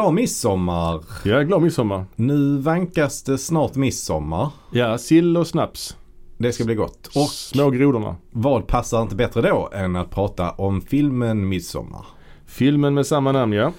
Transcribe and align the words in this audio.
Glad 0.00 0.14
midsommar! 0.14 1.00
Ja, 1.24 1.42
glad 1.42 1.62
midsommar. 1.62 2.04
Nu 2.16 2.58
vankas 2.58 3.22
det 3.22 3.38
snart 3.38 3.74
midsommar. 3.74 4.50
Ja, 4.72 4.98
sill 4.98 5.36
och 5.36 5.46
snaps. 5.46 5.96
Det 6.38 6.52
ska 6.52 6.64
bli 6.64 6.74
gott. 6.74 7.06
Och 7.06 7.28
Små 7.28 7.70
grodorna. 7.70 8.16
vad 8.30 8.66
passar 8.66 9.02
inte 9.02 9.14
bättre 9.14 9.40
då 9.42 9.70
än 9.72 9.96
att 9.96 10.10
prata 10.10 10.50
om 10.50 10.80
filmen 10.80 11.48
Midsommar? 11.48 12.06
Filmen 12.46 12.94
med 12.94 13.06
samma 13.06 13.32
namn 13.32 13.52
ja. 13.52 13.72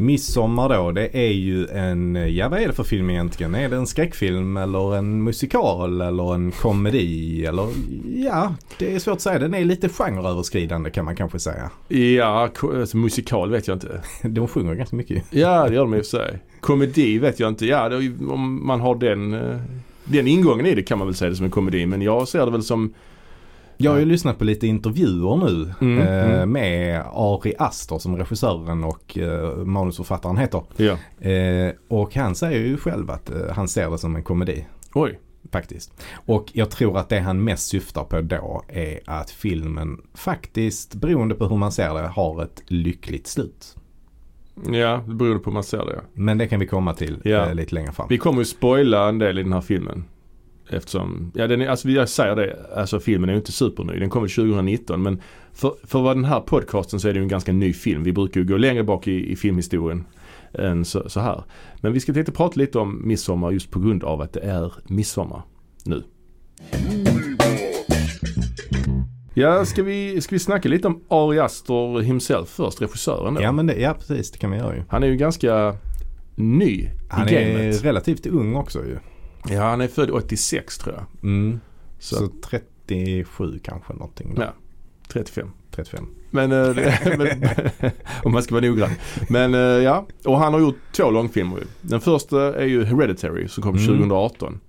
Midsommar 0.00 0.68
då, 0.68 0.92
det 0.92 1.16
är 1.16 1.32
ju 1.32 1.66
en, 1.66 2.34
ja 2.36 2.48
vad 2.48 2.60
är 2.60 2.66
det 2.66 2.72
för 2.72 2.84
film 2.84 3.10
egentligen? 3.10 3.54
Är 3.54 3.68
det 3.68 3.76
en 3.76 3.86
skräckfilm 3.86 4.56
eller 4.56 4.96
en 4.96 5.24
musikal 5.24 6.00
eller 6.00 6.34
en 6.34 6.50
komedi 6.50 7.46
eller 7.46 7.68
ja, 8.24 8.54
det 8.78 8.94
är 8.94 8.98
svårt 8.98 9.14
att 9.14 9.20
säga. 9.20 9.38
Den 9.38 9.54
är 9.54 9.64
lite 9.64 9.88
genreöverskridande 9.88 10.90
kan 10.90 11.04
man 11.04 11.16
kanske 11.16 11.38
säga. 11.38 11.70
Ja, 11.88 12.50
alltså, 12.62 12.96
musikal 12.96 13.50
vet 13.50 13.68
jag 13.68 13.76
inte. 13.76 14.02
De 14.22 14.48
sjunger 14.48 14.74
ganska 14.74 14.96
mycket. 14.96 15.24
Ja, 15.30 15.68
det 15.68 15.74
gör 15.74 15.82
de 15.82 15.94
i 15.94 16.00
och 16.00 16.04
för 16.04 16.10
sig. 16.10 16.38
Komedi 16.60 17.18
vet 17.18 17.40
jag 17.40 17.48
inte. 17.48 17.66
Ja, 17.66 17.88
det 17.88 17.96
om 18.28 18.66
man 18.66 18.80
har 18.80 18.94
den, 18.94 19.34
eh, 19.34 19.56
den 20.04 20.26
ingången 20.26 20.66
i 20.66 20.74
det 20.74 20.82
kan 20.82 20.98
man 20.98 21.06
väl 21.06 21.14
säga 21.14 21.30
det 21.30 21.36
som 21.36 21.44
en 21.44 21.50
komedi. 21.50 21.86
Men 21.86 22.02
jag 22.02 22.28
ser 22.28 22.44
det 22.44 22.52
väl 22.52 22.62
som, 22.62 22.94
Jag 23.84 23.90
har 23.90 23.98
ju 23.98 24.04
lyssnat 24.04 24.38
på 24.38 24.44
lite 24.44 24.66
intervjuer 24.66 25.36
nu 25.36 25.74
Mm, 25.80 25.98
eh, 25.98 26.24
mm. 26.34 26.52
med 26.52 27.04
Ari 27.12 27.54
Aster 27.58 27.98
som 27.98 28.16
regissören 28.16 28.84
och 28.84 29.18
eh, 29.18 29.56
manusförfattaren 29.56 30.36
heter. 30.36 30.62
ja. 30.76 30.96
Eh, 31.28 31.72
och 31.88 32.14
han 32.14 32.34
säger 32.34 32.60
ju 32.60 32.76
själv 32.76 33.10
att 33.10 33.30
eh, 33.30 33.36
han 33.52 33.68
ser 33.68 33.90
det 33.90 33.98
som 33.98 34.16
en 34.16 34.22
komedi. 34.22 34.66
Oj. 34.94 35.18
Faktiskt. 35.52 35.92
Och 36.26 36.46
jag 36.52 36.70
tror 36.70 36.98
att 36.98 37.08
det 37.08 37.18
han 37.20 37.44
mest 37.44 37.68
syftar 37.68 38.04
på 38.04 38.20
då 38.20 38.62
är 38.68 38.98
att 39.06 39.30
filmen 39.30 40.00
faktiskt, 40.14 40.94
beroende 40.94 41.34
på 41.34 41.46
hur 41.46 41.56
man 41.56 41.72
ser 41.72 41.94
det, 41.94 42.08
har 42.08 42.42
ett 42.42 42.62
lyckligt 42.66 43.26
slut. 43.26 43.76
Ja, 44.72 45.04
det 45.08 45.14
beror 45.14 45.38
på 45.38 45.50
hur 45.50 45.54
man 45.54 45.62
ser 45.64 45.78
det. 45.84 45.92
ja. 45.94 46.00
Men 46.12 46.38
det 46.38 46.46
kan 46.48 46.60
vi 46.60 46.66
komma 46.66 46.94
till 46.94 47.18
Ja. 47.24 47.46
eh, 47.46 47.54
lite 47.54 47.74
längre 47.74 47.92
fram. 47.92 48.06
Vi 48.08 48.18
kommer 48.18 48.38
ju 48.38 48.44
spoila 48.44 49.08
en 49.08 49.18
del 49.18 49.38
i 49.38 49.42
den 49.42 49.52
här 49.52 49.60
filmen. 49.60 50.04
Eftersom, 50.72 51.32
ja 51.34 51.46
den 51.46 51.60
är, 51.60 51.68
alltså 51.68 51.88
jag 51.88 52.08
säger 52.08 52.36
det, 52.36 52.56
alltså 52.76 53.00
filmen 53.00 53.28
är 53.28 53.32
ju 53.34 53.38
inte 53.38 53.52
superny. 53.52 53.98
Den 53.98 54.10
kom 54.10 54.22
väl 54.22 54.30
2019 54.30 55.02
men 55.02 55.20
för, 55.52 55.74
för 55.84 56.00
vad 56.00 56.16
den 56.16 56.24
här 56.24 56.40
podcasten 56.40 57.00
så 57.00 57.08
är 57.08 57.12
det 57.12 57.18
ju 57.18 57.22
en 57.22 57.28
ganska 57.28 57.52
ny 57.52 57.72
film. 57.72 58.02
Vi 58.02 58.12
brukar 58.12 58.40
ju 58.40 58.46
gå 58.46 58.56
längre 58.56 58.84
bak 58.84 59.08
i, 59.08 59.32
i 59.32 59.36
filmhistorien 59.36 60.04
än 60.54 60.84
så, 60.84 61.08
så 61.08 61.20
här. 61.20 61.42
Men 61.80 61.92
vi 61.92 62.00
ska 62.00 62.12
tänkte 62.12 62.32
prata 62.32 62.60
lite 62.60 62.78
om 62.78 63.08
midsommar 63.08 63.50
just 63.50 63.70
på 63.70 63.80
grund 63.80 64.04
av 64.04 64.20
att 64.20 64.32
det 64.32 64.40
är 64.40 64.72
midsommar 64.86 65.42
nu. 65.84 66.02
Ja, 69.34 69.64
ska 69.64 69.82
vi, 69.82 70.20
ska 70.20 70.34
vi 70.34 70.38
snacka 70.38 70.68
lite 70.68 70.86
om 70.88 71.02
Ari 71.08 71.38
Aster 71.38 72.00
himself 72.00 72.48
först, 72.48 72.82
regissören 72.82 73.34
då? 73.34 73.42
Ja, 73.42 73.52
men 73.52 73.66
det, 73.66 73.74
ja 73.80 73.94
precis, 73.94 74.30
det 74.30 74.38
kan 74.38 74.50
vi 74.50 74.56
göra 74.58 74.76
ju. 74.76 74.82
Han 74.88 75.02
är 75.02 75.06
ju 75.06 75.16
ganska 75.16 75.74
ny 76.34 76.88
Han 77.08 77.28
i 77.28 77.34
är 77.34 77.58
gamet. 77.58 77.84
relativt 77.84 78.26
ung 78.26 78.56
också 78.56 78.78
ju. 78.78 78.98
Ja, 79.48 79.62
han 79.62 79.80
är 79.80 79.88
född 79.88 80.10
86 80.10 80.78
tror 80.78 80.94
jag. 80.94 81.04
Mm. 81.30 81.60
Så, 81.98 82.14
Så 82.16 82.28
37 82.44 83.58
kanske 83.62 83.92
någonting. 83.92 84.34
Då. 84.34 84.42
Ja. 84.42 84.52
35. 85.08 85.50
35. 85.70 86.06
Men, 86.30 86.52
eh, 86.52 86.76
men 87.18 87.28
om 88.24 88.32
man 88.32 88.42
ska 88.42 88.54
vara 88.54 88.66
noggrann. 88.66 88.90
Men 89.28 89.54
eh, 89.54 89.60
ja, 89.60 90.06
och 90.24 90.38
han 90.38 90.52
har 90.52 90.60
gjort 90.60 90.78
två 90.92 91.10
långfilmer. 91.10 91.58
Den 91.80 92.00
första 92.00 92.54
är 92.56 92.66
ju 92.66 92.84
Hereditary 92.84 93.48
som 93.48 93.62
kom 93.62 93.74
Mm. 93.76 93.86
2018. 93.86 94.60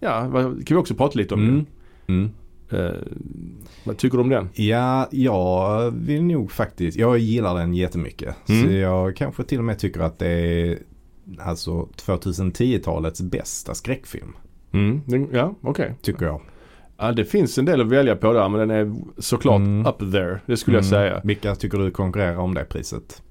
Ja, 0.00 0.30
kan 0.30 0.56
vi 0.68 0.74
också 0.74 0.94
prata 0.94 1.18
lite 1.18 1.34
om 1.34 1.40
Mm. 1.48 1.66
Mm. 2.06 2.30
det. 2.70 2.88
Eh, 2.88 2.94
vad 3.84 3.96
tycker 3.96 4.16
du 4.18 4.22
om 4.22 4.28
den? 4.28 4.48
Ja, 4.54 5.08
jag 5.10 5.90
vill 5.90 6.22
nog 6.24 6.52
faktiskt, 6.52 6.98
jag 6.98 7.18
gillar 7.18 7.54
den 7.54 7.74
jättemycket. 7.74 8.34
Så 8.46 8.52
Mm. 8.52 8.76
jag 8.76 9.16
kanske 9.16 9.44
till 9.44 9.58
och 9.58 9.64
med 9.64 9.78
tycker 9.78 10.00
att 10.00 10.18
det 10.18 10.28
är 10.28 10.78
alltså 11.38 11.88
2010-talets 11.96 13.20
bästa 13.20 13.74
skräckfilm. 13.74 14.32
Mm. 14.72 15.00
Ja, 15.32 15.54
okej. 15.62 15.94
Tycker 16.02 16.26
jag. 16.26 16.40
Ja, 16.96 17.12
det 17.12 17.24
finns 17.24 17.58
en 17.58 17.64
del 17.64 17.80
att 17.80 17.86
välja 17.86 18.16
på 18.16 18.32
där 18.32 18.48
men 18.48 18.68
den 18.68 18.70
är 18.70 18.94
såklart 19.18 19.56
Mm. 19.60 19.86
up 19.86 19.98
there. 20.12 20.40
Det 20.46 20.56
skulle 20.56 20.76
jag 20.76 20.84
Mm. 20.84 20.90
säga. 20.90 21.20
Vilka 21.24 21.54
tycker 21.54 21.78
du 21.78 21.90
konkurrerar 21.90 22.36
om 22.36 22.54
det 22.54 22.64
priset? 22.64 23.22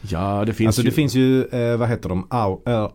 Ja, 0.00 0.44
det 0.44 0.52
finns 0.52 0.68
alltså 0.68 0.82
ju. 0.82 0.88
det 0.88 0.94
finns 0.94 1.14
ju, 1.14 1.44
eh, 1.44 1.76
vad 1.76 1.88
heter 1.88 2.08
de, 2.08 2.26
Au, 2.30 2.60
eh, 2.66 2.90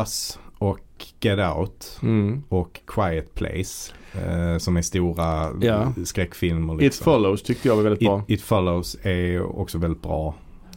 Us 0.00 0.38
och 0.58 0.78
Get 1.20 1.38
Out 1.56 1.98
Mm. 2.02 2.42
och 2.48 2.80
Quiet 2.86 3.34
Place. 3.34 3.92
Eh, 4.14 4.58
som 4.58 4.76
är 4.76 4.82
stora 4.82 5.52
Ja. 5.60 5.92
skräckfilmer. 6.04 6.74
It 6.74 6.80
Liksom. 6.80 7.04
Follows 7.04 7.42
tyckte 7.42 7.68
jag 7.68 7.76
var 7.76 7.82
väldigt 7.82 8.00
bra. 8.08 8.18
It, 8.28 8.30
It 8.30 8.42
Follows 8.42 8.96
är 9.02 9.42
också 9.58 9.78
väldigt 9.78 10.02
bra. 10.02 10.34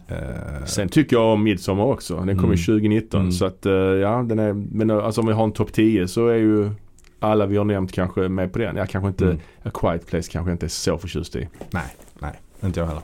Eh, 0.09 0.65
Sen 0.65 0.89
tycker 0.89 1.15
jag 1.15 1.25
om 1.33 1.43
Midsommar 1.43 1.83
också. 1.83 2.15
Den 2.15 2.35
kom 2.35 2.45
Mm. 2.45 2.51
ju 2.51 2.57
2019 2.57 3.19
Mm. 3.19 3.31
så 3.31 3.45
att 3.45 3.65
eh, 3.65 3.73
ja 3.73 4.25
den 4.29 4.39
är, 4.39 4.53
men 4.53 4.89
eh, 4.89 4.97
alltså 5.05 5.21
om 5.21 5.27
vi 5.27 5.33
har 5.33 5.43
en 5.43 5.51
topp 5.51 5.73
10 5.73 6.07
så 6.07 6.27
är 6.27 6.35
ju 6.35 6.71
alla 7.19 7.45
vi 7.45 7.57
har 7.57 7.65
nämnt 7.65 7.91
kanske 7.91 8.21
med 8.29 8.53
på 8.53 8.59
den. 8.59 8.75
Jag 8.75 8.89
kanske 8.89 9.07
inte, 9.07 9.25
Mm. 9.25 9.39
A 9.63 9.69
Quiet 9.73 10.07
Place 10.07 10.31
kanske 10.31 10.51
inte 10.51 10.65
är 10.65 10.67
så 10.67 10.97
förtjust 10.97 11.35
i. 11.35 11.47
Nej, 11.71 11.95
nej, 12.19 12.39
inte 12.63 12.79
jag 12.79 12.87
heller. 12.87 13.03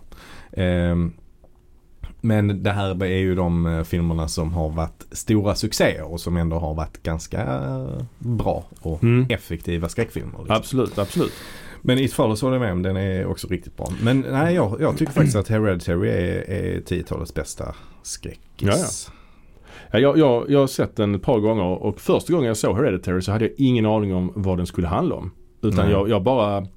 Ehm, 0.51 1.13
men 2.21 2.63
det 2.63 2.71
här 2.71 3.03
är 3.03 3.17
ju 3.17 3.35
de 3.35 3.83
filmerna 3.87 4.27
som 4.27 4.53
har 4.53 4.69
varit 4.69 5.05
stora 5.11 5.55
succéer 5.55 6.03
och 6.11 6.19
som 6.19 6.37
ändå 6.37 6.59
har 6.59 6.73
varit 6.73 7.03
ganska 7.03 7.59
bra 8.19 8.63
och 8.81 9.03
Mm. 9.03 9.25
effektiva 9.29 9.89
skräckfilmer. 9.89 10.37
Liksom. 10.39 10.55
Absolut, 10.55 10.97
absolut. 10.97 11.33
Men 11.85 11.99
It 11.99 12.13
Follows 12.13 12.41
håller 12.41 12.55
jag 12.55 12.61
med 12.61 12.71
om, 12.71 12.81
den 12.81 12.97
är 12.97 13.25
också 13.25 13.47
riktigt 13.47 13.77
bra. 13.77 13.87
Men 14.03 14.25
nej, 14.31 14.55
jag, 14.55 14.77
jag 14.81 14.97
tycker 14.97 15.13
faktiskt 15.13 15.35
att 15.35 15.47
Hereditary 15.47 16.09
är, 16.09 16.49
är 16.49 16.79
10-talets 16.79 17.33
bästa 17.33 17.75
skräckis. 18.03 19.09
Ja, 19.91 19.99
jag, 19.99 20.17
jag, 20.17 20.49
jag 20.49 20.59
har 20.59 20.67
sett 20.67 20.95
den 20.95 21.15
ett 21.15 21.21
par 21.21 21.39
gånger 21.39 21.63
och 21.63 22.01
första 22.01 22.33
gången 22.33 22.47
jag 22.47 22.57
såg 22.57 22.75
Hereditary 22.75 23.21
så 23.21 23.31
hade 23.31 23.45
jag 23.45 23.53
ingen 23.57 23.85
aning 23.85 24.15
om 24.15 24.31
vad 24.35 24.57
den 24.57 24.65
skulle 24.65 24.87
handla 24.87 25.15
om. 25.15 25.31
Utan 25.61 25.89
jag, 25.89 26.09
jag 26.09 26.23
bara, 26.23 26.67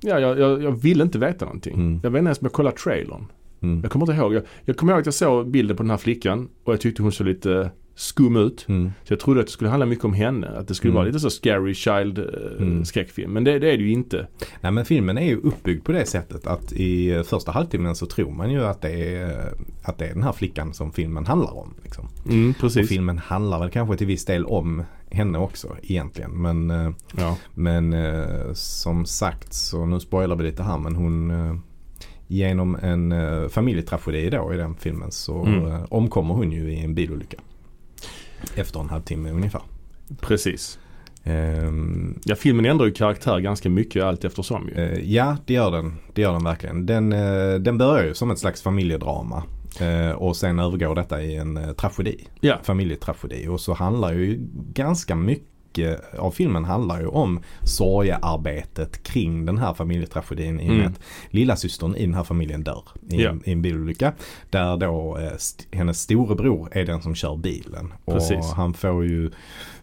ja 0.00 0.20
jag, 0.20 0.38
jag, 0.38 0.62
jag 0.62 0.72
ville 0.72 1.02
inte 1.02 1.18
veta 1.18 1.44
någonting. 1.44 1.74
Mm. 1.74 2.00
Jag 2.02 2.10
vet 2.10 2.18
inte 2.18 2.28
ens 2.28 2.40
om 2.40 2.44
jag 2.44 2.52
kollade 2.52 2.76
trailern. 2.76 3.26
Mm. 3.60 3.80
Jag 3.82 3.92
kommer 3.92 4.06
inte 4.06 4.22
ihåg. 4.22 4.34
Jag, 4.34 4.42
jag 4.64 4.76
kommer 4.76 4.92
ihåg 4.92 5.00
att 5.00 5.06
jag 5.06 5.14
såg 5.14 5.50
bilden 5.50 5.76
på 5.76 5.82
den 5.82 5.90
här 5.90 5.96
flickan 5.96 6.48
och 6.64 6.72
jag 6.72 6.80
tyckte 6.80 7.02
hon 7.02 7.12
såg 7.12 7.26
lite 7.26 7.70
skum 7.98 8.36
ut. 8.36 8.64
Mm. 8.68 8.92
Så 9.04 9.12
jag 9.12 9.20
trodde 9.20 9.40
att 9.40 9.46
det 9.46 9.52
skulle 9.52 9.70
handla 9.70 9.86
mycket 9.86 10.04
om 10.04 10.12
henne. 10.12 10.48
Att 10.48 10.68
det 10.68 10.74
skulle 10.74 10.90
Mm. 10.90 10.96
vara 10.96 11.06
lite 11.06 11.20
så 11.20 11.30
scary 11.30 11.74
child 11.74 12.18
eh, 12.18 12.24
Mm. 12.62 12.84
skräckfilm. 12.84 13.30
Men 13.32 13.44
det, 13.44 13.58
det 13.58 13.72
är 13.72 13.76
det 13.78 13.82
ju 13.84 13.90
inte. 13.92 14.26
Nej 14.60 14.72
men 14.72 14.84
filmen 14.84 15.18
är 15.18 15.26
ju 15.26 15.36
uppbyggd 15.36 15.84
på 15.84 15.92
det 15.92 16.06
sättet 16.06 16.46
att 16.46 16.72
i 16.72 17.22
första 17.26 17.52
halvtimmen 17.52 17.94
så 17.94 18.06
tror 18.06 18.30
man 18.30 18.50
ju 18.50 18.64
att 18.64 18.82
det 18.82 19.14
är, 19.16 19.52
att 19.82 19.98
det 19.98 20.06
är 20.06 20.14
den 20.14 20.22
här 20.22 20.32
flickan 20.32 20.74
som 20.74 20.92
filmen 20.92 21.26
handlar 21.26 21.58
om. 21.58 21.74
Liksom. 21.82 22.08
Mm, 22.30 22.50
Och 22.50 22.56
precis. 22.60 22.88
filmen 22.88 23.18
handlar 23.18 23.58
väl 23.58 23.70
kanske 23.70 23.96
till 23.96 24.06
viss 24.06 24.24
del 24.24 24.44
om 24.44 24.82
henne 25.10 25.38
också 25.38 25.76
egentligen. 25.82 26.30
Men, 26.42 26.70
eh, 26.70 26.90
Ja. 27.16 27.36
men 27.54 27.92
eh, 27.92 28.52
som 28.54 29.06
sagt 29.06 29.52
så 29.54 29.86
nu 29.86 30.00
spoilar 30.00 30.36
vi 30.36 30.44
lite 30.44 30.62
här 30.62 30.78
men 30.78 30.96
hon 30.96 31.30
eh, 31.30 31.54
genom 32.26 32.76
en 32.82 33.12
eh, 33.12 33.48
familjetragedi 33.48 34.30
då 34.30 34.54
i 34.54 34.56
den 34.56 34.74
filmen 34.74 35.10
så 35.12 35.44
Mm. 35.44 35.66
eh, 35.66 35.84
omkommer 35.90 36.34
hon 36.34 36.52
ju 36.52 36.72
i 36.72 36.84
en 36.84 36.94
bilolycka. 36.94 37.36
Efter 38.54 38.80
en 38.80 38.88
halvtimme 38.88 39.30
ungefär. 39.30 39.62
Precis. 40.20 40.78
Ehm, 41.24 42.18
Ja, 42.24 42.34
filmen 42.36 42.64
ändrar 42.64 42.86
ju 42.86 42.92
karaktär 42.92 43.38
ganska 43.38 43.68
mycket 43.70 44.04
allt 44.04 44.24
eftersom 44.24 44.68
ju. 44.68 44.74
Eh, 44.74 45.12
ja, 45.14 45.36
det 45.46 45.54
gör 45.54 45.70
den. 45.70 45.94
Det 46.14 46.20
gör 46.22 46.32
den 46.32 46.44
verkligen. 46.44 46.86
Den, 46.86 47.12
eh, 47.12 47.54
den 47.54 47.78
börjar 47.78 48.04
ju 48.04 48.14
som 48.14 48.30
ett 48.30 48.38
slags 48.38 48.62
familjedrama. 48.62 49.42
Eh, 49.80 50.10
och 50.10 50.36
sen 50.36 50.58
övergår 50.58 50.94
detta 50.94 51.22
i 51.22 51.36
en 51.36 51.74
tragedi. 51.76 52.28
Ja. 52.40 52.56
Familjetragedi. 52.62 53.48
Och 53.48 53.60
så 53.60 53.72
handlar 53.74 54.12
ju 54.12 54.38
ganska 54.72 55.14
mycket 55.14 55.44
av 56.18 56.30
filmen 56.30 56.64
handlar 56.64 57.00
ju 57.00 57.06
om 57.06 57.40
sorgearbetet 57.62 59.02
kring 59.02 59.46
den 59.46 59.58
här 59.58 59.74
familjetragedin 59.74 60.60
i 60.60 60.64
och 60.68 60.72
med 60.72 60.80
Mm. 60.80 60.92
att 60.92 61.00
lilla 61.30 61.56
systern 61.56 61.94
i 61.96 62.04
den 62.06 62.14
här 62.14 62.24
familjen 62.24 62.62
dör 62.64 62.82
i, 63.10 63.24
en, 63.24 63.42
i 63.44 63.52
en 63.52 63.62
bilolycka. 63.62 64.12
Där 64.50 64.76
då 64.76 65.16
eh, 65.18 65.32
st- 65.32 65.64
hennes 65.76 66.00
storebror 66.00 66.68
är 66.72 66.86
den 66.86 67.02
som 67.02 67.14
kör 67.14 67.36
bilen. 67.36 67.92
Precis. 68.06 68.38
Och 68.38 68.44
han 68.44 68.74
får 68.74 69.04
ju 69.06 69.30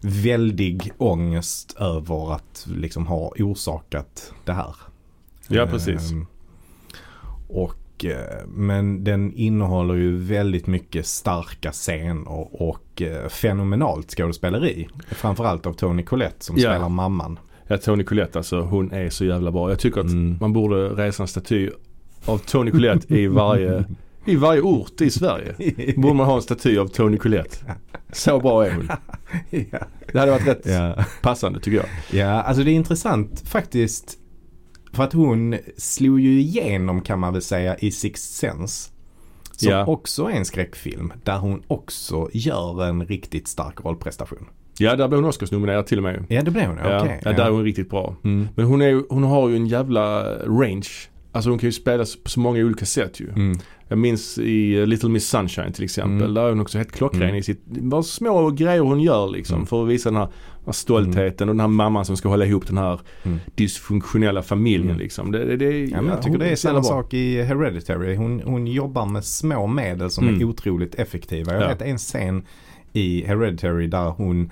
väldig 0.00 0.92
ångest 0.98 1.76
över 1.78 2.34
att 2.34 2.66
liksom 2.76 3.06
ha 3.06 3.32
orsakat 3.38 4.32
det 4.44 4.52
här. 4.52 4.74
Ja, 5.48 5.66
precis. 5.66 6.12
Ehm, 6.12 6.26
och, 7.48 7.74
eh, 8.04 8.46
men 8.48 9.04
den 9.04 9.32
innehåller 9.34 9.94
ju 9.94 10.16
väldigt 10.16 10.66
mycket 10.66 11.06
starka 11.06 11.72
scener 11.72 12.62
och 12.62 13.02
eh, 13.02 13.28
fenomenalt 13.28 14.10
skådespeleri. 14.10 14.88
Framförallt 15.10 15.66
av 15.66 15.72
Tony 15.72 16.02
Collette 16.02 16.44
som 16.44 16.56
Ja. 16.56 16.70
spelar 16.72 16.88
mamman. 16.88 17.38
Ja, 17.66 17.78
Tony 17.78 18.04
Collette 18.04 18.38
alltså. 18.38 18.60
Hon 18.60 18.92
är 18.92 19.10
så 19.10 19.24
jävla 19.24 19.50
bra. 19.52 19.70
Jag 19.70 19.78
tycker 19.78 20.00
att 20.00 20.06
Mm. 20.06 20.36
man 20.40 20.52
borde 20.52 20.88
resa 20.88 21.22
en 21.22 21.28
staty 21.28 21.70
av 22.24 22.38
Tony 22.38 22.70
Collette 22.70 23.14
i 23.14 23.26
varje, 23.26 23.84
i 24.24 24.36
varje 24.36 24.60
ort 24.60 25.00
i 25.00 25.10
Sverige. 25.10 25.54
Borde 25.96 26.14
man 26.14 26.26
ha 26.26 26.36
en 26.36 26.42
staty 26.42 26.78
av 26.78 26.86
Tony 26.88 27.16
Collette. 27.18 27.56
Så 28.12 28.40
bra 28.40 28.66
är 28.66 28.70
hon. 28.74 28.88
Det 30.12 30.18
hade 30.18 30.30
varit 30.30 30.46
rätt 30.46 30.66
Ja. 30.66 31.04
passande 31.22 31.60
tycker 31.60 31.76
jag. 31.78 31.86
ja, 32.20 32.42
alltså 32.42 32.62
det 32.64 32.70
är 32.70 32.74
intressant 32.74 33.42
faktiskt. 33.48 34.18
För 34.96 35.02
att 35.04 35.12
hon 35.12 35.56
slog 35.76 36.20
ju 36.20 36.40
igenom 36.40 37.00
kan 37.00 37.18
man 37.18 37.32
väl 37.32 37.42
säga 37.42 37.76
i 37.76 37.90
Sixth 37.90 38.26
Sense. 38.26 38.90
Som 39.52 39.70
Ja. 39.72 39.86
också 39.86 40.24
är 40.24 40.30
en 40.30 40.44
skräckfilm 40.44 41.12
där 41.24 41.38
hon 41.38 41.62
också 41.66 42.28
gör 42.32 42.84
en 42.84 43.06
riktigt 43.06 43.48
stark 43.48 43.84
rollprestation. 43.84 44.46
Ja, 44.78 44.96
där 44.96 45.08
blev 45.08 45.20
hon 45.20 45.28
Oscars-nominerad 45.30 45.86
till 45.86 45.98
och 45.98 46.02
med. 46.04 46.24
Ja 46.28 46.42
det 46.42 46.50
blev 46.50 46.66
hon, 46.66 46.76
Ja, 46.78 47.06
ja, 47.24 47.32
där 47.32 47.46
är 47.46 47.50
hon 47.50 47.64
riktigt 47.64 47.90
bra. 47.90 48.16
Mm. 48.24 48.48
Men 48.54 48.64
hon, 48.66 48.82
är, 48.82 49.02
hon 49.08 49.22
har 49.24 49.48
ju 49.48 49.56
en 49.56 49.66
jävla 49.66 50.34
range. 50.44 50.88
Alltså 51.32 51.50
hon 51.50 51.58
kan 51.58 51.68
ju 51.68 51.72
spela 51.72 52.04
på 52.24 52.30
så 52.30 52.40
många 52.40 52.60
olika 52.64 52.86
sätt 52.86 53.20
ju. 53.20 53.28
Mm. 53.28 53.58
Jag 53.88 53.98
minns 53.98 54.38
i 54.38 54.86
Little 54.86 55.08
Miss 55.08 55.28
Sunshine 55.28 55.72
till 55.72 55.84
exempel. 55.84 56.22
Mm. 56.22 56.34
Där 56.34 56.42
är 56.44 56.48
hon 56.48 56.60
också 56.60 56.78
helt 56.78 56.92
klockren 56.92 57.22
Mm. 57.22 57.34
i 57.36 57.42
sitt, 57.42 57.64
bara 57.66 58.02
små 58.02 58.50
grejer 58.50 58.80
hon 58.80 59.00
gör 59.00 59.28
liksom. 59.28 59.54
Mm. 59.54 59.66
För 59.66 59.82
att 59.82 59.88
visa 59.88 60.10
den 60.10 60.16
här, 60.16 60.26
den 60.26 60.64
här 60.66 60.72
stoltheten 60.72 61.48
och 61.48 61.54
den 61.54 61.60
här 61.60 61.68
mamman 61.68 62.04
som 62.04 62.16
ska 62.16 62.28
hålla 62.28 62.46
ihop 62.46 62.66
den 62.66 62.78
här 62.78 63.00
Mm. 63.22 63.38
dysfunktionella 63.54 64.42
familjen 64.42 64.88
Mm. 64.90 64.98
liksom. 64.98 65.32
Det, 65.32 65.56
det, 65.56 65.84
Ja, 65.84 66.00
men 66.02 66.10
jag 66.10 66.22
tycker 66.22 66.38
det 66.38 66.48
är 66.48 66.56
samma 66.56 66.82
sak 66.82 67.14
i 67.14 67.42
Hereditary. 67.42 68.14
Hon, 68.16 68.40
hon 68.44 68.66
jobbar 68.66 69.06
med 69.06 69.24
små 69.24 69.66
medel 69.66 70.10
som 70.10 70.28
Mm. 70.28 70.40
är 70.40 70.44
otroligt 70.44 70.94
effektiva. 70.94 71.52
Jag 71.54 71.62
Ja. 71.62 71.68
vet 71.68 71.82
en 71.82 71.98
scen 71.98 72.42
i 72.92 73.24
Hereditary 73.26 73.86
där 73.86 74.10
hon, 74.10 74.50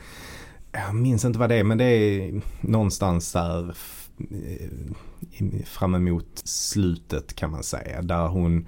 jag 0.73 0.95
minns 0.95 1.25
inte 1.25 1.39
vad 1.39 1.49
det 1.49 1.55
är 1.55 1.65
men 1.65 1.79
det 1.79 1.85
är 1.85 2.41
någonstans 2.61 3.33
där 3.33 3.75
eh, 4.19 5.65
fram 5.65 5.95
emot 5.95 6.27
slutet 6.45 7.35
kan 7.37 7.51
man 7.51 7.63
säga. 7.63 8.03
Där 8.03 8.29
hon, 8.29 8.67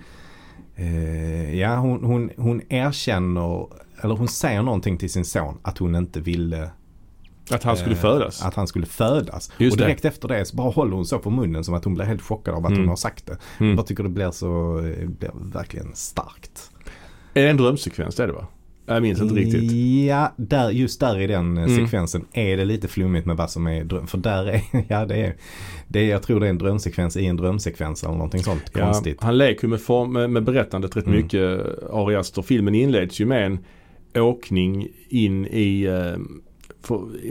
eh, 0.77 1.59
ja 1.59 1.77
hon, 1.77 2.05
hon, 2.05 2.31
hon 2.37 2.63
erkänner, 2.69 3.67
eller 4.03 4.15
hon 4.15 4.29
säger 4.29 4.63
någonting 4.63 4.99
till 4.99 5.11
sin 5.11 5.25
son 5.25 5.59
att 5.63 5.79
hon 5.79 5.95
inte 5.95 6.21
ville 6.21 6.71
Att 7.51 7.63
han 7.63 7.77
skulle 7.77 7.95
eh, 7.95 8.01
födas. 8.01 8.43
Att 8.43 8.55
han 8.55 8.67
skulle 8.67 8.87
födas. 8.87 9.51
Just 9.59 9.73
och 9.75 9.79
det. 9.79 9.85
direkt 9.85 10.05
efter 10.05 10.29
det 10.29 10.45
så 10.45 10.57
bara 10.57 10.71
håller 10.71 10.97
hon 10.97 11.07
så 11.07 11.19
på 11.19 11.31
munnen 11.31 11.65
som 11.65 11.75
att 11.75 11.85
hon 11.85 11.95
blir 11.95 12.05
helt 12.05 12.23
chockad 12.23 12.55
av 12.55 12.65
att 12.67 12.71
Mm. 12.71 12.81
hon 12.83 12.89
har 12.89 12.97
sagt 12.97 13.27
det. 13.27 13.39
Jag 13.59 13.65
Mm. 13.67 13.77
bara 13.77 13.87
tycker 13.87 14.03
det 14.03 14.09
blir 14.09 14.31
så, 14.31 14.79
eh, 14.79 15.09
blir 15.09 15.31
verkligen 15.53 15.95
starkt. 15.95 16.71
Är 17.35 17.43
det 17.43 17.51
en 17.51 17.57
drömsekvens 17.57 18.17
det 18.17 18.23
är 18.23 18.27
det 18.27 18.33
va? 18.33 18.47
Jag 18.87 19.03
minns 19.03 19.21
inte 19.21 19.35
riktigt. 19.35 19.73
Ja, 20.09 20.33
där, 20.37 20.71
just 20.71 21.01
där 21.01 21.21
i 21.21 21.27
den 21.27 21.57
eh, 21.59 21.65
Mm. 21.65 21.77
sekvensen 21.77 22.25
är 22.33 22.57
det 22.57 22.65
lite 22.65 22.89
flummigt 22.89 23.27
med 23.27 23.37
vad 23.37 23.51
som 23.51 23.67
är 23.67 23.85
dröm. 23.85 24.07
För 24.07 24.19
där 24.19 24.47
är, 24.47 24.61
ja 24.89 25.07
det 25.07 25.17
är, 25.17 25.35
det 25.89 26.01
är, 26.01 26.09
jag 26.11 26.23
tror 26.23 26.41
det 26.41 26.47
är 26.47 26.51
en 26.51 26.59
drömsekvens 26.59 27.17
i 27.17 27.27
en 27.27 27.37
drömsekvens 27.37 28.03
eller 28.05 28.15
någonting 28.15 28.43
sånt 28.43 28.63
Ja, 28.75 28.85
konstigt. 28.85 29.23
han 29.23 29.39
leker 29.39 29.65
ju 29.65 29.69
med, 29.71 29.81
form, 29.81 30.13
med, 30.13 30.31
med 30.31 30.45
berättandet 30.45 30.97
rätt 30.97 31.07
Mm. 31.07 31.19
mycket, 31.21 31.61
Ari 31.93 32.17
Aster. 32.17 32.43
Filmen 32.43 32.75
inleds 32.75 33.21
ju 33.21 33.27
med 33.27 33.47
en 33.47 33.59
åkning 34.23 34.89
in 35.09 35.47
i 35.47 35.83
eh, 35.85 36.17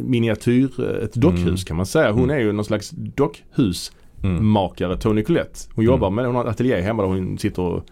miniatyr, 0.04 0.70
eh, 0.80 1.04
ett 1.04 1.14
dockhus 1.14 1.44
Mm. 1.46 1.58
kan 1.58 1.78
man 1.78 1.86
säga. 1.86 2.12
Hon 2.12 2.24
Mm. 2.24 2.36
är 2.36 2.40
ju 2.40 2.52
någon 2.52 2.66
slags 2.66 2.90
dockhusmakare, 2.90 4.88
Mm. 4.88 5.00
Tony 5.00 5.24
Collette. 5.24 5.60
Hon 5.76 5.86
Mm. 5.86 5.94
jobbar 5.94 6.10
med, 6.10 6.26
hon 6.26 6.36
har 6.36 6.44
ett 6.46 6.50
ateljé 6.50 6.82
hemma 6.82 7.04
där 7.04 7.10
hon 7.10 7.38
sitter 7.38 7.62
och 7.62 7.84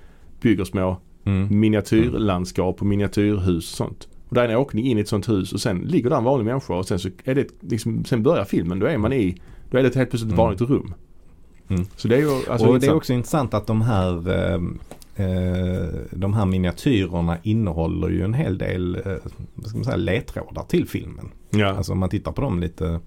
bygger 0.42 0.63
små 0.63 0.98
Mm. 1.25 1.60
miniatyrlandskap 1.60 2.81
och 2.81 2.88
miniatyrhus 2.88 3.72
och 3.72 3.78
sånt. 3.78 4.08
Och 4.30 4.36
där 4.36 4.44
är 4.44 4.50
en 4.50 4.56
åkning 4.58 4.86
in 4.86 4.98
i 4.98 5.02
ett 5.02 5.08
sånt 5.08 5.30
hus 5.30 5.54
och 5.54 5.62
sen 5.62 5.80
ligger 5.80 6.10
där 6.10 6.18
en 6.18 6.24
vanlig 6.24 6.46
människa 6.46 6.74
och 6.74 6.88
sen 6.88 7.00
så 7.00 7.10
är 7.24 7.36
det 7.36 7.48
liksom, 7.60 8.06
sen 8.06 8.24
börjar 8.24 8.46
filmen. 8.46 8.80
Då 8.80 8.86
är 8.86 8.98
man 8.98 9.14
i, 9.14 9.38
då 9.72 9.78
är 9.78 9.84
det 9.84 9.96
helt 9.96 10.10
plötsligt 10.10 10.31
ett 10.31 10.34
Mm. 10.34 10.38
vanligt 10.38 10.62
rum. 10.62 10.94
Mm. 11.68 11.86
Så 11.96 12.08
det 12.08 12.16
är 12.16 12.20
ju 12.20 12.30
alltså 12.50 12.68
och 12.68 12.80
det 12.80 12.88
är 12.88 12.94
också 12.94 13.14
intressant 13.14 13.54
att 13.54 13.68
de 13.68 13.81
här 13.81 14.30
eh, 14.30 14.62
eh, 15.16 15.90
de 16.12 16.34
här 16.34 16.46
miniatyrerna 16.46 17.38
innehåller 17.44 18.10
ju 18.10 18.22
en 18.24 18.34
hel 18.34 18.58
del 18.58 18.96
eh, 18.96 19.02
ska 19.66 19.75
man 19.78 19.84
säga, 19.86 19.96
ledtrådar 19.98 20.64
till 20.64 20.88
filmen. 20.88 21.30
Ja. 21.50 21.68
Alltså 21.68 21.92
om 21.92 22.00
man 22.00 22.10
tittar 22.10 22.31
på 22.31 22.42
dem 22.42 22.60
lite, 22.60 23.00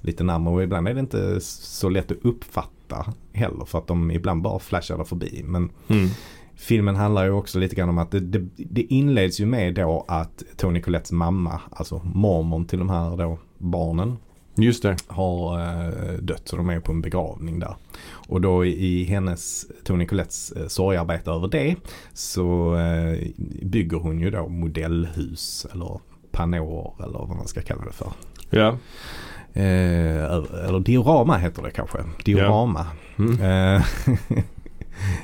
lite 0.00 0.24
närmare 0.24 0.54
och 0.54 0.62
ibland 0.62 0.88
är 0.88 0.94
det 0.94 1.00
inte 1.00 1.40
så 1.40 1.88
lätt 1.88 2.10
att 2.10 2.18
uppfatta 2.22 3.12
heller 3.32 3.64
för 3.64 3.78
att 3.78 3.86
de 3.86 4.10
ibland 4.10 4.42
bara 4.42 4.58
flashar 4.58 5.04
förbi. 5.04 5.42
Men 5.46 5.70
Mm. 5.88 6.08
Filmen 6.62 6.96
handlar 6.96 7.24
ju 7.24 7.30
också 7.30 7.58
lite 7.58 7.74
grann 7.76 7.88
om 7.88 7.98
att 7.98 8.10
det, 8.10 8.20
det, 8.20 8.48
det 8.56 8.82
inleds 8.82 9.40
ju 9.40 9.46
med 9.46 9.74
då 9.74 10.04
att 10.08 10.42
Tony 10.56 10.80
Colettes 10.80 11.12
mamma, 11.12 11.60
alltså 11.70 12.00
mormon 12.04 12.66
till 12.66 12.78
de 12.78 12.90
här 12.90 13.16
då 13.16 13.38
barnen 13.58 14.16
Just 14.54 14.82
det. 14.82 14.96
har 15.06 15.60
eh, 15.60 16.12
dött 16.12 16.48
så 16.48 16.56
de 16.56 16.70
är 16.70 16.80
på 16.80 16.92
en 16.92 17.00
begravning 17.00 17.58
där. 17.58 17.74
Och 18.28 18.40
då 18.40 18.64
i, 18.64 19.04
hennes, 19.04 19.66
Tony 19.84 20.06
Colettes 20.06 20.52
eh, 20.52 20.66
sorgarbete 20.66 21.30
över 21.30 21.48
det 21.48 21.76
så 22.12 22.76
eh, 22.76 23.18
bygger 23.62 23.96
hon 23.96 24.20
ju 24.20 24.30
då 24.30 24.48
modellhus 24.48 25.66
eller 25.72 26.00
panåer 26.30 26.92
eller 27.04 27.18
vad 27.18 27.36
man 27.36 27.48
ska 27.48 27.62
kalla 27.62 27.84
det 27.84 27.92
för. 27.92 28.12
Ja. 28.50 28.68
Eh, 29.52 30.24
eller 30.66 30.80
diorama 30.80 31.36
heter 31.36 31.62
det 31.62 31.70
kanske. 31.70 31.98
Diorama. 32.24 32.86
Mm. 33.18 33.36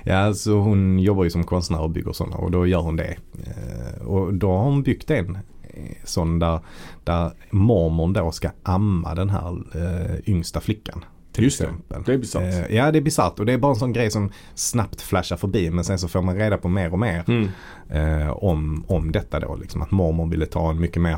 Ja, 0.05 0.35
så 0.35 0.59
hon 0.59 0.99
jobbar 0.99 1.25
ju 1.25 1.31
som 1.31 1.45
konstnär 1.45 1.81
och 1.81 1.91
bygger 1.91 2.13
sådana 2.13 2.37
och 2.37 2.51
då 2.51 2.67
gör 2.67 2.81
hon 2.81 2.97
det. 2.97 3.17
Eh, 3.47 4.07
och 4.07 4.35
då 4.35 4.53
har 4.53 4.65
hon 4.65 4.83
byggt 4.83 5.11
en 5.11 5.39
eh, 5.63 5.83
sån 6.05 6.39
där, 6.39 6.61
där 7.05 7.31
mormon 7.51 8.13
då 8.13 8.31
ska 8.33 8.51
amma 8.63 9.15
den 9.15 9.31
här 9.31 9.49
eh, 9.75 10.31
yngsta 10.31 10.61
flickan. 10.61 11.05
Till 11.33 11.45
Just 11.45 11.59
det. 11.59 11.65
exempel. 11.65 12.03
Det 12.07 12.13
är 12.13 12.19
bisarrt. 12.19 12.71
Ja 12.71 12.91
det 12.93 12.99
är 12.99 13.03
bisarrt 13.03 13.39
och 13.39 13.47
det 13.47 13.53
är 13.53 13.59
bara 13.59 13.73
en 13.73 13.79
sån 13.79 13.93
grej 13.93 14.11
som 14.11 14.31
snabbt 14.55 15.01
flashar 15.01 15.37
förbi 15.37 15.71
men 15.71 15.85
sen 15.85 15.99
så 15.99 16.09
får 16.09 16.23
man 16.23 16.37
reda 16.37 16.59
på 16.59 16.69
mer 16.69 16.93
och 16.93 16.99
mer 16.99 17.25
Mm. 17.29 18.31
om, 18.31 18.85
om 18.89 19.13
detta 19.13 19.41
då. 19.41 19.57
Liksom 19.57 19.83
att 19.83 19.91
mormor 19.91 20.27
ville 20.27 20.47
ta 20.47 20.71
en 20.71 20.81
mycket 20.81 21.03
mer 21.03 21.17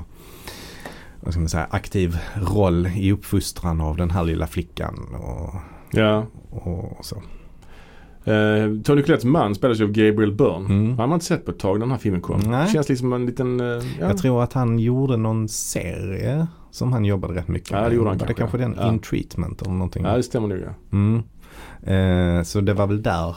vad 1.21 1.33
ska 1.33 1.41
man 1.41 1.49
säga, 1.49 1.67
aktiv 1.71 2.19
roll 2.35 2.87
i 2.97 3.13
uppfostran 3.13 3.81
av 3.81 3.97
den 3.97 4.11
här 4.11 4.25
lilla 4.25 4.47
flickan 4.47 5.15
och, 5.15 5.55
Ja. 5.93 6.27
och 6.51 7.05
så. 7.05 7.23
Eh, 8.25 8.83
Tony 8.85 9.03
Collettes 9.03 9.25
man 9.25 9.55
spelas 9.55 9.81
ju 9.81 9.85
av 9.85 9.91
Gabriel 9.91 10.33
Byrne. 10.33 10.67
Mm. 10.75 10.87
Han 10.89 10.99
har 10.99 11.07
man 11.07 11.17
inte 11.17 11.27
sett 11.27 11.45
på 11.45 11.51
ett 11.51 11.59
tag 11.59 11.73
när 11.79 11.81
den 11.87 11.91
här 11.91 11.99
filmen 11.99 12.21
kom. 12.21 12.41
Nej. 12.41 12.69
Känns 12.69 12.89
liksom 12.89 13.05
som 13.05 13.13
en 13.13 13.27
liten... 13.27 13.61
eh, 13.61 13.67
ja. 13.67 13.81
Jag 14.01 14.19
tror 14.19 14.43
att 14.43 14.53
han 14.53 14.79
gjorde 14.79 15.17
någon 15.17 15.49
serie 15.49 16.47
som 16.71 16.93
han 16.93 17.05
jobbade 17.05 17.35
rätt 17.35 17.49
mycket 17.49 17.71
Ja, 17.71 17.89
det 17.89 17.95
gjorde 17.95 18.09
han 18.11 18.19
Var 18.19 18.27
det 18.27 18.35
kanske, 18.35 18.59
kanske 18.59 18.81
den 18.81 18.87
ja. 18.87 18.93
In 18.93 18.99
Treatment 18.99 19.63
eller 19.63 19.73
någonting. 19.73 20.05
ja, 20.05 20.17
det 20.17 20.23
stämmer 20.23 20.49
nog 20.49 20.59
ja. 20.59 20.75
Mm. 20.99 21.23
Eh, 22.39 22.43
så 22.45 22.61
det 22.61 22.75
var 22.75 22.87
väl 22.87 23.03
där. 23.03 23.37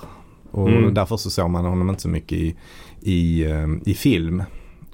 Och 0.52 0.70
Mm. 0.70 0.94
därför 0.94 1.18
så 1.18 1.30
såg 1.30 1.50
man 1.50 1.66
honom 1.66 1.90
inte 1.90 2.02
så 2.02 2.10
mycket 2.10 2.38
i, 2.38 2.56
i, 3.02 3.46
eh, 3.52 3.68
i 3.86 3.94
film. 3.94 4.44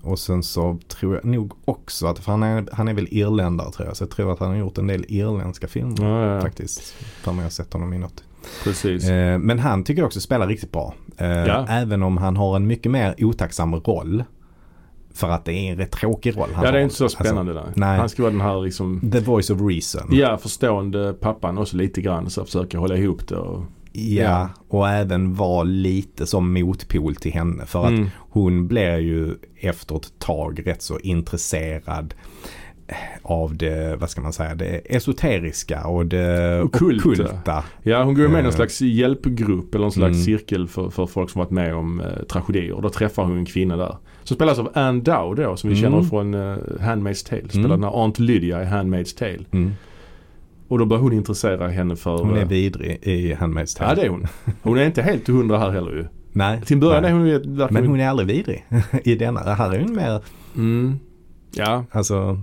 Och 0.01 0.19
sen 0.19 0.43
så 0.43 0.77
tror 0.88 1.15
jag 1.15 1.25
nog 1.25 1.53
också 1.65 2.08
att, 2.08 2.19
för 2.19 2.31
han 2.31 2.43
är, 2.43 2.67
han 2.72 2.88
är 2.88 2.93
väl 2.93 3.08
irländare 3.12 3.72
tror 3.72 3.88
jag. 3.88 3.98
Så 3.98 4.03
jag 4.03 4.12
tror 4.12 4.31
att 4.34 4.39
han 4.39 4.50
har 4.50 4.55
gjort 4.58 4.77
en 4.77 4.88
del 4.88 5.05
irländska 5.08 5.67
filmer 5.67 5.96
Ja, 6.00 6.25
ja, 6.25 6.36
ja. 6.36 6.41
faktiskt. 6.41 6.79
För 7.22 7.31
mig 7.31 7.43
har 7.43 7.50
sett 7.50 7.74
honom 7.74 7.93
i 7.93 7.98
något. 7.98 8.24
Precis. 8.63 9.10
Eh, 9.10 9.38
men 9.39 9.60
han 9.60 9.84
tycker 9.84 10.01
jag 10.01 10.08
också 10.08 10.22
spelar 10.22 10.48
riktigt 10.48 10.72
bra. 10.72 10.93
Eh, 11.17 11.27
Ja. 11.29 11.65
Även 11.69 12.03
om 12.03 12.17
han 12.17 12.38
har 12.38 12.55
en 12.55 12.67
mycket 12.67 12.91
mer 12.91 13.15
otacksam 13.17 13.75
roll. 13.75 14.24
För 15.13 15.29
att 15.29 15.46
det 15.46 15.53
är 15.53 15.72
en 15.72 15.77
rätt 15.77 15.91
tråkig 15.91 16.38
roll 16.38 16.50
han 16.53 16.65
ja, 16.65 16.72
det 16.72 16.77
är 16.77 16.79
har. 16.79 16.84
inte 16.84 16.96
så 16.96 17.10
spännande 17.10 17.53
där. 17.53 17.60
Alltså, 17.62 17.79
nej. 17.79 17.98
Han 18.00 18.10
ska 18.10 18.22
vara 18.24 18.31
den 18.31 18.41
här 18.41 18.62
liksom... 18.62 18.93
Alltså, 19.03 19.19
the 19.19 19.25
voice 19.25 19.50
of 19.50 19.62
reason. 19.62 20.08
Ja, 20.12 20.38
förstående 20.38 21.13
pappan 21.13 21.58
också 21.58 21.77
lite 21.77 22.01
grann. 22.01 22.29
Så 22.29 22.46
försöka 22.46 22.77
hålla 22.79 22.98
ihop 22.98 23.27
det 23.27 23.36
och... 23.36 23.63
Ja, 23.91 24.24
Ja. 24.24 24.50
och 24.67 24.89
även 24.89 25.36
vara 25.36 25.63
lite 25.63 26.25
som 26.27 26.53
motpol 26.53 27.15
till 27.15 27.31
henne. 27.34 27.65
För 27.65 27.84
att 27.84 27.89
Mm. 27.89 28.10
hon 28.17 28.67
blir 28.67 28.98
ju 28.98 29.36
efter 29.62 29.96
ett 29.96 30.19
tag 30.19 30.67
rätt 30.67 30.81
så 30.81 31.00
intresserad 31.00 32.13
av 33.22 33.55
det, 33.58 33.96
vad 34.00 34.10
ska 34.10 34.22
man 34.22 34.34
säga, 34.34 34.55
det 34.55 34.81
esoteriska 34.96 35.88
och 35.88 36.05
det 36.05 36.62
Ockulta. 36.62 37.10
ockulta. 37.10 37.63
Ja, 37.84 38.03
hon 38.03 38.13
går 38.15 38.22
med 38.27 38.39
i 38.39 38.43
någon 38.43 38.46
Eh. 38.46 38.51
slags 38.55 38.81
hjälpgrupp 38.81 39.75
eller 39.75 39.81
någon 39.86 39.91
slags 39.91 40.13
Mm. 40.15 40.24
cirkel 40.25 40.67
för, 40.67 40.89
för 40.89 41.05
folk 41.05 41.29
som 41.29 41.39
varit 41.39 41.51
med 41.51 41.75
om 41.75 42.01
eh, 42.01 42.24
tragedier. 42.31 42.72
Och 42.72 42.81
då 42.81 42.89
träffar 42.89 43.24
hon 43.24 43.38
en 43.38 43.46
kvinna 43.46 43.77
där. 43.77 43.96
Som 44.24 44.36
spelas 44.36 44.60
av 44.60 44.69
Anne 44.74 45.01
Dow 45.01 45.36
då, 45.36 45.55
som 45.58 45.69
vi 45.69 45.79
Mm. 45.79 45.91
känner 45.91 46.03
från 46.10 46.34
uh, 46.34 46.58
Handmaid's 46.79 47.29
Tale. 47.29 47.50
Spelar 47.50 47.65
Mm. 47.65 47.81
den 47.81 47.84
här 47.89 48.01
Aunt 48.03 48.19
Lydia 48.19 48.63
i 48.63 48.65
Handmaid's 48.65 49.17
Tale. 49.19 49.46
Mm. 49.51 49.72
Och 50.67 50.79
då 50.79 50.86
börjar 50.86 51.01
hon 51.03 51.13
intressera 51.13 51.67
henne 51.67 51.96
för... 51.96 52.17
Hon 52.17 52.38
är 52.38 52.41
eh, 52.41 52.48
vidrig 52.48 53.00
i 53.01 53.34
Handmaid's 53.34 53.77
Tale. 53.77 53.89
Ja 53.89 53.96
det 53.96 54.01
är 54.05 54.10
hon. 54.10 54.27
Hon 54.62 54.77
är 54.77 54.86
inte 54.86 55.01
helt 55.01 55.27
hundra 55.27 55.58
här 55.58 55.69
heller 55.69 55.91
ju. 55.91 56.05
Nej. 56.31 56.62
Till 56.62 56.77
början 56.77 57.01
nej. 57.03 57.12
är 57.12 57.15
hon 57.15 57.27
ju 57.27 57.34
verkligen... 57.34 57.74
Men 57.74 57.88
hon 57.88 58.00
är 58.00 58.08
aldrig 58.10 58.27
vidrig 58.27 58.65
i 59.03 59.15
denna. 59.15 59.39
Här 59.39 59.74
är 59.75 59.79
hon 59.79 59.96
mer, 59.96 60.22
Mm. 60.55 61.00
Ja, 61.51 61.86
alltså, 61.91 62.39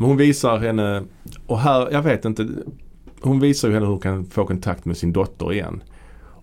men 0.00 0.08
hon 0.08 0.16
visar 0.16 0.58
henne 0.58 1.02
och 1.46 1.58
här, 1.58 1.88
jag 1.92 2.02
vet 2.02 2.24
inte. 2.24 2.48
Hon 3.20 3.40
visar 3.40 3.68
ju 3.68 3.74
henne 3.74 3.86
hur 3.86 3.90
hon 3.92 4.00
kan 4.00 4.24
få 4.26 4.46
kontakt 4.46 4.84
med 4.84 4.96
sin 4.96 5.12
dotter 5.12 5.52
igen. 5.52 5.82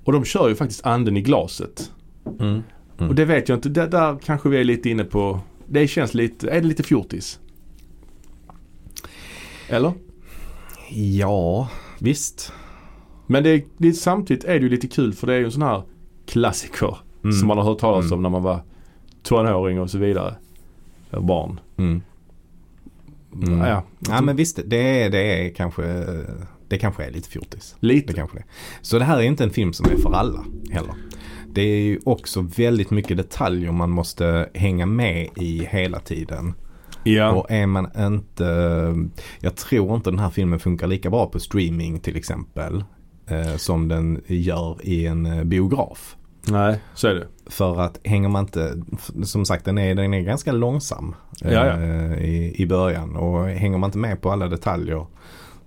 Och 0.04 0.14
de 0.14 0.26
kör 0.26 0.50
ju 0.50 0.56
faktiskt 0.56 0.86
anden 0.86 1.18
i 1.18 1.22
glaset. 1.22 1.92
mm. 2.40 2.64
Mm. 2.98 3.10
Och 3.10 3.16
det 3.16 3.26
vet 3.26 3.50
jag 3.50 3.58
inte. 3.58 3.70
Det, 3.70 3.88
där 3.88 4.18
kanske 4.26 4.50
vi 4.50 4.58
är 4.58 4.64
lite 4.64 4.90
inne 4.90 5.04
på. 5.04 5.40
Det 5.66 5.88
känns 5.88 6.14
lite, 6.14 6.50
är 6.50 6.62
det 6.62 6.68
lite 6.68 6.84
fjortis? 6.84 7.40
Eller? 9.70 9.94
ja, 10.92 11.70
visst. 12.00 12.52
Men 13.28 13.44
det, 13.44 13.66
det, 13.78 13.94
samtidigt 13.94 14.44
är 14.44 14.54
det 14.54 14.60
ju 14.60 14.70
lite 14.70 14.88
kul 14.88 15.14
för 15.14 15.28
det 15.28 15.34
är 15.34 15.38
ju 15.40 15.46
en 15.46 15.52
sån 15.52 15.62
här 15.62 15.82
klassiker. 16.26 16.98
Mm. 17.24 17.34
Som 17.36 17.48
man 17.48 17.58
har 17.58 17.66
hört 17.66 17.80
talas 17.80 18.06
Mm. 18.06 18.14
om 18.18 18.22
när 18.24 18.30
man 18.30 18.44
var 18.44 18.60
tonåring 19.24 19.80
och 19.82 19.90
så 19.90 19.98
vidare. 19.98 20.36
Barn. 21.12 21.60
Mm. 23.34 23.60
Ja, 23.60 23.84
Ja 24.00 24.22
men 24.22 24.36
visst, 24.36 24.60
det 24.66 25.10
det 25.10 25.20
är 25.20 25.54
kanske 25.54 25.84
det 26.68 26.78
kanske 26.78 27.06
är 27.06 27.12
lite 27.12 27.30
fjortis. 27.30 27.76
Det 27.80 27.88
lite. 27.88 28.14
kanske 28.14 28.38
det. 28.38 28.42
är. 28.42 28.48
Så 28.82 29.00
det 29.00 29.06
här 29.06 29.18
är 29.18 29.22
inte 29.22 29.44
en 29.44 29.50
film 29.50 29.74
som 29.74 29.86
är 29.92 29.98
för 29.98 30.14
alla 30.14 30.46
heller. 30.72 30.94
det 31.54 31.62
är 31.62 31.82
ju 31.82 32.00
också 32.06 32.42
väldigt 32.42 32.92
mycket 32.92 33.18
detaljer 33.18 33.72
man 33.72 33.90
måste 33.90 34.50
hänga 34.54 34.86
med 34.86 35.30
i 35.36 35.68
hela 35.72 36.00
tiden. 36.00 36.54
Ja. 37.04 37.32
Och 37.32 37.52
är 37.52 37.68
man 37.68 37.88
inte, 37.98 38.96
jag 39.40 39.56
tror 39.56 39.96
inte 39.96 40.10
den 40.10 40.20
här 40.20 40.30
filmen 40.30 40.60
funkar 40.60 40.88
lika 40.88 41.10
bra 41.10 41.26
på 41.26 41.40
streaming 41.40 42.00
till 42.00 42.16
exempel. 42.16 42.84
Eh, 43.28 43.56
som 43.56 43.88
den 43.88 44.22
gör 44.28 44.78
i 44.84 45.06
en 45.06 45.26
eh, 45.26 45.44
biograf. 45.44 46.16
Nej, 46.48 46.80
så 46.94 47.08
är 47.08 47.16
det. 47.16 47.28
För 47.50 47.80
att 47.82 48.00
hänger 48.04 48.30
man 48.30 48.44
inte, 48.46 48.82
som 49.24 49.46
sagt 49.46 49.66
den 49.66 49.78
är, 49.78 49.96
den 49.96 50.14
är 50.14 50.22
ganska 50.22 50.52
långsam 50.52 51.16
eh, 51.42 51.52
I, 52.20 52.54
i 52.58 52.66
början. 52.66 53.16
Och 53.16 53.46
hänger 53.48 53.78
man 53.78 53.88
inte 53.88 53.98
med 53.98 54.22
på 54.22 54.32
alla 54.32 54.48
detaljer 54.48 55.06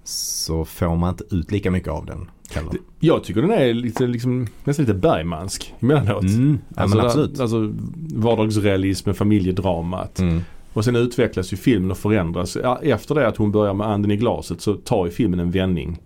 så 0.04 0.64
får 0.64 0.96
man 0.96 1.08
inte 1.10 1.24
ut 1.30 1.50
lika 1.52 1.70
mycket 1.70 1.88
av 1.92 2.06
den. 2.06 2.30
Heller. 2.54 2.72
Jag 3.00 3.24
tycker 3.24 3.42
den 3.42 3.50
är 3.50 3.74
lite, 3.74 4.06
liksom, 4.06 4.46
nästan 4.64 4.84
lite 4.86 4.98
Bergmansk 4.98 5.74
emellanåt. 5.80 6.22
Mm, 6.22 6.58
ja, 6.76 6.82
Alltså, 6.82 6.98
absolut. 7.00 7.40
alltså 7.40 7.72
vardagsrealism 8.14 9.08
med 9.08 9.16
familjedramat. 9.16 10.18
Mm. 10.18 10.40
Och 10.72 10.84
sen 10.84 10.96
utvecklas 10.96 11.52
ju 11.52 11.56
filmen 11.56 11.90
och 11.90 11.96
förändras. 11.98 12.56
Efter 12.82 13.14
det 13.14 13.28
att 13.28 13.36
hon 13.36 13.52
börjar 13.52 13.74
med 13.74 13.86
anden 13.86 14.10
i 14.10 14.16
glaset 14.16 14.60
så 14.60 14.74
tar 14.74 15.04
ju 15.06 15.10
filmen 15.12 15.40
en 15.40 15.50
vändning. 15.50 15.98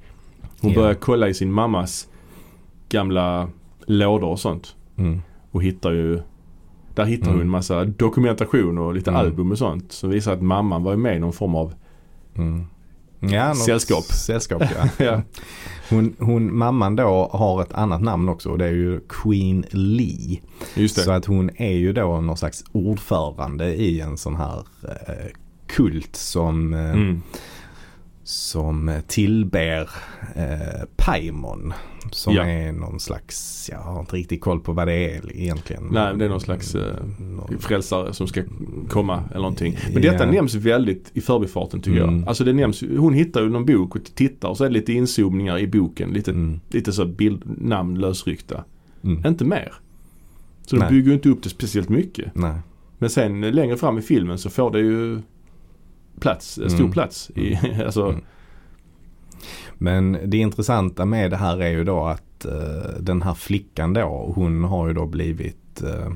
Hon 0.61 0.73
Ja. 0.73 0.81
börjar 0.81 0.95
kolla 0.95 1.29
i 1.29 1.35
sin 1.35 1.53
mammas 1.53 2.09
gamla 2.89 3.49
lådor 3.87 4.29
och 4.29 4.41
sånt. 4.41 4.75
Mm. 4.97 5.21
Och 5.55 5.63
hittar 5.63 5.91
ju 5.91 6.21
Där 6.95 7.05
hittar 7.05 7.27
Mm. 7.27 7.35
hon 7.35 7.41
en 7.41 7.51
massa 7.51 7.85
dokumentation 7.85 8.79
och 8.79 8.95
lite 8.95 9.11
Mm. 9.11 9.21
album 9.21 9.51
och 9.53 9.59
sånt. 9.59 9.93
Som 9.93 10.11
visar 10.11 10.33
att 10.33 10.43
mamman 10.43 10.83
var 10.83 10.97
med 10.97 11.17
i 11.17 11.19
någon 11.19 11.33
form 11.33 11.55
av 11.55 11.75
Mm. 12.37 12.65
Ja, 13.21 13.55
Sällskap. 13.55 14.05
Sällskap 14.05 14.63
ja. 14.99 15.05
Ja. 15.05 15.23
hon, 15.91 16.15
hon, 16.19 16.57
mamman 16.59 16.97
då 16.97 17.29
har 17.33 17.63
ett 17.63 17.73
annat 17.73 18.03
namn 18.03 18.29
också 18.29 18.49
och 18.51 18.59
det 18.59 18.65
är 18.65 18.73
ju 18.73 19.01
Queen 19.09 19.65
Lee. 19.71 20.41
Just 20.75 20.97
det. 20.97 21.03
Så 21.03 21.11
att 21.11 21.25
hon 21.25 21.51
är 21.57 21.73
ju 21.73 21.93
då 21.93 22.21
någon 22.21 22.37
slags 22.37 22.65
ordförande 22.73 23.75
i 23.75 24.01
en 24.01 24.17
sån 24.17 24.37
här 24.37 24.59
eh, 24.83 25.31
kult 25.67 26.17
som, 26.17 26.75
eh, 26.75 26.91
Mm. 26.91 27.23
Som 28.25 29.01
tillber 29.07 29.91
eh, 30.35 30.85
Paimon. 30.97 31.73
Som 32.11 32.35
Ja. 32.35 32.45
är 32.45 32.73
någon 32.73 33.01
slags, 33.01 33.69
jag 33.73 33.79
har 33.79 34.01
inte 34.01 34.17
riktigt 34.17 34.41
koll 34.41 34.61
på 34.61 34.73
vad 34.73 34.89
det 34.89 35.15
är 35.15 35.37
egentligen. 35.41 35.89
Nej, 35.93 36.17
det 36.17 36.25
är 36.25 36.29
någon 36.29 36.41
slags, 36.41 36.75
eh, 36.75 36.95
Någon- 37.19 37.59
frälsare 37.59 38.13
som 38.15 38.27
ska 38.29 38.43
komma 38.89 39.23
eller 39.31 39.41
någonting. 39.41 39.79
Men 39.93 40.03
detta 40.03 40.25
Ja. 40.27 40.31
nämns 40.33 40.55
väldigt 40.55 41.11
i 41.15 41.21
förbifarten 41.21 41.81
tycker 41.81 42.03
Mm. 42.03 42.19
jag. 42.19 42.29
Alltså 42.29 42.45
det 42.45 42.53
nämns, 42.53 42.81
hon 42.99 43.15
hittar 43.15 43.43
ju 43.43 43.49
någon 43.51 43.65
bok 43.67 43.97
och 43.97 44.01
tittar 44.15 44.49
och 44.49 44.57
så 44.57 44.65
är 44.65 44.69
det 44.69 44.75
lite 44.75 44.93
inzoomningar 44.93 45.59
i 45.59 45.67
boken. 45.67 46.11
Lite, 46.11 46.31
Mm. 46.31 46.61
lite 46.69 46.93
så 46.93 47.05
bild, 47.05 47.43
namn 47.61 47.99
lösryckta. 47.99 48.65
Mm. 49.05 49.27
Inte 49.27 49.45
mer. 49.45 49.73
Så 50.67 50.77
de 50.77 50.81
Nej. 50.81 50.91
bygger 50.91 51.09
ju 51.09 51.15
inte 51.15 51.29
upp 51.29 51.43
det 51.43 51.49
speciellt 51.49 51.89
mycket. 51.89 52.35
Nej. 52.35 52.55
Men 52.99 53.11
sen 53.11 53.41
längre 53.41 53.77
fram 53.77 53.99
i 53.99 54.03
filmen 54.03 54.39
så 54.39 54.51
får 54.51 54.71
det 54.71 54.81
ju 54.81 55.21
plats, 56.21 56.51
stor 56.53 56.75
Mm. 56.81 56.91
plats. 56.93 57.31
I, 57.31 57.57
alltså, 57.87 58.05
Mm. 58.09 58.21
Men 59.75 60.19
det 60.25 60.37
intressanta 60.37 61.05
med 61.05 61.31
det 61.31 61.37
här 61.37 61.63
är 61.63 61.71
ju 61.71 61.85
då 61.85 62.05
att 62.05 62.45
eh, 62.45 63.01
den 63.01 63.23
här 63.23 63.35
flickan 63.35 63.93
då, 63.93 64.33
hon 64.35 64.65
har 64.65 64.89
ju 64.89 64.95
då 64.95 65.07
blivit 65.07 65.83
eh, 65.83 66.07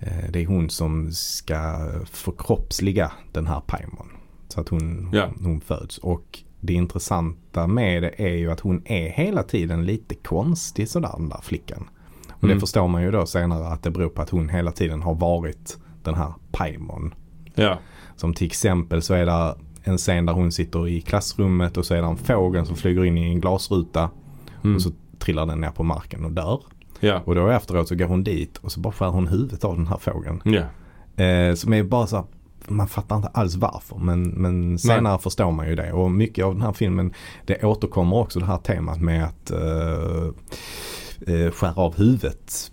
eh, 0.00 0.30
det 0.30 0.42
är 0.42 0.46
hon 0.46 0.70
som 0.70 1.12
ska 1.12 1.88
förkroppsliga 2.10 3.12
den 3.32 3.46
här 3.46 3.60
Paimon. 3.60 4.08
Så 4.48 4.60
att 4.60 4.68
hon, 4.68 5.10
Ja. 5.12 5.28
hon 5.42 5.60
föds. 5.60 5.98
Och 5.98 6.38
det 6.60 6.72
intressanta 6.72 7.66
med 7.66 8.02
det 8.02 8.22
är 8.22 8.34
ju 8.36 8.50
att 8.52 8.60
hon 8.60 8.82
är 8.84 9.08
hela 9.10 9.42
tiden 9.42 9.84
lite 9.86 10.14
konstig 10.14 10.88
sådär 10.88 11.12
den 11.16 11.28
där 11.28 11.40
flickan. 11.42 11.88
Och 12.32 12.44
Mm. 12.44 12.56
det 12.56 12.60
förstår 12.60 12.88
man 12.88 13.02
ju 13.02 13.10
då 13.10 13.26
senare 13.26 13.66
att 13.68 13.82
det 13.82 13.90
beror 13.90 14.08
på 14.08 14.22
att 14.22 14.30
hon 14.30 14.48
hela 14.48 14.72
tiden 14.72 15.02
har 15.02 15.14
varit 15.14 15.78
den 16.02 16.14
här 16.14 16.32
Paimon. 16.52 17.14
ja. 17.54 17.78
Som 18.18 18.34
till 18.34 18.46
exempel 18.46 19.02
så 19.02 19.14
är 19.14 19.26
det 19.26 19.54
en 19.82 19.98
scen 19.98 20.26
där 20.26 20.32
hon 20.32 20.52
sitter 20.52 20.88
i 20.88 21.00
klassrummet 21.00 21.76
och 21.76 21.86
så 21.86 21.94
är 21.94 22.02
det 22.02 22.08
en 22.08 22.16
fågel 22.16 22.66
som 22.66 22.76
flyger 22.76 23.04
in 23.04 23.18
i 23.18 23.22
en 23.22 23.40
glasruta 23.40 24.10
Mm. 24.64 24.76
och 24.76 24.82
så 24.82 24.90
trillar 25.18 25.46
den 25.46 25.60
ner 25.60 25.70
på 25.70 25.82
marken 25.82 26.24
och 26.24 26.32
dör. 26.32 26.60
ja. 27.00 27.22
Och 27.24 27.34
då 27.34 27.48
efteråt 27.48 27.88
så 27.88 27.94
går 27.94 28.06
hon 28.06 28.24
dit 28.24 28.56
och 28.56 28.72
så 28.72 28.80
bara 28.80 28.92
skär 28.92 29.08
hon 29.08 29.26
huvudet 29.26 29.64
av 29.64 29.76
den 29.76 29.86
här 29.86 29.96
fågeln. 29.96 30.42
Ja. 30.44 30.62
Eh, 31.24 31.54
som 31.54 31.72
är 31.72 31.82
bara 31.82 32.06
så 32.06 32.16
här, 32.16 32.24
man 32.68 32.88
fattar 32.88 33.16
inte 33.16 33.28
alls 33.28 33.56
varför 33.56 33.96
men, 33.98 34.22
men 34.28 34.78
senare 34.78 35.18
förstår 35.18 35.50
man 35.52 35.68
ju 35.68 35.74
det. 35.74 35.92
Och 35.92 36.10
mycket 36.10 36.44
av 36.44 36.52
den 36.54 36.62
här 36.62 36.72
filmen 36.72 37.12
det 37.46 37.64
återkommer 37.64 38.16
också 38.16 38.38
det 38.38 38.46
här 38.46 38.58
temat 38.58 39.00
med 39.00 39.24
att 39.24 39.50
eh, 39.50 40.28
eh, 41.34 41.50
skära 41.50 41.74
av 41.82 41.96
huvudet 41.96 42.72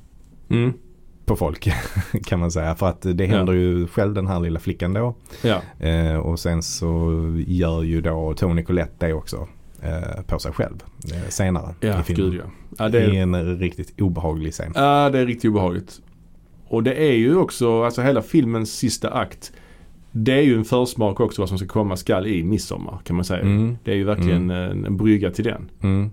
Mm. 0.50 0.74
På 1.26 1.36
folk 1.36 1.70
kan 2.26 2.40
man 2.40 2.52
säga. 2.52 2.76
För 2.76 2.90
att 2.90 3.02
det 3.14 3.26
händer 3.26 3.54
ju 3.54 3.88
själv 3.88 4.14
den 4.14 4.28
här 4.28 4.40
lilla 4.40 4.60
flickan 4.60 4.94
då. 4.94 5.16
Ja. 5.42 5.86
Eh, 5.88 6.16
och 6.18 6.40
sen 6.40 6.64
så 6.64 7.12
gör 7.48 7.84
ju 7.84 8.02
då 8.02 8.34
Tony 8.34 8.64
Collette 8.64 9.08
det 9.08 9.14
också 9.14 9.48
eh, 9.82 10.22
på 10.28 10.40
sig 10.40 10.52
själv 10.52 10.84
eh, 11.14 11.30
senare 11.30 11.74
Ja, 11.80 12.00
i 12.00 12.04
filmen. 12.04 12.32
gud 12.32 12.42
ja. 12.44 12.50
Ja, 12.78 12.90
det 12.90 13.00
är, 13.00 13.10
en 13.14 13.60
riktigt 13.60 14.02
obehaglig 14.02 14.54
scen. 14.54 14.72
ja, 14.76 15.10
det 15.10 15.20
är 15.20 15.26
riktigt 15.26 15.50
obehagligt. 15.52 16.02
Och 16.68 16.84
det 16.84 16.94
är 17.10 17.14
ju 17.16 17.36
också, 17.38 17.84
alltså 17.84 18.02
hela 18.02 18.22
filmens 18.22 18.74
sista 18.74 19.10
akt. 19.14 19.52
Det 20.12 20.34
är 20.34 20.42
ju 20.42 20.58
en 20.58 20.66
försmak 20.66 21.20
också 21.20 21.42
vad 21.42 21.50
som 21.50 21.58
ska 21.58 21.68
komma 21.68 21.98
skall 21.98 22.28
i 22.28 22.44
midsommar 22.44 23.00
kan 23.04 23.16
man 23.16 23.26
säga. 23.26 23.42
Mm, 23.42 23.78
Det 23.84 23.92
är 23.92 23.96
ju 23.96 24.04
verkligen 24.04 24.50
en, 24.50 24.86
en 24.86 24.98
brygga 24.98 25.32
till 25.32 25.44
den. 25.46 25.70
mm, 25.84 26.10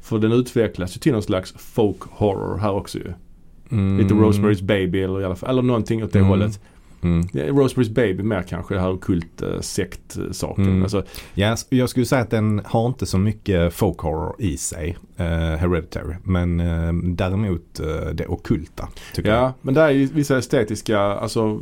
För 0.00 0.18
den 0.18 0.32
utvecklas 0.32 0.96
ju 0.96 0.98
till 1.00 1.12
någon 1.12 1.22
slags 1.22 1.54
folk 1.58 2.02
horror 2.02 2.58
här 2.58 2.72
också 2.72 2.98
ju. 2.98 3.12
Mm, 3.70 3.98
Lite 3.98 4.14
Rosemary's 4.14 4.62
Baby 4.64 5.02
eller 5.02 5.20
i 5.20 5.24
alla 5.24 5.36
fall, 5.36 5.50
eller 5.50 5.62
någonting 5.62 6.04
åt 6.04 6.12
det 6.12 6.18
Mm. 6.18 6.28
hållet. 6.28 6.60
Mm. 7.02 7.28
Ja, 7.32 7.44
Rosemary's 7.44 7.92
Baby 7.94 8.22
mer 8.22 8.42
kanske, 8.42 8.74
det 8.74 8.80
här 8.80 8.90
okult 8.92 9.42
uh, 9.42 9.60
sekt-saken. 9.60 10.64
Mm. 10.64 10.82
Alltså, 10.82 11.04
Ja, 11.34 11.56
jag 11.68 11.88
skulle 11.88 12.06
säga 12.06 12.22
att 12.22 12.30
den 12.30 12.60
har 12.64 12.86
inte 12.86 13.06
så 13.06 13.18
mycket 13.18 13.72
folk 13.74 13.98
horror 13.98 14.36
i 14.38 14.56
sig, 14.56 14.96
eh, 15.16 15.26
Hereditary. 15.26 16.14
Men 16.22 16.60
eh, 16.60 16.92
däremot 16.92 17.80
eh, 17.80 18.10
det 18.14 18.26
ockulta 18.26 18.88
tycker 19.14 19.28
jag. 19.30 19.38
ja, 19.38 19.54
men 19.62 19.74
där 19.74 19.84
är 19.86 19.90
ju 19.90 20.06
vissa 20.06 20.38
estetiska, 20.38 20.98
alltså 21.00 21.60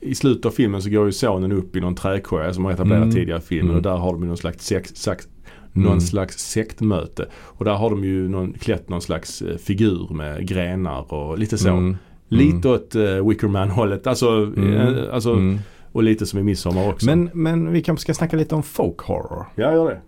i 0.00 0.14
slutet 0.14 0.46
av 0.46 0.50
filmen 0.50 0.82
så 0.82 0.90
går 0.90 1.06
ju 1.06 1.12
sonen 1.12 1.52
upp 1.52 1.76
i 1.76 1.80
någon 1.80 1.94
trädkoja 1.94 2.52
som 2.54 2.64
har 2.64 2.72
etablerat 2.72 3.02
Mm. 3.02 3.14
tidigare 3.14 3.38
i 3.38 3.42
filmen 3.42 3.66
Mm. 3.66 3.76
och 3.76 3.82
där 3.82 3.96
har 3.96 4.12
de 4.12 4.26
någon 4.26 4.36
slags 4.36 4.66
sex, 4.66 4.90
sex, 4.96 5.28
någon 5.72 5.86
Mm. 5.86 6.00
slags 6.00 6.38
sektmöte. 6.50 7.26
Och 7.34 7.64
där 7.64 7.72
har 7.74 7.90
de 7.90 8.04
ju 8.04 8.28
någon, 8.28 8.52
klätt 8.52 8.88
någon 8.88 9.02
slags 9.02 9.42
eh, 9.42 9.56
figur 9.56 10.08
med 10.14 10.48
grenar 10.48 11.12
och 11.12 11.38
lite 11.38 11.58
så. 11.58 11.68
Mm. 11.68 11.96
Lite 12.28 12.68
åt 12.68 12.96
uh, 12.96 13.28
Wickerman-hållet. 13.28 14.06
Alltså, 14.06 14.28
Mm. 14.30 14.74
eh, 14.74 15.14
alltså 15.14 15.32
Mm. 15.32 15.58
och 15.92 16.02
lite 16.02 16.26
som 16.26 16.38
i 16.38 16.42
Midsommar 16.42 16.88
också. 16.88 17.06
Men, 17.06 17.30
men 17.32 17.72
vi 17.72 17.82
kanske 17.82 18.02
ska 18.02 18.14
snacka 18.14 18.36
lite 18.36 18.54
om 18.54 18.62
folk 18.62 19.00
horror. 19.00 19.44
Ja, 19.54 19.72
gör 19.72 19.90
det. 19.90 20.00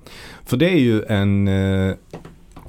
För 0.45 0.57
det 0.57 0.71
är 0.71 0.78
ju 0.78 1.02
en, 1.04 1.49
eh, 1.49 1.95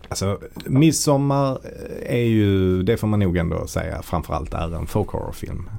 alltså 0.09 0.39
Midsommar 0.65 1.57
är 2.05 2.23
ju, 2.23 2.83
det 2.83 2.97
får 2.97 3.07
man 3.07 3.19
nog 3.19 3.37
ändå 3.37 3.67
säga, 3.67 4.01
framförallt 4.01 4.53
är 4.53 4.75
en 4.75 4.85
folk 4.87 5.09
horror-film. 5.09 5.69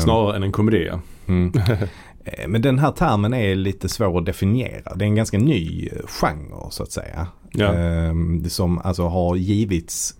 Snarare 0.00 0.36
än 0.36 0.42
en 0.42 0.52
komedi. 0.52 0.90
Mm. 1.26 1.52
Eh, 2.26 2.48
Men 2.48 2.62
den 2.62 2.78
här 2.78 2.92
termen 2.92 3.34
är 3.34 3.54
lite 3.54 3.88
svår 3.88 4.18
att 4.18 4.26
definiera. 4.26 4.94
Det 4.94 5.04
är 5.04 5.08
en 5.08 5.14
ganska 5.14 5.38
ny 5.38 5.88
eh, 5.92 6.06
genre 6.06 6.70
så 6.70 6.82
att 6.82 6.92
säga. 6.92 7.26
Ja. 7.52 7.74
Eh, 7.74 8.14
det 8.40 8.50
som 8.50 8.78
alltså 8.78 9.02
har 9.02 9.36
givits, 9.36 10.14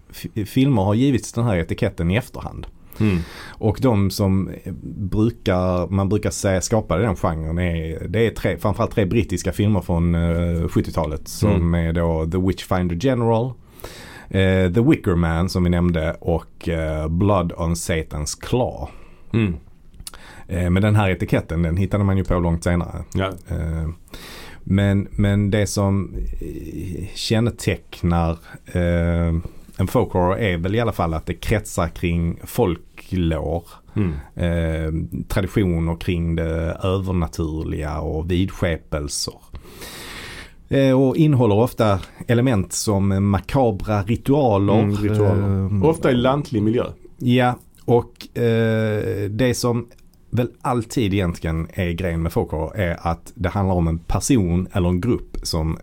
filmer 0.46 0.82
har 0.82 0.94
givits 0.94 1.32
den 1.32 1.44
här 1.44 1.56
etiketten 1.56 2.10
i 2.10 2.16
efterhand. 2.16 2.66
Mm. 3.00 3.18
Och 3.48 3.78
de 3.82 4.10
som 4.10 4.48
eh, 4.64 4.72
brukar, 4.96 5.88
man 5.88 6.08
brukar 6.08 6.30
säga 6.30 6.60
skapade 6.60 7.02
den 7.02 7.16
genren 7.16 7.58
är, 7.58 8.08
det 8.08 8.26
är 8.26 8.30
tre, 8.30 8.58
framförallt 8.58 8.92
tre 8.94 9.04
brittiska 9.04 9.52
filmer 9.52 9.80
från 9.80 10.14
eh, 10.14 10.20
70-talet 10.68 11.28
som 11.28 11.50
Mm. 11.50 11.74
är 11.74 11.92
då 11.92 12.26
The 12.32 12.38
Witchfinder 12.38 12.96
General, 13.00 13.52
The 14.74 14.80
Wicker 14.80 15.14
Man 15.14 15.48
som 15.48 15.64
vi 15.64 15.70
nämnde 15.70 16.16
och 16.20 16.68
Blood 17.08 17.52
on 17.56 17.74
Satan's 17.74 18.40
Claw. 18.40 18.88
Mm. 19.32 19.54
Eh, 20.48 20.70
men 20.70 20.82
den 20.82 20.96
här 20.96 21.10
etiketten 21.10 21.62
den 21.62 21.76
hittade 21.76 22.04
man 22.04 22.16
ju 22.16 22.24
på 22.24 22.38
långt 22.38 22.64
senare. 22.64 23.04
Ja. 23.14 23.26
Eh, 23.48 23.88
men, 24.64 25.08
men 25.10 25.50
det 25.50 25.66
som 25.66 26.14
eh, 26.40 27.06
kännetecknar 27.14 28.38
en 29.78 29.86
folk 29.88 30.12
horror 30.12 30.38
är 30.38 30.56
väl 30.56 30.74
i 30.74 30.80
alla 30.80 30.92
fall 30.92 31.14
att 31.14 31.26
det 31.26 31.34
kretsar 31.34 31.88
kring 31.88 32.38
folklår. 32.44 33.64
Mm. 33.96 34.12
Eh, 34.34 35.18
traditioner 35.28 35.96
kring 35.96 36.36
det 36.36 36.78
övernaturliga 36.82 37.98
och 38.00 38.30
vidskepelser. 38.30 39.34
Eh, 40.68 41.00
och 41.00 41.16
innehåller 41.16 41.54
ofta 41.54 42.00
element 42.26 42.72
som 42.72 43.28
makabra 43.30 44.02
ritualer. 44.02 44.78
Mm, 44.78 44.96
ritualer. 44.96 45.66
eh, 45.82 45.84
Ofta 45.84 46.10
i 46.10 46.14
lantlig 46.14 46.62
miljö. 46.62 46.84
Ja, 47.18 47.58
och 47.84 48.12
det 49.30 49.56
som 49.56 49.86
väl 50.36 50.48
alltid 50.62 51.14
egentligen 51.14 51.68
är 51.74 51.90
grejen 51.92 52.22
med 52.22 52.32
folkhorror 52.32 52.76
är 52.76 53.06
att 53.06 53.32
det 53.34 53.48
handlar 53.48 53.74
om 53.74 53.88
en 53.88 53.98
person 53.98 54.68
eller 54.72 54.88
en 54.88 55.00
grupp 55.00 55.36
som 55.42 55.78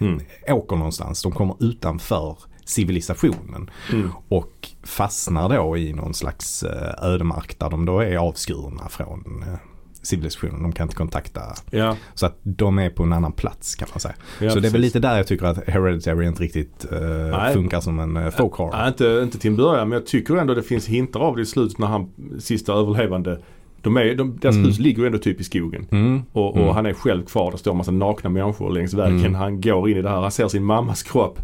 Mm. 0.00 0.20
åker 0.48 0.76
någonstans. 0.76 1.22
De 1.22 1.32
kommer 1.32 1.56
utanför 1.60 2.36
civilisationen. 2.64 3.70
Mm. 3.92 4.10
Och 4.28 4.68
fastnar 4.82 5.48
då 5.48 5.76
i 5.76 5.92
någon 5.92 6.14
slags 6.14 6.62
eh, 6.62 6.94
ödemark 7.10 7.58
där 7.58 7.70
de 7.70 7.84
då 7.84 8.00
är 8.00 8.16
avskurna 8.16 8.88
från 8.88 9.44
eh, 9.46 9.54
civilisationen. 10.02 10.62
De 10.62 10.72
kan 10.72 10.84
inte 10.84 10.96
kontakta. 10.96 11.40
Ja, 11.70 11.96
Så 12.14 12.26
att 12.26 12.38
de 12.42 12.78
är 12.78 12.90
på 12.90 13.02
en 13.02 13.12
annan 13.12 13.32
plats 13.32 13.74
kan 13.74 13.88
man 13.92 14.00
säga. 14.00 14.14
ja, 14.40 14.50
så 14.50 14.60
det 14.60 14.68
är 14.68 14.72
väl 14.72 14.80
lite 14.80 14.98
där 15.00 15.16
jag 15.16 15.26
tycker 15.26 15.46
att 15.46 15.68
Hereditary 15.68 16.26
inte 16.26 16.42
riktigt 16.42 16.86
eh, 16.92 17.52
funkar 17.52 17.80
som 17.80 17.98
en 18.16 18.32
folk 18.32 18.52
horror. 18.54 18.72
Nej, 18.76 18.88
inte, 18.88 19.20
inte 19.22 19.38
till 19.38 19.50
en 19.50 19.56
början 19.56 19.88
men 19.88 19.96
jag 19.98 20.06
tycker 20.06 20.36
ändå 20.36 20.54
det 20.54 20.62
finns 20.62 20.86
hintar 20.86 21.20
av 21.20 21.36
det 21.36 21.42
i 21.42 21.46
slutet 21.46 21.78
när 21.78 21.86
han, 21.86 22.10
sista 22.40 22.72
överlevande, 22.72 23.38
de 23.82 23.96
är, 23.96 24.14
de, 24.14 24.36
deras 24.40 24.54
Mm. 24.54 24.66
hus 24.66 24.78
ligger 24.78 25.00
ju 25.02 25.06
ändå 25.06 25.18
typ 25.18 25.40
i 25.40 25.44
skogen. 25.44 25.86
Mm. 25.90 26.22
Och, 26.32 26.50
och 26.50 26.56
Mm. 26.62 26.74
han 26.74 26.86
är 26.86 26.92
själv 26.92 27.22
kvar, 27.24 27.50
det 27.52 27.58
står 27.58 27.70
en 27.70 27.76
massa 27.76 27.90
nakna 27.90 28.30
människor 28.30 28.70
längs 28.70 28.94
vägen. 28.94 29.18
Mm. 29.18 29.34
Han 29.34 29.60
går 29.60 29.90
in 29.90 29.96
i 29.96 30.02
det 30.02 30.08
här, 30.08 30.20
han 30.20 30.30
ser 30.30 30.48
sin 30.48 30.64
mammas 30.64 31.02
kropp 31.02 31.38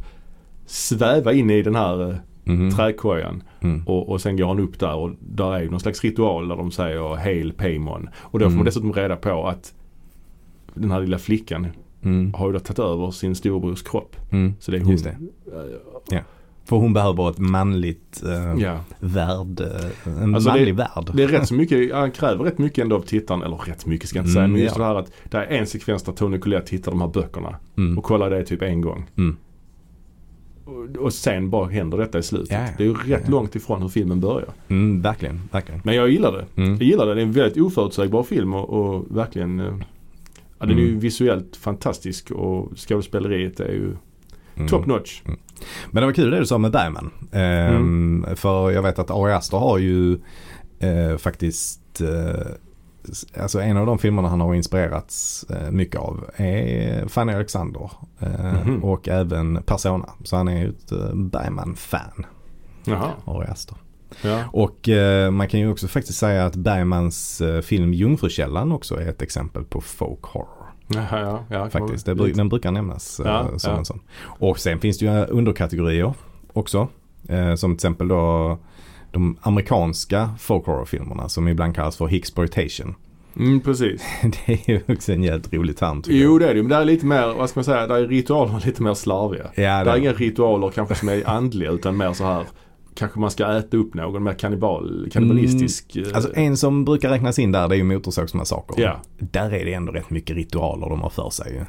sväva 0.67 1.33
in 1.33 1.51
i 1.51 1.63
den 1.63 1.75
här 1.75 2.11
eh, 2.11 2.17
Mhm. 2.47 2.71
trädkojan. 2.71 3.43
Mm. 3.61 3.83
Och, 3.87 4.09
och 4.09 4.21
sen 4.21 4.37
går 4.37 4.47
han 4.47 4.59
upp 4.59 4.79
där 4.79 4.95
och 4.95 5.11
där 5.21 5.53
är 5.55 5.61
ju 5.63 5.71
någon 5.71 5.81
slags 5.81 6.05
ritual 6.05 6.49
där 6.49 6.57
de 6.57 6.71
säger 6.71 7.17
Hail 7.17 7.53
Paymon. 7.53 8.09
Och 8.17 8.39
då 8.39 8.45
får 8.45 8.51
man 8.51 8.55
Mm. 8.55 8.65
dessutom 8.65 8.93
reda 8.93 9.17
på 9.17 9.47
att 9.49 9.75
den 10.75 10.91
här 10.91 11.01
lilla 11.01 11.19
flickan 11.19 11.67
Mm. 12.03 12.35
har 12.35 12.47
ju 12.47 12.53
då 12.53 12.59
tagit 12.59 12.79
över 12.79 13.11
sin 13.11 13.35
storebrors 13.35 13.83
kropp. 13.83 14.17
Mm. 14.33 14.55
Så 14.61 14.71
det 14.71 14.77
är 14.77 14.81
hon. 14.81 14.91
Just 14.91 15.05
det. 15.05 15.17
För 16.65 16.77
hon 16.77 16.93
behöver 16.93 17.31
ett 17.31 17.39
manligt 17.39 18.23
eh, 18.27 18.63
Ja. 18.63 18.79
värld. 19.01 19.61
eh, 19.61 20.23
En 20.23 20.35
Alltså 20.35 20.51
manlig 20.51 20.75
värld. 20.75 21.11
Det 21.15 21.23
är 21.23 21.29
rätt 21.29 21.49
så 21.49 21.55
mycket, 21.55 21.95
han 21.95 22.11
kräver 22.11 22.45
rätt 22.45 22.59
mycket 22.59 22.79
ändå 22.83 22.97
av 22.97 23.01
tittaren. 23.01 23.43
Eller 23.43 23.57
rätt 23.57 23.87
mycket 23.87 24.09
ska 24.09 24.19
jag 24.19 24.23
inte 24.23 24.33
säga. 24.33 24.45
Mm, 24.45 24.53
men 24.53 24.63
just 24.63 24.77
ja. 24.77 24.83
det 24.83 24.89
här 24.89 24.95
att 24.95 25.13
det 25.31 25.37
är 25.37 25.47
en 25.47 25.67
sekvens 25.67 26.03
där 26.03 26.13
Tony 26.13 26.39
Collette 26.39 26.71
hittar 26.77 26.91
de 26.93 27.01
här 27.01 27.09
böckerna. 27.09 27.57
Mm. 27.77 27.99
Och 27.99 28.05
kollar 28.05 28.31
det 28.31 28.45
typ 28.45 28.63
en 28.63 28.81
gång. 28.81 29.11
Mm. 29.17 29.37
Och, 30.65 30.97
och 31.05 31.13
sen 31.13 31.51
bara 31.51 31.69
händer 31.69 31.99
detta 31.99 32.19
i 32.19 32.23
slutet. 32.23 32.51
Ja. 32.53 32.67
Det 32.79 32.85
är 32.85 32.89
ju 32.89 32.95
rätt 32.95 33.29
långt 33.29 33.55
ifrån 33.57 33.83
hur 33.83 33.89
filmen 33.89 34.21
börjar. 34.21 34.49
Mm, 34.69 35.03
verkligen, 35.03 35.41
verkligen. 35.53 35.81
Men 35.85 35.95
jag 35.95 36.11
gillar 36.11 36.33
det. 36.33 36.63
Mm. 36.63 36.73
Jag 36.73 36.83
gillar 36.83 37.07
det. 37.07 37.15
Det 37.15 37.21
är 37.21 37.25
en 37.25 37.33
väldigt 37.33 37.63
oförutsägbar 37.63 38.23
film 38.23 38.55
och, 38.55 38.71
och 38.71 39.17
verkligen 39.17 39.61
eh, 39.61 39.75
Ja, 40.59 40.67
den 40.67 40.77
är 40.79 40.83
ju 40.83 40.89
Mm. 40.89 41.01
visuellt 41.01 41.57
fantastisk 41.57 42.31
och 42.31 42.73
skådespeleriet 42.79 43.61
är 43.61 43.73
ju 43.73 43.97
Mm. 44.57 44.69
top 44.69 44.87
notch. 44.87 45.23
Men 45.91 46.01
det 46.01 46.07
var 46.07 46.13
kul 46.13 46.31
det 46.31 46.39
du 46.39 46.47
sa 46.47 46.59
med 46.59 46.71
Bergman. 46.73 47.11
Ehm, 47.33 48.27
För 48.37 48.71
jag 48.71 48.83
vet 48.83 48.99
att 48.99 49.11
Ari 49.11 49.33
Aster 49.33 49.57
har 49.59 49.79
ju 49.79 50.19
eh, 50.79 51.17
faktiskt 51.19 52.01
eh, 52.01 52.47
Alltså 53.43 53.61
en 53.61 53.77
av 53.77 53.87
de 53.87 53.99
filmerna 53.99 54.29
han 54.29 54.41
har 54.41 54.55
inspirerats 54.55 55.45
eh, 55.51 55.71
mycket 55.71 56.01
av 56.01 56.31
är 56.37 57.09
Fanny 57.09 57.33
Alexander 57.33 57.91
eh, 58.21 58.55
Mhm. 58.67 58.85
och 58.85 59.09
även 59.09 59.63
Persona. 59.63 60.09
Så 60.25 60.37
han 60.37 60.49
är 60.49 60.59
ju 60.63 60.69
ett 60.69 60.93
eh, 60.93 61.15
Bergman-fan, 61.15 62.27
Jaha. 62.85 63.11
Ari 63.25 63.47
Aster. 63.47 63.77
Ja. 64.23 64.43
Och 64.53 64.89
eh, 64.89 65.31
man 65.31 65.49
kan 65.49 65.61
ju 65.61 65.71
också 65.71 65.89
faktiskt 65.89 66.19
säga 66.19 66.47
att 66.47 66.57
Bergmans 66.57 67.41
eh, 67.41 67.61
film 67.61 67.95
Jungfrukällan 67.95 68.73
också 68.73 68.95
är 69.01 69.09
ett 69.09 69.23
exempel 69.23 69.65
på 69.65 69.81
folk 69.81 70.23
horror. 70.23 70.64
Ja, 70.87 71.07
ja, 71.11 71.45
ja, 71.49 71.71
Faktiskt, 71.71 72.07
det, 72.07 72.15
den 72.33 72.49
brukar 72.49 72.71
nämnas 72.71 73.21
eh, 73.21 73.27
Ja, 73.27 73.59
som 73.59 73.73
ja. 73.73 73.79
en 73.79 73.85
sån. 73.85 74.01
Och 74.25 74.59
sen 74.59 74.81
finns 74.81 74.99
det 74.99 75.05
ju 75.05 75.25
underkategorier 75.25 76.15
också. 76.53 76.89
Eh, 77.29 77.55
som 77.55 77.71
till 77.71 77.77
exempel 77.77 78.09
då 78.09 78.59
de 79.13 79.37
amerikanska 79.43 80.31
folk 80.39 80.67
horror-filmerna 80.67 81.29
som 81.29 81.49
ibland 81.49 81.75
kallas 81.75 81.97
för 81.97 82.07
Hicksploitation. 82.07 82.95
Mm, 83.37 83.61
precis. 83.61 84.03
det 84.47 84.53
är 84.53 84.71
ju 84.71 84.81
också 84.95 85.13
en 85.13 85.23
jävligt 85.23 85.53
rolig 85.53 85.77
term 85.77 86.03
tycker 86.03 86.19
Jo 86.19 86.39
det 86.39 86.49
är 86.51 86.55
det. 86.55 86.63
Men 86.63 86.69
det 86.71 86.77
är 86.77 86.85
lite 86.85 87.07
mer, 87.07 87.35
vad 87.35 87.51
ska 87.51 87.59
man 87.61 87.65
säga, 87.65 87.87
där 87.87 87.95
är 87.97 88.07
ritualerna 88.07 88.59
lite 88.65 88.83
mer 88.83 88.95
slarviga. 88.95 89.51
jag. 89.55 89.65
Ja, 89.65 89.85
Det 89.85 89.91
är 89.91 89.95
det, 89.95 90.01
inga 90.01 90.13
ritualer 90.13 90.71
kanske 90.71 90.95
som 90.95 91.09
är 91.09 91.29
andliga 91.29 91.71
utan 91.71 91.97
mer 91.97 92.13
så 92.13 92.25
här 92.25 92.45
Kanske 92.95 93.21
man 93.21 93.31
ska 93.31 93.57
äta 93.59 93.77
upp 93.77 93.95
någon, 93.95 94.23
mer 94.23 94.33
kannibal, 94.33 95.09
kannibalistisk. 95.13 95.97
eh, 95.97 96.05
Alltså 96.15 96.31
en 96.35 96.57
som 96.57 96.85
brukar 96.85 97.11
räknas 97.11 97.39
in 97.39 97.53
där 97.53 97.69
det 97.69 97.75
är 97.75 97.77
ju 97.77 97.85
Motorsågsmassakern. 97.85 98.83
Ja. 98.83 99.01
Där 99.19 99.55
är 99.55 99.65
det 99.65 99.75
ändå 99.75 99.93
rätt 99.93 100.11
mycket 100.11 100.37
ritualer 100.37 100.89
de 100.89 101.01
har 101.01 101.11
för 101.11 101.31
sig. 101.31 101.65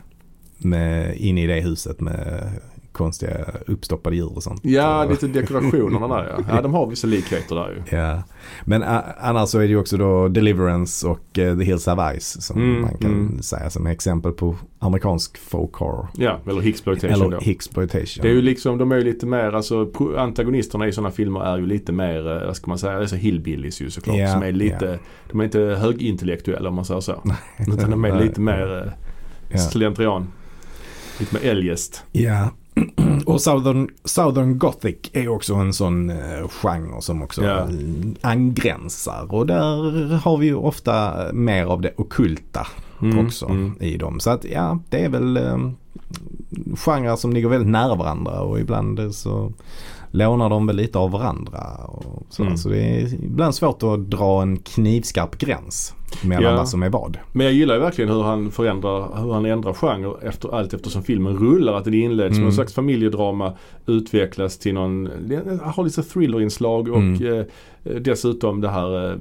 Med, 0.57 1.17
in 1.17 1.38
i 1.38 1.47
det 1.47 1.61
huset 1.61 2.01
med 2.01 2.49
konstiga 2.95 3.45
uppstoppade 3.67 4.15
djur 4.15 4.36
och 4.36 4.43
sånt. 4.43 4.60
Ja, 4.63 5.05
lite 5.10 5.27
dekorationerna 5.27 6.08
där 6.08 6.36
ja. 6.38 6.43
Ja, 6.55 6.62
de 6.62 6.73
har 6.73 6.88
vissa 6.88 7.08
likheter 7.08 7.55
där 7.55 7.69
ju. 7.69 7.97
Ja, 7.97 8.23
men 8.65 8.84
a- 8.84 9.03
annars 9.19 9.49
så 9.49 9.58
är 9.58 9.62
det 9.62 9.67
ju 9.67 9.77
också 9.77 9.97
då 9.97 10.27
Deliverance 10.27 11.08
och 11.08 11.39
eh, 11.39 11.58
The 11.58 11.63
Hills 11.63 11.86
Have 11.86 12.03
Eyes 12.03 12.45
som 12.45 12.55
Mm, 12.62 12.81
man 12.81 12.97
kan 12.97 13.12
mm. 13.12 13.41
säga 13.41 13.69
som 13.69 13.88
exempel 13.88 14.31
på 14.31 14.55
amerikansk 14.79 15.38
folk 15.38 15.73
horror. 15.73 16.08
Ja, 16.13 16.39
eller 16.47 16.62
Hicksploitation 16.62 17.13
Eller 17.21 17.29
då. 17.29 17.39
Hicksploitation. 17.39 18.21
Det 18.21 18.29
är 18.29 18.34
ju 18.34 18.41
liksom, 18.41 18.77
de 18.77 18.91
är 18.91 18.95
ju 18.95 19.03
lite 19.03 19.25
mer, 19.25 19.51
alltså 19.51 19.91
antagonisterna 20.17 20.88
i 20.88 20.91
sådana 20.91 21.12
filmer 21.12 21.39
är 21.39 21.58
ju 21.58 21.65
lite 21.65 21.91
mer, 21.91 22.41
eh, 22.41 22.47
vad 22.47 22.55
ska 22.55 22.67
man 22.67 22.77
säga, 22.77 22.97
alltså 22.97 23.15
hillbillies 23.15 23.81
ju 23.81 23.89
såklart. 23.89 24.17
Ja, 24.17 24.34
som 24.34 24.43
är 24.43 24.51
lite, 24.51 24.86
ja. 24.86 24.97
de 25.31 25.39
är 25.39 25.43
inte 25.43 25.60
högintellektuella 25.60 26.69
om 26.69 26.75
man 26.75 26.86
säger 26.86 27.01
så. 27.01 27.23
Utan 27.67 27.91
de 27.91 28.05
är 28.05 28.21
lite 28.21 28.41
mer 28.41 28.93
ja. 29.49 29.58
slentrian. 29.58 30.27
Lite 31.19 31.34
mer 31.36 31.45
eljest. 31.51 32.03
ja. 32.12 32.49
Och 33.25 33.41
Southern, 33.41 33.89
Southern 34.03 34.59
Gothic 34.59 34.97
är 35.13 35.27
också 35.27 35.53
en 35.53 35.73
sån 35.73 36.09
eh, 36.09 36.47
genre 36.49 37.01
som 37.01 37.21
också 37.21 37.43
eh, 37.43 37.67
angränsar. 38.21 39.33
Och 39.33 39.47
där 39.47 40.15
har 40.17 40.38
vi 40.38 40.45
ju 40.45 40.55
ofta 40.55 41.13
mer 41.33 41.65
av 41.65 41.81
det 41.81 41.93
okulta 41.97 42.67
Mm, 43.01 43.25
också 43.25 43.45
mm. 43.45 43.75
i 43.79 43.97
dem. 43.97 44.19
Så 44.19 44.29
att 44.29 44.43
ja, 44.43 44.79
det 44.89 45.05
är 45.05 45.09
väl 45.09 45.38
eh, 45.38 45.57
genrer 46.75 47.15
som 47.15 47.33
ligger 47.33 47.49
väldigt 47.49 47.69
nära 47.71 47.95
varandra 47.95 48.41
och 48.41 48.59
ibland 48.59 49.15
så 49.15 49.53
lånar 50.17 50.49
de 50.49 50.67
väl 50.67 50.75
lite 50.75 50.97
av 50.99 51.12
varandra. 51.12 51.60
Och 51.88 52.39
Mm. 52.39 52.58
så 52.58 52.69
det 52.69 52.78
är 52.82 53.13
ibland 53.13 53.56
svårt 53.56 53.84
att 53.84 54.10
dra 54.10 54.41
en 54.41 54.58
knivskarp 54.58 55.38
gräns 55.38 55.93
mellan 56.23 56.43
Ja. 56.43 56.56
vad 56.56 56.69
som 56.69 56.84
är 56.84 56.89
vad. 56.89 57.17
Men 57.32 57.45
jag 57.45 57.54
gillar 57.54 57.75
ju 57.75 57.82
verkligen 57.82 58.10
hur 58.12 58.23
han 58.23 58.51
förändrar, 58.51 59.21
hur 59.23 59.34
han 59.34 59.45
ändrar 59.45 59.73
genre 59.73 60.13
efter, 60.28 60.56
allt 60.56 60.73
eftersom 60.73 61.04
filmen 61.04 61.38
rullar. 61.38 61.73
Att 61.73 61.86
det 61.86 61.97
inleds 61.97 62.36
som 62.36 62.41
Mm. 62.41 62.47
en 62.47 62.54
slags 62.56 62.73
familjedrama, 62.73 63.54
utvecklas 63.86 64.58
till 64.58 64.73
någon, 64.73 65.10
har 65.63 65.84
lite 65.84 66.04
thrillerinslag 66.04 66.89
och 66.89 66.97
Mm. 66.97 67.39
eh, 67.39 67.45
dessutom 68.01 68.62
det 68.62 68.69
här 68.69 69.12
eh, 69.12 69.17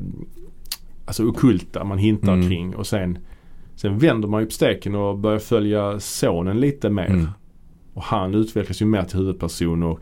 alltså 1.07 1.25
okulta 1.29 1.85
man 1.85 1.99
hintar 1.99 2.33
Mm. 2.33 2.49
kring 2.49 2.75
och 2.77 2.87
sen 2.87 3.19
Sen 3.77 3.99
vänder 3.99 4.29
man 4.29 4.41
ju 4.41 4.47
på 4.47 4.53
steken 4.53 4.95
och 4.95 5.19
börjar 5.19 5.39
följa 5.39 6.01
sonen 6.01 6.61
lite 6.61 6.91
mer. 6.91 7.07
Mm. 7.07 7.29
Och 7.95 8.03
han 8.03 8.35
utvecklas 8.35 8.83
ju 8.83 8.87
mer 8.87 9.03
till 9.03 9.19
huvudperson 9.19 9.83
och 9.83 10.01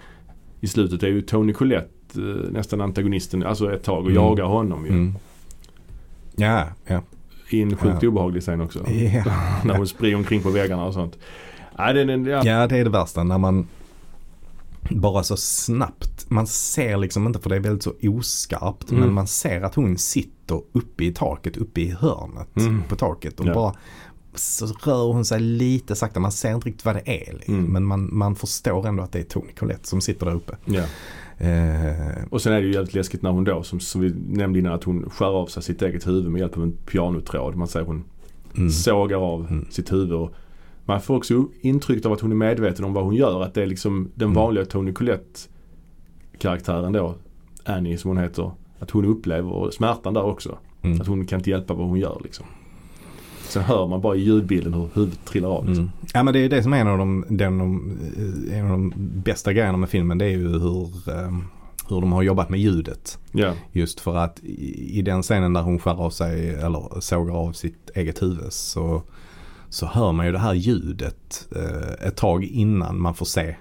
i 0.63 0.67
slutet 0.67 1.03
är 1.03 1.09
ju 1.09 1.23
Tony 1.23 1.53
Collette 1.53 2.21
eh, 2.21 2.51
nästan 2.51 2.81
antagonisten, 2.81 3.43
alltså 3.43 3.73
ett 3.75 3.83
tag 3.83 4.05
och 4.05 4.11
Mm. 4.11 4.23
jagar 4.23 4.45
honom 4.45 4.85
ju. 4.87 4.91
Mm. 4.93 5.15
Ja, 6.37 6.65
ja. 6.87 7.03
I 7.51 7.63
en 7.63 7.77
sjukt 7.77 8.03
Ja. 8.03 8.09
obehaglig 8.09 8.43
scen 8.43 8.61
också. 8.61 8.91
Ja. 8.91 9.25
När 9.65 9.77
hon 9.77 9.87
springer 9.87 10.17
omkring 10.17 10.43
på 10.43 10.51
väggarna 10.51 10.85
och 10.85 10.95
sånt. 10.95 11.19
Nej, 11.79 11.95
den, 11.95 12.07
den, 12.07 12.25
ja. 12.25 12.43
ja, 12.45 12.67
det 12.67 12.77
är 12.79 12.85
det 12.85 12.91
värsta 12.91 13.23
när 13.25 13.39
man 13.39 13.67
bara 14.91 15.23
så 15.23 15.37
snabbt, 15.37 16.31
man 16.31 16.47
ser 16.47 16.97
liksom 16.97 17.27
inte 17.27 17.39
för 17.39 17.51
det 17.51 17.57
är 17.57 17.61
väldigt 17.61 17.83
så 17.83 17.93
oskarpt 18.03 18.91
Mm. 18.91 19.05
men 19.05 19.13
man 19.15 19.27
ser 19.27 19.61
att 19.63 19.75
hon 19.75 19.99
sitter 19.99 20.61
uppe 20.73 21.05
i 21.05 21.13
taket, 21.13 21.57
uppe 21.57 21.81
i 21.81 21.91
hörnet 21.91 22.57
Mm. 22.57 22.83
på 22.89 22.97
taket 22.97 23.41
och 23.41 23.47
Ja. 23.47 23.55
bara 23.55 23.75
så 24.35 24.67
rör 24.67 25.13
hon 25.13 25.25
sig 25.25 25.41
lite 25.41 25.95
sakta, 25.97 26.21
man 26.21 26.33
ser 26.33 26.55
inte 26.55 26.69
riktigt 26.69 26.85
vad 26.85 26.95
det 26.95 27.29
är. 27.29 27.33
liksom. 27.33 27.55
Mm. 27.55 27.73
Men 27.73 27.85
man, 27.85 28.09
man 28.13 28.35
förstår 28.37 28.87
ändå 28.89 29.03
att 29.03 29.13
det 29.13 29.19
är 29.19 29.23
Tony 29.23 29.53
Collette 29.53 29.89
som 29.89 30.01
sitter 30.01 30.27
där 30.27 30.35
uppe. 30.35 30.57
ja. 30.65 30.83
Eh, 31.47 32.25
Och 32.31 32.43
sen 32.43 32.53
är 32.53 32.61
det 32.61 32.67
ju 32.67 32.73
jävligt 32.73 32.95
läskigt 32.95 33.23
när 33.23 33.31
hon 33.31 33.45
då, 33.45 33.63
som, 33.63 33.81
som 33.81 34.01
vi 34.01 34.15
nämnde 34.29 34.59
innan, 34.59 34.73
att 34.73 34.85
hon 34.85 35.11
skär 35.11 35.27
av 35.27 35.47
sig 35.47 35.63
sitt 35.63 35.83
eget 35.83 36.07
huvud 36.07 36.31
med 36.31 36.39
hjälp 36.41 36.57
av 36.57 36.63
en 36.63 36.73
pianotråd. 36.73 37.55
Man 37.57 37.69
säger 37.69 37.87
hon 37.87 38.05
mm. 38.57 38.71
sågar 38.71 39.17
av 39.19 39.47
Mm. 39.51 39.67
sitt 39.71 39.93
huvud. 39.93 40.13
Och 40.13 40.31
man 40.85 41.01
får 41.01 41.17
också 41.17 41.47
intryck 41.61 42.07
av 42.07 42.13
att 42.13 42.21
hon 42.21 42.31
är 42.31 42.37
medveten 42.37 42.85
om 42.85 42.93
vad 42.93 43.05
hon 43.05 43.15
gör. 43.15 43.43
Att 43.43 43.55
det 43.55 43.63
är 43.63 43.67
liksom 43.67 44.11
den 44.15 44.27
Mm. 44.29 44.35
vanliga 44.35 44.65
Tony 44.65 44.93
Collette 44.93 45.41
karaktären 46.39 46.93
då, 46.93 47.15
Annie 47.65 47.97
som 47.99 48.09
hon 48.09 48.19
heter. 48.19 48.51
Att 48.79 48.91
hon 48.91 49.05
upplever 49.05 49.71
smärtan 49.71 50.15
där 50.15 50.23
också. 50.25 50.59
Mm. 50.83 51.01
Att 51.01 51.07
hon 51.07 51.27
kan 51.27 51.39
inte 51.41 51.51
hjälpa 51.51 51.75
vad 51.75 51.87
hon 51.89 51.99
gör 51.99 52.21
liksom. 52.25 52.47
Sen 53.49 53.63
hör 53.63 53.87
man 53.87 54.01
bara 54.01 54.17
i 54.17 54.21
ljudbilden 54.21 54.75
hur 54.75 54.89
huvudet 54.95 55.25
trillar 55.25 55.49
av. 55.49 55.67
Liksom. 55.67 55.85
Mm. 55.85 55.97
Ja 56.15 56.23
men 56.23 56.35
det 56.35 56.41
är 56.41 56.49
det 56.49 56.63
som 56.63 56.73
är 56.73 56.79
en 56.81 56.89
av 56.89 56.99
de, 56.99 57.25
den, 57.29 57.59
de, 57.59 57.99
eh, 58.49 58.59
en 58.59 58.65
av 58.65 58.71
de 58.71 58.93
bästa 58.97 59.53
grejerna 59.53 59.79
med 59.79 59.89
filmen. 59.89 60.19
Det 60.19 60.25
är 60.25 60.31
ju 60.31 60.49
hur, 60.49 61.09
eh, 61.09 61.31
hur 61.89 62.01
de 62.01 62.13
har 62.13 62.23
jobbat 62.23 62.49
med 62.51 62.61
ljudet. 62.61 63.19
Ja. 63.33 63.53
Just 63.73 64.01
för 64.01 64.17
att 64.17 64.39
i, 64.43 64.99
i 64.99 65.03
den 65.03 65.23
scenen 65.23 65.53
där 65.53 65.63
hon 65.63 65.79
skär 65.79 66.01
av 66.05 66.11
sig 66.11 66.55
eller 66.55 67.01
sågar 67.01 67.35
av 67.35 67.53
sitt 67.53 67.91
eget 67.95 68.23
huvud 68.23 68.53
så, 68.53 69.03
så 69.69 69.87
hör 69.87 70.13
man 70.13 70.27
ju 70.27 70.33
det 70.33 70.39
här 70.39 70.55
ljudet 70.55 71.49
eh, 71.57 72.07
ett 72.07 72.17
tag 72.17 72.45
innan 72.45 73.01
man 73.01 73.15
får 73.15 73.27
se 73.27 73.57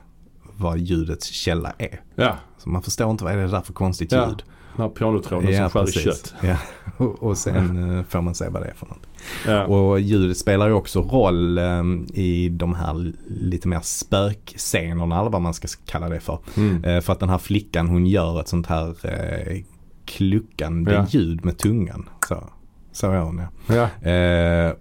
vad 0.57 0.79
ljudets 0.79 1.27
källa 1.27 1.73
är. 1.77 2.01
Ja, 2.15 2.37
Så 2.57 2.69
man 2.69 2.81
förstår 2.81 3.11
inte 3.11 3.23
vad 3.23 3.33
är 3.33 3.37
det 3.37 3.47
där 3.47 3.61
för 3.61 3.73
konstigt 3.73 4.11
ljud. 4.13 4.21
den 4.21 4.35
här 4.77 4.89
pianotråden 4.89 5.55
som 5.55 5.69
skär 5.69 5.89
i 5.89 5.91
kött. 5.91 6.33
Ja. 6.43 6.57
Och, 6.97 7.23
och 7.23 7.37
sen 7.37 7.97
eh, 7.97 8.03
får 8.03 8.21
man 8.21 8.35
se 8.35 8.49
vad 8.49 8.61
det 8.61 8.67
är 8.67 8.73
för 8.73 8.85
något. 8.85 9.07
Ja. 9.47 9.65
Och 9.65 9.99
ljudet 9.99 10.37
spelar 10.37 10.67
ju 10.67 10.73
också 10.73 11.01
roll 11.01 11.57
eh, 11.57 11.83
i 12.13 12.49
de 12.49 12.73
här 12.75 13.13
lite 13.27 13.67
mer 13.67 13.79
spökscenerna 13.83 15.19
eller 15.19 15.29
vad 15.29 15.41
man 15.41 15.53
ska 15.53 15.67
kalla 15.85 16.09
det 16.09 16.19
för. 16.19 16.39
Mm. 16.57 16.83
Eh, 16.83 17.01
för 17.01 17.13
att 17.13 17.19
den 17.19 17.29
här 17.29 17.37
flickan 17.37 17.87
hon 17.89 18.05
gör 18.07 18.39
ett 18.39 18.47
sånt 18.47 18.67
här 18.67 18.95
eh, 19.03 19.63
kluckande 20.05 20.93
Ja. 20.93 21.05
ljud 21.09 21.45
med 21.45 21.57
tungan. 21.57 22.09
Så, 22.27 22.43
så 22.91 23.11
är 23.11 23.19
hon 23.19 23.41
ja. 23.67 23.89
Ja. 24.01 24.73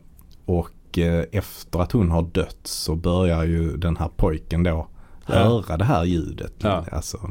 Och 0.45 0.99
efter 1.33 1.79
att 1.83 1.93
hon 1.93 2.11
har 2.11 2.23
dött 2.23 2.61
så 2.63 2.95
börjar 2.95 3.45
ju 3.45 3.77
den 3.77 3.97
här 3.97 4.09
pojken 4.17 4.63
då 4.63 4.89
Ja. 5.27 5.35
höra 5.35 5.77
det 5.77 5.85
här 5.85 6.05
ljudet. 6.05 6.55
Ja. 6.59 6.85
Alltså, 6.93 7.31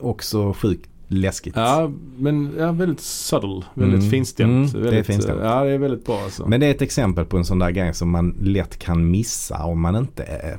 också 0.00 0.52
sjukt 0.52 0.90
läskigt. 1.08 1.56
ja, 1.56 1.90
men 2.18 2.54
ja, 2.58 2.72
väldigt 2.72 3.00
subtle. 3.00 3.62
Väldigt 3.74 3.98
Mm. 3.98 4.10
finstämt. 4.10 4.50
Mm, 4.50 4.72
det 4.72 4.78
är 4.78 4.82
väldigt, 4.82 5.06
finstämt. 5.06 5.40
Ja, 5.42 5.64
det 5.64 5.70
är 5.70 5.78
väldigt 5.78 6.04
bra 6.06 6.20
alltså. 6.24 6.48
Men 6.48 6.60
det 6.60 6.66
är 6.66 6.70
ett 6.70 6.82
exempel 6.82 7.24
på 7.24 7.36
en 7.36 7.44
sån 7.44 7.58
där 7.58 7.70
grej 7.70 7.94
som 7.94 8.10
man 8.10 8.36
lätt 8.40 8.78
kan 8.78 9.10
missa 9.10 9.64
om 9.64 9.80
man 9.80 9.96
inte 9.96 10.22
är, 10.22 10.58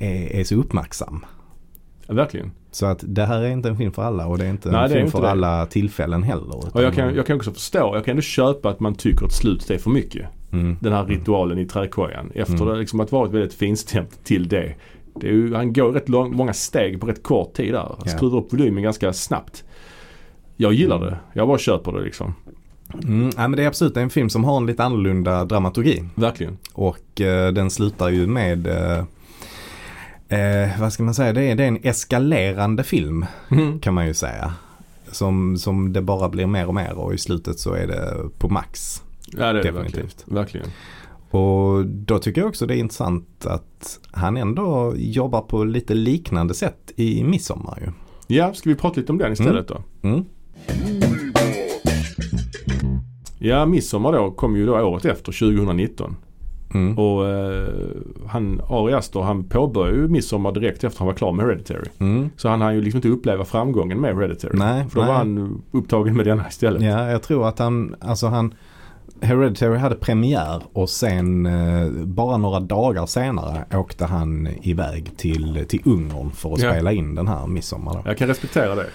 är, 0.00 0.32
är 0.40 0.44
så 0.44 0.54
uppmärksam. 0.54 1.24
ja, 2.06 2.14
verkligen. 2.14 2.50
Så 2.70 2.86
att 2.86 3.04
det 3.06 3.24
här 3.24 3.42
är 3.42 3.48
inte 3.50 3.68
en 3.68 3.76
film 3.76 3.92
för 3.92 4.02
alla 4.02 4.26
och 4.26 4.38
det 4.38 4.44
är 4.46 4.50
inte 4.50 4.70
Nej, 4.70 4.82
en 4.82 4.88
film 4.88 5.00
inte 5.00 5.12
för 5.12 5.22
det. 5.22 5.30
alla 5.30 5.66
tillfällen 5.66 6.22
heller. 6.22 6.76
Och 6.76 6.82
jag 6.82 6.94
kan, 6.94 7.14
jag 7.14 7.26
kan 7.26 7.36
också 7.36 7.52
förstå, 7.52 7.90
jag 7.94 8.04
kan 8.04 8.12
ändå 8.12 8.22
köpa 8.22 8.68
att 8.70 8.80
man 8.80 8.94
tycker 8.94 9.26
att 9.26 9.32
slutet 9.32 9.70
är 9.70 9.78
för 9.78 9.90
mycket. 9.90 10.26
mm. 10.52 10.76
Den 10.80 10.92
här 10.92 11.04
ritualen 11.04 11.58
i 11.58 11.66
trädkojan. 11.66 12.30
Efter 12.34 12.54
Mm. 12.54 12.68
det 12.68 12.76
liksom 12.80 13.00
att 13.00 13.12
varit 13.12 13.32
väldigt 13.32 13.54
finstämt 13.54 14.24
till 14.24 14.48
det. 14.48 14.74
det 15.20 15.28
är 15.28 15.32
ju, 15.32 15.54
han 15.54 15.72
går 15.72 15.92
rätt 15.92 16.08
lång, 16.08 16.36
många 16.36 16.52
steg 16.52 17.00
på 17.00 17.06
rätt 17.06 17.22
kort 17.22 17.52
tid 17.54 17.72
där. 17.74 17.94
Han 17.98 18.08
skruvar 18.08 18.38
upp 18.38 18.52
volymen 18.52 18.82
ganska 18.82 19.12
snabbt. 19.12 19.64
Jag 20.56 20.72
gillar 20.72 21.00
det. 21.00 21.18
Jag 21.32 21.48
bara 21.48 21.58
köper 21.58 21.92
det 21.92 22.00
liksom. 22.04 22.34
Mm, 23.04 23.30
ja, 23.36 23.48
men 23.48 23.52
det 23.52 23.62
är 23.62 23.66
absolut 23.66 23.96
en 23.96 24.10
film 24.10 24.30
som 24.30 24.44
har 24.44 24.56
en 24.56 24.66
lite 24.66 24.84
annorlunda 24.84 25.44
dramaturgi. 25.44 26.04
Verkligen. 26.14 26.58
Och 26.72 27.20
eh, 27.20 27.52
den 27.52 27.70
slutar 27.70 28.08
ju 28.08 28.26
med 28.26 28.66
eh, 28.66 28.98
eh, 30.40 30.80
vad 30.80 30.92
ska 30.92 31.02
man 31.02 31.14
säga, 31.14 31.32
det 31.32 31.42
är, 31.42 31.54
det 31.54 31.64
är 31.64 31.68
en 31.68 31.78
eskalerande 31.82 32.82
film 32.84 33.26
Mm. 33.50 33.80
kan 33.80 33.94
man 33.94 34.06
ju 34.06 34.14
säga. 34.14 34.52
Som, 35.10 35.56
som 35.58 35.92
det 35.92 36.02
bara 36.02 36.28
blir 36.28 36.46
mer 36.46 36.66
och 36.66 36.74
mer 36.74 36.92
och 36.92 37.14
i 37.14 37.18
slutet 37.18 37.58
så 37.58 37.72
är 37.72 37.86
det 37.86 38.14
på 38.38 38.48
max. 38.48 39.02
Ja 39.26 39.52
det 39.52 39.58
är 39.60 39.62
Definitivt. 39.62 40.24
verkligen. 40.26 40.34
Verkligen. 40.34 40.66
Och 41.30 41.86
då 41.86 42.18
tycker 42.18 42.40
jag 42.40 42.48
också 42.48 42.66
det 42.66 42.74
är 42.76 42.78
intressant 42.78 43.46
att 43.46 43.98
han 44.12 44.36
ändå 44.36 44.94
jobbar 44.96 45.40
på 45.40 45.64
lite 45.64 45.94
liknande 45.94 46.54
sätt 46.54 46.92
i 46.96 47.24
Midsommar 47.24 47.78
ju. 47.86 47.92
Ja, 48.36 48.54
ska 48.54 48.68
vi 48.70 48.74
prata 48.76 49.00
lite 49.00 49.12
om 49.12 49.18
den 49.18 49.32
istället 49.32 49.68
då? 49.68 49.82
Mm. 50.02 50.24
Ja, 53.38 53.66
Midsommar 53.66 54.12
då 54.12 54.30
kom 54.30 54.56
ju 54.56 54.66
då 54.66 54.80
året 54.80 55.04
efter, 55.04 55.32
2019. 55.32 56.16
Mm. 56.74 56.98
Och 56.98 57.28
eh, 57.28 57.68
han, 58.26 58.60
Ari 58.68 58.92
Aster, 58.94 59.20
han 59.20 59.44
påbörjade 59.44 59.98
ju 59.98 60.08
Midsommar 60.08 60.52
direkt 60.52 60.84
efter 60.84 60.98
han 60.98 61.06
var 61.06 61.14
klar 61.14 61.32
med 61.32 61.46
Hereditary. 61.46 61.88
Mm. 61.98 62.30
Så 62.36 62.48
han 62.48 62.60
hann 62.60 62.74
ju 62.74 62.80
liksom 62.80 62.98
inte 62.98 63.08
uppleva 63.08 63.44
framgången 63.44 64.00
med 64.00 64.14
Hereditary. 64.16 64.58
Nej, 64.58 64.84
För 64.88 64.94
då 64.94 65.00
nej. 65.00 65.08
var 65.08 65.14
han 65.18 65.62
upptagen 65.72 66.16
med 66.16 66.26
denna 66.26 66.48
istället. 66.48 66.82
Ja, 66.82 67.10
jag 67.10 67.22
tror 67.22 67.48
att 67.48 67.58
han, 67.58 67.94
alltså 68.00 68.26
han 68.26 68.54
Hereditary 69.20 69.76
hade 69.78 69.94
premiär 69.94 70.62
och 70.72 70.90
sen 70.90 71.46
eh, 71.46 71.88
bara 72.04 72.36
några 72.36 72.60
dagar 72.60 73.06
senare 73.06 73.64
åkte 73.78 74.04
han 74.04 74.48
iväg 74.62 75.16
till, 75.16 75.64
till 75.68 75.80
Ungern 75.84 76.30
för 76.30 76.52
att 76.52 76.60
Ja. 76.62 76.70
spela 76.70 76.92
in 76.92 77.14
den 77.14 77.28
här 77.28 77.46
Midsommar. 77.46 77.92
Då. 77.92 78.02
Jag 78.04 78.18
kan 78.18 78.28
respektera 78.28 78.74
det. 78.74 78.86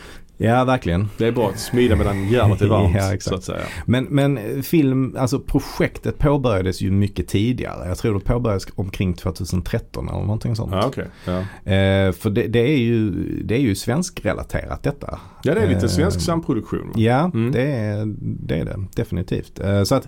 Ja, 0.44 0.64
verkligen. 0.64 1.08
Det 1.18 1.28
är 1.28 1.32
bra 1.32 1.50
att 1.50 1.60
smida 1.60 1.96
medan 1.96 2.28
järnet 2.30 2.62
är 2.62 2.68
varmt 2.68 2.96
Ja, 2.96 3.18
så 3.20 3.36
att 3.36 3.44
säga. 3.44 3.60
Men, 3.86 4.04
men 4.04 4.64
film, 4.64 5.16
alltså 5.20 5.40
projektet 5.40 6.18
påbörjades 6.18 6.82
ju 6.82 6.92
mycket 6.92 7.28
tidigare. 7.28 7.88
Jag 7.88 7.98
tror 7.98 8.14
det 8.14 8.20
påbörjades 8.20 8.68
omkring 8.76 9.14
2013 9.14 10.10
eller 10.10 10.20
någonting 10.20 10.56
sånt. 10.56 10.72
Ja, 10.74 10.84
okej. 10.88 11.06
Ja. 11.26 11.38
Eh, 11.72 12.12
för 12.12 12.30
det, 12.30 12.48
det 12.48 12.60
är 12.60 12.78
ju, 12.78 13.12
det 13.44 13.56
är 13.56 13.60
ju 13.60 13.76
svenskrelaterat 13.76 14.84
detta. 14.84 15.20
ja, 15.44 15.54
det 15.54 15.62
är 15.62 15.68
lite 15.68 15.86
Eh, 15.86 15.90
svensk 15.90 16.22
samproduktion. 16.22 16.92
Ja, 16.96 17.32
Mm. 17.34 17.52
det, 17.52 17.62
är, 17.72 18.06
det 18.20 18.56
är 18.60 18.66
det 18.66 18.86
definitivt. 18.96 19.60
Eh, 19.60 19.84
Så 19.84 19.96
att 19.96 20.08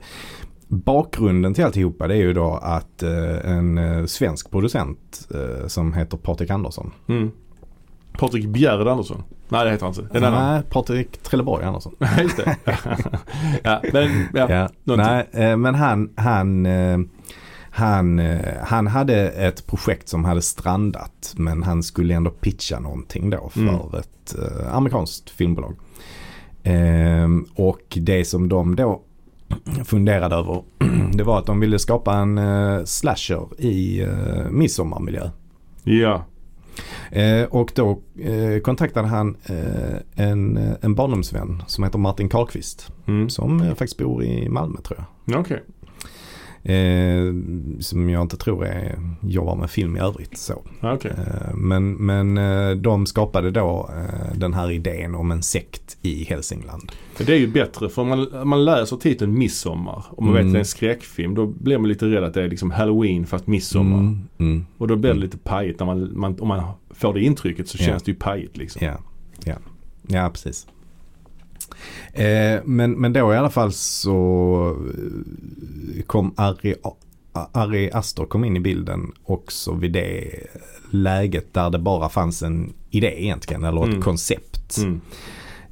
bakgrunden 0.68 1.54
till 1.54 1.64
alltihopa 1.64 2.08
det 2.08 2.14
är 2.16 2.18
ju 2.22 2.34
då 2.34 2.60
att 2.62 3.04
eh, 3.04 3.52
en 3.52 3.78
eh, 3.78 4.06
svensk 4.06 4.52
producent 4.52 5.28
eh, 5.34 5.68
som 5.68 5.94
heter 5.94 6.18
Patrik 6.18 6.50
Andersson. 6.50 6.92
Mm. 7.08 7.32
Patrik 8.18 8.48
Bjerre 8.48 8.92
Andersson. 8.92 9.24
Nej, 9.50 9.66
det 9.66 9.72
heter 9.72 9.86
han 9.86 9.96
inte. 10.00 10.18
En 10.18 10.24
annan. 10.24 10.54
Nej, 10.54 10.64
Patrik 10.70 11.24
Trelleborg 11.24 11.66
Andersson. 11.66 11.96
Just 12.22 12.38
det. 12.38 12.56
ja, 13.64 13.82
men 13.94 14.28
ja. 14.34 14.50
Ja, 14.84 14.96
nej, 14.96 15.28
eh, 15.32 15.58
men 15.58 15.76
han, 15.76 16.10
han, 16.16 16.66
eh, 16.66 17.00
han, 17.70 18.20
eh, 18.20 18.40
han 18.64 18.88
hade 18.88 19.30
ett 19.30 19.68
projekt 19.68 20.10
som 20.10 20.26
hade 20.26 20.42
strandat 20.42 21.34
men 21.38 21.64
han 21.64 21.84
skulle 21.84 22.14
ändå 22.14 22.30
pitcha 22.32 22.80
någonting 22.80 23.30
då 23.30 23.50
för 23.50 23.60
Mm. 23.62 23.76
ett 24.00 24.36
amerikanskt 24.72 25.30
filmbolag. 25.30 25.76
Ehm, 26.64 27.46
och 27.56 27.98
det 28.02 28.26
som 28.26 28.50
de 28.50 28.76
då 28.76 29.02
funderade 29.86 30.36
över 30.36 30.64
det 31.14 31.24
var 31.24 31.40
att 31.40 31.46
de 31.46 31.60
ville 31.60 31.80
skapa 31.80 32.16
en 32.16 32.40
slasher 32.88 33.62
i 33.62 34.08
midsommarmiljö. 34.50 35.30
Ja. 35.84 36.26
Eh, 37.12 37.44
och 37.44 37.72
då 37.76 38.02
eh, 38.20 38.60
kontaktade 38.62 39.08
han 39.08 39.38
eh, 39.46 40.26
en, 40.28 40.58
en 40.82 40.96
barndomsvän 40.96 41.64
som 41.68 41.84
heter 41.84 42.00
Martin 42.00 42.30
Karlqvist. 42.30 42.92
Mm. 43.08 43.30
Som 43.30 43.62
eh, 43.62 43.68
faktiskt 43.68 43.98
bor 43.98 44.24
i 44.24 44.50
Malmö 44.50 44.82
tror 44.82 45.00
jag. 45.00 45.36
Ja, 45.36 45.40
Okej. 45.40 45.64
Eh, 46.66 47.34
som 47.80 48.10
jag 48.10 48.22
inte 48.22 48.38
tror 48.38 48.66
är, 48.66 49.00
jobbar 49.22 49.56
med 49.56 49.70
film 49.70 49.98
i 49.98 50.00
övrigt. 50.00 50.38
Så. 50.38 50.62
Ja, 50.80 50.94
okej. 50.94 51.12
Eh, 51.18 51.54
men 51.56 51.94
men 51.94 52.38
eh, 52.38 52.72
de 52.76 53.06
skapade 53.06 53.52
då 53.52 53.90
eh, 53.98 54.38
den 54.38 54.54
här 54.54 54.72
idén 54.72 55.16
om 55.16 55.32
en 55.32 55.44
sekt 55.44 55.98
i 56.02 56.24
Hälsingland. 56.24 56.92
Det 57.18 57.30
är 57.30 57.38
ju 57.38 57.48
bättre 57.48 57.90
för 57.90 58.04
man, 58.04 58.28
man 58.48 58.66
läser 58.66 58.98
titeln 58.98 59.38
Midsommar 59.38 60.06
och 60.10 60.24
man 60.24 60.34
vet 60.34 60.42
Mm. 60.42 60.50
att 60.50 60.54
det 60.54 60.58
är 60.58 60.60
en 60.60 60.66
skräckfilm 60.66 61.36
då 61.36 61.46
blir 61.48 61.78
man 61.78 61.90
lite 61.90 62.06
rädd 62.06 62.24
att 62.24 62.34
det 62.34 62.44
är 62.44 62.50
liksom 62.50 62.72
Halloween 62.72 63.26
fast 63.26 63.48
midsommar. 63.48 64.00
Mm, 64.00 64.20
mm, 64.38 64.66
Och 64.78 64.88
då 64.88 64.96
blir 64.96 65.10
det 65.10 65.16
Mm. 65.16 65.24
lite 65.24 65.38
pajigt 65.38 65.80
när 65.80 65.86
man, 65.86 66.12
man, 66.20 66.40
om 66.40 66.48
man 66.48 66.64
får 66.90 67.14
det 67.14 67.22
intrycket 67.22 67.68
så 67.68 67.78
Ja. 67.80 67.86
känns 67.86 68.04
det 68.04 68.12
ju 68.12 68.18
pajigt 68.18 68.58
liksom. 68.58 68.86
ja, 68.86 68.98
ja, 69.46 69.56
ja, 70.08 70.30
precis. 70.34 70.68
Eh, 72.14 72.62
men, 72.66 72.92
men 72.92 73.14
då 73.14 73.34
i 73.34 73.38
alla 73.38 73.50
fall 73.50 73.72
så 73.74 74.78
eh, 75.98 76.04
kom 76.04 76.34
Ari, 76.38 76.76
Ari 77.34 77.92
Aster 77.94 78.26
kom 78.26 78.44
in 78.44 78.58
i 78.58 78.60
bilden 78.60 79.12
också 79.24 79.74
vid 79.74 79.92
det 79.92 80.30
läget 80.92 81.54
där 81.54 81.70
det 81.70 81.80
bara 81.80 82.10
fanns 82.10 82.44
en 82.44 82.74
idé 82.90 83.24
egentligen 83.24 83.64
eller 83.64 83.82
ett 83.84 83.88
Mm. 83.90 84.02
koncept. 84.02 84.78
Mm. 84.78 85.02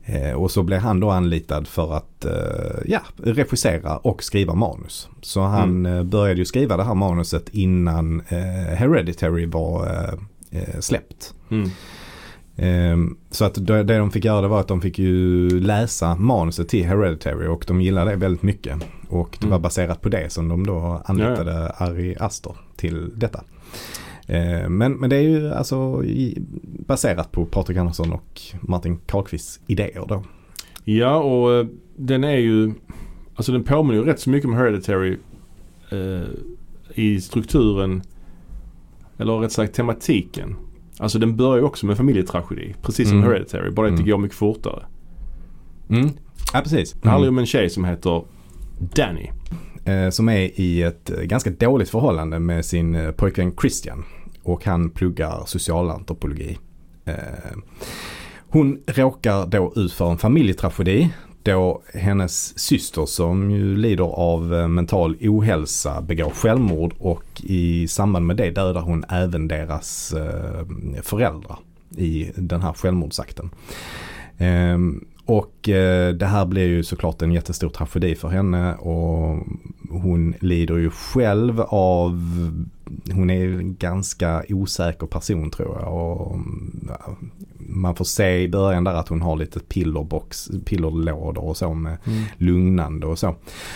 Eh, 0.05 0.31
och 0.33 0.51
så 0.51 0.63
blev 0.63 0.79
han 0.79 0.99
då 0.99 1.09
anlitad 1.09 1.67
för 1.67 1.93
att 1.97 2.25
eh, 2.25 2.81
ja, 2.85 3.01
regissera 3.17 3.97
och 3.97 4.23
skriva 4.23 4.53
manus. 4.55 5.09
Så 5.21 5.41
han 5.41 5.85
eh, 5.85 6.03
började 6.03 6.39
ju 6.39 6.45
skriva 6.45 6.77
det 6.77 6.83
här 6.83 6.95
manuset 6.95 7.49
innan 7.49 8.21
Hereditary 8.75 9.45
var 9.45 9.89
släppt. 10.79 11.33
Mm. 11.51 11.69
Eh, 12.55 12.97
så 13.31 13.45
att 13.45 13.67
det, 13.67 13.83
de 13.83 14.11
fick 14.11 14.25
göra 14.25 14.41
det 14.41 14.47
var 14.47 14.59
att 14.59 14.67
de 14.67 14.81
fick 14.81 14.99
ju 14.99 15.49
läsa 15.59 16.15
manuset 16.15 16.69
till 16.69 16.85
Hereditary 16.85 17.47
och 17.47 17.63
de 17.67 17.81
gillade 17.81 18.11
det 18.11 18.17
väldigt 18.17 18.43
mycket. 18.43 18.77
Och 19.09 19.29
det 19.39 19.45
Mm. 19.45 19.51
var 19.51 19.59
baserat 19.59 20.01
på 20.01 20.09
det 20.09 20.31
som 20.31 20.47
de 20.47 20.67
då 20.67 21.01
anlitade 21.05 21.69
Ari 21.69 22.15
Aster 22.19 22.55
till 22.75 23.11
detta. 23.15 23.43
Eh, 24.27 24.69
Men, 24.69 24.93
men 24.93 25.09
det 25.09 25.15
är 25.15 25.21
ju 25.21 25.53
alltså 25.53 26.03
baserat 26.87 27.31
på 27.31 27.45
Patrik 27.45 27.77
Andersson 27.77 28.13
och 28.13 28.41
Martin 28.61 28.97
Karlqvists 29.05 29.59
idéer 29.67 30.05
då. 30.07 30.23
Ja 30.83 31.15
och 31.17 31.53
eh, 31.53 31.65
den 31.95 32.23
är 32.23 32.37
ju 32.37 32.73
Alltså 33.35 33.51
den 33.51 33.63
påminner 33.63 33.99
ju 33.99 34.05
rätt 34.05 34.19
så 34.19 34.29
mycket 34.29 34.47
om 34.47 34.53
Hereditary 34.53 35.17
eh, 35.91 36.27
i 36.95 37.21
strukturen 37.21 38.01
eller 39.17 39.37
rätt 39.39 39.51
sagt 39.51 39.73
tematiken. 39.73 40.55
Alltså 41.01 41.19
den 41.19 41.35
börjar 41.37 41.57
ju 41.57 41.63
också 41.63 41.85
med 41.85 41.97
familjetragedi 41.97 42.75
precis 42.81 43.07
som 43.09 43.17
Mm. 43.17 43.29
Hereditary 43.29 43.71
bara 43.71 43.87
att 43.87 43.91
det 43.97 44.01
Mm. 44.01 44.09
går 44.11 44.17
mycket 44.17 44.37
fortare. 44.37 44.85
Mm. 45.89 46.09
Ja 46.53 46.61
precis. 46.63 46.91
Det 47.01 47.09
handlar 47.09 47.25
ju 47.25 47.29
om 47.29 47.37
en 47.37 47.45
tjej 47.45 47.69
som 47.69 47.85
heter 47.85 48.23
Danny. 48.95 49.29
Eh, 49.85 50.09
som 50.09 50.29
är 50.29 50.59
i 50.59 50.81
ett 50.83 51.09
eh, 51.11 51.21
ganska 51.21 51.49
dåligt 51.49 51.89
förhållande 51.89 52.39
med 52.39 52.65
sin 52.65 52.95
eh, 52.95 53.11
pojkvän 53.11 53.53
Christian. 53.61 54.03
Och 54.43 54.65
han 54.65 54.89
pluggar 54.89 55.43
socialantropologi. 55.45 56.57
Eh, 57.05 57.15
hon 58.49 58.79
råkar 58.87 59.45
då 59.47 59.73
ut 59.75 59.93
för 59.93 60.11
en 60.11 60.17
familjetragedi 60.17 61.09
då 61.43 61.81
hennes 61.93 62.59
syster 62.59 63.05
som 63.05 63.51
ju 63.51 63.77
lider 63.77 64.03
av 64.03 64.55
eh, 64.55 64.67
mental 64.67 65.17
ohälsa 65.21 66.01
begår 66.01 66.29
självmord 66.29 66.93
och 66.99 67.41
i 67.43 67.87
samband 67.87 68.25
med 68.25 68.37
det 68.37 68.51
dödar 68.51 68.81
hon 68.81 69.05
även 69.09 69.47
deras 69.47 70.13
eh, 70.13 70.65
föräldrar 71.03 71.59
i 71.97 72.31
den 72.35 72.61
här 72.61 72.73
självmordsakten. 72.73 73.49
Ehm, 74.37 75.05
och 75.25 75.69
eh, 75.69 76.13
det 76.13 76.25
här 76.25 76.45
blir 76.45 76.67
ju 76.67 76.83
såklart 76.83 77.21
en 77.21 77.31
jättestor 77.31 77.69
tragedi 77.69 78.15
för 78.15 78.27
henne 78.27 78.75
och 78.75 79.39
hon 79.89 80.33
lider 80.39 80.77
ju 80.77 80.89
själv 80.89 81.61
av, 81.61 82.13
hon 83.11 83.29
är 83.29 83.39
ju 83.39 83.57
en 83.57 83.75
ganska 83.75 84.43
osäker 84.49 85.07
person 85.07 85.51
tror 85.51 85.77
jag. 85.79 85.93
Och, 85.93 86.39
man 87.73 87.95
får 87.95 88.05
se 88.05 88.41
i 88.41 88.49
början 88.49 88.83
där 88.83 88.93
att 88.93 89.07
hon 89.07 89.21
har 89.21 89.35
lite 89.35 89.59
pillerbox, 89.59 90.49
pillerlådor 90.65 91.43
och 91.43 91.57
så 91.57 91.73
med 91.73 91.97
Mm. 92.05 92.23
lugnande 92.37 93.07
och 93.07 93.19
så. 93.19 93.35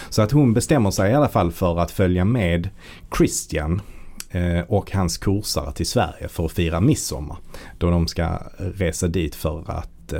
Så 0.09 0.21
att 0.21 0.31
hon 0.31 0.53
bestämmer 0.53 0.91
sig 0.91 1.11
i 1.11 1.13
alla 1.13 1.27
fall 1.27 1.51
för 1.51 1.79
att 1.79 1.91
följa 1.91 2.25
med 2.25 2.69
Christian 3.17 3.81
eh, 4.29 4.59
och 4.67 4.91
hans 4.91 5.17
kursare 5.17 5.71
till 5.71 5.85
Sverige 5.87 6.27
för 6.27 6.45
att 6.45 6.51
fira 6.51 6.79
midsommar. 6.81 7.37
Då 7.77 7.89
de 7.89 8.07
ska 8.07 8.39
resa 8.57 9.07
dit 9.07 9.35
för 9.35 9.63
att 9.71 10.13
eh, 10.13 10.19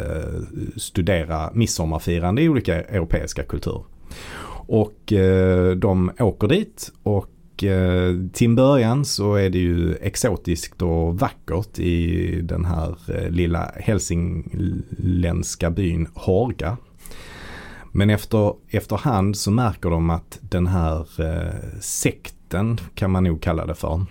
studera 0.78 1.50
midsommarfirande 1.54 2.42
i 2.42 2.50
olika 2.50 2.82
europeiska 2.84 3.44
kulturer. 3.44 3.84
Och 4.68 5.14
eh, 5.14 5.76
de 5.76 6.12
åker 6.20 6.48
dit 6.48 6.92
och 7.04 7.30
eh, 7.64 8.14
till 8.34 8.48
en 8.48 8.56
början 8.56 9.06
så 9.06 9.36
är 9.36 9.50
det 9.50 9.58
ju 9.58 9.96
exotiskt 9.96 10.82
och 10.82 11.20
vackert 11.20 11.80
i 11.80 12.42
den 12.42 12.66
här 12.66 12.98
eh, 13.08 13.30
lilla 13.30 13.72
hälsingländska 13.76 15.70
byn 15.72 16.08
Hårga. 16.14 16.78
Men 17.92 18.10
efter, 18.10 18.54
efterhand 18.70 19.38
så 19.38 19.52
märker 19.52 19.90
de 19.90 20.10
att 20.10 20.40
den 20.42 20.68
här 20.68 21.22
eh, 21.22 21.80
sekten 21.80 22.78
kan 22.96 23.12
man 23.12 23.24
nog 23.24 23.42
kalla 23.42 23.66
det 23.66 23.76
för. 23.76 24.06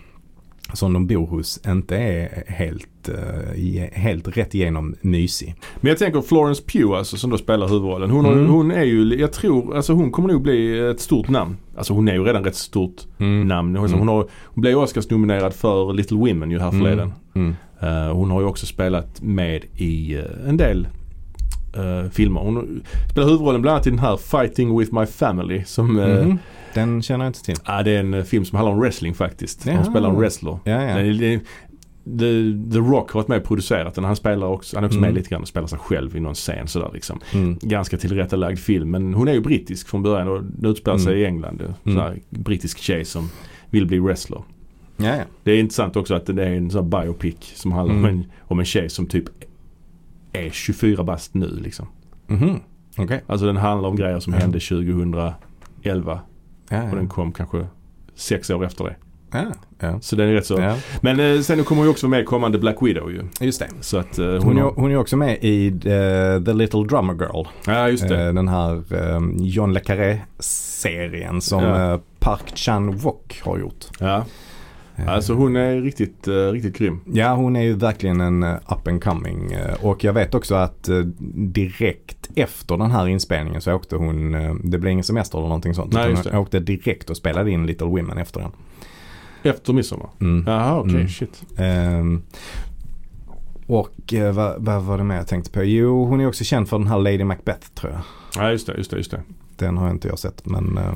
Som 0.75 0.93
de 0.93 1.07
bor 1.07 1.27
hos 1.27 1.61
inte 1.67 1.97
är 1.97 2.45
helt, 2.47 3.09
eh, 3.09 4.01
helt 4.01 4.37
rätt 4.37 4.55
igenom 4.55 4.95
mysig. 5.01 5.55
Men 5.81 5.89
jag 5.89 5.99
tänker 5.99 6.21
Florence 6.21 6.63
Pugh 6.67 6.93
alltså 6.99 7.17
som 7.17 7.31
då 7.31 7.39
spelar 7.39 7.69
huvudrollen. 7.69 8.11
Hon, 8.11 8.27
Mm. 8.27 8.47
hon 8.49 8.71
är 8.71 8.83
ju, 8.85 9.15
jag 9.21 9.33
tror, 9.33 9.77
alltså 9.77 9.93
hon 9.93 10.11
kommer 10.11 10.29
nog 10.29 10.43
bli 10.43 10.79
ett 10.91 11.01
stort 11.01 11.29
namn. 11.29 11.57
Alltså 11.77 11.93
hon 11.93 12.09
är 12.09 12.15
ju 12.15 12.25
redan 12.25 12.45
rätt 12.45 12.57
stort 12.57 13.05
namn. 13.47 13.77
Hon, 13.77 13.89
Mm. 13.91 14.09
har, 14.09 14.27
hon 14.45 14.63
blev 14.63 14.79
Oscars 14.79 15.11
nominerad 15.11 15.55
för 15.55 15.93
Little 15.93 16.17
Women 16.17 16.51
ju 16.51 16.59
här 16.59 16.71
förleden. 16.71 17.13
Mm. 17.35 17.55
Eh, 17.81 18.13
hon 18.13 18.31
har 18.31 18.41
ju 18.41 18.47
också 18.47 18.67
spelat 18.67 19.23
med 19.23 19.65
i 19.77 20.15
eh, 20.15 20.49
en 20.49 20.57
del 20.57 20.89
eh, 21.77 22.11
filmer. 22.11 22.41
Hon 22.41 22.83
spelar 23.11 23.29
huvudrollen 23.29 23.63
bland 23.63 23.75
annat 23.75 23.87
i 23.87 23.91
den 23.91 23.99
här 23.99 24.17
Fighting 24.17 24.79
with 24.79 24.95
my 24.95 25.07
family. 25.07 25.63
Som, 25.67 25.93
Mhm. 25.93 26.39
Den 26.75 27.03
känner 27.03 27.25
jag 27.25 27.31
inte 27.31 27.43
till. 27.43 27.57
ja, 27.67 27.83
det 27.83 27.91
är 27.91 28.01
en 28.01 28.15
eh, 28.15 28.23
film 28.25 28.45
som 28.45 28.57
handlar 28.57 28.73
om 28.73 28.81
wrestling 28.81 29.15
faktiskt. 29.15 29.67
Jaha. 29.67 29.85
spelar 29.85 30.09
en 30.11 30.17
wrestler. 30.17 30.59
Ja, 30.65 30.83
ja. 30.83 30.97
Det, 30.97 31.13
det, 31.13 31.41
The, 32.05 32.73
The 32.73 32.79
Rock 32.79 33.11
har 33.11 33.21
varit 33.21 33.29
med 33.29 33.39
och 33.39 33.45
producerat 33.45 33.95
den. 33.95 34.05
Han 34.05 34.17
spelar 34.17 34.47
också, 34.47 34.77
han 34.77 34.85
är 34.85 34.89
också 34.89 34.99
Mm. 34.99 35.09
med 35.11 35.15
lite 35.19 35.31
grann 35.31 35.43
och 35.43 35.49
spelar 35.49 35.67
sig 35.67 35.79
själv 35.79 36.17
i 36.17 36.21
någon 36.21 36.35
scen 36.35 36.69
sådär 36.69 36.91
liksom. 36.95 37.21
Mm. 37.35 37.59
Ganska 37.63 37.97
tillrättalagd 37.97 38.59
film 38.59 38.91
men 38.91 39.15
hon 39.15 39.29
är 39.29 39.33
ju 39.33 39.41
brittisk 39.41 39.89
från 39.89 40.03
början 40.03 40.29
och 40.29 40.43
det 40.45 40.69
utspelar 40.69 40.99
sig 40.99 41.13
Mm. 41.13 41.23
i 41.23 41.27
England. 41.27 41.63
En 41.85 41.99
Mm. 41.99 42.21
brittisk 42.31 42.79
tjej 42.79 43.05
som 43.05 43.31
vill 43.71 43.87
bli 43.87 43.99
wrestler. 43.99 44.43
Ja, 44.97 45.07
ja. 45.17 45.23
Det 45.43 45.53
är 45.53 45.59
intressant 45.61 45.97
också 45.97 46.15
att 46.15 46.27
det 46.27 46.45
är 46.45 46.51
en 46.55 46.71
sån 46.71 46.91
biopic 46.91 47.37
som 47.55 47.73
handlar 47.73 47.95
om, 47.95 48.05
Mm. 48.05 48.19
en, 48.19 48.25
om 48.41 48.59
en 48.59 48.65
tjej 48.65 48.89
som 48.91 49.07
typ 49.07 49.25
är 50.33 50.51
24 50.51 51.05
bast 51.05 51.35
nu 51.35 51.61
liksom. 51.63 51.87
Mhm. 52.27 52.61
Okej. 52.99 53.23
Alltså 53.27 53.47
den 53.47 53.57
handlar 53.57 53.89
om 53.89 53.97
grejer 53.97 54.21
som 54.21 54.33
hände 54.33 54.61
2011 54.61 56.21
Ja, 56.69 56.83
och 56.91 56.97
den 56.97 57.09
kom 57.09 57.33
kanske 57.33 57.67
sex 58.15 58.51
år 58.51 58.65
efter 58.65 58.85
det. 58.85 58.97
Ja. 59.79 60.01
Så 60.01 60.17
den 60.17 60.29
är 60.29 60.33
rätt 60.33 60.47
så. 60.47 60.77
Men 61.01 61.21
eh, 61.21 61.41
sen 61.41 61.65
kommer 61.65 61.81
hon 61.81 61.87
ju 61.87 61.91
också 61.91 62.09
med 62.09 62.27
kommande 62.27 62.59
Black 62.59 62.77
Widow 62.81 63.11
ju. 63.11 63.23
Just 63.41 63.59
det. 63.59 63.69
Så 63.81 63.99
att 63.99 64.19
eh, 64.19 64.27
Hon, 64.27 64.41
hon, 64.43 64.57
har, 64.57 64.71
hon 64.71 64.91
är 64.91 64.97
också 64.97 65.17
med 65.17 65.39
i 65.41 65.67
eh, 65.69 66.45
The 66.45 66.53
Little 66.53 66.85
Drummer 66.85 67.15
Girl. 67.15 67.47
Ja 67.67 67.89
just 67.89 68.09
det. 68.09 68.27
Eh, 68.27 68.33
Den 68.35 68.49
här 68.49 68.75
eh, 68.75 69.21
John 69.39 69.73
Le 69.73 69.81
Carré-serien 69.81 71.41
som 71.41 71.63
Park 72.19 72.53
Chan-wook 72.55 73.43
har 73.43 73.59
gjort. 73.59 73.85
Ja. 73.99 74.25
Eh, 74.97 75.09
Alltså 75.09 75.35
hon 75.35 75.57
är 75.57 75.81
riktigt, 75.81 76.29
uh, 76.29 76.53
riktigt 76.53 76.77
grym. 76.79 77.01
Ja, 77.13 77.35
hon 77.35 77.57
är 77.57 77.63
ju 77.63 77.75
verkligen 77.75 78.21
en 78.21 78.43
eh, 78.43 78.55
up 78.55 78.89
and 78.89 79.05
coming. 79.05 79.53
eh, 79.53 79.85
Och 79.85 80.05
jag 80.05 80.13
vet 80.13 80.35
också 80.35 80.55
att 80.55 80.89
eh, 80.89 80.99
direkt 81.35 82.31
efter 82.35 82.77
den 82.77 82.91
här 82.91 83.09
inspelningen 83.09 83.61
så 83.61 83.75
åkte 83.75 83.97
hon, 83.97 84.35
eh, 84.35 84.55
det 84.65 84.79
blev 84.79 84.93
ingen 84.93 85.05
semester 85.05 85.39
eller 85.39 85.49
någonting 85.49 85.75
sånt. 85.75 85.93
Nej, 85.93 86.15
hon 86.25 86.39
åkte 86.39 86.61
direkt 86.61 87.11
och 87.11 87.17
spelade 87.17 87.51
in 87.51 87.67
Little 87.67 87.87
Women 87.87 88.19
efter 88.19 88.41
den. 88.41 88.51
Efter 89.43 89.73
midsommar. 89.73 90.09
Mm. 90.21 90.45
Jaha 90.47 90.81
okej, 90.81 90.95
Mm. 90.95 91.09
shit. 91.09 91.43
Ehm, 91.57 92.23
och 93.67 94.15
eh, 94.15 94.33
vad, 94.35 94.65
vad 94.65 94.83
var 94.83 94.99
det 94.99 95.05
mer 95.05 95.17
jag 95.17 95.27
tänkte 95.29 95.51
på? 95.51 95.63
Jo, 95.65 96.05
hon 96.05 96.21
är 96.21 96.27
också 96.27 96.45
känd 96.45 96.69
för 96.69 96.79
den 96.79 96.87
här 96.87 96.99
Lady 96.99 97.25
Macbeth 97.25 97.69
tror 97.75 97.93
jag. 97.93 98.01
Ja 98.37 98.51
just 98.51 98.67
det, 98.67 98.75
just 98.77 98.91
det, 98.91 98.97
just 98.97 99.11
det. 99.11 99.23
Den 99.57 99.77
har 99.79 99.91
inte 99.91 100.09
jag 100.09 100.19
sett 100.19 100.47
men, 100.47 100.79
eh, 100.79 100.93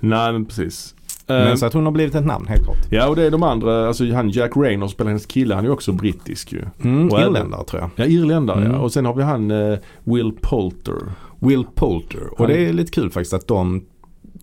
Nej 0.00 0.32
men 0.32 0.44
precis. 0.44 0.94
Eh, 1.26 1.34
men 1.36 1.58
så 1.58 1.66
att 1.66 1.72
hon 1.72 1.84
har 1.84 1.92
blivit 1.92 2.14
ett 2.14 2.26
namn 2.26 2.46
helt 2.46 2.64
klart. 2.64 2.76
Ja 2.90 3.08
och 3.08 3.16
det 3.16 3.22
är 3.22 3.30
de 3.30 3.42
andra, 3.42 3.86
alltså 3.88 4.12
han 4.12 4.30
Jack 4.30 4.56
Raynor 4.56 4.86
som 4.86 4.92
spelar 4.92 5.08
hennes 5.10 5.26
kille, 5.26 5.54
han 5.54 5.64
är 5.64 5.68
ju 5.68 5.72
också 5.74 5.92
brittisk 5.92 6.52
ju. 6.52 6.62
Mm, 6.84 7.08
Och 7.08 7.20
även- 7.20 7.36
irländare 7.36 7.64
tror 7.64 7.82
jag. 7.82 7.90
Ja 7.96 8.04
irländare 8.04 8.60
Mm. 8.60 8.72
ja. 8.72 8.78
Och 8.78 8.92
sen 8.92 9.04
har 9.06 9.14
vi 9.14 9.22
han 9.22 9.50
eh, 9.50 9.78
Will 10.04 10.32
Poulter. 10.40 10.98
Will 11.38 11.64
Poulter. 11.74 12.32
Och 12.32 12.38
Han- 12.38 12.48
det 12.48 12.68
är 12.68 12.72
lite 12.72 12.90
kul 12.92 13.10
faktiskt 13.10 13.32
att 13.34 13.48
de 13.48 13.84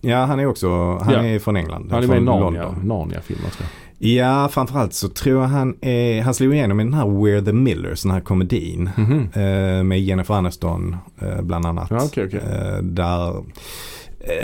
Ja 0.04 0.24
han 0.24 0.40
är 0.40 0.46
också, 0.46 0.68
han 0.98 1.14
Ja. 1.14 1.24
är 1.24 1.38
från 1.38 1.56
England. 1.56 1.88
Han 1.90 2.02
är 2.02 2.06
från 2.06 2.24
med 2.24 2.34
i 2.34 2.40
Narnia, 2.40 2.62
London. 2.62 2.88
Narnia-filmer 2.88 3.50
tror 3.50 3.66
jag. 3.68 3.68
Ja 3.98 4.48
framförallt 4.48 4.92
så 4.92 5.08
tror 5.08 5.40
jag 5.42 5.48
han 5.48 5.76
är, 5.80 6.22
han 6.22 6.34
slog 6.34 6.54
igenom 6.54 6.80
i 6.80 6.84
den 6.84 6.94
här 6.94 7.04
We're 7.06 7.44
the 7.44 7.52
Millers, 7.52 8.02
den 8.02 8.12
här 8.12 8.20
komedin. 8.20 8.90
Mhm. 8.96 9.28
Eh, 9.34 9.82
med 9.82 10.00
Jennifer 10.00 10.34
Aniston 10.34 10.96
eh, 11.20 11.42
bland 11.42 11.66
annat. 11.66 11.90
Ja, 11.90 12.00
okej, 12.04 12.24
okej. 12.26 12.40
Eh, 12.40 12.82
där, 12.82 13.34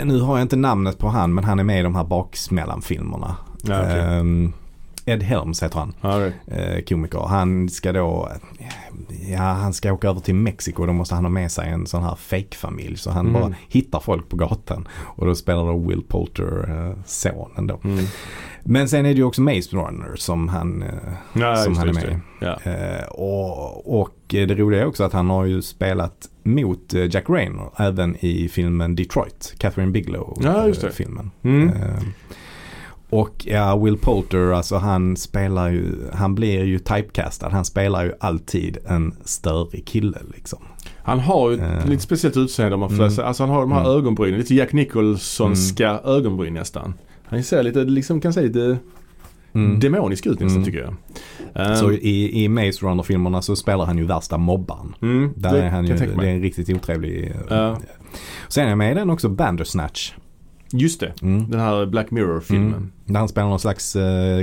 nu 0.03 0.19
har 0.21 0.37
jag 0.37 0.45
inte 0.45 0.55
namnet 0.55 0.97
på 0.97 1.07
han 1.07 1.33
men 1.33 1.43
han 1.43 1.59
är 1.59 1.63
med 1.63 1.79
i 1.79 1.83
de 1.83 1.95
här 1.95 2.03
baksmällan-filmerna. 2.03 3.35
Ja, 3.63 3.81
okej. 3.81 3.99
Ehm, 3.99 4.53
Ed 5.09 5.23
Helms 5.23 5.63
heter 5.63 5.79
han, 5.79 5.93
right. 6.21 6.33
eh, 6.47 6.81
komiker. 6.89 7.19
Han 7.27 7.69
ska 7.69 7.91
då, 7.91 8.29
ja 9.29 9.37
han 9.41 9.73
ska 9.73 9.93
åka 9.93 10.09
över 10.09 10.19
till 10.19 10.35
Mexiko. 10.35 10.85
Då 10.85 10.93
måste 10.93 11.15
han 11.15 11.23
ha 11.25 11.29
med 11.31 11.51
sig 11.51 11.69
en 11.69 11.87
sån 11.87 12.03
här 12.03 12.15
fake-familj. 12.15 12.97
Så 12.97 13.11
han 13.11 13.27
Mm. 13.27 13.41
bara 13.41 13.53
hittar 13.69 13.99
folk 13.99 14.29
på 14.29 14.35
gatan. 14.35 14.87
Och 15.01 15.25
då 15.25 15.35
spelar 15.35 15.65
då 15.65 15.77
Will 15.77 16.01
Poulter 16.07 16.69
eh, 16.89 17.03
sonen 17.05 17.67
då. 17.67 17.79
Mm. 17.83 18.05
Men 18.63 18.89
sen 18.89 19.05
är 19.05 19.09
det 19.09 19.15
ju 19.17 19.23
också 19.23 19.41
Maze 19.41 19.75
Runner 19.77 20.15
som 20.15 20.47
han, 20.47 20.81
eh, 20.81 20.89
som 21.63 21.77
han 21.77 21.89
är 21.89 21.93
med 21.93 22.03
det. 22.39 22.45
Ja. 22.45 22.71
Eh, 22.71 23.05
och, 23.07 23.99
och 24.01 24.15
det 24.27 24.45
roliga 24.55 24.81
är 24.81 24.85
också 24.85 25.03
att 25.03 25.13
han 25.13 25.29
har 25.29 25.45
ju 25.45 25.61
spelat 25.61 26.29
mot 26.43 26.93
eh, 26.93 27.05
Jack 27.15 27.29
Raynor 27.29 27.71
även 27.77 28.15
i 28.19 28.47
filmen 28.49 28.95
Detroit, 28.95 29.53
Catherine 29.57 29.91
Bigelow 29.91 30.37
Ja, 30.41 30.67
och 33.09 33.45
ja, 33.47 33.77
Will 33.77 33.97
Poulter, 33.97 34.51
alltså 34.51 34.75
han 34.77 35.17
spelar 35.17 35.69
ju, 35.69 35.95
han 36.13 36.35
blir 36.35 36.63
ju 36.63 36.79
typecastad. 36.79 37.49
Han 37.49 37.65
spelar 37.65 38.03
ju 38.03 38.13
alltid 38.19 38.77
en 38.87 39.13
störig 39.25 39.85
kille 39.85 40.17
liksom. 40.35 40.59
Han 41.03 41.19
har 41.19 41.49
ju 41.51 41.55
ett 41.55 41.83
Eh. 41.83 41.89
lite 41.89 42.03
speciellt 42.03 42.37
utseende 42.37 42.73
om 42.73 42.79
man 42.79 42.89
får 42.89 42.95
Mm. 42.97 43.11
säga. 43.11 43.27
Alltså 43.27 43.43
han 43.43 43.49
har 43.49 43.61
de 43.61 43.71
här 43.71 43.79
Mm. 43.79 43.91
ögonbrynen. 43.91 44.39
Lite 44.39 44.55
Jack 44.55 44.73
Nicholsonska 44.73 45.99
ögonbryn 46.03 46.53
nästan. 46.53 46.93
Han 47.25 47.43
ser 47.43 47.63
lite, 47.63 47.83
liksom 47.83 48.21
kan 48.21 48.33
se 48.33 48.41
lite 48.41 48.77
Mm. 49.53 49.79
demonisk 49.79 50.25
ut 50.25 50.39
nästan 50.39 50.51
Mm. 50.61 50.63
tycker 50.63 50.79
jag. 50.79 50.93
Eh, 51.67 51.75
Så 51.75 51.91
i, 51.91 52.43
i 52.43 52.49
Maze 52.49 52.85
Runner-filmerna 52.85 53.41
så 53.41 53.55
spelar 53.55 53.85
han 53.85 53.97
ju 53.97 54.05
värsta 54.05 54.37
mobbaren. 54.37 54.95
mm, 55.01 55.33
Där 55.35 55.53
det 55.53 55.61
är 55.63 55.69
han 55.69 55.85
ju, 55.85 55.93
det 55.97 56.03
är 56.05 56.23
en 56.23 56.41
riktigt 56.41 56.69
otrevlig. 56.69 57.33
Ja. 57.49 57.77
Sen 58.47 58.67
är 58.67 58.75
med 58.75 58.91
i 58.91 58.95
den 58.95 59.09
också 59.09 59.29
Bandersnatch. 59.29 60.11
Just 60.71 60.99
det. 60.99 61.13
Mm. 61.21 61.49
Den 61.51 61.59
här 61.59 61.85
Black 61.85 62.11
Mirror-filmen. 62.11 62.67
Mm. 62.73 62.91
Där 63.05 63.19
han 63.19 63.27
spelar 63.29 63.47
någon 63.49 63.59
slags 63.59 63.95
uh, 63.95 64.01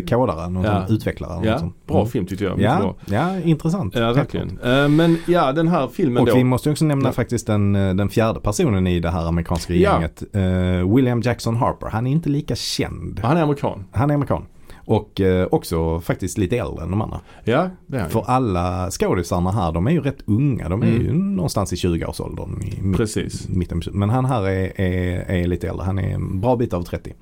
kodare, 0.09 0.49
någon 0.49 0.65
Ja. 0.65 0.87
utvecklare. 0.89 1.47
Ja, 1.47 1.59
sånt. 1.59 1.87
bra 1.87 1.97
Mm. 1.99 2.09
film 2.11 2.27
tyckte 2.27 2.45
jag. 2.45 2.61
Ja, 2.61 2.95
ja, 3.07 3.41
intressant. 3.41 3.95
Ja, 3.95 4.13
verkligen. 4.13 4.59
Eh, 4.65 4.89
men 4.89 5.19
ja, 5.27 5.53
den 5.53 5.69
här 5.69 5.89
filmen 5.89 6.19
Och 6.23 6.27
då. 6.27 6.35
vi 6.35 6.45
måste 6.45 6.71
också 6.71 6.85
nämna 6.85 7.09
Ja. 7.09 7.13
faktiskt 7.13 7.47
den, 7.47 7.77
eh, 7.77 7.95
den 7.95 8.09
fjärde 8.09 8.41
personen 8.41 8.87
i 8.87 9.01
det 9.01 9.11
här 9.11 9.29
amerikanska 9.29 9.75
Ja. 9.75 9.93
gänget. 9.93 10.23
Eh, 10.33 10.95
William 10.95 11.21
Jackson 11.21 11.57
Harper. 11.57 11.87
Han 11.87 12.07
är 12.07 12.11
inte 12.11 12.29
lika 12.29 12.55
känd. 12.57 13.21
Han 13.23 13.37
är 13.37 13.43
amerikan. 13.43 13.85
Han 13.93 14.11
är 14.11 14.15
amerikan. 14.15 14.43
Och 14.87 15.21
eh, 15.21 15.47
också 15.51 16.01
faktiskt 16.01 16.39
lite 16.39 16.57
äldre 16.59 16.85
än 16.85 16.91
de 16.91 17.03
andra. 17.03 17.21
Ja, 17.45 17.71
det 17.87 17.99
är. 17.99 18.09
För 18.09 18.25
alla 18.27 18.91
skådisarna 18.91 19.51
här, 19.53 19.73
de 19.73 19.87
är 19.87 19.91
ju 19.91 20.01
rätt 20.01 20.19
unga. 20.27 20.69
De 20.69 20.83
är 20.83 20.87
Mm. 20.87 21.03
ju 21.03 21.13
någonstans 21.13 21.73
i 21.73 21.77
20-årsåldern. 21.77 22.63
I 22.63 22.97
Precis. 22.97 23.49
mitten 23.49 23.83
Men 23.93 24.11
han 24.11 24.25
här 24.25 24.43
är, 24.49 24.81
är, 24.81 25.19
är 25.31 25.47
lite 25.47 25.69
äldre. 25.69 25.85
Han 25.85 25.99
är 25.99 26.15
en 26.15 26.41
bra 26.41 26.57
bit 26.57 26.73
av 26.73 26.83
30. 26.83 27.15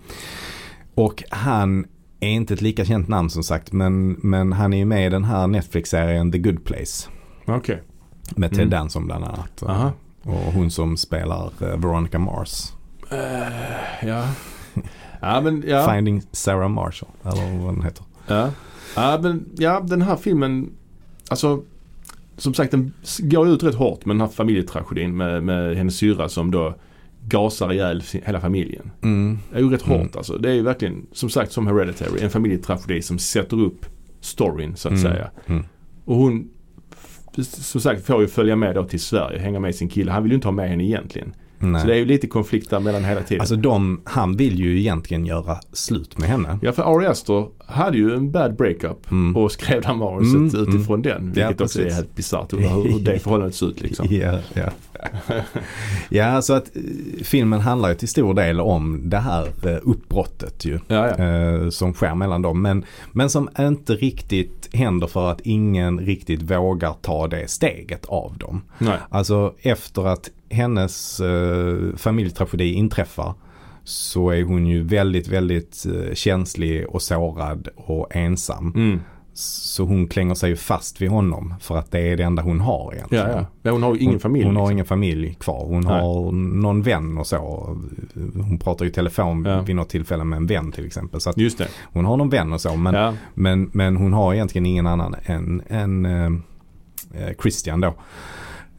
Och 0.95 1.23
han 1.31 1.87
är 2.21 2.29
inte 2.31 2.55
ett 2.55 2.63
lika 2.63 2.85
känt 2.85 3.09
namn 3.09 3.31
som 3.31 3.43
sagt. 3.43 3.73
Men, 3.73 4.13
men 4.13 4.53
han 4.53 4.73
är 4.73 4.79
ju 4.79 4.85
med 4.85 5.07
i 5.07 5.11
den 5.11 5.25
här 5.25 5.47
Netflix-serien 5.47 6.33
The 6.33 6.39
Good 6.39 6.65
Place. 6.65 7.09
Okej. 7.47 7.83
Med 8.37 8.51
Ted 8.51 8.59
Mm. 8.61 8.71
Danson 8.71 9.07
bland 9.07 9.25
annat. 9.25 9.63
Aha. 9.63 9.93
Och 10.23 10.53
hon 10.53 10.71
som 10.71 10.97
spelar 10.97 11.47
eh, 11.61 11.77
Veronica 11.79 12.19
Mars. 12.19 12.73
Eh, 13.11 14.09
ja. 14.09 14.29
Ja 15.21 15.41
men 15.41 15.65
ja. 15.67 15.93
Finding 15.95 16.23
Sarah 16.33 16.69
Marshall, 16.69 17.11
eller 17.25 17.59
vad 17.65 17.75
den 17.75 17.83
heter. 17.83 18.05
Ja. 18.27 18.51
Ja, 18.97 19.19
men, 19.23 19.49
ja, 19.59 19.81
den 19.81 20.03
här 20.03 20.17
filmen, 20.17 20.71
alltså 21.29 21.63
som 22.37 22.55
sagt 22.55 22.71
den 22.71 22.93
går 23.19 23.49
ut 23.49 23.63
rätt 23.63 23.75
hårt 23.75 24.05
med 24.07 24.17
den 24.17 24.21
här 24.21 24.29
familjetragedin 24.29 25.17
med, 25.17 25.43
med 25.43 25.77
hennes 25.77 25.97
syrra 25.97 26.29
som 26.29 26.51
då 26.51 26.75
gasar 27.29 27.73
ihjäl 27.73 28.03
hela 28.25 28.41
familjen. 28.41 28.91
Mm. 29.03 29.39
Det 29.53 29.57
är 29.59 29.63
ju 29.63 29.71
rätt 29.71 29.87
Mm. 29.87 29.99
hårt 30.01 30.17
alltså. 30.17 30.39
Det 30.39 30.51
är 30.51 30.55
ju 30.55 30.63
verkligen, 30.63 31.07
som 31.13 31.31
sagt 31.31 31.53
som 31.53 31.67
Hereditary, 31.67 32.21
en 32.23 32.31
familjetragedi 32.31 33.03
som 33.03 33.19
sätter 33.19 33.61
upp 33.61 33.87
storyn 34.21 34.77
så 34.77 34.89
att 34.89 34.93
Mm. 34.99 35.03
säga. 35.13 35.31
Mm. 35.47 35.65
Och 36.05 36.17
hon, 36.17 36.49
som 37.43 37.81
sagt, 37.81 38.07
får 38.07 38.21
ju 38.21 38.27
följa 38.27 38.57
med 38.57 38.75
då 38.75 38.85
till 38.85 39.01
Sverige, 39.01 39.39
hänga 39.39 39.61
med 39.61 39.75
sin 39.75 39.89
kille. 39.89 40.13
Han 40.13 40.23
vill 40.23 40.33
ju 40.33 40.37
inte 40.37 40.47
ha 40.49 40.53
med 40.53 40.69
henne 40.69 40.85
egentligen. 40.85 41.35
Nej. 41.59 41.81
Så 41.81 41.87
det 41.87 41.95
är 41.95 41.99
ju 41.99 42.05
lite 42.05 42.27
konflikt 42.27 42.71
där 42.71 42.81
mellan 42.81 43.05
hela 43.05 43.23
tiden. 43.23 43.41
Alltså 43.41 43.57
de, 43.57 44.01
han 44.05 44.37
vill 44.37 44.59
ju 44.59 44.79
egentligen 44.81 45.27
göra 45.27 45.59
slut 45.73 46.19
med 46.19 46.29
henne. 46.29 46.59
Ja, 46.63 46.73
för 46.73 46.97
Ari 46.97 47.07
Aster 47.07 47.47
hade 47.67 47.97
ju 47.99 48.15
en 48.15 48.31
bad 48.31 48.57
breakup 48.57 49.11
Mm. 49.11 49.37
och 49.37 49.53
skrev 49.53 49.85
här 49.85 49.95
manuset 49.95 50.55
Mm, 50.55 50.69
utifrån 50.69 51.03
den. 51.03 51.33
Ja, 51.37 51.47
Vilket 51.49 51.61
också 51.61 51.83
är 51.83 51.91
helt 51.91 52.15
bisarrt 52.17 52.53
hur, 52.53 52.59
hur 52.59 52.99
det 53.01 53.19
förhållandet 53.23 53.55
ser 53.57 53.67
ut 53.67 53.81
liksom. 53.83 54.07
Ja, 54.11 54.39
ja. 54.55 54.71
ja, 56.09 56.43
så 56.43 56.53
att 56.53 56.77
eh, 56.77 56.83
filmen 57.23 57.61
handlar 57.61 57.89
ju 57.89 57.95
till 57.95 58.09
stor 58.09 58.35
del 58.35 58.61
om 58.61 59.01
det 59.11 59.19
här 59.19 59.47
eh, 59.63 59.79
uppbrottet 59.83 60.65
ju. 60.65 60.79
Ja, 60.89 61.09
ja. 61.19 61.25
eh, 61.25 61.69
som 61.69 61.95
sker 61.95 62.15
mellan 62.15 62.43
dem. 62.43 62.63
Men, 62.63 62.85
men 63.13 63.31
som 63.31 63.49
inte 63.59 63.93
riktigt 63.95 64.69
händer 64.73 65.07
för 65.07 65.31
att 65.31 65.41
ingen 65.41 66.01
riktigt 66.01 66.43
vågar 66.43 66.95
ta 67.03 67.29
det 67.29 67.51
steget 67.51 68.05
av 68.07 68.37
dem. 68.39 68.63
Nej. 68.79 68.99
Alltså 69.09 69.55
efter 69.61 70.07
att 70.07 70.31
hennes 70.51 71.21
eh, 71.21 71.77
familjetragedi 71.97 72.73
inträffar 72.73 73.35
så 73.85 74.31
är 74.31 74.43
hon 74.45 74.67
ju 74.67 74.83
väldigt, 74.83 75.29
väldigt 75.29 75.87
eh, 75.87 76.15
känslig 76.15 76.87
och 76.89 77.03
sårad 77.03 77.69
och 77.77 78.17
ensam. 78.17 78.73
Mm. 78.77 79.01
Så 79.37 79.85
hon 79.85 80.09
klänger 80.09 80.35
sig 80.35 80.51
ju 80.51 80.57
fast 80.57 81.01
vid 81.03 81.11
honom 81.11 81.55
för 81.61 81.77
att 81.77 81.91
det 81.91 82.01
är 82.01 82.17
det 82.17 82.23
enda 82.23 82.43
hon 82.43 82.61
har 82.61 82.95
egentligen. 82.95 83.31
Ja, 83.31 83.37
ja. 83.37 83.47
ja, 83.63 83.71
hon 83.71 83.83
har 83.83 83.95
ju 83.95 84.01
ingen 84.01 84.15
hon, 84.15 84.21
familj. 84.21 84.45
Hon 84.47 84.57
har 84.57 84.63
liksom. 84.63 84.73
ingen 84.73 84.85
familj 84.85 85.35
kvar. 85.35 85.67
Hon 85.67 85.81
Nej. 85.81 86.01
har 86.01 86.33
någon 86.33 86.83
vän 86.83 87.19
och 87.19 87.27
så. 87.27 87.37
Hon 88.35 88.59
pratar 88.59 88.85
ju 88.85 88.91
telefon 88.91 89.45
Ja. 89.45 89.61
vid 89.61 89.77
något 89.77 89.89
tillfälle 89.89 90.25
med 90.25 90.37
en 90.37 90.47
vän 90.47 90.73
till 90.73 90.87
exempel. 90.87 91.21
Så 91.21 91.33
Just 91.37 91.59
det. 91.59 91.69
hon 91.93 92.05
har 92.05 92.17
någon 92.17 92.29
vän 92.29 92.53
och 92.53 92.61
så. 92.61 92.77
Men, 92.77 92.95
ja. 92.95 93.15
men, 93.35 93.71
men 93.73 93.97
hon 93.97 94.13
har 94.13 94.35
egentligen 94.35 94.67
ingen 94.67 94.87
annan 94.87 95.17
än, 95.25 95.63
än 95.69 96.05
eh, 96.07 96.31
Christian 97.43 97.81
då. 97.81 97.95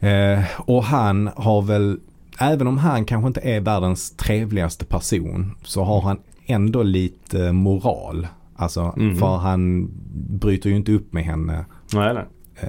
Eh, 0.06 0.40
och 0.58 0.84
han 0.84 1.30
har 1.36 1.62
väl, 1.62 1.98
även 2.38 2.66
om 2.66 2.78
han 2.78 3.04
kanske 3.04 3.26
inte 3.26 3.40
är 3.40 3.60
världens 3.60 4.10
trevligaste 4.16 4.84
person 4.84 5.54
så 5.64 5.84
har 5.84 6.00
han 6.00 6.18
ändå 6.46 6.82
lite 6.82 7.52
moral. 7.52 8.26
Alltså 8.56 8.94
Mhm. 8.96 9.16
för 9.16 9.36
han 9.36 9.90
bryter 10.38 10.70
ju 10.70 10.76
inte 10.76 10.92
upp 10.92 11.12
med 11.12 11.24
henne. 11.24 11.64
Nej, 11.94 12.14
nej. 12.14 12.24
Eh, 12.60 12.68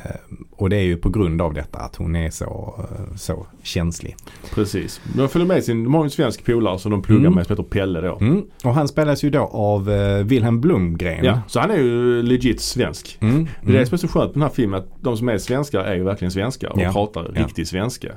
och 0.51 0.69
det 0.69 0.75
är 0.75 0.81
ju 0.83 0.97
på 0.97 1.09
grund 1.09 1.41
av 1.41 1.53
detta 1.53 1.79
att 1.79 1.95
hon 1.95 2.15
är 2.15 2.29
så, 2.29 2.75
eh, 2.79 3.15
så 3.15 3.45
känslig. 3.63 4.15
Precis. 4.53 5.01
De 5.15 5.29
följer 5.29 5.47
med 5.47 5.63
sin, 5.63 5.83
de 5.83 5.93
har 5.93 6.03
en 6.03 6.09
svensk 6.09 6.45
polare 6.45 6.79
som 6.79 6.91
de 6.91 7.01
pluggar 7.01 7.21
Mm. 7.21 7.35
med 7.35 7.45
som 7.47 7.53
heter 7.53 7.63
Pelle 7.69 8.01
då. 8.01 8.17
Mm. 8.21 8.43
Och 8.63 8.73
han 8.73 8.87
spelas 8.87 9.23
ju 9.23 9.29
då 9.29 9.39
av 9.43 9.91
eh, 9.91 10.23
Wilhelm 10.23 10.61
Blomgren. 10.61 11.25
Ja, 11.25 11.41
så 11.47 11.59
han 11.59 11.71
är 11.71 11.77
ju 11.77 12.21
legit 12.23 12.61
svensk. 12.61 13.17
Mm. 13.21 13.43
Det 13.61 13.67
är 13.69 13.71
det 13.71 13.77
Mm. 13.77 13.85
som 13.85 13.93
är 13.95 13.97
så 13.97 14.07
skönt 14.07 14.25
med 14.25 14.33
den 14.33 14.41
här 14.41 14.49
filmen 14.49 14.79
att 14.79 14.87
de 15.01 15.17
som 15.17 15.29
är 15.29 15.37
svenskar 15.37 15.79
är 15.79 15.95
ju 15.95 16.03
verkligen 16.03 16.31
svenskar 16.31 16.69
och 16.69 16.81
Ja. 16.81 16.91
pratar 16.91 17.31
Ja. 17.35 17.41
riktig 17.43 17.67
svenska. 17.67 18.07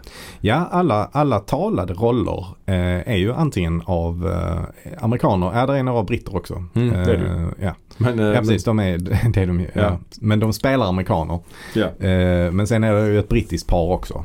Ja, 0.41 0.69
alla, 0.71 1.09
alla 1.13 1.39
talade 1.39 1.93
roller 1.95 2.47
eh, 2.67 2.75
är 3.13 3.17
ju 3.17 3.33
antingen 3.33 3.83
av 3.87 4.27
eh, 4.29 5.05
amerikaner, 5.05 5.53
ja 5.55 5.67
det 5.67 5.79
är 5.79 5.83
några 5.83 6.03
britter 6.03 6.37
också. 6.37 6.65
Mm, 6.75 6.91
det 6.91 7.13
är 7.13 7.19
det 7.19 7.55
ju. 7.63 7.71
Eh, 8.01 8.07
ja. 8.07 8.15
Men, 8.15 8.19
eh, 8.19 8.27
ja, 8.35 8.41
precis, 8.41 8.65
de 8.65 8.79
är, 8.79 8.99
det 9.33 9.41
är 9.43 9.47
de 9.47 9.61
ju. 9.61 9.67
Ja. 9.75 9.81
Ja. 9.83 9.99
Men 10.21 10.41
de 10.41 10.53
spelar 10.53 10.87
amerikaner. 10.89 11.39
Ja, 11.75 11.87
Eh, 12.07 12.53
men 12.53 12.67
sen 12.67 12.85
är 12.85 12.95
det 12.95 13.07
ju 13.13 13.19
ett 13.19 13.29
brittiskt 13.29 13.69
par 13.69 13.93
också. 13.93 14.25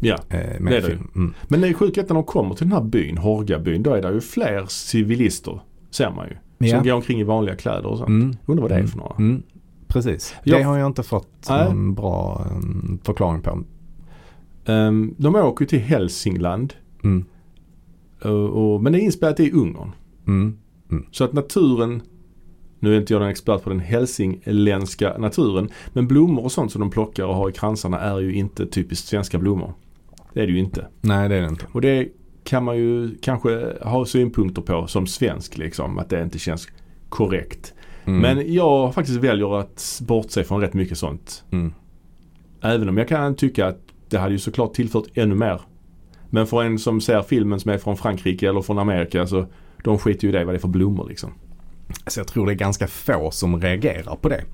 ja. 0.00 0.14
Eh, 0.28 0.38
Det 0.60 0.76
är 0.76 0.80
det. 0.82 0.98
Mm. 1.16 1.34
Men 1.48 1.60
det 1.60 1.68
är 1.68 1.72
sjukt 1.74 1.98
att 1.98 2.08
när 2.08 2.14
de 2.14 2.24
kommer 2.24 2.54
till 2.54 2.66
den 2.68 2.72
här 2.78 2.84
byn, 2.84 3.18
Hårgabyn, 3.18 3.82
då 3.82 3.92
är 3.94 4.02
det 4.02 4.12
ju 4.12 4.20
fler 4.20 4.64
civilister. 4.68 5.60
Ser 5.90 6.10
man 6.10 6.26
ju. 6.28 6.34
Som 6.68 6.78
Ja. 6.78 6.82
går 6.82 6.92
omkring 6.92 7.20
i 7.20 7.24
vanliga 7.24 7.56
kläder 7.56 7.86
och 7.86 7.98
sånt. 7.98 8.08
Mm. 8.08 8.36
Undrar 8.46 8.62
vad 8.62 8.70
det 8.70 8.74
är 8.74 8.78
Mm. 8.78 8.90
för 8.90 8.98
några. 8.98 9.14
Mm. 9.18 9.42
Precis, 9.88 10.34
Ja. 10.44 10.56
det 10.56 10.62
har 10.62 10.78
jag 10.78 10.86
inte 10.86 11.02
fått 11.02 11.46
Nej. 11.48 11.64
någon 11.68 11.94
bra 11.94 12.46
um, 12.52 12.98
förklaring 13.04 13.42
på. 13.42 13.62
Ehm, 14.64 15.14
de 15.18 15.34
åker 15.34 15.62
ju 15.64 15.68
till 15.68 15.78
Hälsingland. 15.80 16.74
Mm. 17.04 17.24
Och, 18.22 18.74
och, 18.74 18.82
men 18.82 18.92
det 18.92 18.98
är 18.98 19.02
inspelat 19.02 19.40
i 19.40 19.52
Ungern. 19.52 19.90
Mm. 20.26 20.56
Så 21.10 21.24
att 21.24 21.32
naturen, 21.32 22.02
nu 22.80 22.94
är 22.94 23.00
inte 23.00 23.12
jag 23.12 23.20
någon 23.20 23.30
expert 23.30 23.62
på 23.62 23.70
den 23.70 23.80
hälsingländska 23.80 25.18
naturen, 25.18 25.70
men 25.92 26.08
blommor 26.08 26.44
och 26.44 26.52
sånt 26.52 26.72
som 26.72 26.80
de 26.80 26.90
plockar 26.90 27.24
och 27.24 27.34
har 27.34 27.48
i 27.48 27.52
kransarna 27.52 28.00
är 28.00 28.20
ju 28.20 28.34
inte 28.34 28.66
typiskt 28.66 29.08
svenska 29.08 29.38
blommor. 29.38 29.74
Det 30.32 30.42
är 30.42 30.46
det 30.46 30.52
ju 30.52 30.58
inte. 30.58 30.86
Nej 31.00 31.28
det 31.28 31.34
är 31.34 31.40
det 31.40 31.48
inte. 31.48 31.66
Och 31.72 31.80
det 31.80 32.08
kan 32.44 32.64
man 32.64 32.76
ju 32.76 33.16
kanske 33.22 33.74
ha 33.82 34.04
synpunkter 34.04 34.62
på 34.62 34.86
som 34.86 35.06
svensk 35.06 35.58
liksom, 35.58 35.98
att 35.98 36.10
det 36.10 36.22
inte 36.22 36.38
känns 36.38 36.68
korrekt. 37.08 37.74
Mm. 38.04 38.20
Men 38.20 38.54
jag 38.54 38.94
faktiskt 38.94 39.18
väljer 39.18 39.60
att 39.60 40.00
bortse 40.06 40.44
från 40.44 40.60
rätt 40.60 40.74
mycket 40.74 40.98
sånt. 40.98 41.44
Mm. 41.50 41.72
Även 42.60 42.88
om 42.88 42.96
jag 42.98 43.08
kan 43.08 43.34
tycka 43.34 43.66
att 43.66 43.80
det 44.08 44.18
hade 44.18 44.32
ju 44.32 44.38
såklart 44.38 44.74
tillfört 44.74 45.04
ännu 45.14 45.34
mer. 45.34 45.60
Men 46.30 46.46
för 46.46 46.62
en 46.62 46.78
som 46.78 47.00
ser 47.00 47.22
filmen 47.22 47.60
som 47.60 47.70
är 47.70 47.78
från 47.78 47.96
Frankrike 47.96 48.48
eller 48.48 48.60
från 48.60 48.78
Amerika 48.78 49.26
så 49.26 49.46
de 49.84 49.98
skiter 49.98 50.24
ju 50.24 50.28
i 50.28 50.32
det 50.32 50.44
vad 50.44 50.54
det 50.54 50.58
är 50.58 50.60
för 50.60 50.68
blommor 50.68 51.08
liksom. 51.08 51.32
Så 52.06 52.20
jag 52.20 52.26
tror 52.26 52.46
det 52.46 52.52
är 52.52 52.54
ganska 52.54 52.86
få 52.86 53.30
som 53.30 53.60
reagerar 53.60 54.16
på 54.16 54.28
det. 54.28 54.44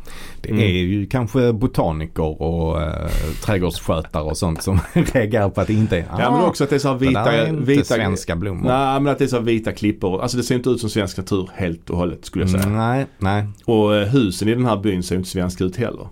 Det 0.41 0.49
Mm. 0.51 0.63
är 0.63 0.69
ju 0.69 1.07
kanske 1.07 1.53
botaniker 1.53 2.43
och 2.43 2.83
eh, 2.83 3.09
trädgårdsskötare 3.45 4.23
och 4.23 4.37
sånt 4.37 4.63
som 4.63 4.81
reagerar 4.93 5.49
på 5.51 5.61
att 5.61 5.67
det 5.67 5.73
inte 5.73 5.97
är 5.99 6.05
Ja 6.19 6.31
men 6.31 6.45
också 6.45 6.65
att 6.65 6.71
det 6.71 6.77
är 6.77 6.81
så 6.81 6.89
här 6.89 6.99
det 6.99 7.07
vita, 7.07 7.33
är 7.33 7.49
inte 7.49 7.63
vita 7.65 7.85
svenska 7.85 8.37
blommor. 8.37 8.69
Nej 8.69 9.01
men 9.01 9.13
att 9.13 9.19
det 9.19 9.25
är 9.25 9.29
så 9.29 9.37
här 9.37 9.43
vita 9.45 9.73
klippor. 9.73 10.23
Alltså 10.23 10.37
det 10.37 10.43
ser 10.43 10.55
inte 10.55 10.71
ut 10.71 10.81
som 10.81 10.91
svensk 10.91 11.17
natur 11.17 11.51
helt 11.55 11.91
och 11.91 11.97
hållet 11.99 12.25
skulle 12.25 12.43
jag 12.43 12.51
säga. 12.51 12.63
Mm, 12.65 12.77
nej, 12.77 13.07
nej. 13.19 13.47
Och 13.65 13.97
eh, 13.97 14.09
husen 14.09 14.49
i 14.49 14.55
den 14.55 14.65
här 14.67 14.77
byn 14.77 15.03
ser 15.03 15.17
inte 15.17 15.29
svenska 15.29 15.65
ut 15.65 15.77
heller. 15.77 16.09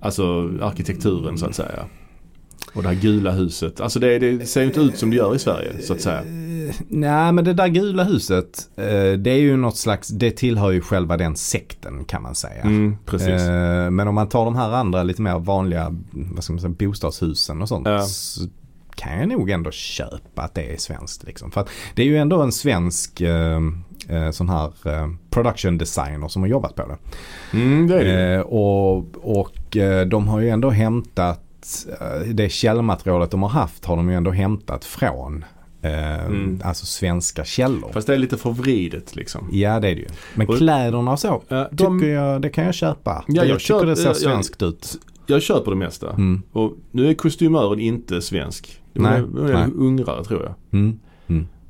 Alltså 0.00 0.50
arkitekturen 0.62 1.38
så 1.38 1.46
att 1.46 1.54
säga. 1.54 1.84
Och 2.74 2.82
det 2.82 2.88
här 2.88 2.96
gula 2.96 3.30
huset. 3.30 3.80
Alltså 3.80 3.98
det, 4.00 4.18
det 4.18 4.46
ser 4.46 4.62
inte 4.62 4.80
ut 4.80 4.98
som 4.98 5.10
det 5.10 5.16
gör 5.16 5.34
i 5.34 5.38
Sverige 5.38 5.72
så 5.82 5.92
att 5.92 6.00
säga. 6.00 6.22
Nej 6.88 7.32
men 7.32 7.44
det 7.44 7.52
där 7.52 7.68
gula 7.68 8.04
huset 8.04 8.68
eh, 8.76 9.12
det 9.18 9.30
är 9.30 9.38
ju 9.38 9.56
något 9.56 9.76
slags, 9.76 10.08
det 10.08 10.30
tillhör 10.30 10.70
ju 10.70 10.80
själva 10.80 11.16
den 11.16 11.36
sekten 11.36 12.04
kan 12.04 12.22
man 12.22 12.34
säga. 12.34 12.62
Mm, 12.62 12.96
precis. 13.06 13.28
Eh, 13.28 13.90
men 13.90 14.08
om 14.08 14.14
man 14.14 14.28
tar 14.28 14.44
de 14.44 14.56
här 14.56 14.72
andra 14.72 15.02
lite 15.02 15.22
mer 15.22 15.38
vanliga 15.38 15.94
vad 16.10 16.44
ska 16.44 16.52
man 16.52 16.60
säga, 16.60 16.74
bostadshusen 16.78 17.62
och 17.62 17.68
sånt. 17.68 17.88
Ja. 17.88 18.02
Så 18.02 18.40
kan 18.96 19.18
jag 19.18 19.28
nog 19.28 19.50
ändå 19.50 19.70
köpa 19.70 20.42
att 20.42 20.54
det 20.54 20.72
är 20.72 20.76
svenskt. 20.76 21.24
Liksom. 21.24 21.50
För 21.50 21.60
att 21.60 21.68
det 21.94 22.02
är 22.02 22.06
ju 22.06 22.18
ändå 22.18 22.42
en 22.42 22.52
svensk 22.52 23.20
eh, 23.20 23.60
sån 24.32 24.48
här 24.48 24.72
production 25.30 25.78
designer 25.78 26.28
som 26.28 26.42
har 26.42 26.48
jobbat 26.48 26.74
på 26.74 26.82
det. 26.86 26.96
Mm, 27.58 27.88
det 27.88 27.98
är 27.98 28.04
det 28.04 28.42
och 28.42 28.96
och 29.22 29.76
de 30.06 30.28
har 30.28 30.40
ju 30.40 30.48
ändå 30.48 30.70
hämtat 30.70 31.40
det 32.26 32.48
källmaterialet 32.48 33.30
de 33.30 33.42
har 33.42 33.50
haft 33.50 33.84
har 33.84 33.96
de 33.96 34.10
ju 34.10 34.16
ändå 34.16 34.30
hämtat 34.30 34.84
från 34.84 35.44
eh, 35.84 36.24
Mm. 36.26 36.60
alltså 36.64 36.86
svenska 36.86 37.44
källor. 37.44 37.90
Fast 37.92 38.06
det 38.06 38.14
är 38.14 38.18
lite 38.18 38.36
förvridet 38.36 39.16
liksom. 39.16 39.48
Ja 39.52 39.80
det 39.80 39.88
är 39.88 39.94
det 39.94 40.00
ju. 40.00 40.08
Men 40.34 40.48
Och- 40.48 40.56
kläderna 40.58 41.12
och 41.12 41.18
så 41.18 41.42
Ja, 41.48 41.68
de, 41.72 41.98
tycker 42.00 42.12
jag, 42.12 42.42
det 42.42 42.48
kan 42.48 42.64
jag 42.64 42.74
köpa. 42.74 43.24
Ja, 43.28 43.34
jag, 43.34 43.46
jag 43.48 43.58
tycker 43.60 43.74
köp- 43.74 43.86
det 43.86 43.96
ser 43.96 44.02
jag- 44.04 44.10
jag- 44.10 44.16
svenskt 44.16 44.62
ut. 44.62 44.96
jag 45.26 45.42
köper 45.42 45.70
det 45.70 45.76
mesta. 45.76 46.10
Mm. 46.10 46.42
Och 46.52 46.72
nu 46.90 47.08
är 47.10 47.14
kostymören 47.14 47.80
inte 47.80 48.22
svensk. 48.22 48.80
Hon 48.94 49.02
Nej, 49.02 49.18
är, 49.18 49.52
nej. 49.54 49.66
ungrare 49.76 50.24
tror 50.24 50.42
jag. 50.42 50.80
Mm. 50.80 50.98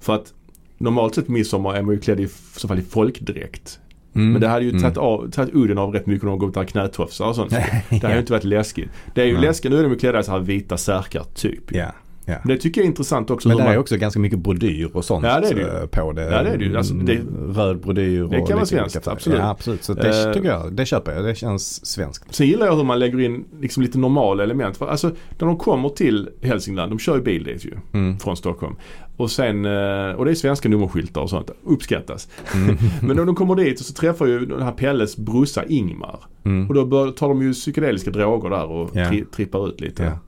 För 0.01 0.15
att 0.15 0.33
normalt 0.79 1.15
sett 1.15 1.29
midsommar 1.29 1.75
är 1.75 1.83
man 1.83 1.95
ju 1.95 2.01
klädd 2.01 2.21
i, 2.21 2.29
så 2.57 2.69
fall 2.69 2.79
i 2.79 2.83
folkdräkt. 2.83 3.81
Mm. 4.15 4.33
Men 4.33 4.41
det 4.41 4.49
hade 4.49 4.65
ju 4.65 4.71
Mm. 4.71 4.83
tagit, 4.83 4.97
av, 4.99 5.31
tagit 5.31 5.55
udden 5.55 5.79
av 5.79 5.93
rätt 5.93 6.07
mycket 6.07 6.25
om 6.25 6.29
de 6.31 6.39
går 6.39 6.49
ut 6.49 6.55
där 6.55 6.65
knätofsar 6.65 7.27
och 7.29 7.35
sånt. 7.37 7.51
Det 7.91 7.99
hade 8.03 8.13
ju 8.15 8.21
inte 8.21 8.33
varit 8.33 8.45
läskigt. 8.45 8.89
Det 9.15 9.23
är 9.23 9.27
ju 9.27 9.33
Nej. 9.33 9.43
läskigt, 9.43 9.71
nu 9.71 9.79
är 9.79 9.83
de 9.83 9.93
ju 9.93 9.99
klädda 9.99 10.21
i 10.21 10.25
så 10.25 10.31
här 10.33 10.39
vita 10.39 10.77
särkar 10.77 11.25
typ. 11.35 11.73
Ja, 11.73 11.93
ja. 12.25 12.35
Men 12.45 12.49
det 12.57 12.57
tycker 12.63 12.81
jag 12.81 12.85
är 12.85 12.89
intressant 12.89 13.31
också. 13.31 13.49
Men 13.49 13.57
hur 13.57 13.65
där 13.65 13.71
är 13.71 13.75
man, 13.77 13.81
också 13.81 13.97
ganska 13.97 14.21
mycket 14.21 14.39
brodyr 14.39 14.91
och 14.93 15.05
sånt 15.05 15.25
Ja, 15.25 15.41
det 15.41 15.55
det 15.55 15.81
eh, 15.81 15.87
på 15.87 16.13
det. 16.13 16.23
Ja, 16.23 16.43
det 16.43 16.51
är 16.51 16.59
det. 16.59 16.77
Alltså, 16.79 16.95
det- 16.95 17.21
Röd 17.61 17.81
brodyr 17.81 18.23
och 18.23 18.31
det 18.31 18.37
kan 18.47 18.57
vara 18.57 18.67
svenskt, 18.67 19.09
absolut. 19.09 19.39
Ja, 19.39 19.51
absolut. 19.51 19.85
Så 19.85 19.95
det 19.95 20.25
Eh. 20.27 20.33
tycker 20.33 20.49
jag, 20.49 20.73
det 20.73 20.87
köper 20.87 21.13
jag. 21.13 21.25
Det 21.25 21.35
känns 21.35 21.87
svenskt. 21.87 22.35
Sen 22.35 22.47
gillar 22.47 22.67
jag 22.67 22.77
hur 22.77 22.85
man 22.85 22.99
lägger 22.99 23.21
in 23.21 23.45
liksom 23.61 23.83
lite 23.83 23.99
normala 23.99 24.43
element. 24.43 24.77
För 24.77 24.87
alltså 24.87 25.11
när 25.39 25.47
de 25.47 25.57
kommer 25.59 25.89
till 25.89 26.29
Hälsingland, 26.43 26.93
de 26.93 26.99
kör 26.99 27.17
ju 27.17 27.23
bil 27.23 27.45
dit 27.45 27.65
ju. 27.65 27.73
Mm. 27.93 28.19
Från 28.19 28.37
Stockholm. 28.37 28.77
Och 29.17 29.31
sen, 29.31 29.65
eh, 29.65 30.11
och 30.17 30.25
det 30.25 30.31
är 30.31 30.35
svenska 30.35 30.69
nummerskyltar 30.69 31.21
och 31.21 31.31
sånt. 31.31 31.51
Uppskattas. 31.65 32.29
Mm. 32.55 32.77
Men 33.03 33.17
när 33.17 33.25
de 33.25 33.35
kommer 33.35 33.55
dit 33.57 33.79
så 33.81 33.93
träffar 33.93 34.27
ju 34.27 34.47
den 34.47 34.63
här 34.63 34.73
Pelles 34.73 35.17
brorsa 35.17 35.65
Ingmar. 35.69 36.21
Mm. 36.45 36.69
Och 36.69 36.75
då 36.75 36.85
bör, 36.85 37.11
tar 37.11 37.29
de 37.29 37.43
ju 37.43 37.53
psykedeliska 37.53 38.11
droger 38.11 38.51
där 38.51 38.65
och 38.71 38.91
Ja. 38.93 39.09
tri, 39.09 39.25
trippar 39.25 39.69
ut 39.69 39.81
lite. 39.81 40.03
Ja. 40.05 40.19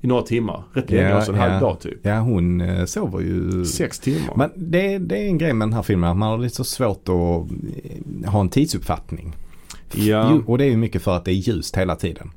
I 0.00 0.06
några 0.06 0.22
timmar. 0.22 0.62
Rätt 0.72 0.90
länge, 0.90 1.08
Ja, 1.08 1.14
alltså 1.16 1.32
en 1.32 1.38
ja. 1.38 1.48
halv 1.48 1.60
dag 1.60 1.80
typ. 1.80 1.98
Ja 2.02 2.18
hon 2.20 2.60
eh, 2.60 2.84
sover 2.84 3.20
ju. 3.20 3.64
Sex 3.64 3.98
timmar. 3.98 4.34
Men 4.36 4.50
det, 4.56 4.98
det 4.98 5.16
är 5.18 5.26
en 5.28 5.38
grej 5.38 5.52
med 5.52 5.68
den 5.68 5.72
här 5.72 5.82
filmen 5.82 6.10
att 6.10 6.16
man 6.16 6.28
har 6.30 6.38
lite 6.38 6.54
så 6.56 6.64
svårt 6.64 7.08
att 7.08 7.08
eh, 8.24 8.30
ha 8.30 8.40
en 8.40 8.48
tidsuppfattning. 8.48 9.36
ja. 9.94 10.40
Och 10.46 10.58
det 10.58 10.64
är 10.64 10.70
ju 10.70 10.76
mycket 10.76 11.02
för 11.02 11.16
att 11.16 11.24
det 11.24 11.30
är 11.30 11.34
ljust 11.34 11.76
hela 11.76 11.96
tiden. 11.96 12.30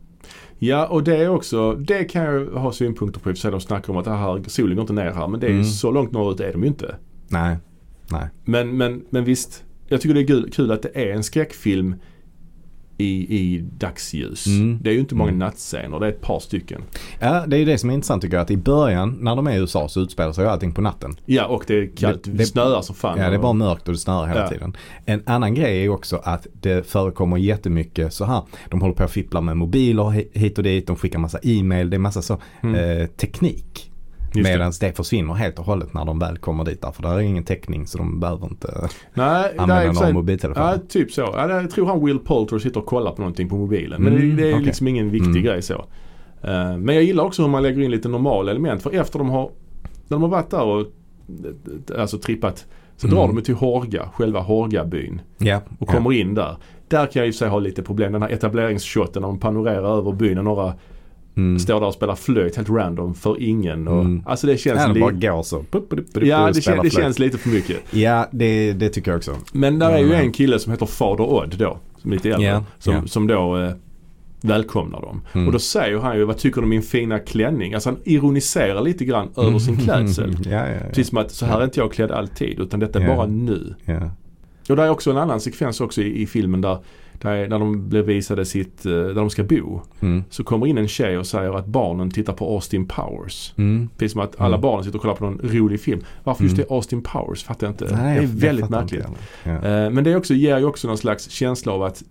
ja, 0.60 0.88
och 0.88 1.04
det 1.04 1.16
är 1.18 1.30
också, 1.30 1.74
det 1.76 2.04
kan 2.04 2.24
jag 2.24 2.46
ha 2.46 2.72
synpunkter 2.72 3.20
på 3.20 3.30
i 3.30 3.34
och 3.34 3.38
för 3.38 3.42
sig. 3.42 3.52
De 3.52 3.62
snackar 3.62 3.94
om 3.94 3.98
att 4.00 4.06
det 4.06 4.12
här, 4.12 4.42
solen 4.48 4.76
går 4.76 4.82
inte 4.82 4.94
ner 4.94 5.12
här. 5.12 5.28
Men 5.28 5.40
det 5.40 5.46
är 5.48 5.52
ju 5.52 5.56
Mm. 5.56 5.66
så 5.66 5.92
långt 5.92 6.12
norrut 6.12 6.40
är 6.40 6.52
de 6.52 6.62
ju 6.62 6.68
inte. 6.68 6.96
Nej, 7.28 7.58
nej. 8.12 8.28
Men, 8.46 8.78
men, 8.78 9.02
men 9.10 9.24
visst, 9.24 9.64
jag 9.88 10.02
tycker 10.02 10.14
det 10.16 10.22
är 10.22 10.52
kul 10.52 10.72
att 10.72 10.82
det 10.82 10.92
är 11.10 11.14
en 11.14 11.24
skräckfilm 11.24 11.96
i, 13.02 13.36
i 13.40 13.64
dagsljus. 13.78 14.48
Mm. 14.48 14.80
Det 14.82 14.90
är 14.90 14.94
ju 14.94 15.00
inte 15.00 15.16
många 15.16 15.30
Mm. 15.30 15.40
nattscener, 15.40 16.00
det 16.00 16.06
är 16.06 16.10
ett 16.10 16.22
par 16.22 16.40
stycken. 16.40 16.82
Ja, 17.20 17.44
det 17.48 17.56
är 17.56 17.60
ju 17.60 17.66
det 17.66 17.78
som 17.78 17.90
är 17.90 17.94
intressant 17.94 18.22
tycker 18.22 18.36
jag. 18.38 18.44
Att 18.44 18.52
i 18.52 18.58
början 18.58 19.18
när 19.22 19.36
de 19.36 19.48
är 19.48 19.52
i 19.52 19.58
USA 19.58 19.88
så 19.88 20.02
utspelar 20.02 20.32
sig 20.34 20.48
allting 20.48 20.72
på 20.72 20.82
natten. 20.82 21.16
Ja, 21.26 21.46
och 21.46 21.64
det 21.68 21.74
är 21.74 21.90
kallt. 21.96 22.24
Det- 22.24 22.32
Det, 22.32 22.46
snöar 22.46 22.82
som 22.82 22.96
fan. 22.96 23.20
Ja, 23.20 23.30
det 23.30 23.36
är 23.36 23.40
bara 23.40 23.54
mörkt 23.54 23.88
och 23.88 23.94
det 23.94 24.00
snöar 24.00 24.28
hela 24.28 24.40
Ja. 24.42 24.48
tiden. 24.48 24.78
En 25.06 25.24
annan 25.26 25.54
grej 25.54 25.78
är 25.78 25.82
ju 25.82 25.90
också 25.90 26.22
att 26.24 26.48
det 26.54 26.88
förekommer 26.88 27.38
jättemycket 27.38 28.14
så 28.14 28.26
här. 28.26 28.42
De 28.70 28.82
håller 28.82 28.94
på 28.96 29.04
att 29.04 29.12
fippla 29.12 29.42
med 29.42 29.58
mobiler 29.58 30.04
hi- 30.04 30.28
hit 30.34 30.58
och 30.58 30.64
dit. 30.64 30.88
De 30.88 30.96
skickar 30.96 31.20
massa 31.20 31.40
e-mail. 31.44 31.90
Det 31.90 31.98
är 31.98 32.00
massa 32.00 32.22
så 32.22 32.38
Mm. 32.64 33.00
eh, 33.02 33.08
teknik. 33.08 33.91
Det. 34.34 34.42
Medan 34.44 34.72
det. 34.80 34.98
försvinner 34.98 35.34
helt 35.34 35.60
och 35.60 35.66
hållet 35.66 35.94
när 35.94 36.06
de 36.06 36.20
väl 36.20 36.38
kommer 36.38 36.64
dit. 36.64 36.82
Där, 36.82 36.92
för 36.92 37.02
där 37.04 37.16
är 37.16 37.20
ingen 37.20 37.44
täckning 37.44 37.88
så 37.88 37.98
de 37.98 38.20
behöver 38.20 38.48
inte 38.48 38.88
Nej, 39.14 39.52
använda 39.58 39.92
någon 40.02 40.14
mobiltelefon. 40.14 40.64
Ja, 40.64 40.78
typ 40.90 41.12
så. 41.12 41.22
Ja, 41.22 41.50
jag 41.62 41.70
tror 41.72 41.86
han 41.88 42.06
Will 42.06 42.20
Poulter 42.20 42.60
sitter 42.60 42.80
och 42.80 42.86
kollar 42.86 43.12
på 43.12 43.22
någonting 43.22 43.50
på 43.50 43.56
mobilen. 43.56 44.02
Men 44.04 44.14
Mm, 44.16 44.36
det, 44.36 44.42
det 44.44 44.50
är 44.50 44.54
okej. 44.54 44.66
liksom 44.66 44.88
ingen 44.88 45.10
viktig 45.10 45.30
Mm. 45.30 45.44
grej 45.44 45.62
så. 45.62 45.74
Eh, 46.44 46.78
men 46.78 46.96
jag 46.96 47.04
gillar 47.04 47.24
också 47.24 47.42
hur 47.42 47.50
man 47.50 47.64
lägger 47.64 47.82
in 47.82 47.92
lite 47.92 48.10
normala 48.10 48.52
element. 48.52 48.84
För 48.84 48.92
efter 48.96 49.20
de 49.20 49.30
har, 49.30 49.50
när 49.84 50.16
de 50.16 50.22
har 50.22 50.30
varit 50.30 50.50
där 50.50 50.64
och 50.64 50.86
alltså 51.98 52.18
trippat 52.18 52.66
så 52.98 53.08
Mm. 53.08 53.18
drar 53.20 53.28
de 53.28 53.42
till 53.42 53.56
Hårga, 53.56 54.10
själva 54.14 54.40
Hårga-byn. 54.40 55.22
ja, 55.38 55.62
Och 55.80 55.88
kommer 55.88 56.14
in 56.14 56.34
där. 56.34 56.56
Där 56.88 57.06
kan 57.06 57.20
jag 57.20 57.28
i 57.28 57.30
och 57.32 57.34
för 57.36 57.38
sig 57.40 57.50
ha 57.50 57.60
lite 57.60 57.84
problem. 57.84 58.12
Den 58.14 58.22
här 58.22 58.30
etableringsshoten 58.30 59.22
när 59.22 59.28
de 59.30 59.40
panorerar 59.40 59.98
över 59.98 60.12
byn 60.12 60.38
och 60.38 60.44
några 60.44 60.74
Mm. 61.50 61.60
står 61.60 61.80
där 61.80 61.88
och 61.88 61.94
spelar 61.94 62.16
flöjt 62.16 62.56
helt 62.56 62.70
random 62.70 63.14
för 63.14 63.42
ingen. 63.42 63.88
Och, 63.88 64.02
Mm. 64.02 64.24
Alltså 64.26 64.48
det 64.48 64.58
känns 64.58 64.94
de 64.94 65.00
bara 65.00 65.10
lite... 65.12 65.28
går 65.28 65.44
så. 65.44 65.60
Pup, 65.72 65.90
pup, 65.90 66.14
pup, 66.14 66.24
Ja, 66.24 66.52
det, 66.54 66.62
kän, 66.62 66.80
det 66.84 66.90
känns 66.90 67.20
lite 67.20 67.38
för 67.38 67.50
mycket. 67.50 67.78
Ja, 67.92 68.28
det, 68.32 68.74
det 68.74 68.90
tycker 68.90 69.12
jag 69.12 69.18
också. 69.18 69.36
Men 69.52 69.80
där 69.80 69.92
är 69.92 69.98
ju 69.98 70.06
Mm. 70.06 70.20
en 70.26 70.32
kille 70.32 70.60
som 70.60 70.72
heter 70.72 70.86
Fader 70.86 71.24
Odd 71.24 71.56
då. 71.58 71.78
Som 71.98 72.12
är 72.12 72.16
lite 72.16 72.30
äldre. 72.30 72.48
Ja, 72.48 72.64
som, 72.80 72.94
ja. 72.96 73.02
som 73.08 73.28
då 73.28 73.58
eh, 73.58 73.72
välkomnar 74.42 75.02
dem. 75.02 75.22
Mm. 75.34 75.48
Och 75.48 75.54
då 75.54 75.60
säger 75.60 75.98
han 75.98 76.18
ju 76.18 76.24
vad 76.24 76.38
tycker 76.38 76.62
du 76.62 76.64
om 76.66 76.70
min 76.70 76.82
fina 76.82 77.20
klänning? 77.20 77.74
Alltså 77.74 77.90
han 77.90 78.00
ironiserar 78.04 78.82
lite 78.82 79.06
grann 79.06 79.30
över 79.38 79.60
sin 79.60 79.78
klädsel. 79.78 80.38
ja, 80.46 80.52
ja, 80.52 80.68
ja. 80.68 80.88
Precis 80.90 81.08
som 81.08 81.18
att 81.18 81.32
så 81.32 81.46
här 81.46 81.60
är 81.60 81.64
inte 81.64 81.80
jag 81.80 81.92
klädd 81.94 82.12
alltid 82.12 82.60
utan 82.60 82.80
detta 82.80 83.00
är 83.02 83.08
bara 83.16 83.26
nu. 83.28 83.76
Och 84.70 84.76
det 84.76 84.84
är 84.84 84.90
också 84.90 85.12
en 85.12 85.18
annan 85.18 85.40
sekvens 85.42 85.82
också 85.82 86.02
i, 86.02 86.22
i 86.22 86.26
filmen 86.28 86.62
där, 86.62 86.78
där, 87.22 87.48
där 87.48 87.60
de 87.60 87.90
blir 87.90 88.02
visade 88.02 88.46
sitt, 88.46 88.86
eh, 88.86 88.92
där 88.92 89.14
de 89.14 89.30
ska 89.30 89.44
bo. 89.44 89.82
Mm. 90.00 90.24
Så 90.30 90.44
kommer 90.44 90.68
in 90.68 90.78
en 90.78 90.88
tjej 90.88 91.18
och 91.18 91.28
säger 91.28 91.54
att 91.58 91.66
barnen 91.66 92.12
tittar 92.12 92.34
på 92.34 92.46
Austin 92.54 92.88
Powers. 92.88 93.54
Mm. 93.58 93.90
Precis 93.98 94.12
som 94.12 94.22
att 94.22 94.36
alla 94.42 94.48
Mm. 94.56 94.62
barnen 94.62 94.84
sitter 94.84 94.98
och 94.98 95.02
kollar 95.02 95.16
på 95.16 95.26
någon 95.26 95.40
rolig 95.44 95.82
film. 95.82 96.02
Varför 96.24 96.44
just 96.44 96.54
Mm. 96.54 96.66
det 96.68 96.74
är 96.74 96.76
Austin 96.76 97.02
Powers 97.04 97.44
fattar 97.44 97.68
jag 97.68 97.74
inte. 97.74 97.96
Nej, 97.96 98.18
det 98.18 98.24
är 98.24 98.28
väldigt 98.28 98.70
märkligt. 98.70 99.06
Ja. 99.44 99.52
Eh, 99.52 99.90
Men 99.92 100.04
det 100.04 100.16
också, 100.16 100.34
ger 100.34 100.58
ju 100.58 100.66
också 100.66 100.88
någon 100.88 100.98
slags 100.98 101.30
känsla 101.30 101.72
av 101.74 101.84
att 101.84 102.04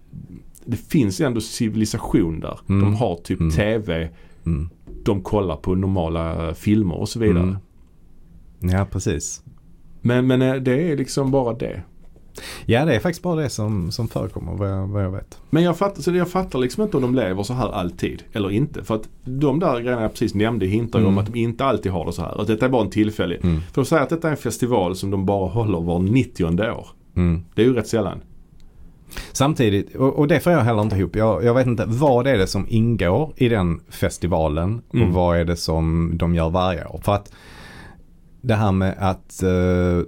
det 0.65 0.77
finns 0.77 1.21
ändå 1.21 1.41
civilisation 1.41 2.41
där. 2.41 2.59
Mm. 2.69 2.83
De 2.85 2.95
har 2.95 3.17
typ 3.17 3.41
Mm. 3.41 3.53
TV, 3.53 4.09
de 5.05 5.23
kollar 5.23 5.57
på 5.57 5.75
normala 5.75 6.49
eh, 6.49 6.55
filmer 6.55 6.95
och 6.95 7.09
så 7.09 7.19
vidare. 7.21 7.57
Ja, 8.59 8.87
precis. 8.91 9.43
Men, 10.03 10.27
men 10.27 10.65
det 10.65 10.93
är 10.93 10.97
liksom 10.97 11.31
bara 11.31 11.55
det. 11.55 11.83
Ja, 12.67 12.85
det 12.85 12.95
är 12.95 13.01
faktiskt 13.01 13.23
bara 13.23 13.41
det 13.43 13.49
som, 13.49 13.91
som 13.91 14.09
förekommer 14.09 14.53
vad 14.53 14.71
jag, 14.71 14.87
vad 14.87 15.05
jag 15.05 15.11
vet. 15.11 15.39
Men 15.51 15.63
jag 15.63 15.79
fattar, 15.79 16.03
så 16.03 16.11
jag 16.15 16.29
fattar 16.29 16.59
liksom 16.59 16.83
inte 16.83 16.97
om 16.97 17.03
de 17.03 17.15
lever 17.15 17.43
så 17.43 17.53
här 17.55 17.69
alltid 17.73 18.23
eller 18.33 18.51
inte. 18.51 18.85
För 18.85 18.95
att 18.95 19.09
de 19.25 19.59
där 19.61 19.81
grejerna 19.81 20.03
jag 20.03 20.11
precis 20.13 20.35
nämnde 20.35 20.67
hintar 20.67 20.99
Mm. 20.99 21.09
om 21.13 21.19
att 21.19 21.27
de 21.33 21.39
inte 21.39 21.65
alltid 21.65 21.93
har 21.93 22.07
det 22.07 22.13
så 22.13 22.23
här. 22.23 22.41
Att 22.41 22.47
detta 22.47 22.67
är 22.67 22.71
bara 22.71 22.83
en 22.83 22.91
tillfällig. 22.91 23.41
Mm. 23.45 23.61
För 23.73 23.83
att 23.83 23.89
säga 23.89 24.03
att 24.03 24.09
detta 24.11 24.27
är 24.29 24.33
en 24.33 24.37
festival 24.37 24.97
som 24.97 25.11
de 25.11 25.27
bara 25.27 25.49
håller 25.49 25.81
var 25.81 25.99
90 25.99 26.45
år. 26.71 26.87
Mm. 27.17 27.45
Det 27.55 27.63
är 27.63 27.67
ju 27.67 27.75
rätt 27.75 27.89
sällan. 27.89 28.21
Samtidigt, 29.33 29.97
och, 29.97 30.19
och 30.19 30.29
det 30.29 30.41
får 30.41 30.53
jag 30.53 30.61
heller 30.61 30.83
inte 30.83 30.97
ihop. 30.97 31.17
Jag, 31.17 31.45
jag 31.45 31.55
vet 31.55 31.67
inte, 31.67 31.85
vad 31.89 32.27
är 32.27 32.39
det 32.39 32.47
som 32.47 32.67
ingår 32.69 33.33
i 33.37 33.49
den 33.49 33.81
festivalen 33.89 34.83
Mm. 34.95 35.09
och 35.09 35.15
vad 35.15 35.39
är 35.39 35.45
det 35.45 35.57
som 35.57 36.13
de 36.15 36.35
gör 36.35 36.51
varje 36.51 36.85
år? 36.87 37.01
För 37.05 37.13
att 37.15 37.33
det 38.41 38.55
här 38.55 38.73
med 38.73 38.95
att 38.99 39.43
eh, 39.43 40.05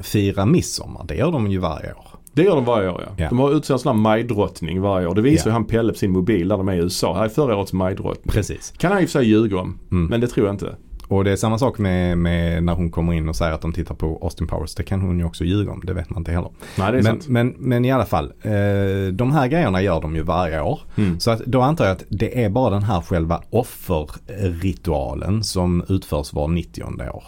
fira 0.00 0.46
midsommar, 0.46 1.04
det 1.08 1.14
gör 1.14 1.32
de 1.32 1.46
ju 1.50 1.58
varje 1.58 1.92
år. 1.92 2.04
Det 2.32 2.42
gör 2.42 2.54
de 2.54 2.64
varje 2.64 2.88
år 2.90 3.02
ja. 3.06 3.12
Ja. 3.16 3.28
De 3.28 3.38
har 3.38 3.52
utsett 3.56 3.70
en 3.70 3.78
sån 3.78 3.96
här 3.96 4.02
majdrottning 4.02 4.80
varje 4.80 5.06
år. 5.06 5.14
Det 5.14 5.22
visar 5.22 5.46
Ja. 5.46 5.50
ju 5.50 5.52
han 5.52 5.64
Pelle 5.64 5.92
på 5.92 5.98
sin 5.98 6.10
mobil 6.10 6.48
där 6.48 6.56
de 6.56 6.68
är 6.68 6.74
i 6.74 6.78
USA. 6.78 7.16
Här 7.16 7.24
är 7.24 7.28
förra 7.28 7.56
årets 7.56 7.72
majdrottning. 7.72 8.32
Precis. 8.32 8.74
Kan 8.78 8.92
han 8.92 9.02
och 9.04 9.08
för 9.10 9.18
sig 9.20 9.28
ljuga 9.28 9.58
om. 9.58 9.78
Mm. 9.90 10.06
Men 10.06 10.20
det 10.20 10.26
tror 10.28 10.46
jag 10.46 10.54
inte. 10.54 10.76
Och 11.08 11.24
det 11.24 11.30
är 11.32 11.36
samma 11.36 11.58
sak 11.58 11.78
med, 11.78 12.18
med 12.18 12.62
när 12.64 12.74
hon 12.74 12.90
kommer 12.90 13.12
in 13.12 13.28
och 13.28 13.36
säger 13.36 13.52
att 13.52 13.60
de 13.60 13.72
tittar 13.72 13.94
på 13.94 14.18
Austin 14.22 14.46
Powers. 14.46 14.74
Det 14.74 14.82
kan 14.82 15.00
hon 15.00 15.18
ju 15.18 15.24
också 15.24 15.44
ljuga 15.44 15.72
om, 15.72 15.80
det 15.84 15.92
vet 15.94 16.10
man 16.10 16.18
inte 16.20 16.32
heller. 16.32 16.50
Nej 16.78 16.92
det 16.92 16.98
är 16.98 17.02
Men, 17.02 17.04
sant. 17.04 17.28
men, 17.28 17.54
men 17.58 17.84
i 17.84 17.92
alla 17.92 18.04
fall, 18.06 18.24
eh, 18.42 18.52
de 19.12 19.32
här 19.32 19.46
grejerna 19.48 19.82
gör 19.82 20.00
de 20.00 20.16
ju 20.16 20.22
varje 20.22 20.60
år. 20.60 20.80
Mm. 20.96 21.20
Så 21.20 21.30
att 21.30 21.38
då 21.46 21.60
antar 21.60 21.84
jag 21.84 21.92
att 21.92 22.04
det 22.08 22.44
är 22.44 22.50
bara 22.50 22.70
den 22.70 22.82
här 22.82 23.00
själva 23.00 23.42
offerritualen 23.50 25.44
som 25.44 25.84
utförs 25.88 26.32
var 26.32 26.48
90 26.48 26.84
år. 27.14 27.24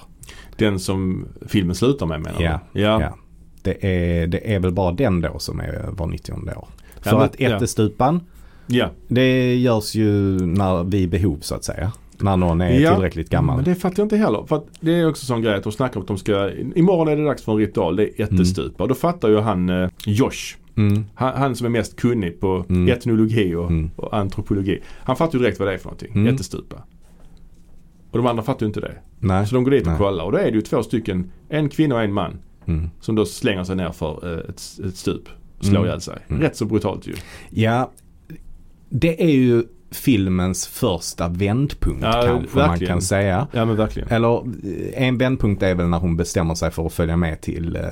Den 0.57 0.79
som 0.81 1.27
filmen 1.47 1.75
slutar 1.75 2.07
med 2.07 2.21
menar 2.21 2.43
Ja, 2.43 2.61
du? 2.73 2.81
Ja. 2.81 3.01
ja. 3.01 3.17
Det, 3.63 3.85
är, 3.87 4.27
det 4.27 4.55
är 4.55 4.59
väl 4.61 4.73
bara 4.73 4.93
den 4.93 5.21
då 5.21 5.39
som 5.39 5.61
är 5.61 5.89
var 5.91 6.07
90 6.07 6.33
år. 6.33 6.69
För 7.01 7.13
men- 7.13 7.21
att 7.23 7.41
ättestupan, 7.41 8.21
ja. 8.67 8.91
det 9.09 9.55
görs 9.57 9.95
ju 9.95 10.11
när 10.47 10.85
vid 10.85 11.11
behov 11.11 11.39
så 11.41 11.55
att 11.55 11.65
säga. 11.65 11.93
När 12.19 12.37
någon 12.37 12.61
är 12.61 12.81
Ja, 12.81 12.95
tillräckligt 12.95 13.31
gammal. 13.31 13.57
Men 13.57 13.65
det 13.65 13.75
fattar 13.75 13.95
jag 13.99 14.05
inte 14.05 14.17
heller. 14.17 14.45
För 14.49 14.63
det 14.81 14.93
är 14.95 15.09
också 15.09 15.27
sån 15.27 15.43
grej 15.43 15.55
att 15.55 15.63
de 15.63 15.73
snackar 15.73 15.97
om 15.97 16.03
att 16.03 16.09
de 16.09 16.19
ska, 16.19 16.51
imorgon 16.75 17.09
är 17.09 17.17
det 17.17 17.25
dags 17.25 17.43
för 17.43 17.53
en 17.53 17.59
ritual, 17.59 17.97
det 17.97 18.21
är 18.21 18.25
ättestupa. 18.25 18.83
Och 18.83 18.89
då 18.89 18.95
fattar 18.95 19.29
ju 19.29 19.39
han 19.41 19.69
eh, 19.69 19.91
Josh, 20.07 20.57
Mm, 20.77 21.05
han, 21.15 21.35
han 21.37 21.57
som 21.57 21.67
är 21.67 21.71
mest 21.71 21.97
kunnig 21.97 22.41
på 22.41 22.65
Mm. 22.69 22.89
etnologi 22.89 23.55
och, 23.55 23.71
Mm. 23.71 23.91
och 23.97 24.17
antropologi. 24.17 24.81
Han 24.99 25.17
fattar 25.17 25.39
ju 25.39 25.45
direkt 25.45 25.59
vad 25.59 25.69
det 25.69 25.75
är 25.75 25.79
för 25.79 25.85
någonting, 25.85 26.13
Mm. 26.15 26.35
ättestupa. 26.35 26.77
Och 28.11 28.19
de 28.19 28.27
andra 28.27 28.43
fattar 28.43 28.61
ju 28.61 28.67
inte 28.67 28.81
det. 28.81 28.95
nej. 29.19 29.47
Så 29.47 29.55
de 29.55 29.65
går 29.65 29.71
dit 29.71 29.83
och 29.83 29.89
Nej. 29.89 29.99
kollar 29.99 30.25
och 30.25 30.33
då 30.33 30.39
är 30.39 30.45
det 30.45 30.51
ju 30.57 30.63
två 30.63 30.83
stycken, 30.83 31.31
en 31.49 31.69
kvinna 31.69 31.95
och 31.95 32.03
en 32.03 32.13
man. 32.13 32.39
Mm. 32.67 32.91
Som 33.01 33.15
då 33.15 33.25
slänger 33.27 33.65
sig 33.65 33.77
ner 33.77 33.91
för 33.91 34.33
eh, 34.33 34.39
ett, 34.39 34.63
ett 34.89 34.97
stup. 34.97 35.29
Slår 35.61 35.77
Mm. 35.77 35.87
ihjäl 35.89 36.01
sig. 36.01 36.19
Mm. 36.29 36.43
Rätt 36.43 36.57
så 36.57 36.65
brutalt 36.65 37.07
ju. 37.07 37.15
Ja, 37.51 37.91
det 38.89 39.23
är 39.25 39.31
ju 39.31 39.65
filmens 39.91 40.67
första 40.67 41.29
vändpunkt 41.29 42.03
Ja, 42.03 42.13
kanske 42.13 42.59
man 42.59 42.69
verkligen. 42.69 42.93
kan 42.93 43.03
säga. 43.03 43.47
Ja 43.53 43.65
men 43.65 43.77
verkligen. 43.77 44.09
Eller 44.09 44.37
eh, 44.39 45.03
en 45.07 45.19
vändpunkt 45.19 45.63
är 45.63 45.75
väl 45.75 45.87
när 45.89 45.99
hon 45.99 46.17
bestämmer 46.17 46.55
sig 46.55 46.71
för 46.71 46.87
att 46.87 46.93
följa 46.93 47.17
med 47.17 47.41
till 47.41 47.77
eh, 47.77 47.83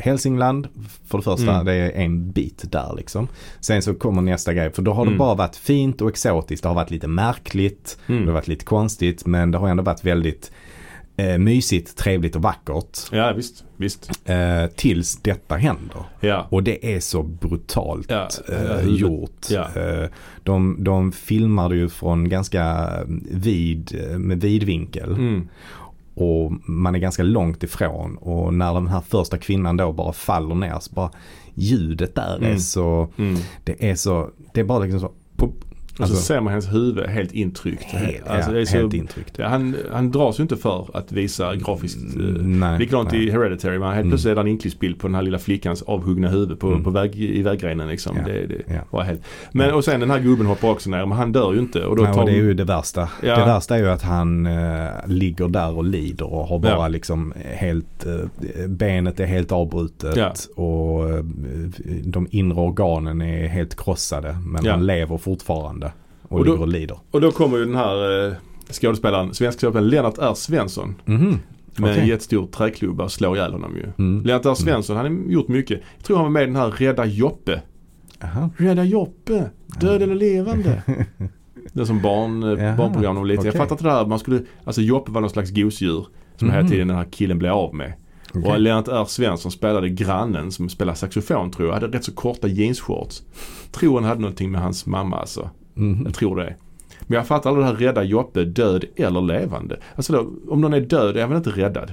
Hälsingland. 0.00 0.68
För 1.06 1.18
det 1.18 1.24
första, 1.24 1.52
Mm. 1.52 1.64
det 1.66 1.72
är 1.74 1.90
en 1.92 2.30
bit 2.30 2.64
där 2.72 2.94
liksom. 2.96 3.28
Sen 3.60 3.82
så 3.82 3.94
kommer 3.94 4.22
nästa 4.22 4.54
grej, 4.54 4.72
för 4.72 4.82
då 4.82 4.92
har 4.92 5.02
Mm. 5.02 5.14
det 5.14 5.18
bara 5.18 5.34
varit 5.34 5.56
fint 5.56 6.00
och 6.02 6.08
exotiskt. 6.08 6.62
Det 6.62 6.68
har 6.68 6.74
varit 6.76 6.90
lite 6.90 7.08
märkligt, 7.08 7.98
det 8.06 8.12
har 8.12 8.20
Mm. 8.20 8.34
varit 8.34 8.48
lite 8.48 8.64
konstigt, 8.64 9.26
men 9.26 9.50
det 9.50 9.58
har 9.58 9.68
ändå 9.68 9.82
varit 9.82 10.04
väldigt 10.04 10.50
eh, 11.16 11.38
mysigt, 11.38 11.96
trevligt 11.96 12.36
och 12.36 12.42
vackert. 12.42 12.98
Ja 13.12 13.32
visst, 13.36 13.64
visst. 13.76 14.10
Eh, 14.24 14.66
tills 14.76 15.16
detta 15.16 15.56
händer. 15.56 16.02
Ja. 16.20 16.46
Och 16.50 16.62
det 16.62 16.94
är 16.94 17.00
så 17.00 17.22
brutalt 17.22 18.10
Ja, 18.10 18.28
eh, 18.48 18.88
gjort. 18.88 19.46
Ja. 19.50 19.68
Eh, 19.76 20.08
de, 20.42 20.84
de 20.84 21.12
filmar 21.12 21.72
ju 21.72 21.88
från 21.88 22.28
ganska 22.28 22.88
vid, 23.30 24.00
eh, 24.10 24.18
med 24.18 24.40
vidvinkel. 24.40 25.12
Mm. 25.12 25.48
Och 26.14 26.52
man 26.68 26.94
är 26.94 26.98
ganska 26.98 27.22
långt 27.22 27.62
ifrån. 27.62 28.16
Och 28.16 28.54
när 28.54 28.74
den 28.74 28.88
här 28.88 29.00
första 29.00 29.38
kvinnan 29.38 29.76
då 29.76 29.92
bara 29.92 30.12
faller 30.12 30.54
ner 30.54 30.78
så 30.80 30.94
bara 30.94 31.10
ljudet 31.54 32.14
där 32.14 32.36
är 32.36 32.46
Mm. 32.46 32.58
så, 32.58 33.08
Mm. 33.18 33.36
det 33.64 33.90
är 33.90 33.94
så, 33.94 34.30
det 34.54 34.60
är 34.60 34.64
bara 34.64 34.78
liksom 34.78 35.00
så, 35.00 35.12
pop, 35.36 35.64
Och 35.96 36.00
Alltså- 36.00 36.16
så 36.16 36.22
ser 36.22 36.40
man 36.40 36.50
hennes 36.52 36.72
huvud 36.72 37.06
helt 37.06 37.32
intryckt. 37.32 37.82
helt, 37.84 38.28
Alltså, 38.28 38.58
ja, 38.58 38.66
så, 38.66 38.76
helt 38.76 38.94
intryckt. 38.94 39.38
Han, 39.40 39.76
han 39.92 40.10
dras 40.10 40.38
ju 40.38 40.42
inte 40.42 40.56
för 40.56 40.90
att 40.94 41.12
visa 41.12 41.56
grafiskt. 41.56 41.98
eh, 42.16 42.22
Nej, 42.42 42.78
Likadant 42.78 43.12
nej. 43.12 43.26
i 43.26 43.30
Hereditary. 43.30 43.78
Man 43.78 43.88
helt 43.88 44.00
Mm. 44.00 44.10
plötsligt 44.10 44.30
är 44.30 44.34
det 44.34 44.40
en 44.40 44.46
inklippsbild 44.48 44.98
på 45.00 45.06
den 45.06 45.14
här 45.14 45.22
lilla 45.22 45.38
flickans 45.38 45.82
avhuggna 45.82 46.28
huvud 46.28 46.58
på, 46.60 46.66
Mm. 46.68 46.84
på 46.84 46.90
väg, 46.90 47.16
i 47.16 47.42
väggrenen 47.42 47.88
liksom. 47.88 48.16
Ja, 48.16 48.32
Det, 48.32 48.46
det 48.46 48.62
ja. 48.66 48.80
var 48.90 49.02
helt. 49.02 49.20
Men 49.52 49.74
och 49.74 49.84
sen 49.84 50.00
den 50.00 50.10
här 50.10 50.20
gubben 50.20 50.46
hoppar 50.46 50.70
också 50.70 50.90
ner. 50.90 51.06
Men 51.06 51.18
han 51.18 51.32
dör 51.32 51.52
ju 51.52 51.58
inte. 51.58 51.84
Och 51.84 51.96
då 51.96 52.02
Nej, 52.02 52.12
tar 52.14 52.20
och 52.20 52.26
det 52.26 52.32
är 52.32 52.36
ju 52.42 52.54
det 52.54 52.64
värsta. 52.64 53.08
Ja. 53.22 53.38
Det 53.38 53.44
värsta 53.44 53.74
är 53.76 53.78
ju 53.80 53.88
att 53.90 54.02
han 54.02 54.46
eh, 54.46 54.86
ligger 55.06 55.48
där 55.48 55.76
och 55.76 55.84
lider 55.84 56.32
och 56.32 56.46
har 56.46 56.58
bara 56.58 56.88
liksom 56.88 57.32
helt, 57.44 58.06
eh, 58.06 58.66
benet 58.68 59.20
är 59.20 59.26
helt 59.26 59.52
avbrutet 59.52 60.48
och 60.56 61.10
eh, 61.10 61.24
de 62.04 62.26
inre 62.30 62.60
organen 62.60 63.22
är 63.22 63.46
helt 63.48 63.76
krossade 63.84 64.36
men 64.46 64.66
han 64.66 64.86
lever 64.86 65.18
fortfarande 65.18 65.85
och, 66.28 66.38
Och 66.38 66.44
då- 66.44 66.52
ligger 66.52 66.62
och 66.62 66.68
lider. 66.68 66.98
Och 67.10 67.20
då 67.20 67.30
kommer 67.32 67.56
ju 67.58 67.64
den 67.64 67.74
här 67.74 68.26
eh, 68.28 68.32
skådespelaren, 68.72 69.34
svenska 69.34 69.60
skådespelaren 69.60 69.88
Lennart 69.90 70.18
R 70.18 70.34
Svensson. 70.34 70.94
Mhm. 71.04 71.38
Med 71.78 71.90
Okej. 71.90 72.02
en 72.02 72.08
jättestor 72.08 72.46
träklubba 72.46 73.04
och 73.04 73.12
slår 73.12 73.36
ihjäl 73.36 73.52
honom 73.52 73.76
ju. 73.76 73.86
Mm. 73.98 74.24
Lennart 74.24 74.46
R 74.46 74.54
Svensson, 74.54 74.96
han 74.96 75.06
har 75.06 75.30
gjort 75.32 75.48
mycket. 75.48 75.80
Jag 75.96 76.04
tror 76.06 76.16
han 76.16 76.24
var 76.24 76.30
med 76.30 76.42
i 76.42 76.46
den 76.46 76.56
här 76.56 76.70
Rädda 76.70 77.04
Joppe. 77.06 77.62
Jaha. 78.20 78.50
Rädda 78.56 78.84
Joppe, 78.84 79.50
död 79.80 80.02
eller 80.02 80.14
levande. 80.14 80.82
Det 81.72 81.80
är 81.80 81.84
som 81.84 82.02
barn, 82.02 82.42
eh, 82.42 82.76
barnprogram 82.76 83.14
man 83.14 83.22
var 83.22 83.28
liten. 83.28 83.44
Jag 83.44 83.54
fattar 83.54 83.74
inte 83.74 83.84
det 83.84 83.90
här. 83.90 84.06
Man 84.06 84.18
skulle, 84.18 84.40
alltså 84.64 84.80
Joppe 84.82 85.10
var 85.12 85.20
någon 85.20 85.30
slags 85.30 85.50
gosedjur. 85.50 86.06
Som 86.36 86.50
hela 86.50 86.62
Mhm. 86.62 86.70
tiden 86.70 86.88
den 86.88 86.96
här 86.96 87.04
killen 87.10 87.38
blev 87.38 87.52
av 87.52 87.74
med. 87.74 87.92
Okej. 88.34 88.50
Och 88.52 88.60
Lennart 88.60 88.88
R 88.88 89.04
Svensson 89.08 89.52
spelade 89.52 89.88
grannen 89.88 90.52
som 90.52 90.68
spelade 90.68 90.98
saxofon 90.98 91.50
tror 91.50 91.68
jag. 91.68 91.74
Hade 91.74 91.86
rätt 91.98 92.04
så 92.04 92.12
korta 92.12 92.48
jeansshorts. 92.48 93.22
Tror 93.72 93.94
han 94.00 94.04
hade 94.08 94.20
någonting 94.20 94.50
med 94.50 94.60
hans 94.60 94.86
mamma 94.86 95.16
alltså. 95.16 95.50
Mhm. 95.76 96.02
Jag 96.04 96.14
tror 96.14 96.36
det. 96.36 96.54
Men 97.06 97.16
jag 97.16 97.26
fattar 97.26 97.50
aldrig 97.50 97.66
det 97.66 97.70
här 97.70 97.76
rädda 97.78 98.02
Joppe, 98.02 98.44
död 98.44 98.84
eller 98.96 99.20
levande. 99.20 99.76
Alltså 99.94 100.12
då, 100.12 100.30
om 100.52 100.60
någon 100.60 100.74
är 100.74 100.80
död 100.80 101.16
är 101.16 101.20
han 101.20 101.30
väl 101.30 101.36
inte 101.38 101.50
räddad? 101.50 101.92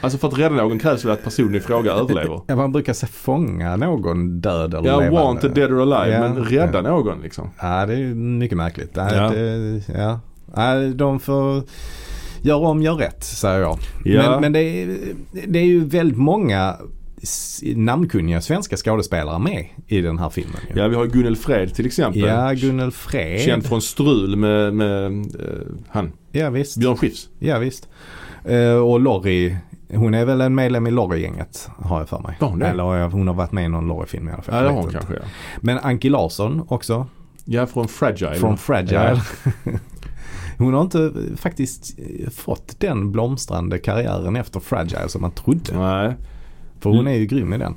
Alltså 0.00 0.18
för 0.18 0.28
att 0.28 0.38
rädda 0.38 0.54
någon 0.54 0.78
krävs 0.78 1.04
väl 1.04 1.12
att 1.12 1.24
personen 1.24 1.54
i 1.54 1.60
fråga 1.60 1.92
överlever. 1.92 2.40
Ja, 2.46 2.56
man 2.56 2.72
brukar 2.72 2.92
säga 2.92 3.10
fånga 3.12 3.76
någon 3.76 4.40
död 4.40 4.74
eller 4.74 4.88
Ja, 4.88 5.00
levande. 5.00 5.20
wanted, 5.20 5.52
dead 5.54 5.72
or 5.72 5.82
alive. 5.94 6.16
Ja, 6.16 6.20
men 6.28 6.44
rädda 6.44 6.78
ja. 6.78 6.82
någon 6.82 7.20
liksom. 7.22 7.50
Ja, 7.60 7.86
det 7.86 7.94
är 7.94 8.14
mycket 8.14 8.56
märkligt. 8.58 8.96
Nej, 8.96 9.14
Ja. 9.14 9.30
Det, 9.30 9.82
ja. 9.98 10.20
Nej, 10.56 10.88
de 10.94 11.20
får 11.20 11.62
göra 12.42 12.58
om, 12.58 12.82
gör 12.82 12.94
rätt, 12.94 13.24
säger 13.24 13.60
jag. 13.60 13.78
Ja. 14.04 14.30
Men, 14.30 14.40
men 14.40 14.52
det, 14.52 14.60
är, 14.82 14.96
det 15.46 15.58
är 15.58 15.64
ju 15.64 15.84
väldigt 15.84 16.18
många 16.18 16.76
namnkunniga 17.76 18.40
svenska 18.40 18.76
skådespelare 18.76 19.38
med 19.38 19.66
i 19.86 20.00
den 20.00 20.18
här 20.18 20.30
filmen. 20.30 20.60
Ja, 20.74 20.88
vi 20.88 20.96
har 20.96 21.06
Gunnel 21.06 21.36
Fred 21.36 21.74
till 21.74 21.86
exempel. 21.86 22.22
Ja, 22.22 22.52
Gunnel 22.52 22.90
Fred. 22.90 23.40
Känd 23.40 23.66
från 23.66 23.82
Strul 23.82 24.36
med, 24.36 24.74
med 24.74 25.06
eh, 25.06 25.66
han, 25.88 26.12
Ja, 26.32 26.50
visst. 26.50 26.76
Björn 26.76 26.96
Skifs. 26.96 27.28
Ja, 27.38 27.58
visst. 27.58 27.88
Eh, 28.44 28.72
och 28.72 29.00
Lorry, 29.00 29.56
hon 29.94 30.14
är 30.14 30.24
väl 30.24 30.40
en 30.40 30.54
medlem 30.54 30.86
i 30.86 30.90
Lorry-gänget 30.90 31.70
har 31.76 31.98
jag 31.98 32.08
för 32.08 32.18
mig. 32.18 32.36
Var 32.40 32.48
hon? 32.48 32.62
Eller 32.62 32.96
ja, 32.96 33.08
hon 33.08 33.28
har 33.28 33.34
varit 33.34 33.52
med 33.52 33.64
i 33.64 33.68
någon 33.68 33.88
Lorry-film 33.88 34.28
i 34.28 34.32
alla 34.32 34.42
fall. 34.42 34.54
Ja, 34.54 34.62
det 34.62 34.68
har 34.68 34.82
hon 34.82 34.90
kanske 34.90 35.14
ja. 35.14 35.20
Men 35.60 35.78
Anki 35.78 36.08
Larsson 36.08 36.64
också. 36.68 37.06
Ja, 37.44 37.66
från 37.66 37.88
Fragile. 37.88 38.34
Från 38.34 38.58
Fragile. 38.58 39.20
Ja. 39.64 39.72
Hon 40.58 40.74
har 40.74 40.82
inte 40.82 41.12
faktiskt 41.36 41.98
fått 42.34 42.80
den 42.80 43.12
blomstrande 43.12 43.78
karriären 43.78 44.36
efter 44.36 44.60
Fragile 44.60 45.08
som 45.08 45.22
man 45.22 45.30
trodde. 45.30 45.78
Nej. 45.78 46.16
För 46.80 46.90
hon 46.90 47.06
är 47.06 47.14
ju 47.14 47.26
grym 47.26 47.52
i 47.52 47.58
den. 47.58 47.72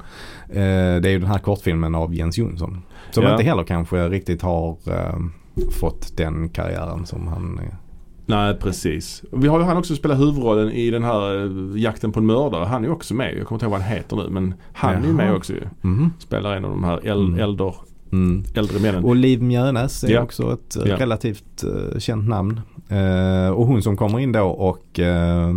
Eh, 0.50 1.02
Det 1.02 1.10
är 1.10 1.12
ju 1.12 1.20
den 1.20 1.30
här 1.30 1.40
kortfilmen 1.40 1.96
av 1.96 2.14
Jens 2.16 2.38
Jonsson. 2.38 2.82
Som 3.12 3.24
Ja. 3.24 3.32
inte 3.32 3.44
heller 3.44 3.64
kanske 3.64 4.10
riktigt 4.10 4.42
har 4.42 4.78
eh, 4.88 5.16
fått 5.72 6.18
den 6.18 6.50
karriären 6.50 7.06
som 7.06 7.28
han... 7.28 7.60
Nej, 8.26 8.56
precis. 8.56 9.24
Vi 9.32 9.48
har 9.48 9.60
ju 9.60 9.66
han 9.66 9.78
också 9.78 9.88
som 9.88 9.96
spelar 9.98 10.16
huvudrollen 10.16 10.72
i 10.72 10.90
den 10.92 11.04
här 11.04 11.46
eh, 11.46 11.82
Jakten 11.82 12.12
på 12.12 12.20
en 12.20 12.26
mördare. 12.26 12.66
Han 12.66 12.84
är 12.84 12.88
ju 12.88 12.94
också 12.94 13.14
med. 13.14 13.38
Jag 13.38 13.48
kommer 13.48 13.56
inte 13.58 13.66
ihåg 13.66 13.72
vad 13.72 13.82
han 13.82 13.92
heter 13.98 14.16
nu 14.16 14.30
men 14.30 14.54
han 14.74 14.94
är 14.96 15.00
ju 15.02 15.06
Jaha. 15.08 15.14
med 15.16 15.34
också 15.36 15.54
ju. 15.54 15.62
Mhm. 15.82 16.14
Spelar 16.20 16.56
en 16.56 16.66
av 16.66 16.72
de 16.72 16.84
här 16.84 16.98
äl- 17.00 17.28
Mm. 17.28 17.40
äldre, 17.40 17.72
Mm. 18.12 18.44
äldre 18.56 18.80
männen. 18.80 19.04
Och 19.04 19.16
Liv 19.16 19.44
Mjönes 19.44 20.04
är 20.04 20.10
Ja. 20.12 20.22
också 20.22 20.54
ett 20.54 20.78
Ja. 20.86 20.96
relativt 21.00 21.64
eh, 21.64 22.00
känt 22.00 22.30
namn. 22.30 22.62
Eh, 22.90 23.50
och 23.50 23.66
hon 23.68 23.82
som 23.82 23.98
kommer 23.98 24.20
in 24.20 24.32
då 24.32 24.44
och 24.46 25.00
eh, 25.00 25.48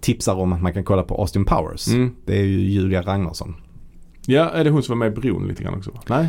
tipsar 0.00 0.34
om 0.34 0.52
att 0.52 0.62
man 0.62 0.72
kan 0.72 0.84
kolla 0.84 1.02
på 1.02 1.14
Austin 1.14 1.44
Powers. 1.44 1.88
Mm. 1.88 2.14
Det 2.24 2.38
är 2.38 2.44
ju 2.44 2.60
Julia 2.60 3.02
Ragnarsson. 3.02 3.54
Ja, 4.26 4.50
är 4.50 4.64
det 4.64 4.70
hon 4.70 4.82
som 4.82 4.98
var 4.98 5.08
med 5.08 5.18
i 5.18 5.20
Bron 5.20 5.48
lite 5.48 5.62
grann 5.62 5.74
också? 5.74 5.90
Nej? 6.08 6.28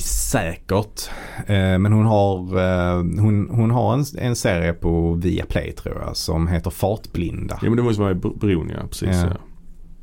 Säkert. 0.00 1.10
Eh, 1.46 1.78
men 1.78 1.92
hon 1.92 2.06
har, 2.06 2.38
eh, 2.38 2.96
hon, 2.96 3.48
hon 3.50 3.70
har 3.70 3.94
en, 3.94 4.04
en 4.18 4.36
serie 4.36 4.72
på 4.72 5.12
Viaplay 5.14 5.72
tror 5.72 6.02
jag 6.06 6.16
som 6.16 6.48
heter 6.48 6.70
Fartblinda. 6.70 7.58
Ja 7.62 7.68
men 7.68 7.76
det 7.76 7.82
var 7.82 7.88
hon 7.88 7.94
som 7.94 8.04
var 8.04 8.10
i 8.10 8.14
Bron 8.14 8.72
ja, 8.74 8.86
precis. 8.88 9.08
Ja. 9.08 9.28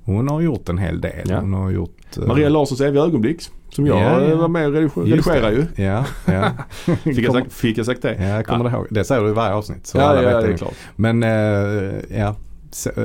Hon 0.04 0.28
har 0.28 0.42
gjort 0.42 0.70
en 0.70 0.78
hel 0.78 1.02
del. 1.02 1.30
Ja. 1.30 1.40
Hon 1.40 1.54
har 1.54 1.72
gjort... 1.72 2.18
eh, 2.18 2.28
Maria 2.28 2.50
Larssons 2.50 2.82
eviga 2.82 3.04
ögonblick. 3.04 3.42
Som 3.70 3.88
jag 3.88 3.98
Ja, 3.98 4.22
ja. 4.22 4.32
eh, 4.32 4.38
var 4.38 4.48
med 4.48 4.68
och 4.68 4.74
redigerade 5.06 5.52
ju. 5.56 5.84
Ja, 5.84 6.06
ja. 6.26 6.52
Fick 7.04 7.18
jag, 7.20 7.34
sagt, 7.34 7.54
fick 7.54 7.78
jag 7.78 7.86
sagt 7.86 8.02
det? 8.02 8.28
Ja, 8.28 8.44
kommer 8.44 8.66
du 8.70 8.72
ihåg? 8.76 8.88
Det 8.90 9.04
säger 9.04 9.22
du 9.24 9.30
i 9.30 9.34
varje 9.34 9.54
avsnitt. 9.54 9.88
Så 9.88 9.98
ja, 9.98 10.16
ja, 10.22 10.38
vet 10.38 10.46
det 10.48 10.54
är 10.54 10.58
klart. 10.58 10.74
Men 10.96 11.24
eh, 11.24 12.20
ja, 12.20 12.36
så, 12.72 12.90
eh, 12.90 12.96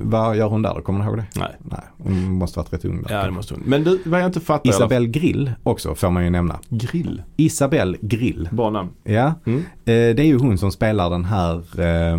vad 0.00 0.36
gör 0.36 0.46
hon 0.48 0.62
där 0.62 0.74
då? 0.74 0.80
Kommer 0.80 1.00
du 1.00 1.06
ihåg 1.06 1.16
det? 1.16 1.24
Nej. 1.36 1.56
Nej, 1.62 1.80
hon 1.98 2.32
måste 2.32 2.58
varit 2.58 2.72
rätt 2.72 2.84
ung 2.84 3.02
där. 3.02 3.14
Ja 3.18 3.24
det 3.24 3.30
måste 3.30 3.54
hon. 3.54 3.62
Men 3.66 3.84
du, 3.84 4.00
vad 4.04 4.20
jag 4.20 4.26
inte 4.26 4.40
fattar 4.40 4.70
Isabelle 4.70 5.06
Grill 5.06 5.52
också 5.62 5.94
får 5.94 6.10
man 6.10 6.24
ju 6.24 6.30
nämna. 6.30 6.58
Grill. 6.68 7.22
Isabelle 7.36 7.98
Grill. 8.00 8.48
Bra 8.52 8.70
namn. 8.70 8.90
Ja, 9.04 9.34
Mm. 9.46 9.58
eh, 9.60 9.64
det 9.84 10.18
är 10.18 10.26
ju 10.26 10.38
hon 10.38 10.58
som 10.58 10.72
spelar 10.72 11.10
den 11.10 11.24
här 11.24 11.62
eh, 11.80 12.18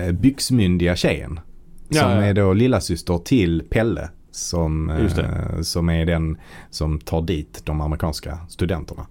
eh, 0.00 0.12
byxmyndiga 0.12 0.96
tjejen. 0.96 1.40
Ja, 1.88 2.02
som 2.02 2.10
ja. 2.10 2.22
är 2.24 2.34
då 2.34 2.52
lilla 2.52 2.80
syster 2.80 3.18
till 3.18 3.62
Pelle. 3.70 4.08
Som, 4.36 4.90
eh, 4.90 5.60
som 5.62 5.88
är 5.90 6.06
den 6.06 6.36
som 6.70 6.98
tar 6.98 7.22
dit 7.22 7.60
de 7.64 7.80
amerikanska 7.80 8.38
studenterna. 8.48 9.06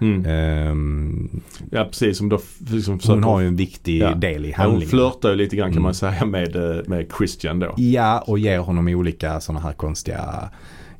Mm. 0.00 0.24
Ehm, 0.26 1.40
Ja 1.70 1.84
precis 1.84 2.18
som 2.18 2.28
då 2.28 2.38
liksom 2.70 3.00
hon 3.06 3.24
har 3.24 3.40
ju 3.40 3.46
en 3.46 3.56
viktig 3.56 3.98
Ja. 4.00 4.14
del 4.14 4.44
i 4.44 4.48
ja, 4.50 4.54
hon 4.56 4.62
handlingen. 4.64 4.88
flörtar 4.90 5.30
ju 5.30 5.36
lite 5.36 5.56
grann 5.56 5.68
kan 5.68 5.72
Mm. 5.72 5.82
man 5.82 5.94
säga 5.94 6.24
med, 6.24 6.56
eh, 6.56 6.82
med 6.86 7.06
Christian 7.18 7.58
då. 7.58 7.74
Ja, 7.76 8.24
och 8.26 8.38
ger 8.38 8.58
honom 8.58 8.88
olika 8.88 9.40
sådana 9.40 9.60
här 9.60 9.72
konstiga 9.72 10.50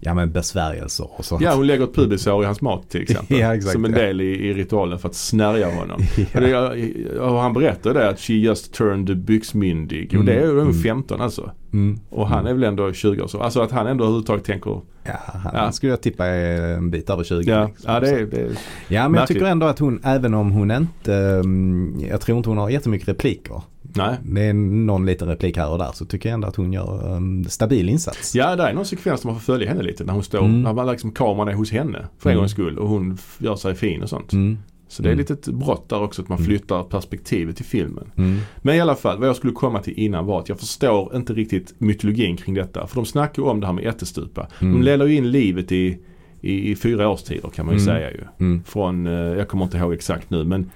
ja, 0.00 0.14
men 0.14 0.32
besvärjelser 0.32 1.08
och 1.18 1.24
sånt. 1.24 1.42
Ja 1.42 1.54
hon 1.54 1.66
lägger 1.66 1.84
ett 1.84 1.94
pubisår 1.94 2.42
i 2.42 2.46
hans 2.46 2.60
mat 2.60 2.90
till 2.90 3.02
exempel. 3.10 3.38
Ja, 3.38 3.54
exakt, 3.54 3.72
som 3.72 3.84
en 3.84 3.92
ja. 3.92 3.98
del 3.98 4.20
i, 4.20 4.24
i 4.48 4.54
ritualen 4.54 4.98
för 4.98 5.08
att 5.08 5.14
snärja 5.14 5.70
honom. 5.74 6.00
Ja. 6.32 6.40
Det, 6.40 7.18
och 7.18 7.38
han 7.40 7.52
berättar 7.52 7.94
det 7.94 8.08
att 8.08 8.20
she 8.20 8.32
just 8.32 8.72
turned 8.74 9.18
byxmyndig. 9.18 10.14
Och 10.18 10.24
det 10.24 10.32
är 10.34 10.40
ju 10.44 10.50
Mm. 10.50 10.60
mm. 10.62 10.74
15 10.82 11.20
alltså. 11.20 11.50
Mm. 11.72 12.00
Och 12.10 12.28
han 12.28 12.46
är 12.46 12.52
väl 12.52 12.64
ändå 12.64 12.92
20 12.92 13.22
år 13.22 13.26
så. 13.28 13.40
Alltså 13.40 13.60
att 13.60 13.70
han 13.70 13.86
ändå 13.86 14.04
överhuvudtaget 14.04 14.44
tänker. 14.44 14.80
Ja, 15.04 15.12
han 15.24 15.52
Ja. 15.54 15.72
skulle 15.72 15.92
jag 15.92 16.00
tippa 16.02 16.26
är 16.26 16.74
en 16.74 16.90
bit 16.90 17.10
över 17.10 17.24
20. 17.24 17.42
Ja, 17.50 17.66
liksom. 17.66 17.92
ja 17.94 18.00
det, 18.00 18.10
är, 18.10 18.26
det 18.26 18.36
är 18.40 18.44
ja 18.44 18.50
men 18.88 18.94
jag 19.02 19.10
märkligt. 19.10 19.28
tycker 19.38 19.46
ändå 19.50 19.66
att 19.66 19.78
hon, 19.78 20.00
även 20.04 20.34
om 20.34 20.50
hon 20.50 20.70
inte, 20.70 21.14
mm, 21.14 22.00
jag 22.10 22.20
tror 22.20 22.36
inte 22.38 22.48
hon 22.50 22.58
har 22.58 22.70
jättemycket 22.70 23.08
repliker. 23.08 23.62
Nej. 23.96 24.16
Det 24.24 24.42
är 24.42 24.52
någon 24.52 25.06
liten 25.06 25.28
replik 25.28 25.56
här 25.56 25.70
och 25.70 25.78
där 25.78 25.90
så 25.94 26.04
tycker 26.04 26.28
jag 26.28 26.34
ändå 26.34 26.48
att 26.48 26.56
hon 26.56 26.72
gör 26.72 27.16
en 27.16 27.44
stabil 27.48 27.88
insats. 27.88 28.34
Ja 28.34 28.56
det 28.56 28.62
är 28.62 28.72
någon 28.74 28.84
sekvens 28.84 29.20
där 29.20 29.26
man 29.26 29.36
får 29.40 29.52
följa 29.52 29.68
henne 29.68 29.82
lite 29.82 30.04
när 30.04 30.12
hon 30.12 30.22
står, 30.22 30.38
Mm. 30.38 30.62
när 30.62 30.72
man 30.72 30.86
liksom 30.86 31.12
kameran 31.12 31.48
är 31.48 31.52
hos 31.54 31.70
henne 31.72 32.06
för 32.18 32.30
en 32.30 32.32
Mm. 32.32 32.40
gångs 32.42 32.52
skull 32.52 32.78
och 32.78 32.88
hon 32.88 33.18
gör 33.38 33.56
sig 33.56 33.74
fin 33.74 34.02
och 34.02 34.08
sånt. 34.08 34.32
Mm. 34.32 34.58
Så 34.88 35.02
det 35.02 35.08
är 35.08 35.12
Mm. 35.12 35.18
lite 35.18 35.32
ett 35.32 35.46
brott 35.48 35.88
där 35.88 36.02
också 36.02 36.22
att 36.22 36.28
man 36.28 36.38
Mm. 36.38 36.46
flyttar 36.46 36.82
perspektivet 36.82 37.56
till 37.56 37.64
filmen. 37.64 38.12
Mm. 38.16 38.38
Men 38.62 38.74
i 38.74 38.80
alla 38.80 38.94
fall, 38.94 39.18
vad 39.18 39.28
jag 39.28 39.36
skulle 39.36 39.52
komma 39.52 39.78
till 39.82 39.94
innan 39.98 40.26
var 40.26 40.40
att 40.40 40.48
jag 40.48 40.58
förstår 40.58 41.16
inte 41.16 41.32
riktigt 41.32 41.74
mytologin 41.78 42.36
kring 42.36 42.54
detta. 42.54 42.86
För 42.86 42.94
de 42.96 43.04
snackar 43.06 43.42
ju 43.42 43.48
om 43.48 43.60
det 43.60 43.66
här 43.66 43.74
med 43.74 43.86
ättestupa. 43.86 44.48
Mm. 44.60 44.72
De 44.74 44.82
leder 44.82 45.06
ju 45.06 45.16
in 45.16 45.30
livet 45.30 45.72
i, 45.72 45.98
i, 46.40 46.70
i 46.70 46.76
fyra 46.76 47.08
årstider 47.08 47.48
kan 47.48 47.66
man 47.66 47.74
ju 47.74 47.80
Mm. 47.82 47.94
säga 47.94 48.10
ju. 48.10 48.20
Mm. 48.40 48.62
Från, 48.64 49.06
eh, 49.06 49.12
jag 49.12 49.48
kommer 49.48 49.64
inte 49.64 49.78
ihåg 49.78 49.92
exakt 49.92 50.30
nu 50.30 50.44
men 50.44 50.70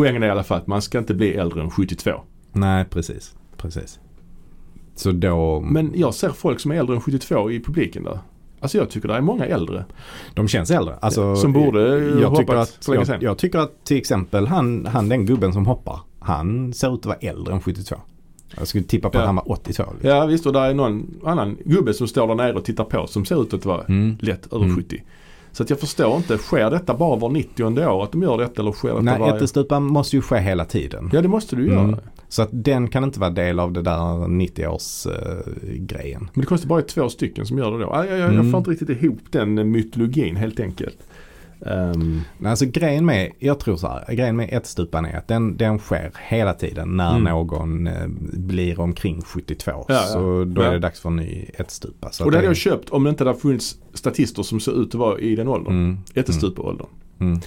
poängen 0.00 0.22
är 0.22 0.26
i 0.26 0.30
alla 0.30 0.42
fall 0.44 0.58
att 0.58 0.66
man 0.66 0.82
ska 0.82 0.98
inte 0.98 1.14
bli 1.14 1.34
äldre 1.34 1.60
än 1.62 1.70
72. 1.70 2.10
Nej, 2.52 2.84
precis. 2.84 3.34
precis. 3.56 4.00
Så 4.94 5.12
då, 5.12 5.60
Men 5.60 5.92
jag 5.94 6.14
ser 6.14 6.28
folk 6.30 6.60
som 6.60 6.70
är 6.70 6.76
äldre 6.76 6.94
än 6.96 7.00
72 7.02 7.50
i 7.50 7.60
publiken 7.60 8.04
där. 8.04 8.18
Alltså 8.60 8.78
jag 8.78 8.90
tycker 8.90 9.08
det 9.08 9.14
är 9.14 9.20
många 9.20 9.46
äldre. 9.46 9.84
de 10.34 10.48
känns 10.48 10.70
äldre. 10.70 10.94
Alltså, 11.00 11.36
Som 11.36 11.52
borde 11.52 11.80
jag 11.98 12.10
tycker, 12.10 12.24
hoppat 12.26 12.56
att, 12.56 12.84
för 12.84 12.92
länge 12.92 13.00
jag, 13.00 13.06
sedan. 13.06 13.18
jag 13.20 13.38
tycker 13.38 13.58
att 13.58 13.84
till 13.84 13.96
exempel 13.96 14.46
han, 14.46 14.86
han 14.86 15.08
den 15.08 15.26
gubben 15.26 15.52
som 15.52 15.66
hoppar, 15.66 16.00
han 16.18 16.72
ser 16.72 16.94
ut 16.94 17.00
att 17.00 17.06
vara 17.06 17.16
äldre 17.16 17.54
än 17.54 17.60
72. 17.60 17.96
Jag 18.58 18.68
skulle 18.68 18.84
tippa 18.84 19.10
på 19.10 19.16
Ja. 19.18 19.20
att 19.20 19.26
han 19.26 19.36
var 19.36 19.50
82. 19.52 19.82
Liksom. 19.92 20.10
Ja 20.10 20.26
visst 20.26 20.46
och 20.46 20.52
där 20.52 20.60
är 20.70 20.74
någon 20.74 21.20
annan 21.24 21.56
gubbe 21.64 21.94
som 21.94 22.08
står 22.08 22.26
där 22.28 22.34
nere 22.34 22.52
och 22.54 22.64
tittar 22.64 22.84
på 22.84 23.06
som 23.06 23.24
ser 23.24 23.42
ut 23.42 23.54
att 23.54 23.64
vara 23.64 23.84
Mm. 23.84 24.16
lätt 24.20 24.52
över 24.52 24.64
Mm. 24.64 24.76
70. 24.76 25.02
Så 25.56 25.62
att 25.62 25.70
jag 25.70 25.80
förstår 25.80 26.16
inte, 26.16 26.38
sker 26.38 26.70
detta 26.70 26.94
bara 26.94 27.16
var 27.16 27.28
90 27.28 27.64
år 27.86 28.02
att 28.04 28.12
de 28.12 28.22
gör 28.22 28.38
detta 28.38 28.62
eller 28.62 28.72
sker 28.72 28.88
detta 28.88 29.00
Nej, 29.02 29.18
varje... 29.18 29.36
ättestupan 29.36 29.82
måste 29.82 30.16
ju 30.16 30.22
ske 30.22 30.36
hela 30.38 30.64
tiden. 30.64 31.10
Ja 31.12 31.22
det 31.22 31.28
måste 31.28 31.56
du 31.56 31.66
göra. 31.66 31.80
Mm. 31.80 31.98
Så 32.28 32.42
att 32.42 32.48
den 32.52 32.88
kan 32.88 33.04
inte 33.04 33.20
vara 33.20 33.30
del 33.30 33.60
av 33.60 33.72
det 33.72 33.82
där 33.82 33.98
90-års 34.28 35.06
eh, 35.06 35.72
grejen. 35.76 36.28
Men 36.34 36.40
det 36.40 36.46
kostar 36.46 36.68
bara 36.68 36.82
två 36.82 37.08
stycken 37.08 37.46
som 37.46 37.58
gör 37.58 37.70
det 37.72 37.78
då. 37.84 37.90
Jag, 37.94 38.06
jag, 38.06 38.18
jag 38.18 38.30
Mm. 38.34 38.50
får 38.50 38.58
inte 38.58 38.70
riktigt 38.70 38.88
ihop 39.02 39.18
den 39.30 39.58
eh, 39.58 39.64
mytologin 39.64 40.36
helt 40.36 40.60
enkelt. 40.60 40.96
Nej, 42.38 42.50
alltså 42.50 42.66
grejen 42.66 43.06
med, 43.06 43.32
jag 43.38 43.60
tror 43.60 43.76
så 43.76 43.88
här, 43.88 44.14
grejen 44.14 44.36
med 44.36 44.48
ättestupan 44.52 45.04
är 45.04 45.18
att 45.18 45.28
den, 45.28 45.56
den 45.56 45.78
sker 45.78 46.12
hela 46.28 46.52
tiden 46.54 46.96
när 46.96 47.10
Mm. 47.10 47.22
någon 47.24 47.86
eh, 47.86 48.06
blir 48.32 48.80
omkring 48.80 49.22
72. 49.22 49.70
Ja, 49.70 49.84
ja. 49.88 50.00
Så 50.00 50.44
då 50.44 50.62
Ja. 50.62 50.66
är 50.68 50.72
det 50.72 50.78
dags 50.78 51.00
för 51.00 51.08
en 51.08 51.16
ny 51.16 51.46
ättestupa. 51.54 52.10
Och 52.24 52.30
det 52.30 52.36
hade 52.36 52.46
jag 52.48 52.56
köpt 52.56 52.90
om 52.90 53.04
det 53.04 53.10
inte 53.10 53.24
hade 53.24 53.38
funnits 53.38 53.78
statister 53.94 54.42
som 54.42 54.60
ser 54.60 54.82
ut 54.82 54.88
att 54.88 54.94
vara 54.94 55.18
i 55.18 55.36
den 55.36 55.48
åldern. 55.48 55.72
mm, 55.74 55.98
Ättestupa-åldern. 56.14 56.86
mm. 57.18 57.40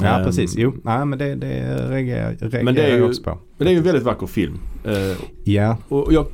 Ja, 0.00 0.18
Ehm, 0.18 0.24
precis. 0.24 0.54
Jo, 0.56 0.74
nej, 0.82 1.04
men 1.06 1.18
det, 1.18 1.34
det 1.34 1.76
reagerar, 1.90 2.30
reagerar 2.40 2.62
Men 2.62 2.74
det 2.74 2.82
är 2.82 2.88
jag 2.88 2.98
ju- 2.98 3.04
också 3.08 3.22
på. 3.22 3.30
Men 3.56 3.64
det 3.64 3.70
är 3.70 3.72
ju 3.72 3.78
en 3.78 3.84
väldigt 3.84 4.04
vacker 4.04 4.26
film. 4.26 4.58
Eh, 4.84 5.16
Ja, 5.44 5.76
och 5.88 6.12
jag, 6.12 6.26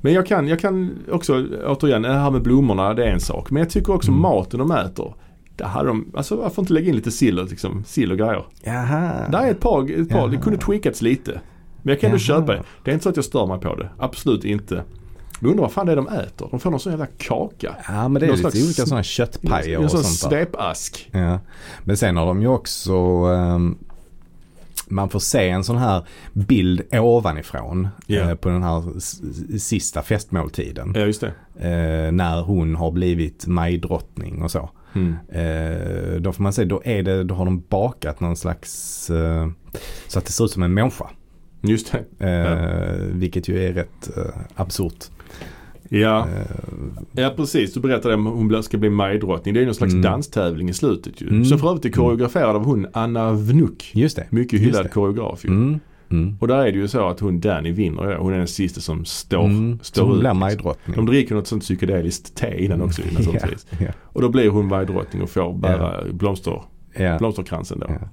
men 0.00 0.12
jag 0.12 0.26
kan, 0.26 0.48
jag 0.48 0.60
kan 0.60 0.90
också, 1.10 1.46
återigen, 1.66 2.02
det 2.02 2.12
här 2.12 2.30
med 2.30 2.42
blommorna 2.42 2.94
det 2.94 3.04
är 3.04 3.10
en 3.12 3.20
sak. 3.20 3.50
Men 3.50 3.60
jag 3.62 3.70
tycker 3.70 3.94
också 3.94 4.10
Mm. 4.10 4.20
maten 4.22 4.58
de 4.58 4.70
äter 4.70 5.14
Där 5.56 5.64
hade 5.64 5.88
de, 5.88 6.12
alltså 6.14 6.36
varför 6.36 6.62
inte 6.62 6.72
lägga 6.72 6.88
in 6.88 6.96
lite 6.96 7.10
sill 7.10 7.38
och, 7.38 7.50
liksom, 7.50 7.84
sill 7.86 8.12
och 8.12 8.18
grejer. 8.18 8.44
Jaha. 8.62 9.28
Där 9.30 9.42
är 9.46 9.50
ett 9.50 9.60
par, 9.60 10.00
ett 10.00 10.08
par 10.08 10.28
det 10.28 10.36
kunde 10.36 10.58
tweakats 10.58 11.02
lite. 11.02 11.40
Men 11.82 11.92
jag 11.92 12.00
kan 12.00 12.10
ändå 12.10 12.18
köpa 12.18 12.52
det. 12.52 12.62
Det 12.84 12.90
är 12.90 12.92
inte 12.92 13.02
så 13.02 13.08
att 13.08 13.16
jag 13.16 13.24
stör 13.24 13.46
mig 13.46 13.60
på 13.60 13.74
det. 13.74 13.88
Absolut 13.98 14.44
inte. 14.44 14.84
Jag 15.40 15.50
undrar 15.50 15.62
vad 15.62 15.72
fan 15.72 15.86
det 15.86 15.92
är 15.92 15.96
de 15.96 16.08
äter. 16.08 16.48
De 16.50 16.60
får 16.60 16.70
någon 16.70 16.80
sån 16.80 16.92
jävla 16.92 17.06
kaka. 17.06 17.76
Ja 17.88 18.08
men 18.08 18.20
det 18.20 18.26
är 18.26 18.28
Någon 18.28 18.36
lite 18.36 18.64
olika 18.64 18.86
sådana 18.86 19.02
köttpajer 19.02 19.84
och 19.84 19.90
sån 19.90 20.04
sånt 20.04 20.30
där. 20.32 20.38
svepask. 20.44 21.10
Ja. 21.12 21.38
Men 21.84 21.96
sen 21.96 22.16
har 22.16 22.26
de 22.26 22.42
ju 22.42 22.48
också 22.48 22.92
ehm, 22.94 23.78
man 24.88 25.08
får 25.08 25.18
se 25.18 25.48
en 25.48 25.64
sån 25.64 25.76
här 25.76 26.06
bild 26.32 26.82
ovanifrån 26.94 27.88
Ja. 28.06 28.20
eh, 28.30 28.34
på 28.34 28.48
den 28.48 28.62
här 28.62 28.82
sista 29.58 30.02
festmåltiden. 30.02 30.92
Ja 30.94 31.00
just 31.00 31.20
det. 31.20 31.32
Eh, 31.68 32.12
när 32.12 32.42
hon 32.42 32.74
har 32.76 32.90
blivit 32.90 33.46
majdrottning 33.46 34.42
och 34.42 34.50
så. 34.50 34.70
Mm. 34.94 35.14
Eh, 35.28 36.20
då 36.20 36.32
får 36.32 36.42
man 36.42 36.52
se, 36.52 36.64
då, 36.64 36.82
är 36.84 37.02
det, 37.02 37.24
då 37.24 37.34
har 37.34 37.44
de 37.44 37.62
bakat 37.68 38.20
någon 38.20 38.36
slags 38.36 39.10
eh, 39.10 39.48
så 40.08 40.18
att 40.18 40.24
det 40.26 40.32
ser 40.32 40.44
ut 40.44 40.50
som 40.50 40.62
en 40.62 40.74
människa. 40.74 41.06
Just 41.62 41.92
det. 42.18 42.26
Eh, 42.26 43.06
Vilket 43.18 43.48
ju 43.48 43.64
är 43.66 43.72
rätt 43.72 44.10
absurt. 44.54 45.04
Ja. 45.88 46.28
Ja 47.12 47.32
precis. 47.36 47.74
Du 47.74 47.80
berättade 47.80 48.14
om 48.14 48.26
hon 48.26 48.62
ska 48.62 48.78
bli 48.78 48.90
majdrottning. 48.90 49.54
Det 49.54 49.58
är 49.58 49.62
ju 49.62 49.66
någon 49.66 49.74
slags 49.74 49.92
Mm. 49.92 50.02
danstävling 50.02 50.68
i 50.68 50.72
slutet 50.72 51.20
ju. 51.20 51.28
Mm. 51.28 51.44
Som 51.44 51.58
för 51.58 51.68
övrigt 51.68 51.84
är 51.84 51.90
koreograferad 51.90 52.56
av 52.56 52.64
hon 52.64 52.86
Anna 52.92 53.32
Vnuk. 53.32 53.90
just 53.94 54.16
det. 54.16 54.26
Mycket 54.30 54.60
hyllad 54.60 54.90
koreograf 54.90 55.44
ju. 55.44 55.48
Mm. 55.48 55.80
Mm. 56.12 56.36
Och 56.40 56.48
där 56.48 56.58
är 56.66 56.72
det 56.72 56.78
ju 56.78 56.88
så 56.88 57.08
att 57.08 57.20
hon 57.20 57.40
Danny 57.40 57.72
vinner. 57.72 58.16
Hon 58.16 58.32
är 58.32 58.38
den 58.38 58.46
sista 58.46 58.80
som 58.80 59.04
står, 59.04 59.44
Mm. 59.44 59.78
Står 59.82 60.02
hon 60.02 60.14
ut. 60.14 60.20
blir 60.20 60.34
majdrottning. 60.34 60.96
De 60.96 61.06
dricker 61.06 61.34
något 61.34 61.46
sånt 61.46 61.62
psykedeliskt 61.62 62.34
te 62.34 62.64
innan 62.64 62.82
också 62.82 63.02
ju, 63.02 63.12
naturligtvis. 63.18 63.66
Ja, 63.80 63.86
Och 64.02 64.22
då 64.22 64.28
blir 64.28 64.48
hon 64.48 64.66
majdrottning 64.68 65.22
och 65.22 65.30
får 65.30 65.52
bära 65.58 66.04
blomster, 66.12 66.62
ja. 66.96 67.18
blomsterkransen 67.18 67.78
då. 67.80 67.86
Ja. 67.88 68.08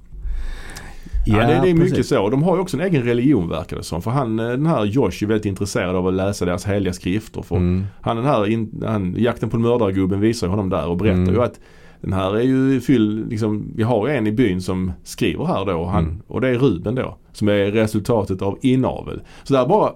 Ja, 1.25 1.37
det, 1.37 1.45
det 1.47 1.69
är 1.69 1.73
mycket 1.73 1.89
precis. 1.89 2.07
så. 2.07 2.21
Och 2.23 2.31
de 2.31 2.43
har 2.43 2.55
ju 2.55 2.61
också 2.61 2.77
en 2.77 2.83
egen 2.83 3.03
religion 3.03 3.49
verkar 3.49 3.77
det 3.77 3.83
som. 3.83 4.01
För 4.01 4.11
han, 4.11 4.39
eh, 4.39 4.47
den 4.47 4.65
här 4.65 4.85
Josh 4.85 5.23
är 5.23 5.25
väldigt 5.25 5.45
intresserad 5.45 5.95
av 5.95 6.07
att 6.07 6.13
läsa 6.13 6.45
deras 6.45 6.65
heliga 6.65 6.93
skrifter. 6.93 7.41
För 7.41 7.55
Mm. 7.55 7.85
han 8.01 8.15
den 8.15 8.25
här, 8.25 8.47
in, 8.47 8.83
han, 8.85 9.15
jakten 9.17 9.49
på 9.49 9.59
mördargubben 9.59 10.19
visar 10.19 10.47
ju 10.47 10.51
honom 10.51 10.69
där 10.69 10.87
och 10.87 10.97
berättar 10.97 11.17
Mm. 11.21 11.33
ju 11.33 11.41
att 11.43 11.59
den 12.01 12.13
här 12.13 12.35
är 12.35 12.41
ju 12.43 12.81
fylld, 12.81 13.29
liksom, 13.29 13.71
vi 13.75 13.83
har 13.83 14.07
en 14.07 14.27
i 14.27 14.31
byn 14.31 14.61
som 14.61 14.91
skriver 15.03 15.45
här 15.45 15.65
då 15.65 15.73
och, 15.73 15.89
han, 15.91 16.03
Mm. 16.03 16.21
och 16.27 16.41
det 16.41 16.47
är 16.49 16.55
Ruben 16.57 16.95
då. 16.95 17.17
Som 17.31 17.47
är 17.49 17.53
resultatet 17.71 18.41
av 18.41 18.57
inavel. 18.61 19.21
Så 19.43 19.53
där 19.53 19.67
bara, 19.67 19.91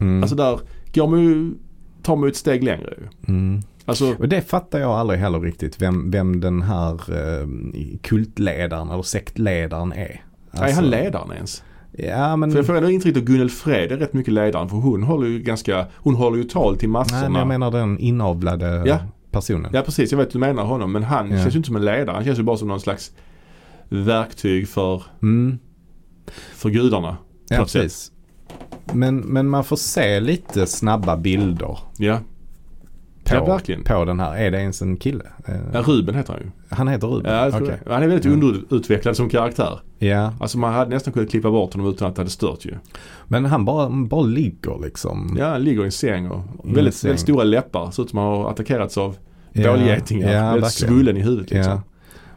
Mm. 0.00 0.22
alltså 0.22 0.36
där 0.36 0.58
går 0.94 1.08
man 1.08 1.20
ju, 1.20 1.50
tar 2.02 2.16
man 2.16 2.24
ju 2.24 2.30
ett 2.30 2.36
steg 2.36 2.64
längre 2.64 2.94
ju. 2.98 3.32
Mm. 3.34 3.60
Alltså, 3.84 4.14
Och 4.18 4.28
det 4.28 4.40
fattar 4.50 4.78
jag 4.78 4.90
aldrig 4.90 5.20
heller 5.20 5.40
riktigt 5.40 5.82
vem, 5.82 6.10
vem 6.10 6.40
den 6.40 6.62
här 6.62 6.92
eh, 6.94 7.48
kultledaren 8.02 8.90
eller 8.90 9.02
sektledaren 9.02 9.92
är. 9.92 9.96
är 9.98 10.20
Alltså- 10.62 10.74
han 10.80 10.90
ledaren 10.90 11.32
ens? 11.32 11.62
Ja 11.92 12.36
men, 12.36 12.50
För 12.50 12.58
jag 12.58 12.66
får 12.66 12.76
ändå 12.76 12.90
intrycket 12.90 13.22
att 13.22 13.26
Gunnel 13.26 13.50
Fred 13.50 13.92
är 13.92 13.96
rätt 13.96 14.12
mycket 14.12 14.32
ledaren 14.34 14.68
för 14.68 14.76
hon 14.76 15.02
håller 15.02 15.26
ju 15.26 15.38
ganska, 15.38 15.86
hon 15.96 16.14
håller 16.14 16.36
ju 16.36 16.44
tal 16.44 16.76
till 16.76 16.88
massorna. 16.88 17.20
nej, 17.20 17.30
men 17.30 17.38
jag 17.38 17.48
menar 17.48 17.70
den 17.70 17.98
inavlade 17.98 18.82
Ja. 18.86 18.98
Personen. 19.30 19.70
Ja 19.74 19.82
precis, 19.82 20.10
jag 20.12 20.18
vet 20.18 20.26
att 20.26 20.32
du 20.32 20.38
menar 20.38 20.64
honom 20.64 20.92
men 20.92 21.02
han 21.04 21.30
Ja. 21.30 21.42
känns 21.42 21.54
ju 21.54 21.56
inte 21.56 21.66
som 21.66 21.76
en 21.76 21.84
ledare. 21.84 22.14
Han 22.14 22.24
känns 22.24 22.38
ju 22.38 22.42
bara 22.42 22.56
som 22.56 22.68
någon 22.68 22.80
slags 22.80 23.12
verktyg 23.88 24.68
för, 24.68 25.02
Mm. 25.22 25.58
för 26.54 26.70
gudarna. 26.70 27.16
Ja 27.48 27.66
sätt. 27.66 27.82
precis. 27.82 28.12
Men, 28.92 29.16
men 29.18 29.48
man 29.48 29.64
får 29.64 29.76
se 29.76 30.20
lite 30.20 30.66
snabba 30.66 31.16
bilder 31.16 31.78
Ja. 31.98 32.20
På, 33.28 33.34
Ja, 33.34 33.44
verkligen. 33.44 33.84
på 33.84 34.04
den 34.04 34.20
här. 34.20 34.36
Är 34.36 34.50
det 34.50 34.60
ens 34.60 34.82
en 34.82 34.96
kille? 34.96 35.24
Eh, 35.46 35.54
ja, 35.72 35.80
Ruben 35.80 36.14
heter 36.14 36.32
han 36.32 36.42
ju. 36.42 36.50
Han 36.76 36.88
heter 36.88 37.06
Ruben? 37.06 37.32
Ja, 37.34 37.44
jag 37.44 37.52
tror 37.52 37.66
det. 37.66 37.78
Han 37.92 38.02
är 38.02 38.06
väldigt 38.08 38.24
Ja. 38.24 38.30
underutvecklad 38.30 39.16
som 39.16 39.28
karaktär. 39.28 39.78
Ja, 39.98 40.32
Alltså 40.40 40.58
man 40.58 40.72
hade 40.74 40.90
nästan 40.90 41.12
kunnat 41.12 41.30
klippa 41.30 41.50
bort 41.50 41.72
honom 41.74 41.88
utan 41.90 42.08
att 42.08 42.14
det 42.16 42.20
hade 42.20 42.30
stört 42.30 42.64
ju. 42.64 42.74
men 43.28 43.44
han 43.44 43.64
bara, 43.64 43.90
bara 43.90 44.22
ligger 44.22 44.82
liksom. 44.84 45.36
Ja, 45.38 45.46
han 45.48 45.62
ligger 45.64 45.82
i 45.82 45.84
en 45.84 45.92
säng 45.92 46.30
och 46.30 46.42
en 46.64 46.74
väldigt, 46.74 46.94
säng. 46.94 47.08
väldigt 47.08 47.20
stora 47.22 47.44
läppar. 47.44 47.90
Ser 47.90 48.02
ut 48.02 48.10
som 48.10 48.18
han 48.18 48.28
har 48.28 48.50
attackerats 48.50 48.98
av 48.98 49.16
Ja, 49.52 49.72
bålgetingar. 49.72 50.32
ja, 50.32 50.44
väldigt 50.44 50.64
verkligen. 50.64 50.94
svullen 50.94 51.16
i 51.16 51.20
huvudet 51.20 51.50
liksom. 51.50 51.72
Ja. 51.72 51.82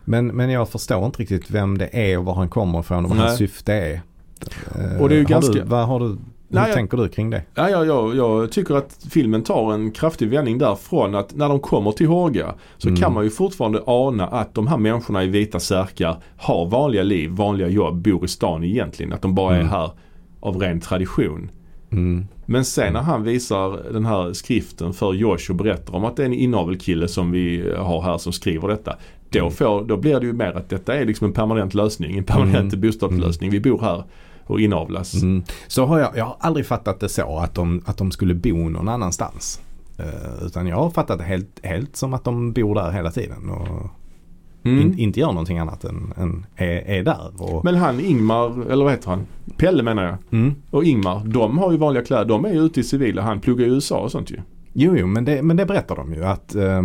Men, 0.05 0.27
men 0.27 0.49
jag 0.49 0.69
förstår 0.69 1.05
inte 1.05 1.21
riktigt 1.21 1.51
vem 1.51 1.77
det 1.77 1.89
är 2.11 2.17
och 2.17 2.25
var 2.25 2.33
han 2.33 2.49
kommer 2.49 2.79
ifrån 2.79 3.03
och 3.03 3.09
vad 3.09 3.17
Nej. 3.17 3.27
hans 3.27 3.37
syfte 3.37 3.73
är. 3.73 3.93
Eh, 3.93 5.01
Och 5.01 5.09
det 5.09 5.15
är 5.15 5.17
ju 5.19 5.23
har 5.25 5.29
ganska- 5.29 5.53
Du, 5.53 5.61
vad 5.61 5.87
har 5.87 5.99
du, 5.99 6.17
Nej, 6.53 6.63
jag- 6.67 6.73
tänker 6.75 6.97
du 6.97 7.07
kring 7.09 7.29
det? 7.29 7.41
Ja, 7.55 7.69
ja, 7.69 7.85
ja, 7.85 8.13
jag 8.13 8.51
tycker 8.51 8.75
att 8.75 8.97
filmen 9.09 9.43
tar 9.43 9.73
en 9.73 9.91
kraftig 9.91 10.29
vändning 10.29 10.57
därifrån 10.57 11.15
att 11.15 11.35
när 11.35 11.49
de 11.49 11.59
kommer 11.59 11.91
till 11.91 12.07
Håga 12.07 12.55
så 12.77 12.87
Mm. 12.87 13.01
kan 13.01 13.13
man 13.13 13.23
ju 13.23 13.29
fortfarande 13.29 13.81
ana 13.85 14.27
att 14.27 14.53
de 14.53 14.67
här 14.67 14.77
människorna 14.77 15.23
i 15.23 15.27
vita 15.27 15.59
särkar 15.59 16.15
har 16.37 16.65
vanliga 16.65 17.03
liv, 17.03 17.29
vanliga 17.31 17.67
jobb, 17.67 18.01
bor 18.01 18.25
i 18.25 18.27
stan 18.27 18.63
egentligen. 18.63 19.13
Att 19.13 19.21
de 19.21 19.35
bara 19.35 19.55
är 19.55 19.59
Mm. 19.59 19.71
här 19.71 19.91
av 20.39 20.57
ren 20.57 20.79
tradition. 20.79 21.51
Mm. 21.91 22.25
Men 22.45 22.65
sen 22.65 22.93
när 22.93 23.01
han 23.01 23.23
visar 23.23 23.93
den 23.93 24.05
här 24.05 24.33
skriften 24.33 24.93
för 24.93 25.13
Josh 25.13 25.49
och 25.49 25.55
berättar 25.55 25.95
om 25.95 26.05
att 26.05 26.15
det 26.15 26.21
är 26.23 26.25
en 26.25 26.33
inavelkille 26.33 27.07
som 27.07 27.31
vi 27.31 27.73
har 27.77 28.01
här 28.01 28.17
som 28.17 28.33
skriver 28.33 28.67
detta. 28.67 28.95
Då, 29.29 29.39
Mm. 29.39 29.51
får, 29.51 29.83
då 29.83 29.97
blir 29.97 30.19
det 30.19 30.25
ju 30.25 30.33
mer 30.33 30.51
att 30.57 30.69
detta 30.69 30.95
är 30.95 31.05
liksom 31.05 31.27
en 31.27 31.33
permanent 31.33 31.73
lösning, 31.73 32.17
en 32.17 32.23
permanent 32.23 32.73
Mm. 32.73 32.81
bostadslösning. 32.81 33.49
Vi 33.51 33.59
bor 33.59 33.79
här 33.79 34.03
och 34.51 34.61
inavlas. 34.61 35.13
Mm. 35.21 35.43
Så 35.67 35.85
har 35.85 35.99
jag, 35.99 36.17
jag 36.17 36.25
har 36.25 36.35
aldrig 36.39 36.65
fattat 36.65 36.99
det 36.99 37.09
så 37.09 37.37
att 37.37 37.53
de, 37.55 37.81
att 37.85 37.97
de 37.97 38.11
skulle 38.11 38.33
bo 38.33 38.69
någon 38.69 38.89
annanstans. 38.89 39.61
Eh, 39.97 40.45
utan 40.45 40.67
jag 40.67 40.75
har 40.75 40.89
fattat 40.89 41.17
det 41.17 41.23
helt, 41.23 41.59
helt 41.63 41.95
som 41.95 42.13
att 42.13 42.23
de 42.23 42.53
bor 42.53 42.75
där 42.75 42.91
hela 42.91 43.11
tiden 43.11 43.49
och 43.49 43.87
Mm. 44.63 44.81
in, 44.81 44.99
inte 44.99 45.19
gör 45.19 45.27
någonting 45.27 45.57
annat 45.57 45.83
än, 45.83 46.13
än 46.17 46.45
är, 46.55 46.67
är 46.89 47.03
där. 47.03 47.31
Och, 47.37 47.63
Men 47.65 47.75
han 47.75 47.99
Ingmar, 47.99 48.71
eller 48.71 48.83
vad 48.83 48.93
heter 48.93 49.09
han? 49.09 49.25
Pelle 49.57 49.83
menar 49.83 50.03
jag. 50.03 50.17
mm. 50.39 50.55
Och 50.71 50.83
Ingmar, 50.83 51.23
de 51.25 51.57
har 51.57 51.71
ju 51.71 51.77
vanliga 51.77 52.03
kläder. 52.03 52.25
De 52.25 52.45
är 52.45 52.53
ju 52.53 52.59
ute 52.59 52.79
i 52.79 52.83
civila. 52.83 53.21
Han 53.21 53.39
pluggar 53.39 53.65
i 53.65 53.69
USA 53.69 53.99
och 53.99 54.11
sånt 54.11 54.31
ju. 54.31 54.37
Jo, 54.73 54.95
jo, 54.97 55.07
men 55.07 55.25
det, 55.25 55.41
men 55.41 55.57
det 55.57 55.65
berättar 55.65 55.95
de 55.95 56.13
ju 56.13 56.25
att 56.25 56.55
eh, 56.55 56.83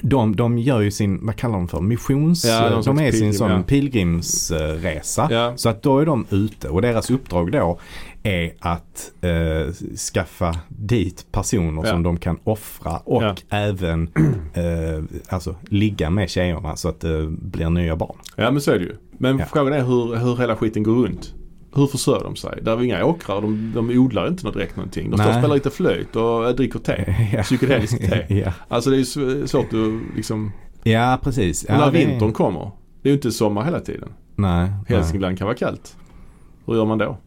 de, 0.00 0.36
de 0.36 0.58
gör 0.58 0.80
ju 0.80 0.90
sin, 0.90 1.26
vad 1.26 1.36
kallar 1.36 1.54
de 1.54 1.68
för, 1.68 1.80
missions... 1.80 2.44
Ja, 2.44 2.82
de 2.84 2.98
är 2.98 3.12
sin 3.12 3.34
sån 3.34 3.50
ja. 3.50 3.62
pilgrimsresa. 3.62 5.28
Ja. 5.30 5.52
Så 5.56 5.68
att 5.68 5.82
då 5.82 5.98
är 5.98 6.06
de 6.06 6.26
ute 6.30 6.68
och 6.68 6.82
deras 6.82 7.10
uppdrag 7.10 7.52
då 7.52 7.78
är 8.22 8.52
att 8.58 9.12
eh, 9.20 9.72
skaffa 9.96 10.56
dit 10.68 11.26
personer 11.32 11.84
som 11.84 12.02
de 12.02 12.16
kan 12.16 12.38
offra 12.44 12.96
och 12.96 13.42
även 13.48 14.10
eh, 14.54 15.04
alltså, 15.28 15.54
ligga 15.62 16.10
med 16.10 16.30
tjejerna 16.30 16.76
så 16.76 16.88
att 16.88 17.00
det 17.00 17.26
blir 17.26 17.70
nya 17.70 17.96
barn. 17.96 18.16
Ja 18.36 18.50
men 18.50 18.60
så 18.60 18.70
är 18.70 18.78
det 18.78 18.84
ju. 18.84 18.96
Men 19.18 19.42
frågan 19.52 19.72
är 19.72 19.82
hur, 19.82 20.16
hur 20.16 20.36
hela 20.36 20.56
skiten 20.56 20.82
går 20.82 20.94
runt. 20.94 21.34
Hur 21.74 21.86
försörjer 21.86 22.24
de 22.24 22.36
sig? 22.36 22.58
Där 22.62 22.72
är 22.76 22.82
inga 22.82 23.04
åkrar. 23.04 23.40
De, 23.40 23.72
de 23.74 23.90
odlar 23.98 24.28
inte 24.28 24.44
något 24.44 24.54
direkt 24.54 24.76
någonting. 24.76 25.10
De 25.10 25.16
står 25.18 25.28
och 25.28 25.34
spelar 25.34 25.54
lite 25.54 25.70
flöjt 25.70 26.16
och 26.16 26.48
äh, 26.48 26.54
dricker 26.54 26.78
te. 26.78 27.14
Ja. 27.36 27.42
Psykedeliskt 27.42 27.98
te. 28.10 28.24
ja. 28.44 28.52
Alltså 28.68 28.90
det 28.90 28.96
är 28.96 29.00
sv- 29.00 29.46
svårt 29.46 29.72
att 29.72 30.16
liksom. 30.16 30.52
ja, 30.82 31.18
precis. 31.22 31.66
Ja, 31.68 31.78
när 31.78 31.90
vintern 31.90 32.32
kommer. 32.32 32.70
Det 33.02 33.08
är 33.08 33.10
ju 33.10 33.16
inte 33.16 33.32
sommar 33.32 33.64
hela 33.64 33.80
tiden. 33.80 34.08
Nej, 34.36 34.68
nej. 34.68 34.96
Hälsingland 34.98 35.38
kan 35.38 35.46
vara 35.46 35.56
kallt. 35.56 35.96
Hur 36.66 36.74
gör 36.74 36.84
man 36.84 36.98
då? 36.98 37.18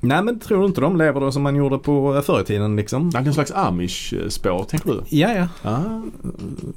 nej, 0.00 0.22
men 0.22 0.38
tror 0.40 0.60
du 0.60 0.66
inte 0.66 0.80
de 0.80 0.96
lever 0.96 1.20
då 1.20 1.32
som 1.32 1.42
man 1.42 1.56
gjorde 1.56 1.78
på 1.78 2.14
eh, 2.16 2.22
förr 2.22 2.40
i 2.40 2.44
tiden 2.44 2.76
liksom? 2.76 3.08
Någon 3.08 3.34
slags 3.34 3.52
amish-spår 3.52 4.64
tänker 4.64 4.90
du? 4.90 5.02
Ja, 5.08 5.32
ja, 5.32 5.48
Ah. 5.70 6.00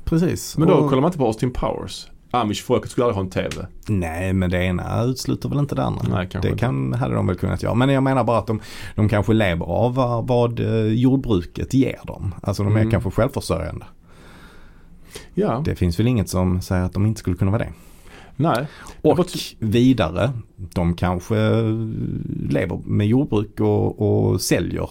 precis. 0.06 0.58
Men 0.58 0.68
då 0.68 0.74
Och- 0.74 0.90
kollar 0.90 1.02
man 1.02 1.08
inte 1.08 1.18
på 1.18 1.26
Austin 1.26 1.52
Powers. 1.54 2.08
Amish-folket 2.32 2.92
skulle 2.92 3.06
aldrig 3.06 3.16
ha 3.16 3.24
en 3.24 3.30
TV. 3.52 3.68
Nej, 3.88 4.34
men 4.34 4.50
det 4.50 4.64
ena 4.64 5.04
utesluter 5.04 5.50
väl 5.50 5.58
inte 5.60 5.76
det 5.76 5.84
andra. 5.84 6.02
Nej, 6.10 6.28
det 6.32 6.38
inte. 6.48 6.60
kan, 6.60 6.94
hade 6.94 7.16
de 7.16 7.28
väl 7.28 7.36
kunnat 7.36 7.64
göra. 7.64 7.74
Men 7.74 7.90
jag 7.90 8.04
menar 8.04 8.24
bara 8.24 8.38
att 8.38 8.48
de, 8.48 8.60
de 8.96 9.10
kanske 9.10 9.34
lever 9.34 9.66
av 9.66 9.96
vad, 9.96 10.28
vad 10.28 10.60
eh, 10.60 10.86
jordbruket 10.94 11.74
ger 11.74 12.00
dem. 12.04 12.36
Alltså 12.44 12.64
de 12.64 12.76
är 12.76 12.80
Mm. 12.80 12.92
kanske 12.92 13.12
självförsörjande. 13.12 13.86
Ja, 15.34 15.62
Det 15.66 15.76
finns 15.76 16.00
väl 16.00 16.08
inget 16.08 16.30
som 16.30 16.62
säger 16.62 16.84
att 16.84 16.94
de 16.94 17.06
inte 17.06 17.20
skulle 17.20 17.36
kunna 17.36 17.52
vara 17.52 17.64
det. 17.64 17.74
nej. 18.36 18.68
Och 19.02 19.26
vidare, 19.60 20.32
de 20.56 20.94
kanske 20.94 21.36
lever 22.50 22.80
med 22.86 23.08
jordbruk 23.08 23.60
och, 23.60 24.02
och 24.32 24.42
säljer 24.42 24.90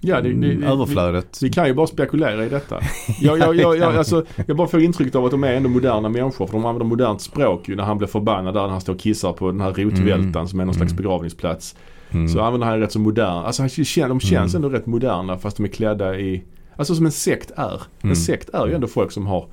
Ja, 0.00 0.16
det, 0.16 0.22
det, 0.22 0.28
mm, 0.46 0.60
det, 0.60 0.66
överflödet. 0.66 1.38
Vi 1.42 1.50
kan 1.50 1.66
ju 1.66 1.74
bara 1.74 1.86
spekulera 1.86 2.44
i 2.44 2.48
detta. 2.48 2.80
Jag, 3.20 3.38
jag, 3.38 3.56
jag, 3.56 3.76
jag, 3.78 3.96
alltså, 3.96 4.24
jag 4.46 4.56
bara 4.56 4.68
får 4.68 4.80
intrycket 4.80 5.14
av 5.14 5.24
att 5.24 5.30
de 5.30 5.44
är 5.44 5.52
ändå 5.52 5.68
moderna 5.68 6.08
människor. 6.08 6.46
För 6.46 6.52
de 6.52 6.64
använder 6.64 6.86
modernt 6.86 7.20
språk 7.20 7.68
ju 7.68 7.76
när 7.76 7.84
han 7.84 7.98
blir 7.98 8.08
förbannad 8.08 8.54
där 8.54 8.60
när 8.62 8.68
han 8.68 8.80
står 8.80 8.92
och 8.94 9.00
kissar 9.00 9.32
på 9.32 9.46
den 9.50 9.60
här 9.60 9.72
rotvältan 9.72 10.34
Mm. 10.34 10.46
som 10.48 10.60
är 10.60 10.64
någon 10.64 10.74
slags 10.74 10.92
Mm. 10.92 10.96
begravningsplats. 11.02 11.76
Mm. 12.10 12.28
Så 12.28 12.40
använder 12.40 12.66
han 12.66 12.80
rätt 12.80 12.92
så 12.92 12.98
modern. 12.98 13.44
Alltså 13.44 13.62
de 13.62 14.20
känns 14.20 14.54
Mm. 14.54 14.64
ändå 14.64 14.68
rätt 14.68 14.86
moderna 14.86 15.38
fast 15.38 15.56
de 15.56 15.64
är 15.64 15.68
klädda 15.68 16.18
i, 16.18 16.42
alltså 16.76 16.94
som 16.94 17.06
en 17.06 17.12
sekt 17.12 17.50
är. 17.56 17.82
Mm. 18.02 18.10
En 18.10 18.16
sekt 18.16 18.48
är 18.48 18.66
ju 18.66 18.74
ändå 18.74 18.86
folk 18.86 19.12
som 19.12 19.26
har 19.26 19.46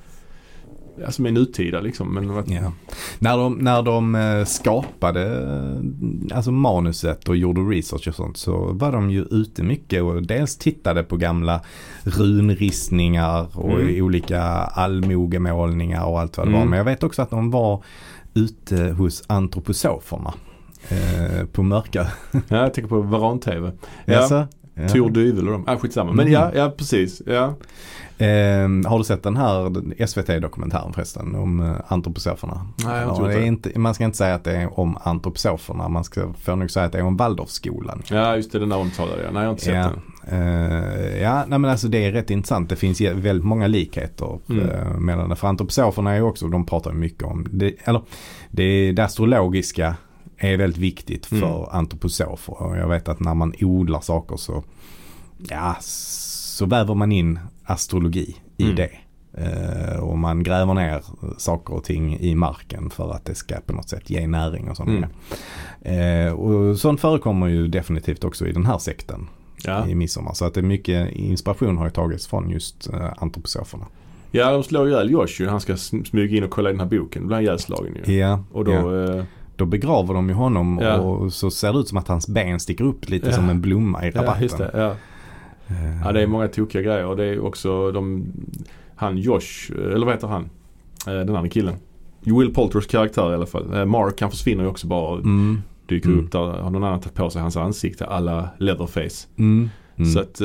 ja, 1.02 1.10
som 1.10 1.26
är 1.26 1.30
nutida 1.32 1.80
liksom. 1.80 2.14
Men 2.14 2.28
Ja. 2.54 2.72
När 3.18 3.36
de, 3.38 3.54
när 3.54 3.82
de 3.82 4.14
eh, 4.14 4.44
skapade 4.44 5.44
alltså 6.34 6.52
manuset 6.52 7.28
och 7.28 7.36
gjorde 7.36 7.60
research 7.60 8.08
och 8.08 8.14
sånt 8.14 8.36
så 8.36 8.72
var 8.72 8.92
de 8.92 9.10
ju 9.10 9.22
ute 9.30 9.62
mycket 9.62 10.02
och 10.02 10.22
dels 10.26 10.56
tittade 10.56 11.02
på 11.02 11.16
gamla 11.16 11.60
runristningar 12.04 13.58
och 13.58 13.80
Mm. 13.80 14.04
olika 14.04 14.42
allmogemålningar 14.42 16.04
och 16.06 16.20
allt 16.20 16.36
vad 16.38 16.46
det 16.46 16.50
var. 16.52 16.58
Mm. 16.58 16.70
Men 16.70 16.76
jag 16.76 16.84
vet 16.84 17.02
också 17.02 17.22
att 17.22 17.30
de 17.30 17.50
var 17.50 17.82
ute 18.34 18.76
hos 18.90 19.24
antroposoferna 19.26 20.34
eh, 20.88 21.44
på 21.52 21.62
mörka. 21.62 22.06
ja, 22.32 22.40
jag 22.48 22.74
tänker 22.74 22.88
på 22.88 23.00
Varan-TV. 23.00 23.72
Ja, 24.04 24.12
Jaså? 24.14 24.46
Ja. 24.82 24.88
Tor 24.88 25.10
Dyvel 25.10 25.46
och 25.46 25.52
de. 25.52 25.64
Ah, 25.68 25.76
skitsamma. 25.76 26.12
Men 26.12 26.26
Mm. 26.26 26.32
ja, 26.32 26.50
ja 26.54 26.70
precis. 26.78 27.22
Ja. 27.26 27.54
Eh, 28.20 28.68
har 28.86 28.98
du 28.98 29.04
sett 29.04 29.22
den 29.22 29.36
här 29.36 29.72
SVT-dokumentären 30.06 30.92
förresten 30.92 31.34
om 31.34 31.60
eh, 31.60 31.72
antroposoferna? 31.88 32.66
Nej, 32.84 33.00
jag 33.00 33.08
har 33.08 33.26
inte 33.26 33.38
Ja, 33.40 33.44
inte, 33.46 33.78
man 33.78 33.94
ska 33.94 34.04
inte 34.04 34.16
säga 34.16 34.34
att 34.34 34.44
det 34.44 34.56
är 34.56 34.80
om 34.80 34.98
antroposoferna. 35.02 35.88
Man 35.88 36.04
ska 36.04 36.32
får 36.40 36.56
nog 36.56 36.70
säga 36.70 36.86
att 36.86 36.92
det 36.92 36.98
är 36.98 37.02
om 37.04 37.16
Waldorfskolan. 37.16 38.02
ja, 38.10 38.36
just 38.36 38.52
det. 38.52 38.58
Den 38.58 38.68
där 38.68 38.76
omtalade 38.78 39.22
jag. 39.22 39.32
Nej, 39.32 39.42
jag 39.42 39.48
har 39.48 39.52
inte 39.52 39.64
sett 39.64 39.74
Ja, 39.74 39.90
den. 40.30 40.42
eh, 40.42 41.22
ja 41.22 41.44
nej, 41.48 41.58
men 41.58 41.70
alltså 41.70 41.88
det 41.88 42.04
är 42.06 42.12
rätt 42.12 42.30
intressant. 42.30 42.68
Det 42.68 42.76
finns 42.76 43.00
väldigt 43.00 43.44
många 43.44 43.66
likheter 43.66 44.38
Mm. 44.50 44.68
eh, 44.70 44.90
mellan 44.98 45.28
det. 45.28 45.36
För 45.36 45.48
antroposoferna 45.48 46.10
är 46.12 46.16
ju 46.16 46.22
också, 46.22 46.48
de 46.48 46.66
pratar 46.66 46.92
mycket 46.92 47.22
om, 47.22 47.46
det, 47.50 47.74
eller 47.84 48.02
det, 48.50 48.92
det 48.92 49.04
astrologiska 49.04 49.94
är 50.38 50.56
väldigt 50.56 50.78
viktigt 50.82 51.26
för 51.26 51.36
Mm. 51.36 51.68
antroposofer. 51.70 52.62
Och 52.62 52.76
jag 52.76 52.88
vet 52.88 53.08
att 53.08 53.20
när 53.20 53.34
man 53.34 53.52
odlar 53.60 54.00
saker 54.00 54.36
så, 54.36 54.62
ja, 55.50 55.76
så 55.80 56.66
väver 56.66 56.94
man 56.94 57.12
in 57.12 57.38
astrologi 57.64 58.36
i 58.56 58.62
Mm. 58.64 58.76
det. 58.76 58.90
Eh, 59.34 59.98
och 59.98 60.18
man 60.18 60.42
gräver 60.42 60.74
ner 60.74 61.02
saker 61.38 61.74
och 61.74 61.84
ting 61.84 62.18
i 62.18 62.34
marken 62.34 62.90
för 62.90 63.12
att 63.12 63.24
det 63.24 63.34
ska 63.34 63.54
på 63.66 63.72
något 63.72 63.88
sätt 63.88 64.10
ge 64.10 64.26
näring 64.26 64.70
och 64.70 64.76
sånt. 64.76 64.88
Mm. 65.84 66.26
Eh, 66.26 66.32
och 66.32 66.78
sånt 66.78 67.00
förekommer 67.00 67.46
ju 67.46 67.68
definitivt 67.68 68.24
också 68.24 68.46
i 68.46 68.52
den 68.52 68.66
här 68.66 68.78
sekten 68.78 69.26
Ja. 69.64 69.88
i 69.88 69.94
midsommar. 69.94 70.32
Så 70.34 70.44
att 70.44 70.54
det 70.54 70.60
är 70.60 70.64
mycket 70.64 71.12
inspiration 71.12 71.76
har 71.78 71.84
ju 71.84 71.90
tagits 71.90 72.26
från 72.26 72.50
just 72.50 72.88
uh, 72.94 73.12
antroposoferna. 73.18 73.86
ja, 74.30 74.52
de 74.52 74.62
slår 74.62 74.88
ihjäl 74.88 75.10
Josh 75.10 75.40
ju. 75.40 75.48
Han 75.48 75.60
ska 75.60 75.72
sm- 75.72 76.04
smyga 76.04 76.36
in 76.36 76.44
och 76.44 76.50
kolla 76.50 76.70
i 76.70 76.72
den 76.72 76.80
här 76.80 76.98
boken. 76.98 77.22
Då 77.22 77.26
blir 77.28 77.36
han 77.36 77.44
ihjälslagen 77.44 77.96
ju. 78.06 78.14
Ja, 78.18 78.44
Och 78.52 78.64
då, 78.64 78.72
ja. 78.72 79.24
Då 79.58 79.66
begraver 79.66 80.14
de 80.14 80.28
ju 80.28 80.34
honom 80.34 80.78
Ja. 80.82 80.96
och 80.98 81.32
så 81.32 81.50
ser 81.50 81.72
det 81.72 81.78
ut 81.78 81.88
som 81.88 81.98
att 81.98 82.08
hans 82.08 82.28
ben 82.28 82.60
sticker 82.60 82.84
upp 82.84 83.08
lite 83.08 83.26
Ja. 83.26 83.32
som 83.32 83.48
en 83.50 83.60
blomma 83.60 84.04
i 84.06 84.10
ja, 84.14 84.22
rabatten. 84.22 84.42
just 84.42 84.58
det. 84.58 84.70
Ja. 84.74 84.94
Eh, 85.74 86.00
ja, 86.04 86.12
det 86.12 86.22
är 86.22 86.26
många 86.26 86.48
tokiga 86.48 86.82
grejer. 86.82 87.06
Och 87.06 87.16
det 87.16 87.24
är 87.24 87.40
också 87.44 87.92
de, 87.92 88.26
han 88.96 89.18
Josh, 89.18 89.72
eller 89.94 90.06
vad 90.06 90.14
heter 90.14 90.28
han? 90.28 90.42
Eh, 91.06 91.12
Den 91.12 91.36
andra 91.36 91.48
killen. 91.48 91.74
Will 92.20 92.54
Poulters 92.54 92.86
karaktär 92.86 93.30
i 93.32 93.34
alla 93.34 93.46
fall. 93.46 93.74
Eh, 93.74 93.84
Mark 93.84 94.20
han 94.20 94.30
försvinner 94.30 94.62
ju 94.64 94.70
också 94.70 94.86
bara. 94.86 95.14
Mm, 95.18 95.62
Dyker 95.86 96.08
Mm. 96.08 96.24
upp 96.24 96.32
där. 96.32 96.38
Har 96.40 96.70
någon 96.70 96.84
annan 96.84 97.00
tagit 97.00 97.14
på 97.14 97.30
sig 97.30 97.42
hans 97.42 97.56
ansikte 97.56 98.06
alla 98.06 98.48
Leatherface. 98.58 99.26
mm, 99.38 99.70
mm, 99.96 100.10
Så 100.10 100.20
att 100.20 100.40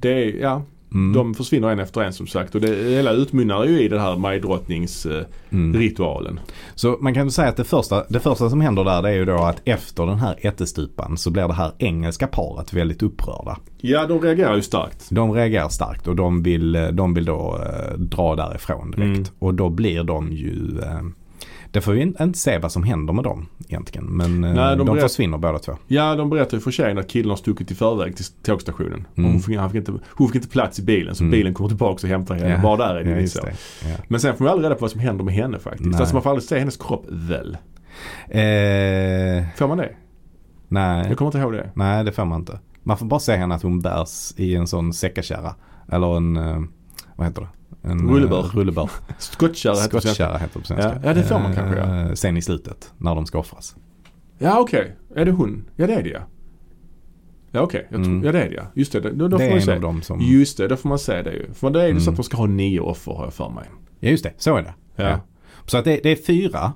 det 0.00 0.08
är, 0.10 0.40
ja, 0.40 0.62
mm, 0.92 1.12
de 1.12 1.34
försvinner 1.34 1.68
en 1.68 1.78
efter 1.78 2.00
en 2.00 2.12
som 2.12 2.26
sagt. 2.26 2.54
Och 2.54 2.60
det 2.60 2.90
hela 2.90 3.12
utmynnar 3.12 3.64
ju 3.64 3.82
i 3.82 3.88
den 3.88 4.00
här 4.00 4.16
majdrottningsritualen. 4.16 6.32
mm. 6.32 6.44
Så 6.74 6.96
man 7.00 7.14
kan 7.14 7.30
säga 7.30 7.48
att 7.48 7.56
det 7.56 7.64
första, 7.64 8.04
det 8.08 8.20
första 8.20 8.50
som 8.50 8.60
händer 8.60 8.84
där 8.84 9.02
det 9.02 9.08
är 9.08 9.14
ju 9.14 9.24
då 9.24 9.36
att 9.36 9.60
efter 9.64 10.06
den 10.06 10.18
här 10.18 10.36
ättestupan 10.38 11.16
så 11.16 11.30
blir 11.30 11.48
det 11.48 11.54
här 11.54 11.72
engelska 11.78 12.26
paret 12.26 12.72
väldigt 12.72 13.02
upprörda. 13.02 13.56
Ja, 13.80 14.06
de 14.06 14.20
reagerar 14.20 14.56
ju 14.56 14.62
starkt. 14.62 15.06
De 15.10 15.32
reagerar 15.32 15.68
starkt 15.68 16.08
och 16.08 16.16
de 16.16 16.42
vill, 16.42 16.72
de 16.92 17.14
vill 17.14 17.24
då 17.24 17.60
eh, 17.62 17.98
dra 17.98 18.36
därifrån 18.36 18.90
direkt. 18.90 19.16
Mm. 19.16 19.24
Och 19.38 19.54
då 19.54 19.70
blir 19.70 20.04
de 20.04 20.32
ju, 20.32 20.78
eh, 20.82 21.00
det 21.70 21.80
får 21.80 21.92
vi 21.92 22.00
in- 22.02 22.16
inte 22.20 22.38
se 22.38 22.58
vad 22.58 22.72
som 22.72 22.82
händer 22.82 23.12
med 23.12 23.24
dem 23.24 23.46
egentligen. 23.68 24.06
Men 24.06 24.44
eh, 24.44 24.54
Nej, 24.54 24.76
de 24.76 24.86
de, 24.86 24.98
försvinner 25.00 25.38
båda 25.38 25.58
två. 25.58 25.72
Ja, 25.86 26.14
de 26.14 26.30
berättar 26.30 26.56
ju 26.56 26.60
för 26.60 26.70
tjejen 26.70 26.98
att 26.98 27.08
killen 27.08 27.30
har 27.30 27.36
stuckit 27.36 27.70
i 27.70 27.74
förväg 27.74 28.16
till 28.16 28.24
tågstationen. 28.42 29.06
Mm. 29.16 29.30
Hon, 29.32 29.40
fick, 29.40 29.56
han 29.58 29.70
fick 29.70 29.78
inte, 29.88 29.92
hon 30.10 30.28
fick 30.28 30.36
inte 30.36 30.48
plats 30.48 30.78
i 30.78 30.82
bilen 30.82 31.14
så 31.14 31.24
Mm. 31.24 31.30
bilen 31.30 31.54
kommer 31.54 31.68
tillbaka 31.68 32.06
och 32.06 32.08
hämtar 32.10 32.34
henne. 32.34 32.50
Ja. 32.50 32.62
Bara 32.62 32.76
där 32.76 32.94
är 32.94 33.04
det 33.04 33.20
Ja, 33.20 33.26
så. 33.26 33.40
det. 33.42 33.54
Ja. 33.90 33.96
Men 34.08 34.20
sen 34.20 34.36
får 34.36 34.44
man 34.44 34.52
aldrig 34.52 34.64
reda 34.64 34.74
på 34.74 34.80
vad 34.80 34.90
som 34.90 35.00
händer 35.00 35.24
med 35.24 35.34
henne 35.34 35.58
faktiskt. 35.58 35.90
Nej. 35.90 36.00
Alltså 36.00 36.14
man 36.14 36.22
får 36.22 36.30
aldrig 36.30 36.44
se 36.48 36.58
hennes 36.58 36.76
kropp 36.76 37.04
väl? 37.08 37.56
Eh, 38.28 39.44
Får 39.56 39.68
man 39.68 39.78
det? 39.78 39.90
nej, 40.68 41.06
Jag 41.08 41.18
kommer 41.18 41.28
inte 41.28 41.38
ihåg 41.38 41.52
det. 41.52 41.70
nej, 41.74 42.04
det 42.04 42.12
får 42.12 42.24
man 42.24 42.40
inte. 42.40 42.58
Man 42.82 42.96
får 42.98 43.06
bara 43.06 43.20
se 43.20 43.36
henne 43.36 43.54
att 43.54 43.62
hon 43.62 43.80
bärs 43.80 44.32
i 44.36 44.54
en 44.56 44.66
sån 44.66 44.92
säckakärra. 44.92 45.54
Eller 45.92 46.16
en, 46.16 46.36
eh, 46.36 46.60
vad 47.16 47.26
heter 47.26 47.40
det? 47.42 47.48
En, 47.86 48.08
Rullebör. 48.10 48.38
eh, 48.44 48.56
rullebör. 48.56 48.90
Skottkärra 49.18 49.74
heter. 49.82 50.00
Skottkärra 50.00 50.38
heter 50.38 50.50
det 50.54 50.60
på 50.60 50.66
svenska. 50.66 50.88
Ja, 50.88 51.00
ja, 51.04 51.14
det 51.14 51.22
får 51.22 51.38
man 51.38 51.54
kanske, 51.54 51.80
Eh, 51.80 52.12
Sen 52.12 52.36
i 52.36 52.42
slutet, 52.42 52.92
när 52.98 53.14
de 53.14 53.26
ska 53.26 53.38
offras. 53.38 53.76
Ja 54.38 54.60
okej, 54.60 54.96
är 55.14 55.24
det 55.24 55.30
hon? 55.30 55.64
Ja 55.76 55.86
det 55.86 55.94
är 55.94 56.02
det 56.02 56.08
ja. 56.10 56.20
Ja 57.50 57.60
okej, 57.60 57.86
tror- 57.90 57.98
Mm. 58.04 58.24
ja 58.24 58.32
det 58.32 58.42
är 58.42 58.48
det 58.48 58.54
ja. 58.54 58.62
Just 58.74 58.92
det, 58.92 59.00
då, 59.00 59.10
då 59.28 59.28
det 59.38 59.44
får 59.48 59.54
man 59.54 59.62
se. 59.80 59.86
av 59.86 60.00
som... 60.00 60.20
Just 60.20 60.56
det, 60.58 60.68
då 60.68 60.76
får 60.76 60.88
man 60.88 60.98
se 60.98 61.22
det 61.22 61.32
ju. 61.32 61.52
För 61.54 61.70
det 61.70 61.82
är 61.82 61.88
ju 61.88 61.94
så 61.94 62.00
Mm. 62.02 62.12
att 62.12 62.16
de 62.16 62.22
ska 62.22 62.36
ha 62.36 62.46
nio 62.46 62.80
offer 62.80 63.12
har 63.12 63.24
jag 63.24 63.34
för 63.34 63.48
mig. 63.50 63.64
Ja, 64.00 64.08
just 64.10 64.24
det. 64.24 64.32
Så 64.38 64.56
är 64.56 64.62
det. 64.62 64.74
Ja. 65.02 65.20
Så 65.66 65.78
att 65.78 65.84
det, 65.84 66.00
det 66.02 66.10
är 66.10 66.16
fyra 66.16 66.72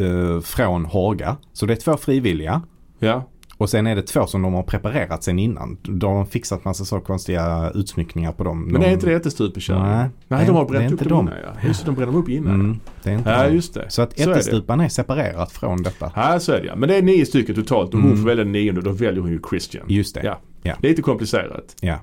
eh, 0.00 0.40
från 0.40 0.84
Hårga. 0.84 1.36
Så 1.52 1.66
det 1.66 1.72
är 1.72 1.76
två 1.76 1.96
frivilliga. 1.96 2.62
Ja. 2.98 3.28
Och 3.62 3.70
sen 3.70 3.86
är 3.86 3.96
det 3.96 4.02
två 4.02 4.26
som 4.26 4.42
de 4.42 4.54
har 4.54 4.62
preparerat 4.62 5.22
sen 5.24 5.38
innan. 5.38 5.76
De 5.82 6.12
har 6.16 6.24
fixat 6.24 6.64
massa 6.64 6.84
så 6.84 7.00
konstiga 7.00 7.70
utsmyckningar 7.74 8.32
på 8.32 8.44
dem. 8.44 8.62
Men 8.64 8.72
de, 8.72 8.78
det 8.80 8.86
är 8.86 8.92
inte 8.92 9.06
det 9.06 9.14
ättestupekören? 9.14 9.82
Nej, 9.98 10.08
Nej, 10.28 10.46
de 10.46 10.56
har 10.56 10.64
bränt 10.64 10.92
upp 10.92 11.08
dem 11.08 11.28
innan 11.28 11.40
ja. 11.62 11.68
Just 11.68 11.80
det, 11.80 11.86
de 11.86 11.94
bränner 11.94 12.16
upp 12.18 12.28
innan. 12.28 12.54
Mm, 12.54 12.80
det 13.02 13.10
är 13.10 13.14
inte 13.14 13.30
Ja 13.30 13.44
dem. 13.44 13.54
just 13.54 13.74
det. 13.74 13.84
Så 13.90 14.02
att 14.02 14.18
Så 14.18 14.30
är 14.30 14.32
ättestupan 14.32 14.80
är 14.80 14.88
separerat 14.88 15.52
från 15.52 15.82
detta. 15.82 16.12
Ja 16.16 16.40
så 16.40 16.52
är 16.52 16.60
det 16.60 16.66
ja. 16.66 16.76
Men 16.76 16.88
det 16.88 16.96
är 16.96 17.02
nio 17.02 17.26
stycken 17.26 17.54
totalt 17.54 17.94
och 17.94 18.00
hon 18.00 18.10
Mm. 18.10 18.18
får 18.22 18.28
välja 18.28 18.44
den 18.44 18.52
nionde 18.52 18.78
och 18.80 18.84
då 18.84 18.92
väljer 18.92 19.20
hon 19.20 19.30
ju 19.30 19.40
Christian. 19.50 19.84
Just 19.88 20.14
det. 20.14 20.20
Ja. 20.24 20.38
Ja. 20.62 20.74
Lite 20.82 21.02
komplicerat. 21.02 21.76
Ja. 21.80 21.94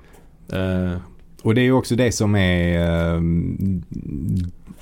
Eh, 0.52 0.96
Och 1.42 1.54
det 1.54 1.60
är 1.60 1.64
ju 1.64 1.72
också 1.72 1.96
det 1.96 2.12
som 2.12 2.34
är 2.36 2.78
ehm, 3.16 3.82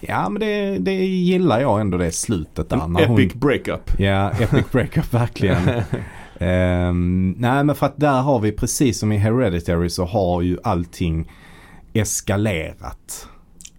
Ja 0.00 0.28
men 0.28 0.40
det, 0.40 0.78
det 0.78 0.92
gillar 1.04 1.60
jag 1.60 1.80
ändå 1.80 1.98
det 1.98 2.12
slutet 2.12 2.68
där. 2.68 2.76
en 2.84 2.92
när 2.92 3.06
hon- 3.06 3.20
epic 3.20 3.34
breakup. 3.34 3.90
Ja, 4.00 4.30
epic 4.30 4.64
breakup 4.72 5.14
verkligen. 5.14 5.56
Ehm, 6.38 7.34
nej 7.38 7.64
men 7.64 7.74
för 7.74 7.86
att 7.86 8.00
där 8.00 8.20
har 8.20 8.38
vi 8.38 8.52
precis 8.52 8.98
som 8.98 9.12
i 9.12 9.16
Hereditary 9.16 9.88
så 9.88 10.04
har 10.04 10.42
ju 10.42 10.58
allting 10.62 11.30
eskalerat. 11.92 13.28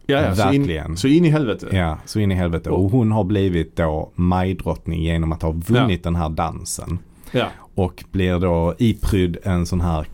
Ja, 0.06 0.22
ja, 0.22 0.36
så, 0.36 0.54
in, 0.54 0.62
Verkligen. 0.62 0.98
så 0.98 1.08
in 1.08 1.26
i 1.26 1.30
helvete. 1.30 1.68
Ja, 1.72 1.98
så 2.06 2.20
in 2.20 2.32
i 2.32 2.36
helvete. 2.36 2.70
Och 2.70 2.92
hon 2.92 3.12
har 3.12 3.24
blivit 3.24 3.76
då 3.76 4.12
majdrottning 4.16 5.04
genom 5.04 5.32
att 5.32 5.42
ha 5.42 5.52
vunnit 5.52 6.04
den 6.04 6.16
här 6.16 6.30
dansen. 6.30 7.00
Ja. 7.32 7.48
Och 7.76 8.04
blir 8.12 8.40
då 8.40 8.76
iprydd 8.78 9.38
en 9.44 9.66
sån 9.66 9.82
här 9.82 10.06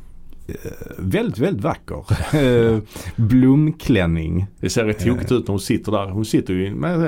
väldigt, 0.98 1.38
väldigt 1.38 1.64
vacker 1.64 2.06
eh, 2.36 2.80
blomklänning. 3.16 4.48
Det 4.60 4.70
ser 4.70 4.86
rätt 4.86 5.06
tokigt 5.06 5.32
ut 5.32 5.48
när 5.48 5.52
hon 5.52 5.60
sitter 5.60 5.91
där. 5.91 6.06
Hon 6.10 6.26
sitter 6.26 6.54
ju 6.54 6.76
med 6.76 7.06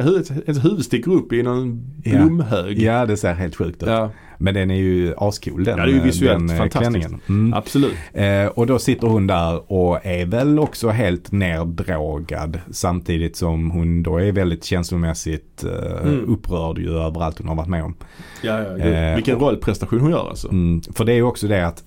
ett 0.47 0.65
huvud 0.65 0.85
sticker 0.85 1.11
upp 1.11 1.33
i 1.33 1.43
någon 1.43 1.83
Ja. 2.03 2.11
blomhög. 2.17 2.81
Ja, 2.81 3.05
det 3.05 3.17
ser 3.17 3.33
helt 3.33 3.55
sjukt 3.55 3.83
ut. 3.83 3.89
Ja, 3.89 4.09
Men 4.37 4.53
den 4.53 4.71
är 4.71 4.75
ju 4.75 5.13
ascool 5.17 5.63
den, 5.63 5.77
Ja, 5.77 5.85
det 5.85 5.91
är 5.91 5.93
ju 5.93 5.99
eh, 5.99 6.03
visuellt 6.03 6.47
den 6.47 6.49
eh, 6.49 6.57
fantastiskt. 6.57 6.91
klänningen. 6.91 7.19
Mm. 7.29 7.53
absolut. 7.53 7.93
Eh, 8.13 8.45
och 8.45 8.67
då 8.67 8.79
sitter 8.79 9.07
hon 9.07 9.27
där 9.27 9.71
och 9.71 10.05
är 10.05 10.25
väl 10.25 10.59
också 10.59 10.89
helt 10.89 11.31
neddrogad 11.31 12.59
samtidigt 12.71 13.35
som 13.35 13.71
hon 13.71 14.03
då 14.03 14.17
är 14.21 14.31
väldigt 14.31 14.63
känslomässigt 14.63 15.63
eh, 15.63 16.07
Mm. 16.07 16.25
upprörd 16.33 16.77
ju 16.77 16.89
över 16.97 17.23
allt 17.23 17.37
hon 17.39 17.47
har 17.47 17.55
varit 17.55 17.69
med 17.69 17.83
om. 17.83 17.95
Ja, 18.41 18.59
ja, 18.63 18.77
Eh, 18.77 19.15
Vilken 19.15 19.39
rollprestation 19.39 19.99
hon 19.99 20.11
gör 20.11 20.29
alltså. 20.29 20.47
Mm, 20.51 20.81
för 20.81 21.05
det 21.05 21.11
är 21.11 21.15
ju 21.15 21.23
också 21.23 21.47
det 21.47 21.67
att, 21.67 21.83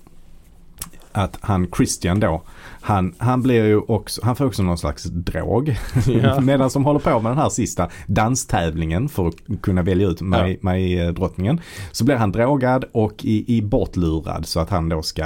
att 1.13 1.37
han 1.41 1.67
Christian 1.77 2.19
då, 2.19 2.41
han, 2.81 3.15
han 3.17 3.41
blir 3.41 3.65
ju 3.65 3.77
också, 3.77 4.21
han 4.23 4.35
får 4.35 4.45
också 4.45 4.63
någon 4.63 4.77
slags 4.77 5.03
drog. 5.03 5.75
Ja. 6.07 6.39
Medan 6.41 6.69
de 6.73 6.85
håller 6.85 6.99
på 6.99 7.19
med 7.19 7.31
den 7.31 7.37
här 7.37 7.49
sista 7.49 7.89
danstävlingen 8.07 9.09
för 9.09 9.27
att 9.27 9.35
kunna 9.61 9.81
välja 9.81 10.07
ut 10.07 10.21
mig, 10.21 10.59
mig 10.61 10.99
eh, 10.99 11.13
drottningen. 11.13 11.61
Så 11.91 12.05
blir 12.05 12.15
han 12.15 12.31
drogad 12.31 12.85
och 12.91 13.25
i, 13.25 13.57
i 13.57 13.61
bortlurad 13.61 14.45
så 14.45 14.59
att 14.59 14.69
han 14.69 14.89
då 14.89 15.01
ska 15.01 15.23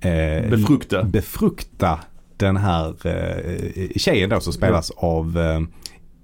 eh, 0.00 0.50
Befrukta. 0.50 1.02
befrukta 1.02 1.98
den 2.36 2.56
här 2.56 3.06
eh, 3.06 3.88
tjejen 3.96 4.30
då 4.30 4.40
som 4.40 4.52
spelas 4.52 4.90
av 4.90 5.38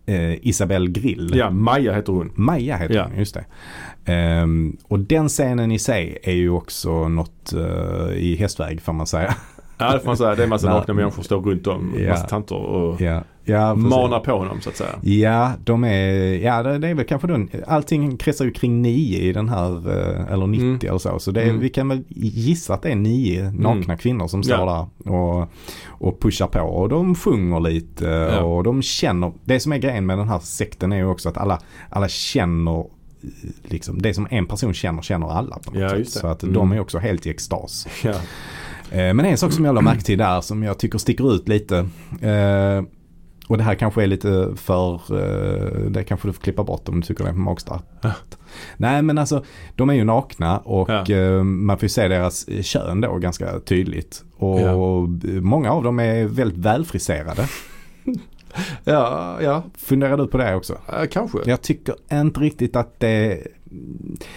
eh, 0.07 0.15
eh, 0.15 0.39
Isabelle 0.43 0.91
Grill. 0.91 1.33
Ja, 1.35 1.51
Maja 1.51 1.93
heter 1.93 2.13
hon. 2.13 2.33
Maja 2.35 2.77
heter 2.77 2.95
Ja. 2.95 3.07
hon, 3.11 3.19
just 3.19 3.35
det. 3.35 3.45
Ehm, 4.13 4.77
och 4.89 4.99
den 4.99 5.29
scenen 5.29 5.73
i 5.73 5.79
sig 5.79 6.19
är 6.23 6.33
ju 6.33 6.51
också 6.51 7.09
något 7.09 7.53
eh, 7.53 8.15
i 8.17 8.37
hästväg 8.41 8.81
får 8.83 8.93
man 8.93 9.07
säga. 9.07 9.35
Ja, 9.79 9.93
det 9.93 9.99
får 9.99 10.07
man 10.07 10.17
säga. 10.17 10.35
Det 10.35 10.43
är 10.43 10.45
en 10.45 10.51
massa 10.51 10.69
nakna 10.75 10.95
människor 10.95 11.15
som 11.15 11.25
står 11.25 11.41
runt 11.41 11.67
om. 11.67 11.95
Ja. 11.99 12.11
Massa 12.11 12.27
tanter 12.27 12.57
och 12.57 13.01
ja. 13.01 13.23
Ja, 13.49 13.75
manar 13.75 14.21
på 14.21 14.33
honom 14.39 14.61
så 14.61 14.69
att 14.71 14.77
säga. 14.77 14.99
Ja, 15.03 15.53
de 15.65 15.85
är, 15.85 16.35
ja 16.45 16.63
det, 16.63 16.89
är 16.89 16.95
väl 16.95 17.07
kanske 17.07 17.29
den, 17.29 17.51
allting 17.67 18.17
kretsar 18.17 18.45
ju 18.45 18.51
kring 18.51 18.83
nio 18.83 19.19
i 19.19 19.33
den 19.33 19.49
här, 19.49 19.71
eh, 19.91 20.33
eller 20.33 20.47
90 20.47 20.65
Mm. 20.67 20.79
eller 20.89 20.99
så. 20.99 21.19
Så 21.19 21.31
det 21.31 21.41
är, 21.43 21.49
Mm. 21.49 21.61
vi 21.61 21.69
kan 21.69 21.89
väl 21.89 22.03
gissa 22.09 22.75
att 22.75 22.83
det 22.83 22.91
är 22.91 22.95
nio 22.97 23.51
nakna 23.51 23.97
kvinnor 23.97 24.29
som 24.29 24.43
står 24.43 24.57
Ja. 24.59 24.89
där 25.05 25.13
och, 25.13 25.49
och 25.89 26.21
pushar 26.21 26.47
på. 26.47 26.61
Och 26.61 26.89
de 26.89 27.15
sjunger 27.15 27.61
lite 27.61 28.05
Ja. 28.07 28.43
och 28.43 28.65
de 28.65 28.83
känner, 28.83 29.33
det 29.45 29.61
som 29.61 29.73
är 29.73 29.79
grejen 29.79 30.07
med 30.07 30.19
den 30.19 30.29
här 30.29 30.39
sekten 30.39 30.93
är 30.93 30.97
ju 30.97 31.07
också 31.07 31.29
att 31.29 31.37
alla, 31.37 31.59
alla 31.91 32.09
känner 32.09 32.79
eh, 32.81 32.85
Liksom, 33.63 34.03
det 34.03 34.15
som 34.15 34.27
en 34.31 34.47
person 34.47 34.75
känner, 34.75 35.03
känner 35.03 35.27
alla 35.31 35.59
på 35.59 35.71
något 35.71 35.81
Ja, 35.81 35.89
sätt. 35.89 36.09
Så 36.11 36.27
att 36.27 36.43
Mm. 36.43 36.55
de 36.55 36.73
är 36.73 36.81
också 36.81 36.99
helt 36.99 37.27
i 37.27 37.31
extas. 37.31 37.87
Ja. 38.05 38.11
Eh, 38.91 39.15
Men 39.15 39.21
en 39.21 39.37
sak 39.37 39.53
som 39.53 39.65
jag 39.65 39.75
la 39.75 39.81
märke 39.81 40.01
till 40.03 40.19
där 40.19 40.41
som 40.41 40.63
jag 40.63 40.79
tycker 40.79 40.99
sticker 40.99 41.35
ut 41.35 41.49
lite. 41.49 41.89
Och 43.49 43.59
det 43.59 43.65
här 43.65 43.75
kanske 43.75 44.03
är 44.03 44.07
lite 44.07 44.53
för, 44.57 44.95
eh, 44.95 45.81
det 45.91 46.05
kanske 46.05 46.29
du 46.29 46.33
får 46.33 46.43
klippa 46.43 46.65
bort 46.65 46.89
om 46.89 47.01
du 47.01 47.07
tycker 47.07 47.25
det 47.25 47.31
är 47.31 47.35
magstarkt. 47.35 47.85
Ja. 48.01 48.13
Nej 48.77 49.03
men 49.03 49.19
alltså 49.19 49.45
de 49.75 49.91
är 49.91 49.95
ju 49.95 50.05
nakna 50.05 50.59
och 50.59 50.91
Ja. 50.91 51.11
eh, 51.11 51.43
man 51.43 51.77
får 51.79 51.83
ju 51.85 51.89
se 51.89 52.09
deras 52.09 52.47
kön 52.63 53.01
då 53.01 53.17
ganska 53.19 53.61
tydligt. 53.61 54.25
Och 54.37 54.61
Ja. 54.61 55.07
många 55.41 55.71
av 55.73 55.83
dem 55.83 55.99
är 56.01 56.25
väldigt 56.25 56.59
välfriserade. 56.59 57.49
Ja, 58.85 59.39
ja, 59.43 59.63
Funderar 59.79 60.17
du 60.17 60.27
på 60.27 60.39
det 60.39 60.55
också? 60.55 60.79
eh, 60.89 61.07
kanske. 61.11 61.39
Jag 61.47 61.63
tycker 61.63 61.95
inte 62.13 62.41
riktigt 62.41 62.77
att 62.77 63.01
det, 63.01 63.43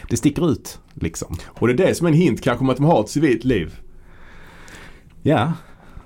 det 0.10 0.18
sticker 0.18 0.51
ut 0.51 0.80
liksom. 0.93 1.36
Och 1.47 1.68
det 1.68 1.74
är 1.74 1.88
det 1.88 1.95
som 1.95 2.07
är 2.07 2.12
en 2.12 2.18
hint 2.18 2.41
kanske 2.43 2.64
om 2.64 2.70
att 2.70 2.76
de 2.78 2.86
har 2.86 2.99
ett 3.01 3.10
civilt 3.10 3.43
liv. 3.43 3.80
Ja, 5.22 5.53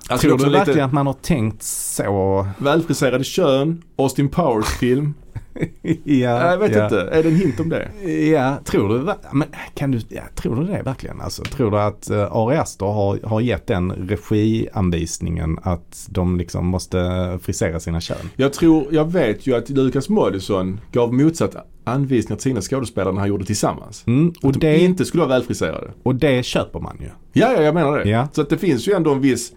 Alltså 0.08 0.28
tror 0.28 0.38
du 0.38 0.44
lite 0.44 0.58
verkligen 0.58 0.86
att 0.86 0.92
man 0.92 1.06
har 1.06 1.14
tänkt 1.14 1.62
så? 1.62 2.46
välfriserade 2.58 3.24
kön, 3.24 3.82
Austin 3.96 4.28
Powers 4.28 4.66
film. 4.66 5.14
ja, 6.04 6.50
jag 6.50 6.58
vet 6.58 6.76
ja. 6.76 6.84
inte, 6.84 7.00
är 7.00 7.22
det 7.22 7.28
en 7.28 7.36
hint 7.36 7.60
om 7.60 7.68
det? 7.68 8.10
Ja, 8.10 8.58
tror 8.64 8.88
du, 8.88 9.14
men 9.32 9.48
kan 9.74 9.90
du, 9.90 10.00
ja, 10.08 10.22
tror 10.34 10.56
du 10.56 10.66
det 10.66 10.82
verkligen? 10.82 11.20
Alltså, 11.20 11.42
tror 11.42 11.70
du 11.70 11.78
att 11.78 12.10
uh, 12.10 12.36
Ari 12.36 12.56
Aster 12.56 12.86
har, 12.86 13.18
har 13.24 13.40
gett 13.40 13.66
den 13.66 13.92
regianvisningen 13.92 15.58
att 15.62 16.06
de 16.10 16.36
liksom 16.36 16.66
måste 16.66 17.38
frisera 17.42 17.80
sina 17.80 18.00
kön? 18.00 18.30
Jag 18.36 18.52
tror, 18.52 18.86
jag 18.90 19.12
vet 19.12 19.46
ju 19.46 19.56
att 19.56 19.68
Lukas 19.68 20.08
Moodysson 20.08 20.80
gav 20.92 21.14
motsatt 21.14 21.56
anvisningar 21.84 22.36
till 22.36 22.50
sina 22.50 22.60
skådespelare 22.60 23.12
när 23.12 23.20
han 23.20 23.28
gjorde 23.28 23.44
tillsammans. 23.44 24.04
Mm, 24.06 24.32
och, 24.42 24.50
Att 24.50 24.60
de 24.60 24.66
det, 24.66 24.78
inte 24.78 25.04
skulle 25.04 25.20
vara 25.20 25.38
välfriserade. 25.38 25.90
och 26.02 26.14
det 26.14 26.42
köper 26.42 26.80
man 26.80 26.96
ju. 27.00 27.08
Ja, 27.32 27.52
ja, 27.52 27.62
jag 27.62 27.74
menar 27.74 27.98
det. 27.98 28.10
Ja. 28.10 28.28
Så 28.32 28.40
att 28.40 28.50
det 28.50 28.58
finns 28.58 28.88
ju 28.88 28.92
ändå 28.92 29.12
en 29.12 29.20
viss 29.20 29.52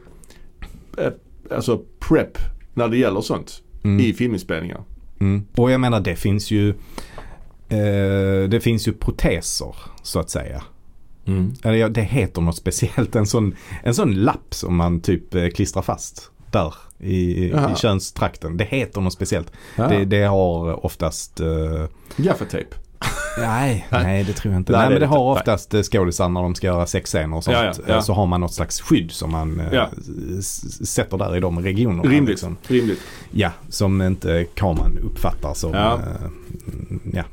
alltså 1.51 1.81
prep 1.99 2.37
när 2.73 2.87
det 2.87 2.97
gäller 2.97 3.21
sånt 3.21 3.63
Mm. 3.83 3.99
i 4.05 4.13
filminspelningar. 4.13 4.83
Mm. 5.19 5.45
Och 5.55 5.71
jag 5.71 5.81
menar 5.81 5.99
det 5.99 6.15
finns 6.15 6.51
ju 6.51 6.69
eh, 7.69 8.49
det 8.49 8.59
finns 8.63 8.87
ju 8.87 8.93
proteser 8.93 9.75
så 10.03 10.19
att 10.19 10.29
säga. 10.29 10.63
Eller 11.63 11.77
ja, 11.77 11.89
det 11.89 12.01
heter 12.01 12.41
något 12.41 12.55
speciellt. 12.55 13.15
En 13.15 13.25
sån, 13.25 13.55
en 13.83 13.93
sån 13.93 14.13
lapp 14.15 14.53
som 14.53 14.75
man 14.75 15.01
typ 15.01 15.35
eh, 15.35 15.47
klistrar 15.47 15.81
fast 15.81 16.31
där 16.51 16.73
i, 16.99 17.45
i 17.45 17.53
könstrakten. 17.75 18.57
Det 18.57 18.63
heter 18.63 19.01
något 19.01 19.13
speciellt. 19.13 19.51
Det, 19.75 20.05
det 20.05 20.23
har 20.23 20.85
oftast 20.85 21.39
eh, 21.39 21.85
Gaffatejp. 22.17 22.75
Nej, 23.47 23.87
nej 23.91 24.23
det 24.23 24.33
tror 24.33 24.53
jag 24.53 24.59
inte. 24.59 24.71
Nej, 24.71 24.81
Nej, 24.81 24.89
men 24.89 24.99
det 24.99 25.05
har 25.07 25.19
oftast 25.19 25.73
eh, 25.73 25.81
skådisar 25.81 26.29
när 26.29 26.41
de 26.41 26.55
ska 26.55 26.67
göra 26.67 26.85
sexscener 26.85 27.37
och 27.37 27.43
sånt. 27.43 27.57
Ja, 27.57 27.65
ja, 27.65 27.73
ja. 27.87 27.93
eh, 27.95 28.01
Så 28.01 28.13
har 28.13 28.25
man 28.25 28.41
något 28.41 28.53
slags 28.53 28.81
skydd 28.81 29.11
som 29.11 29.31
man 29.31 29.59
eh, 29.59 29.83
sätter 30.85 31.17
där 31.17 31.37
i 31.37 31.39
de 31.39 31.59
regionerna. 31.59 32.03
Rimligt. 32.09 32.29
Liksom. 32.29 32.57
Rimligt. 32.67 32.99
Ja, 33.31 33.51
som 33.69 34.01
inte 34.01 34.45
kameran 34.53 34.97
uppfattar 35.03 35.53
som, 35.53 35.73
Ja. 35.73 35.99
ja. 37.13 37.23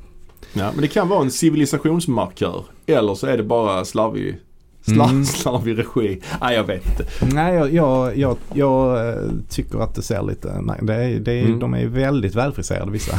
Ja, 0.57 0.71
men 0.73 0.81
det 0.83 0.89
kan 0.89 1.09
vara 1.09 1.21
en 1.23 1.31
civilisationsmarkör. 1.31 2.65
Eller 2.87 3.15
så 3.15 3.27
är 3.27 3.37
det 3.37 3.43
bara 3.43 3.85
slarvig, 3.85 4.37
slar, 4.85 5.09
Mm. 5.09 5.25
slarvig 5.25 5.79
regi. 5.79 6.21
Nej, 6.41 6.57
jag 6.57 6.65
vet 6.65 6.87
inte. 6.87 7.07
Nej, 7.35 7.55
jag, 7.55 7.73
jag, 7.73 8.17
jag, 8.19 8.37
jag 8.55 9.09
eh, 9.09 9.15
tycker 9.49 9.79
att 9.79 9.95
det 9.95 10.03
ser 10.03 10.23
lite, 10.23 10.61
nej, 10.61 10.79
det 10.83 10.95
är, 10.95 11.21
det 11.21 11.33
är, 11.33 11.45
Mm. 11.45 11.59
de 11.59 11.75
är 11.75 11.87
väldigt 11.87 12.35
välfriserade 12.35 12.91
vissa. 12.93 13.19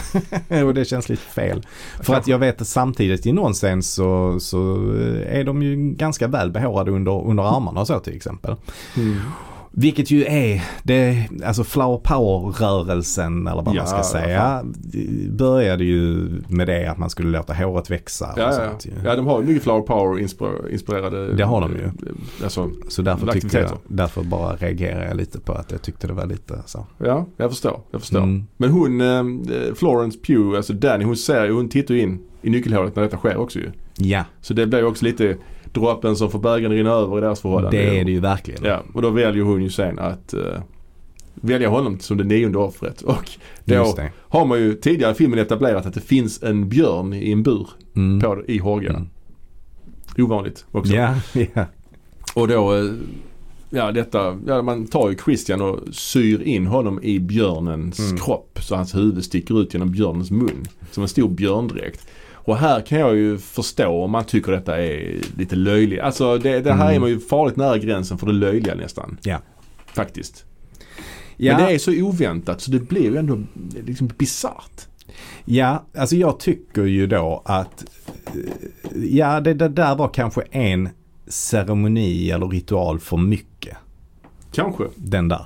och 0.66 0.74
det 0.74 0.86
känns 0.86 1.10
lite 1.10 1.22
fel. 1.22 1.66
För 2.02 2.16
att 2.16 2.28
jag 2.28 2.40
vet 2.40 2.62
att 2.62 2.68
samtidigt 2.68 3.26
i 3.26 3.32
någon 3.32 3.54
scen 3.54 3.84
så, 3.84 4.40
så 4.40 4.74
eh, 4.76 5.40
är 5.40 5.44
de 5.44 5.64
ju 5.64 5.76
ganska 5.92 6.28
väl 6.28 6.52
behårade 6.52 6.92
under, 6.92 7.28
under 7.28 7.44
armarna 7.58 7.80
och 7.82 7.88
så 7.88 8.00
till 8.00 8.16
exempel. 8.16 8.56
Mm. 8.98 9.16
Vilket 9.78 10.12
ju 10.12 10.26
är, 10.26 10.64
det, 10.84 11.28
alltså 11.46 11.64
flower 11.64 11.98
power-rörelsen 11.98 13.48
eller 13.48 13.62
vad 13.62 13.76
Ja, 13.76 13.80
man 13.82 13.88
ska 13.88 14.04
säga. 14.04 14.64
Började 15.30 15.84
ju 15.84 16.30
med 16.48 16.68
det 16.68 16.86
att 16.92 16.98
man 16.98 17.10
skulle 17.10 17.30
låta 17.38 17.54
håret 17.54 17.92
växa 17.92 18.34
Ja, 18.38 18.44
ja. 18.44 18.52
sånt 18.52 18.86
ju. 18.86 18.92
ja, 19.04 19.16
de 19.16 19.26
har 19.28 19.42
ju 19.42 19.48
mycket 19.48 19.64
Flower 19.64 19.82
Power 19.82 20.22
inspir- 20.24 20.70
inspirerade. 20.72 21.34
Det 21.34 21.44
har 21.44 21.62
de 21.62 21.72
ju. 21.72 21.90
Alltså, 22.44 22.70
Så 22.90 23.02
därför 23.02 23.32
tyckte 23.32 23.58
jag, 23.60 23.72
därför 23.88 24.24
bara 24.24 24.56
reagerade 24.56 25.06
jag 25.08 25.18
lite 25.18 25.40
på 25.40 25.54
att 25.54 25.72
jag 25.72 25.82
tyckte 25.82 26.08
det 26.08 26.14
var 26.14 26.26
lite 26.26 26.60
så. 26.66 26.86
ja, 26.98 27.26
jag 27.38 27.50
förstår. 27.50 27.80
Jag 27.92 28.02
förstår. 28.02 28.20
Mm. 28.20 28.44
Men 28.58 28.70
hon, 28.70 29.02
eh, 29.02 29.24
Florence 29.76 30.20
Pugh, 30.20 30.58
alltså 30.58 30.74
Danny, 30.74 31.04
hon 31.06 31.18
ser 31.18 31.46
ju, 31.46 31.52
hon 31.52 31.70
tittar 31.70 31.94
ju 31.96 32.02
in 32.02 32.20
i 32.42 32.50
nyckelhålet 32.50 32.96
när 32.96 33.04
detta 33.04 33.18
sker 33.18 33.38
också 33.38 33.60
ju. 33.60 33.72
Ja, 33.98 34.24
Så 34.42 34.54
det 34.54 34.68
blir 34.68 34.80
ju 34.80 34.86
också 34.86 35.06
lite 35.06 35.38
droppen 35.76 36.16
som 36.16 36.32
får 36.32 36.40
bägaren 36.40 36.72
rinna 36.72 36.90
över 36.92 37.18
i 37.18 37.22
deras 37.22 37.42
förhållande. 37.42 37.78
det 37.78 38.00
är 38.00 38.06
det 38.06 38.12
ju 38.12 38.20
verkligen. 38.20 38.64
Ja, 38.66 38.84
och 38.94 39.02
då 39.02 39.10
väljer 39.10 39.44
hon 39.44 39.64
ju 39.64 39.70
sen 39.70 40.00
att 40.00 40.34
uh, 40.34 40.42
välja 41.36 41.70
honom 41.70 42.00
som 42.00 42.18
det 42.18 42.24
nionde 42.24 42.58
offret. 42.58 43.02
Och 43.02 43.30
då 43.66 43.96
har 44.20 44.46
man 44.46 44.60
ju 44.60 44.74
tidigare 44.74 45.12
i 45.12 45.16
filmen 45.16 45.40
etablerat 45.40 45.86
att 45.86 45.94
det 45.94 46.02
finns 46.02 46.44
en 46.44 46.70
björn 46.70 47.14
i 47.14 47.32
en 47.32 47.44
bur 47.44 47.68
Mm. 47.96 48.20
på, 48.22 48.44
i 48.48 48.58
Hårga. 48.58 48.90
Mm. 48.90 49.08
Ovanligt 50.18 50.66
också. 50.72 50.94
Ja, 50.94 51.16
ja. 51.54 51.66
Och 52.34 52.48
då, 52.48 52.76
eh, 52.76 52.92
ja 53.70 53.92
detta, 53.92 54.38
ja 54.48 54.62
man 54.62 54.88
tar 54.88 55.10
ju 55.10 55.16
Christian 55.26 55.62
och 55.62 55.80
syr 55.92 56.42
in 56.42 56.68
honom 56.68 57.00
i 57.04 57.20
björnens 57.20 58.00
Mm. 58.00 58.18
kropp 58.18 58.60
så 58.62 58.76
hans 58.76 58.96
huvud 58.96 59.24
sticker 59.24 59.62
ut 59.62 59.74
genom 59.74 59.92
björnens 59.92 60.32
mun. 60.32 60.66
Som 60.92 61.04
en 61.04 61.10
stor 61.10 61.30
björndräkt. 61.30 62.08
Och 62.46 62.58
här 62.58 62.82
kan 62.82 63.00
jag 63.00 63.16
ju 63.16 63.38
förstå 63.38 64.04
om 64.04 64.12
man 64.12 64.24
tycker 64.26 64.52
detta 64.52 64.78
är 64.84 65.18
lite 65.38 65.56
löjligt. 65.56 66.00
Alltså 66.00 66.38
det, 66.38 66.60
det 66.62 66.74
här 66.74 66.82
Mm. 66.86 66.96
är 66.96 67.00
man 67.00 67.10
ju 67.10 67.20
farligt 67.20 67.56
nära 67.58 67.78
gränsen 67.78 68.18
för 68.18 68.28
det 68.28 68.34
löjliga 68.34 68.76
nästan. 68.76 69.18
Ja. 69.22 69.38
Faktiskt. 69.94 70.46
Ja, 71.38 71.58
Men 71.58 71.66
det 71.68 71.74
är 71.74 71.78
så 71.78 71.92
oväntat 72.04 72.62
så 72.62 72.72
det 72.72 72.80
blir 72.80 73.02
ju 73.04 73.18
ändå 73.18 73.40
liksom 73.86 74.08
bisarrt. 74.18 74.88
ja, 75.46 75.86
alltså 75.98 76.16
jag 76.16 76.40
tycker 76.40 76.84
ju 76.84 77.08
då 77.08 77.42
att 77.46 77.86
ja, 78.96 79.40
det, 79.40 79.54
det 79.54 79.70
där 79.70 79.96
var 79.96 80.08
kanske 80.08 80.42
en 80.42 80.90
ceremoni 81.28 82.32
eller 82.32 82.48
ritual 82.48 83.00
för 83.00 83.18
mycket. 83.18 83.78
Kanske. 84.52 84.84
Den 84.96 85.28
där 85.28 85.46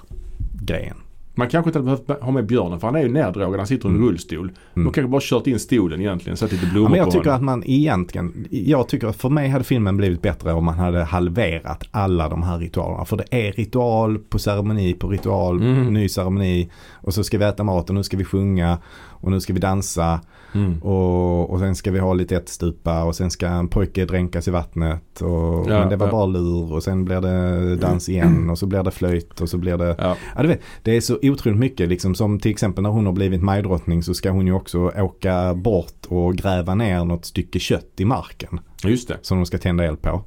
grejen. 0.65 0.97
Man 1.39 1.49
kanske 1.49 1.69
inte 1.69 1.79
hade 1.79 1.85
behövt 2.05 2.21
ha 2.23 2.31
med 2.31 2.45
björnen 2.45 2.79
för 2.79 2.87
han 2.87 2.95
är 2.95 3.01
ju 3.01 3.09
neddrogad. 3.11 3.59
Han 3.59 3.67
sitter 3.67 3.87
i 3.87 3.91
en 3.91 3.95
Mm. 3.95 4.07
rullstol. 4.07 4.39
Mm. 4.39 4.85
De 4.85 4.93
kanske 4.93 5.07
bara 5.07 5.21
kört 5.23 5.47
in 5.47 5.59
stolen 5.59 5.99
egentligen. 6.01 6.37
Satt 6.37 6.51
lite 6.51 6.65
blommor 6.65 6.85
Ja, 6.85 6.89
men 6.89 6.97
jag 6.97 7.05
på 7.07 7.11
tycker 7.11 7.31
honom. 7.31 7.49
att 7.49 7.59
man 7.59 7.63
egentligen, 7.65 8.47
jag 8.49 8.87
tycker 8.87 9.07
att 9.07 9.15
för 9.15 9.29
mig 9.29 9.49
hade 9.49 9.63
filmen 9.63 9.97
blivit 9.97 10.21
bättre 10.21 10.53
om 10.53 10.65
man 10.65 10.75
hade 10.75 11.03
halverat 11.03 11.83
alla 11.91 12.29
de 12.29 12.43
här 12.43 12.57
ritualerna. 12.59 13.05
För 13.05 13.17
det 13.17 13.47
är 13.47 13.51
ritual 13.51 14.17
på 14.17 14.39
ceremoni 14.39 14.93
på 14.93 15.07
ritual, 15.07 15.61
Mm. 15.61 15.93
ny 15.93 16.09
ceremoni. 16.09 16.69
Och 16.93 17.13
så 17.13 17.23
ska 17.23 17.37
vi 17.37 17.45
äta 17.45 17.63
mat 17.63 17.89
och 17.89 17.95
nu 17.95 18.03
ska 18.03 18.17
vi 18.17 18.23
sjunga 18.25 18.77
och 19.21 19.31
nu 19.31 19.39
ska 19.41 19.53
vi 19.53 19.59
dansa. 19.59 20.21
Mm. 20.55 20.79
Och, 20.81 21.49
och 21.49 21.59
sen 21.59 21.75
ska 21.75 21.91
vi 21.91 21.99
ha 21.99 22.13
lite 22.13 22.35
ättestupa 22.35 23.03
och 23.03 23.15
sen 23.15 23.31
ska 23.31 23.47
en 23.47 23.67
pojke 23.67 24.05
dränkas 24.05 24.47
i 24.47 24.51
vattnet. 24.51 25.21
Och, 25.21 25.29
Ja, 25.71 25.79
men 25.79 25.89
det 25.89 25.95
var 25.95 26.07
ja. 26.07 26.11
bara 26.11 26.25
lur 26.25 26.73
och 26.73 26.83
sen 26.83 27.05
blir 27.05 27.21
det 27.21 27.75
dans 27.75 28.09
igen 28.09 28.49
och 28.49 28.57
så 28.59 28.65
blir 28.65 28.83
det 28.83 28.91
flöjt 28.91 29.41
och 29.41 29.49
så 29.49 29.57
blir 29.57 29.77
det 29.77 29.95
Ja. 29.99 30.15
Ja, 30.35 30.41
du 30.41 30.47
vet, 30.47 30.61
det 30.83 30.97
är 30.97 31.01
så 31.01 31.17
otroligt 31.23 31.59
mycket 31.59 31.89
liksom 31.89 32.15
som 32.15 32.39
till 32.39 32.51
exempel 32.51 32.83
när 32.83 32.89
hon 32.89 33.05
har 33.05 33.13
blivit 33.13 33.41
majdrottning 33.41 34.03
så 34.03 34.13
ska 34.13 34.31
hon 34.31 34.47
ju 34.47 34.53
också 34.53 34.79
åka 34.97 35.53
bort 35.53 36.05
och 36.07 36.35
gräva 36.35 36.75
ner 36.75 37.05
något 37.05 37.25
stycke 37.25 37.59
kött 37.59 37.91
i 37.97 38.05
marken 38.05 38.59
Just 38.83 39.07
det. 39.07 39.17
som 39.21 39.37
de 39.37 39.45
ska 39.45 39.57
tända 39.57 39.83
eld 39.83 40.01
på. 40.01 40.21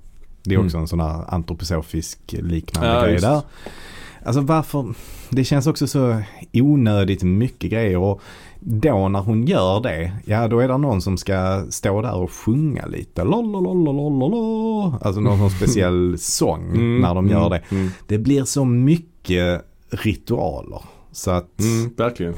Det 0.44 0.54
är 0.54 0.58
också 0.64 0.76
Mm. 0.76 0.82
en 0.82 0.88
sån 0.88 1.00
här 1.00 1.24
antroposofisk 1.34 2.18
liknande 2.32 2.88
Ja, 2.88 3.02
grej 3.02 3.12
just. 3.12 3.24
där. 3.24 3.40
Alltså 4.24 4.40
varför, 4.40 4.94
det 5.30 5.44
känns 5.44 5.66
också 5.66 5.86
så 5.86 6.22
onödigt 6.52 7.22
mycket 7.22 7.70
grejer 7.70 7.98
och 7.98 8.20
då 8.64 9.08
när 9.08 9.20
hon 9.20 9.46
gör 9.46 9.80
det, 9.80 10.12
ja 10.24 10.48
då 10.48 10.58
är 10.60 10.68
det 10.68 10.78
någon 10.78 11.02
som 11.02 11.16
ska 11.16 11.66
stå 11.70 12.02
där 12.02 12.14
och 12.14 12.30
sjunga 12.32 12.86
lite. 12.86 13.22
Alltså 15.00 15.20
någon 15.20 15.50
speciell 15.50 16.16
sång 16.18 16.62
Mm, 16.70 17.00
när 17.00 17.14
de 17.14 17.28
gör 17.28 17.46
mm, 17.46 17.50
det. 17.50 17.76
Mm. 17.76 17.90
Det 18.06 18.18
blir 18.18 18.44
så 18.44 18.64
mycket 18.64 19.64
ritualer. 19.90 20.82
Så 21.12 21.30
att 21.30 21.60
Mm, 21.60 21.94
verkligen. 21.96 22.34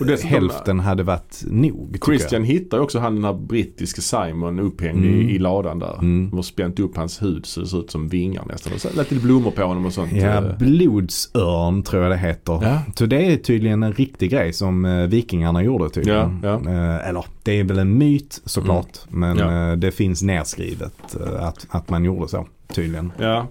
Och 0.00 0.06
hälften 0.06 0.80
hade 0.80 1.02
varit 1.02 1.42
nog. 1.46 1.98
Christian 2.06 2.44
hittar 2.44 2.76
ju 2.76 2.82
också 2.82 2.98
han 2.98 3.14
den 3.14 3.24
här 3.24 3.32
brittiske 3.34 4.00
Simon 4.02 4.58
upphängd 4.60 5.04
Mm. 5.04 5.20
i, 5.20 5.34
i 5.34 5.38
ladan 5.38 5.78
där. 5.78 5.94
Mm. 5.98 6.30
De 6.30 6.36
har 6.36 6.42
spänt 6.42 6.80
upp 6.80 6.96
hans 6.96 7.22
hud 7.22 7.46
så 7.46 7.60
det 7.60 7.66
ser 7.66 7.80
ut 7.80 7.90
som 7.90 8.08
vingar 8.08 8.44
nästan. 8.48 8.72
Och 8.72 8.80
så 8.80 8.88
lite 8.98 9.14
blommor 9.14 9.50
på 9.50 9.62
honom 9.62 9.86
och 9.86 9.92
sånt. 9.92 10.12
Ja, 10.12 10.20
Eh, 10.30 10.58
blodsörn 10.58 11.82
tror 11.82 12.02
jag 12.02 12.12
det 12.12 12.16
heter. 12.18 12.58
Ja. 12.62 12.82
Så 12.96 13.06
det 13.06 13.32
är 13.32 13.36
tydligen 13.36 13.82
en 13.82 13.92
riktig 13.92 14.30
grej 14.30 14.52
som 14.52 14.84
eh, 14.84 15.06
vikingarna 15.06 15.62
gjorde 15.62 15.90
tydligen. 15.90 16.40
Ja, 16.42 16.60
ja. 16.64 16.70
Eh, 16.70 17.08
eller 17.08 17.24
det 17.42 17.60
är 17.60 17.64
väl 17.64 17.78
en 17.78 17.98
myt 17.98 18.40
såklart. 18.44 18.98
Men 19.08 19.38
Ja. 19.38 19.70
eh, 19.70 19.76
det 19.76 19.90
finns 19.90 20.22
nedskrivet 20.22 21.16
att, 21.40 21.66
att 21.70 21.90
man 21.90 22.04
gjorde 22.04 22.28
så 22.28 22.46
tydligen. 22.74 23.12
Ja. 23.18 23.46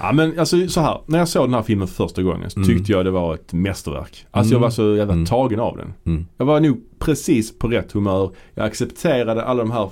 Ja 0.00 0.12
men 0.12 0.38
alltså 0.38 0.68
så 0.68 0.80
här. 0.80 1.00
När 1.06 1.18
jag 1.18 1.28
såg 1.28 1.46
den 1.46 1.54
här 1.54 1.62
filmen 1.62 1.88
första 1.88 2.22
gången 2.22 2.50
så 2.50 2.60
Mm. 2.60 2.68
tyckte 2.68 2.92
jag 2.92 3.04
det 3.04 3.10
var 3.10 3.34
ett 3.34 3.52
mästerverk. 3.52 4.26
Alltså 4.30 4.52
jag 4.52 4.58
Mm. 4.58 4.62
var 4.62 4.70
så 4.70 4.96
jävla 4.96 5.12
Mm. 5.12 5.26
tagen 5.26 5.60
av 5.60 5.76
den. 5.76 5.92
Mm. 6.04 6.26
Jag 6.36 6.46
var 6.46 6.60
nog 6.60 6.80
precis 6.98 7.58
på 7.58 7.68
rätt 7.68 7.92
humör. 7.92 8.30
Jag 8.54 8.66
accepterade 8.66 9.42
alla 9.44 9.62
de 9.62 9.70
här 9.70 9.90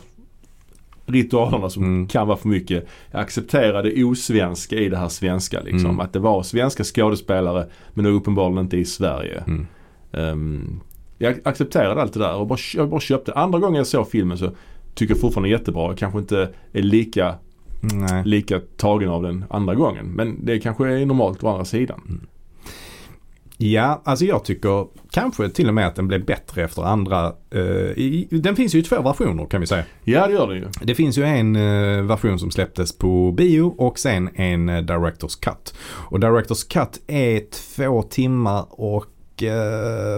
ritualerna 1.07 1.71
som 1.71 1.83
Mm. 1.85 2.09
kan 2.09 2.27
vara 2.27 2.39
för 2.39 2.49
mycket. 2.49 2.87
Jag 3.11 3.21
accepterade 3.21 4.05
osvenska 4.05 4.77
i 4.77 4.89
det 4.89 4.97
här 4.97 5.09
svenska 5.09 5.61
liksom. 5.61 5.91
Mm. 5.91 6.01
Att 6.01 6.13
det 6.13 6.19
var 6.19 6.43
svenska 6.43 6.85
skådespelare 6.85 7.67
men 7.95 8.05
det 8.05 8.11
var 8.11 8.19
uppenbarligen 8.19 8.65
inte 8.65 8.77
i 8.77 8.85
Sverige. 8.85 9.43
Mm. 9.47 9.67
Ehm, 10.13 10.81
jag 11.19 11.39
accepterade 11.45 12.03
allt 12.03 12.13
det 12.13 12.19
där 12.21 12.35
och 12.35 12.47
bara, 12.47 12.59
jag 12.75 12.89
bara 12.89 13.01
köpte. 13.01 13.33
Andra 13.33 13.59
gången 13.59 13.75
jag 13.77 13.87
såg 13.87 14.11
filmen 14.11 14.39
så 14.39 14.51
tycker 14.95 15.15
jag 15.15 15.21
fortfarande 15.21 15.49
jättebra. 15.49 15.87
Jag 15.87 15.99
kanske 15.99 16.19
inte 16.19 16.49
är 16.73 16.83
lika, 16.83 17.35
Nej. 17.81 18.23
lika 18.25 18.61
tagen 18.77 19.09
av 19.09 19.23
den 19.23 19.45
andra 19.51 19.75
gången. 19.75 20.07
Men 20.07 20.45
det 20.45 20.59
kanske 20.59 20.89
är 20.89 21.07
normalt 21.07 21.45
å 21.45 21.49
andra 21.49 21.65
sidan. 21.65 22.27
Ja, 23.59 24.03
alltså 24.05 24.25
jag 24.25 24.45
tycker 24.45 24.87
kanske 25.11 25.49
till 25.49 25.69
och 25.69 25.75
med 25.75 25.87
att 25.87 25.95
den 25.97 26.09
blev 26.09 26.25
bättre 26.25 26.65
efter 26.65 26.83
andra. 26.83 27.33
eh, 27.51 27.61
i, 27.61 28.29
den 28.31 28.57
finns 28.57 28.75
ju 28.75 28.79
i 28.79 28.83
två 28.83 29.03
versioner 29.03 29.47
kan 29.47 29.61
vi 29.61 29.67
säga. 29.67 29.85
Ja 30.05 30.27
det 30.27 30.33
gör 30.33 30.49
den 30.49 30.57
ju. 30.57 30.69
Det 30.83 30.95
finns 30.95 31.19
ju 31.19 31.25
en 31.25 31.57
eh, 31.57 32.03
version 32.03 32.39
som 32.39 32.51
släpptes 32.51 32.99
på 32.99 33.33
bio 33.33 33.75
och 33.79 33.99
sen 33.99 34.29
en 34.35 34.69
eh, 34.69 34.83
Directors 34.83 35.37
Cut. 35.37 35.75
Och 35.81 36.21
Directors 36.21 36.65
Cut 36.65 37.01
är 37.07 37.41
två 37.77 38.03
timmar 38.03 38.67
och 38.71 39.07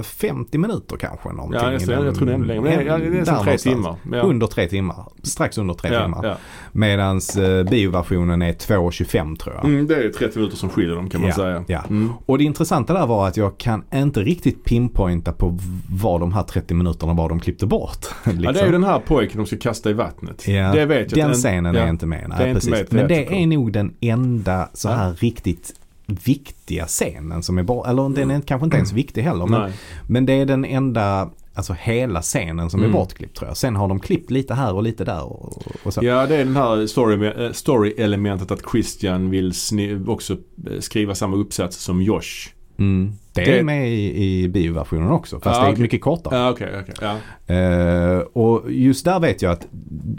50 0.04 0.58
minuter 0.58 0.96
kanske 0.96 1.28
någonting. 1.28 1.60
Ja, 1.62 1.70
nästan, 1.70 1.94
den- 1.94 2.06
jag 2.06 2.14
tror 2.14 2.26
det 2.26 2.32
är 2.32 2.38
längre. 2.38 2.60
Men 2.60 2.78
det 2.78 2.90
är, 2.92 2.98
det 2.98 3.06
är 3.06 3.10
nästan 3.10 3.44
tre 3.44 3.58
timmar. 3.58 3.96
Ja. 4.12 4.20
Under 4.20 4.46
tre 4.46 4.68
timmar. 4.68 5.04
Strax 5.22 5.58
under 5.58 5.74
tre 5.74 5.92
ja, 5.92 6.02
timmar. 6.02 6.26
Ja. 6.26 6.36
Medans 6.72 7.36
eh, 7.36 7.64
bioversionen 7.70 8.42
är 8.42 8.52
2.25 8.52 9.36
tror 9.36 9.54
jag. 9.54 9.64
Mm, 9.64 9.86
det 9.86 9.94
är 9.96 10.08
30 10.08 10.38
minuter 10.38 10.56
som 10.56 10.68
skiljer 10.68 10.94
dem 10.94 11.10
kan 11.10 11.20
man 11.20 11.32
säga. 11.32 11.64
ja. 11.66 11.84
Mm. 11.90 12.12
Och 12.26 12.38
det 12.38 12.44
intressanta 12.44 12.92
där 12.94 13.06
var 13.06 13.28
att 13.28 13.36
jag 13.36 13.58
kan 13.58 13.84
inte 13.94 14.20
riktigt 14.20 14.64
pinpointa 14.64 15.32
på 15.32 15.58
vad 15.90 16.20
de 16.20 16.32
här 16.32 16.42
30 16.42 16.74
minuterna 16.74 17.14
var 17.14 17.28
de 17.28 17.40
klippte 17.40 17.66
bort. 17.66 18.06
liksom. 18.24 18.44
Ja, 18.44 18.52
det 18.52 18.60
är 18.60 18.66
ju 18.66 18.72
den 18.72 18.84
här 18.84 18.98
pojken 18.98 19.36
de 19.36 19.46
ska 19.46 19.56
kasta 19.56 19.90
i 19.90 19.92
vattnet. 19.92 20.42
Det 20.46 20.86
vet 20.86 21.16
jag. 21.16 21.28
den 21.28 21.34
scenen 21.34 21.76
är 21.76 21.88
inte 21.88 22.06
med. 22.06 22.24
Nej, 22.28 22.38
det 22.38 22.44
är 22.44 22.54
precis. 22.54 22.70
med 22.70 22.86
Men 22.92 23.08
det 23.08 23.42
är 23.42 23.46
nog 23.46 23.72
den 23.72 23.94
enda 24.00 24.68
så 24.72 24.88
här 24.88 25.12
riktigt 25.12 25.74
viktiga 26.12 26.86
scenen 26.86 27.42
som 27.42 27.58
är 27.58 27.62
bara, 27.62 27.90
eller 27.90 28.08
den 28.08 28.30
är 28.30 28.40
kanske 28.40 28.64
inte 28.64 28.76
ens 28.76 28.92
viktig 28.92 29.22
heller. 29.22 29.46
Men, 29.46 29.60
Nej. 29.60 29.72
men 30.08 30.26
det 30.26 30.32
är 30.32 30.46
den 30.46 30.64
enda, 30.64 31.30
alltså 31.54 31.72
hela 31.80 32.22
scenen 32.22 32.70
som 32.70 32.80
Mm. 32.80 32.90
är 32.90 32.98
bortklippt 32.98 33.36
tror 33.36 33.48
jag. 33.48 33.56
Sen 33.56 33.76
har 33.76 33.88
de 33.88 34.00
klippt 34.00 34.30
lite 34.30 34.54
här 34.54 34.74
och 34.74 34.82
lite 34.82 35.04
där 35.04 35.22
och, 35.24 35.62
och. 35.82 36.04
Ja, 36.04 36.26
det 36.26 36.36
är 36.36 36.44
den 36.44 36.56
här 36.56 36.76
story- 36.86 37.44
eh, 37.46 37.52
story-elementet 37.52 38.50
att 38.50 38.62
Christian 38.72 39.30
vill 39.30 39.52
också 40.06 40.32
eh, 40.32 40.80
skriva 40.80 41.14
samma 41.14 41.36
uppsats 41.36 41.76
som 41.76 42.02
Josh. 42.02 42.48
Mm. 42.78 43.12
Det, 43.32 43.58
är 43.58 43.62
med 43.62 43.88
i, 43.92 44.24
i 44.24 44.48
bioversionen 44.48 45.10
också, 45.10 45.40
fast 45.40 45.60
Ja, 45.60 45.66
det 45.70 45.76
är 45.76 45.80
mycket 45.80 46.00
kortare. 46.00 46.36
Ja, 46.36 46.50
okej, 46.50 46.74
okej. 46.82 46.94
Ja. 47.00 47.54
Eh, 47.54 48.18
och 48.18 48.72
just 48.72 49.04
där 49.04 49.20
vet 49.20 49.42
jag 49.42 49.52
att 49.52 49.66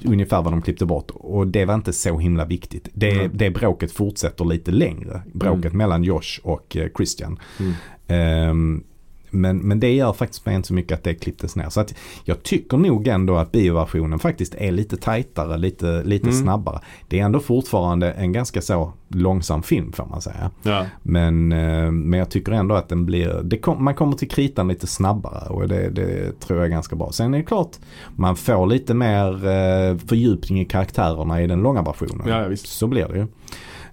ungefär 0.05 0.41
vad 0.41 0.53
de 0.53 0.62
klippte 0.62 0.86
bort 0.86 1.12
och 1.14 1.47
det 1.47 1.66
var 1.66 1.74
inte 1.74 1.93
så 1.93 2.18
himla 2.18 2.45
viktigt. 2.45 2.89
Det, 2.93 3.12
Mm. 3.12 3.32
det 3.34 3.49
bråket 3.49 3.91
fortsätter 3.91 4.45
lite 4.45 4.72
längre. 4.72 5.22
Bråket 5.34 5.66
Mm. 5.66 5.78
mellan 5.78 6.03
Josh 6.03 6.39
och 6.43 6.78
eh, 6.78 6.88
Christian. 6.97 7.39
Mm. 7.60 7.74
Ehm, 8.07 8.84
men, 9.32 9.58
men 9.58 9.80
det 9.80 9.94
gör 9.94 10.14
faktiskt 10.14 10.46
mig 10.46 10.56
inte 10.56 10.68
så 10.68 10.74
mycket 10.74 10.98
att 10.98 11.04
det 11.04 11.14
klipptes 11.14 11.56
ner. 11.56 11.70
Så 11.70 11.82
att 11.82 11.96
jag 12.24 12.44
tycker 12.44 12.78
nog 12.78 13.08
ändå 13.08 13.36
att 13.36 13.52
bioversionen 13.52 14.20
faktiskt 14.20 14.56
är 14.56 14.72
lite 14.72 14.98
tajtare, 14.98 15.58
lite, 15.58 16.04
lite 16.04 16.28
Mm. 16.30 16.42
snabbare. 16.42 16.80
Det 17.08 17.20
är 17.20 17.26
ändå 17.26 17.40
fortfarande 17.40 18.12
en 18.12 18.32
ganska 18.32 18.62
så 18.62 18.94
långsam 19.08 19.64
film 19.64 19.92
får 19.92 20.06
man 20.06 20.22
säga. 20.22 20.52
Ja. 20.64 20.86
Men, 21.04 21.52
eh, 21.52 21.92
men 21.92 22.20
jag 22.20 22.30
tycker 22.30 22.52
ändå 22.52 22.76
att 22.76 22.90
den 22.90 23.06
blir, 23.06 23.42
det 23.44 23.58
kom, 23.58 23.84
man 23.84 23.96
kommer 23.96 24.14
till 24.14 24.30
kritan 24.30 24.68
lite 24.68 24.88
snabbare 24.88 25.50
och 25.50 25.68
det, 25.68 25.90
det 25.90 26.40
tror 26.40 26.60
jag 26.60 26.66
är 26.66 26.72
ganska 26.72 26.96
bra. 26.96 27.12
Sen 27.12 27.34
är 27.34 27.38
det 27.38 27.44
klart, 27.44 27.72
man 28.16 28.36
får 28.36 28.68
lite 28.68 28.94
mer 28.94 29.28
eh, 29.48 29.98
fördjupning 30.08 30.62
i 30.62 30.66
karaktärerna 30.66 31.42
i 31.42 31.48
den 31.48 31.62
långa 31.62 31.82
versionen. 31.82 32.28
Ja. 32.28 32.56
Så 32.56 32.88
blir 32.88 33.08
det 33.08 33.18
ju. 33.18 33.28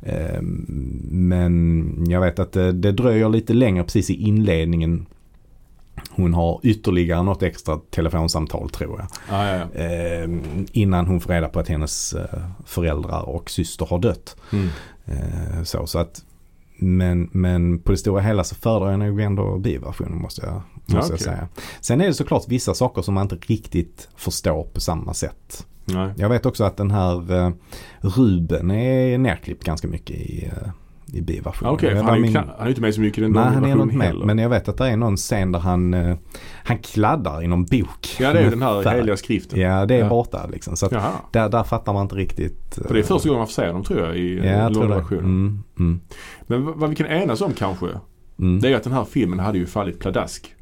Eh, 0.02 0.42
Men 1.10 2.04
jag 2.08 2.20
vet 2.20 2.38
att 2.38 2.52
det, 2.52 2.72
det 2.72 2.92
dröjer 2.92 3.28
lite 3.28 3.52
längre 3.54 3.84
precis 3.84 4.10
i 4.10 4.14
inledningen. 4.14 5.06
Hon 6.10 6.34
har 6.34 6.60
ytterligare 6.62 7.22
något 7.22 7.42
extra 7.42 7.78
telefonsamtal 7.90 8.70
tror 8.70 8.98
jag. 8.98 9.08
Ja, 9.30 9.48
ja, 9.48 9.66
ja. 9.74 9.80
Eh, 9.80 10.28
Innan 10.72 11.06
hon 11.06 11.20
får 11.20 11.32
reda 11.32 11.48
på 11.48 11.60
att 11.60 11.68
hennes 11.68 12.12
eh, 12.12 12.44
föräldrar 12.64 13.28
och 13.28 13.50
syster 13.50 13.86
har 13.86 13.98
dött. 13.98 14.36
Mm. 14.52 14.68
Eh, 15.04 15.62
så, 15.62 15.86
så 15.86 15.98
att, 15.98 16.24
men, 16.76 17.28
men 17.32 17.78
på 17.78 17.92
det 17.92 17.98
stora 17.98 18.20
hela 18.20 18.44
så 18.44 18.54
föredrar 18.54 18.90
jag 18.90 18.98
nog 18.98 19.20
ändå 19.20 19.58
bioversionen 19.58 20.18
måste 20.18 20.46
jag, 20.46 20.62
måste 20.96 21.12
Ja, 21.12 21.16
jag 21.16 21.20
säga. 21.20 21.48
Sen 21.80 22.00
är 22.00 22.06
det 22.06 22.14
såklart 22.14 22.48
vissa 22.48 22.74
saker 22.74 23.02
som 23.02 23.14
man 23.14 23.22
inte 23.22 23.52
riktigt 23.52 24.08
förstår 24.16 24.64
på 24.64 24.80
samma 24.80 25.14
sätt. 25.14 25.66
Nej. 25.84 26.12
Jag 26.16 26.28
vet 26.28 26.46
också 26.46 26.64
att 26.64 26.76
den 26.76 26.90
här 26.90 27.32
eh, 27.32 27.50
Ruben 28.00 28.70
är 28.70 29.18
nerklippt 29.18 29.64
ganska 29.64 29.88
mycket 29.88 30.16
i, 30.16 30.44
eh, 30.46 30.70
i 31.12 31.20
bioversionen. 31.20 31.70
Ja, 31.70 31.74
Okej, 31.74 31.94
var 31.94 32.02
han 32.02 32.20
min- 32.20 32.36
han 32.36 32.48
är 32.58 32.62
ju 32.64 32.68
inte 32.68 32.80
med 32.80 32.94
så 32.94 33.00
mycket 33.00 33.18
i 33.18 33.20
den 33.20 33.32
Nej, 33.32 33.44
han 33.44 33.64
är 33.64 33.82
inte 33.82 33.96
med. 33.96 34.06
heller. 34.06 34.24
Men 34.26 34.38
jag 34.38 34.48
vet 34.48 34.68
att 34.68 34.76
det 34.76 34.86
är 34.88 34.96
någon 34.96 35.16
scen 35.16 35.52
där 35.52 35.58
han, 35.58 35.94
eh, 35.94 36.16
han 36.64 36.78
kladdar 36.78 37.42
i 37.42 37.46
någon 37.46 37.64
bok. 37.64 38.16
Ja, 38.20 38.32
det 38.32 38.38
är 38.38 38.44
ju 38.44 38.50
den 38.50 38.62
här 38.62 38.90
heliga 38.96 39.16
skriften. 39.16 39.60
Ja, 39.60 39.86
det 39.86 39.94
är 39.94 39.98
Ja. 39.98 40.08
borta 40.08 40.46
liksom. 40.52 40.76
Så 40.76 40.88
där, 41.32 41.48
där 41.48 41.62
fattar 41.62 41.92
man 41.92 42.02
inte 42.02 42.14
riktigt. 42.14 42.78
För 42.86 42.94
det 42.94 43.00
är 43.00 43.02
första 43.02 43.28
gången 43.28 43.38
man 43.38 43.46
får 43.46 43.52
se 43.52 43.66
dem 43.66 43.84
tror 43.84 44.00
jag 44.00 44.16
i 44.16 44.36
Ja, 44.38 44.44
ja, 44.44 44.50
jag 44.52 44.72
tror 44.74 44.82
långa 44.82 44.94
det. 44.94 45.00
versionen. 45.00 45.24
Mm, 45.24 45.62
mm, 45.78 46.00
Men 46.46 46.78
vad 46.78 46.90
vi 46.90 46.96
kan 46.96 47.06
enas 47.06 47.40
om 47.40 47.52
kanske. 47.52 47.86
mm, 48.38 48.60
Det 48.60 48.68
är 48.68 48.76
att 48.76 48.82
den 48.84 48.92
här 48.92 49.04
filmen 49.04 49.38
hade 49.38 49.58
ju 49.58 49.66
fallit 49.66 49.98
pladask. 49.98 50.54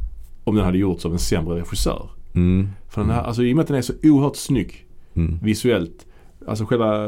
Om 0.45 0.55
den 0.57 0.64
hade 0.64 0.78
gjorts 0.78 1.07
av 1.07 1.12
en 1.12 1.18
sämre 1.18 1.59
regissör. 1.61 2.11
mm, 2.34 2.68
För 2.88 3.01
den 3.01 3.11
här, 3.11 3.22
alltså 3.22 3.42
i 3.42 3.53
och 3.53 3.57
med 3.57 3.62
att 3.62 3.68
den 3.68 3.76
är 3.76 3.82
så 3.82 3.92
oerhört 4.03 4.36
snygg 4.36 4.86
mm. 5.16 5.38
visuellt. 5.42 6.07
Alltså 6.47 6.64
själva 6.66 7.05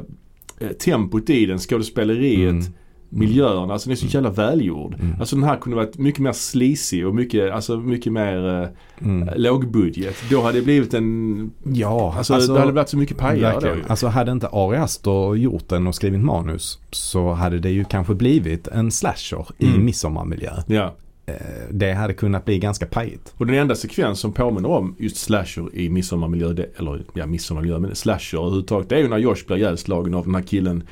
eh, 0.59 0.69
tempot 0.69 1.31
i 1.31 1.47
den, 1.47 1.59
skådespeleriet, 1.59 2.71
Mm. 3.13 3.29
miljön. 3.29 3.71
Alltså 3.71 3.89
den 3.89 3.93
är 3.93 3.97
så 3.97 4.07
jävla 4.07 4.31
välgjord. 4.31 4.95
Mm. 5.01 5.15
Alltså 5.21 5.37
den 5.37 5.45
här 5.45 5.57
kunde 5.57 5.77
varit 5.77 5.99
mycket 5.99 6.21
mer 6.21 6.33
sleazy 6.33 7.05
och 7.05 7.15
mycket, 7.15 7.53
alltså 7.53 7.77
mycket 7.77 8.13
mer 8.13 8.63
eh, 8.63 8.69
Mm. 9.01 9.29
lågbudget. 9.37 10.17
Då 10.31 10.43
hade 10.43 10.59
det 10.59 10.65
blivit 10.65 10.95
en, 10.95 11.51
Ja, 11.65 12.15
alltså, 12.17 12.33
det 12.53 12.61
hade 12.61 12.73
blivit 12.73 12.89
så 12.89 12.97
mycket 12.99 13.17
pajar 13.19 13.61
då 13.61 13.67
ju. 13.67 13.83
Alltså 13.89 14.07
hade 14.07 14.33
inte 14.33 14.49
Ari 14.53 14.77
Aster 14.77 15.35
gjort 15.35 15.69
den 15.69 15.87
och 15.87 15.95
skrivit 15.95 16.21
manus 16.21 16.79
så 16.91 17.33
hade 17.33 17.59
det 17.59 17.71
ju 17.71 17.85
kanske 17.85 18.15
blivit 18.15 18.69
en 18.69 18.91
slasher 18.91 19.47
i 19.59 19.67
Mm. 19.67 19.85
midsommarmiljö. 19.85 20.51
Ja. 20.67 20.95
Eh, 21.27 21.35
Det 21.71 21.93
hade 21.93 22.15
kunnat 22.15 22.45
bli 22.45 22.59
ganska 22.59 22.87
pajigt. 22.87 23.35
Och 23.37 23.47
den 23.47 23.55
enda 23.55 23.75
sekvens 23.75 24.21
som 24.21 24.33
påminner 24.33 24.71
om 24.71 24.95
just 24.99 25.17
slasher 25.17 25.75
i 25.77 25.89
midsommarmiljö, 25.91 26.53
det, 26.53 26.67
eller 26.79 27.05
ja 27.15 27.27
midsommarmiljö, 27.27 27.79
men 27.79 27.95
slasher 27.95 28.39
överhuvudtaget. 28.39 28.89
Det 28.89 28.95
är 28.97 28.99
ju 29.01 29.09
när 29.09 29.19
Josh 29.19 29.47
blir 29.47 29.57
ihjälslagen 29.57 30.15
av 30.15 30.25
den 30.25 30.35
här 30.35 30.43
killen 30.43 30.83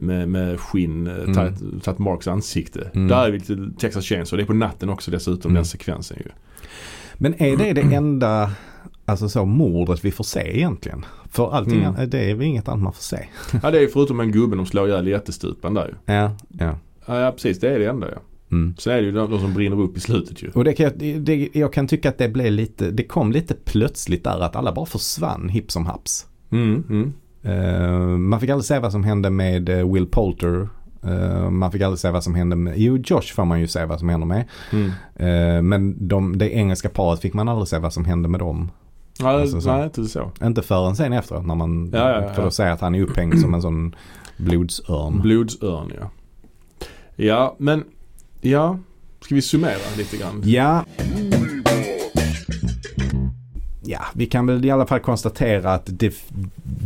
med, 0.00 0.28
med 0.28 0.60
skinn, 0.60 1.06
mm. 1.06 1.34
tagit, 1.34 1.84
tagit 1.84 1.98
Marks 1.98 2.28
ansikte. 2.28 2.90
Mm. 2.94 3.08
Där 3.08 3.26
är 3.26 3.30
vi 3.30 3.38
lite 3.38 3.70
Texas 3.78 4.04
Chainsaw. 4.04 4.36
Det 4.42 4.44
är 4.44 4.46
på 4.46 4.54
natten 4.54 4.88
också 4.88 5.10
dessutom 5.10 5.50
Mm. 5.50 5.54
den 5.54 5.64
sekvensen 5.64 6.16
ju. 6.24 6.30
Men 7.14 7.42
är 7.42 7.56
det 7.56 7.72
det 7.72 7.94
enda 7.94 8.50
alltså 9.04 9.28
så, 9.28 9.44
mordet 9.44 10.04
vi 10.04 10.10
får 10.10 10.24
se 10.24 10.56
egentligen? 10.56 11.04
För 11.30 11.50
allting 11.54 11.82
Mm. 11.84 12.10
det 12.10 12.30
är 12.30 12.34
väl 12.34 12.46
inget 12.46 12.68
annat 12.68 12.82
man 12.82 12.92
får 12.92 13.02
se. 13.02 13.18
Ja 13.62 13.70
det 13.70 13.80
är 13.80 13.86
förutom 13.86 14.20
en 14.20 14.32
gubbe 14.32 14.56
de 14.56 14.66
slår 14.66 14.88
ihjäl 14.88 15.08
i 15.08 15.10
jättestupan 15.10 15.74
där 15.74 15.88
ju. 16.06 16.14
Ja, 16.14 16.36
ja. 16.58 16.78
Ja, 17.06 17.32
precis, 17.32 17.60
det 17.60 17.68
är 17.74 17.78
det 17.78 17.86
enda 17.86 18.08
ja. 18.10 18.18
Mm. 18.50 18.74
Sen 18.78 18.92
är 18.92 18.96
det 18.96 19.02
ju 19.02 19.12
de, 19.12 19.30
de 19.30 19.40
som 19.40 19.54
brinner 19.54 19.80
upp 19.80 19.96
i 19.96 20.00
slutet 20.00 20.42
ju. 20.42 20.50
Och 20.54 20.64
det 20.64 20.72
kan, 20.72 20.84
jag- 20.84 21.20
det, 21.20 21.48
jag 21.52 21.72
kan 21.72 21.88
tycka 21.88 22.08
att 22.08 22.18
det 22.18 22.28
blev 22.28 22.52
lite, 22.52 22.90
det 22.90 23.04
kom 23.04 23.32
lite 23.32 23.54
plötsligt 23.64 24.24
där 24.24 24.40
att 24.40 24.56
alla 24.56 24.72
bara 24.72 24.86
försvann 24.86 25.48
hipp 25.48 25.70
som 25.72 25.86
haps. 25.86 26.26
Mm, 26.50 26.84
mm. 26.90 27.12
Eh, 27.48 27.98
man 28.18 28.40
fick 28.40 28.50
aldrig 28.50 28.64
se 28.64 28.78
vad 28.78 28.92
som 28.92 29.04
hände 29.04 29.30
med 29.30 29.68
eh, 29.68 29.92
Will 29.92 30.06
Poulter. 30.06 30.68
Eh, 31.04 31.50
man 31.50 31.72
fick 31.72 31.82
aldrig 31.82 31.98
se 31.98 32.10
vad 32.10 32.24
som 32.24 32.34
hände 32.34 32.56
med, 32.56 32.78
jo 32.78 32.96
Josh 32.96 33.34
får 33.34 33.44
man 33.44 33.60
ju 33.60 33.66
se 33.66 33.84
vad 33.84 33.98
som 33.98 34.08
händer 34.08 34.26
med. 34.26 34.44
Mm. 34.72 35.68
Men 35.68 36.08
de, 36.08 36.38
det 36.38 36.50
engelska 36.50 36.88
paret 36.88 37.20
fick 37.20 37.34
man 37.34 37.48
aldrig 37.48 37.68
se 37.68 37.78
vad 37.78 37.92
som 37.92 38.04
hände 38.04 38.28
med 38.28 38.40
dem. 38.40 38.70
Ja, 39.20 39.40
Alltså 39.40 39.60
så. 39.60 39.72
nej 39.72 39.84
inte 39.84 40.04
så. 40.04 40.30
Inte 40.42 40.62
förrän 40.62 40.96
sen 40.96 41.12
efteråt 41.12 41.46
när 41.46 41.54
man, 41.54 41.90
Ja, 41.92 41.98
ja, 42.10 42.22
ja. 42.22 42.34
för 42.34 42.42
då 42.42 42.50
säger 42.50 42.72
att 42.72 42.80
han 42.80 42.94
är 42.94 43.02
upphängd 43.02 43.40
som 43.40 43.54
en 43.54 43.62
sån 43.62 43.94
blodsörn. 44.36 45.20
Blodsörn 45.20 45.92
ja. 46.00 46.10
Ja 47.16 47.56
men, 47.58 47.84
ja. 48.40 48.78
Ska 49.20 49.34
vi 49.34 49.42
summera 49.42 49.96
lite 49.96 50.16
grann? 50.16 50.42
Ja, 50.44 50.84
ja, 53.88 54.00
vi 54.14 54.26
kan 54.26 54.46
väl 54.46 54.64
i 54.64 54.70
alla 54.70 54.86
fall 54.86 55.00
konstatera 55.00 55.72
att 55.74 55.86
det, 55.86 56.14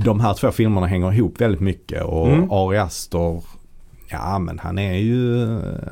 de 0.04 0.20
här 0.20 0.34
två 0.34 0.50
filmerna 0.50 0.86
hänger 0.86 1.12
ihop 1.12 1.40
väldigt 1.40 1.60
mycket 1.60 2.02
och 2.02 2.28
Mm. 2.28 2.50
Ari 2.50 2.78
Aster, 2.78 3.42
ja 4.08 4.38
men 4.38 4.58
han 4.58 4.78
är 4.78 4.94
ju, 4.94 5.46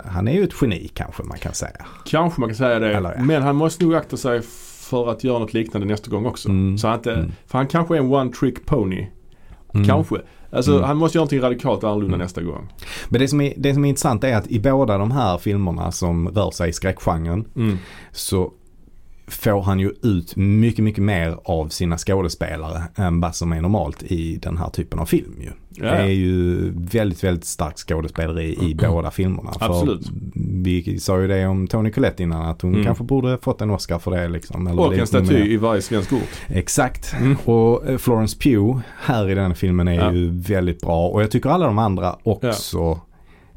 han 0.06 0.28
är 0.28 0.32
ju 0.32 0.44
ett 0.44 0.54
geni 0.62 0.88
kanske 0.94 1.22
man 1.22 1.38
kan 1.38 1.54
säga. 1.54 1.86
Kanske 2.06 2.40
man 2.40 2.48
kan 2.50 2.56
säga 2.56 2.78
det. 2.78 2.94
Eller 2.96 3.14
ja. 3.16 3.22
Men 3.22 3.42
han 3.42 3.56
måste 3.56 3.84
nog 3.84 3.94
akta 3.94 4.16
sig 4.16 4.40
för 4.80 5.10
att 5.10 5.24
göra 5.24 5.38
något 5.38 5.54
liknande 5.54 5.86
nästa 5.86 6.10
gång 6.10 6.26
också. 6.26 6.48
Mm. 6.48 6.78
Så 6.78 6.86
han 6.88 6.96
inte, 6.96 7.12
Mm. 7.12 7.32
För 7.46 7.58
han 7.58 7.66
kanske 7.66 7.94
är 7.94 7.98
en 7.98 8.12
one 8.14 8.32
trick 8.32 8.66
pony. 8.66 9.06
Mm. 9.74 9.86
Kanske. 9.86 10.16
Alltså 10.52 10.72
Mm. 10.72 10.84
han 10.84 10.96
måste 10.96 11.18
göra 11.18 11.22
någonting 11.22 11.40
radikalt 11.40 11.84
annorlunda 11.84 12.14
Mm. 12.14 12.24
nästa 12.24 12.42
gång. 12.42 12.68
Men 13.08 13.20
det 13.20 13.28
som, 13.28 13.40
är, 13.40 13.54
det 13.56 13.74
som 13.74 13.84
är 13.84 13.88
intressant 13.88 14.24
är 14.24 14.36
att 14.36 14.46
i 14.46 14.60
båda 14.60 14.98
de 14.98 15.10
här 15.10 15.38
filmerna 15.38 15.92
som 15.92 16.28
rör 16.28 16.50
sig 16.50 16.70
i 16.70 16.72
skräckgenren 16.72 17.44
Mm. 17.56 17.78
så 18.12 18.52
får 19.30 19.62
han 19.62 19.80
ju 19.80 19.92
ut 20.02 20.36
mycket, 20.36 20.84
mycket 20.84 21.04
mer 21.04 21.36
av 21.44 21.68
sina 21.68 21.98
skådespelare 21.98 22.82
än 22.96 23.20
vad 23.20 23.34
som 23.34 23.52
är 23.52 23.60
normalt 23.60 24.02
i 24.02 24.36
den 24.36 24.56
här 24.58 24.70
typen 24.70 24.98
av 24.98 25.06
film 25.06 25.34
ju. 25.40 25.50
Ja, 25.74 25.84
Det 25.84 25.90
är 25.90 26.00
ja. 26.00 26.06
ju 26.08 26.70
väldigt, 26.76 27.24
väldigt 27.24 27.44
starkt 27.44 27.78
skådespeleri 27.78 28.58
i 28.70 28.74
båda 28.74 29.10
filmerna. 29.10 29.52
För. 29.52 29.98
Vi 30.62 30.98
sa 31.00 31.20
ju 31.20 31.28
det 31.28 31.46
om 31.46 31.66
Tony 31.66 31.90
Collette 31.90 32.22
innan 32.22 32.42
att 32.46 32.62
hon 32.62 32.72
Mm. 32.74 32.84
kanske 32.86 33.04
borde 33.04 33.38
fått 33.38 33.60
en 33.60 33.70
Oscar 33.70 33.98
för 33.98 34.10
det 34.10 34.28
liksom. 34.28 34.66
Eller 34.66 34.82
Och 34.86 34.94
en 34.94 35.06
staty 35.06 35.34
i 35.52 35.56
varje 35.56 35.82
svensk 35.82 36.12
ort. 36.12 36.40
Exakt. 36.48 37.14
Mm. 37.20 37.36
Och 37.44 37.88
eh, 37.88 37.98
Florence 37.98 38.38
Pugh 38.38 38.78
här 39.00 39.30
i 39.30 39.34
den 39.34 39.54
filmen 39.54 39.88
är 39.88 39.94
Ja. 39.94 40.12
ju 40.12 40.30
väldigt 40.30 40.80
bra. 40.80 41.08
Och 41.08 41.22
jag 41.22 41.30
tycker 41.30 41.50
alla 41.50 41.66
de 41.66 41.78
andra 41.78 42.16
också 42.22 43.00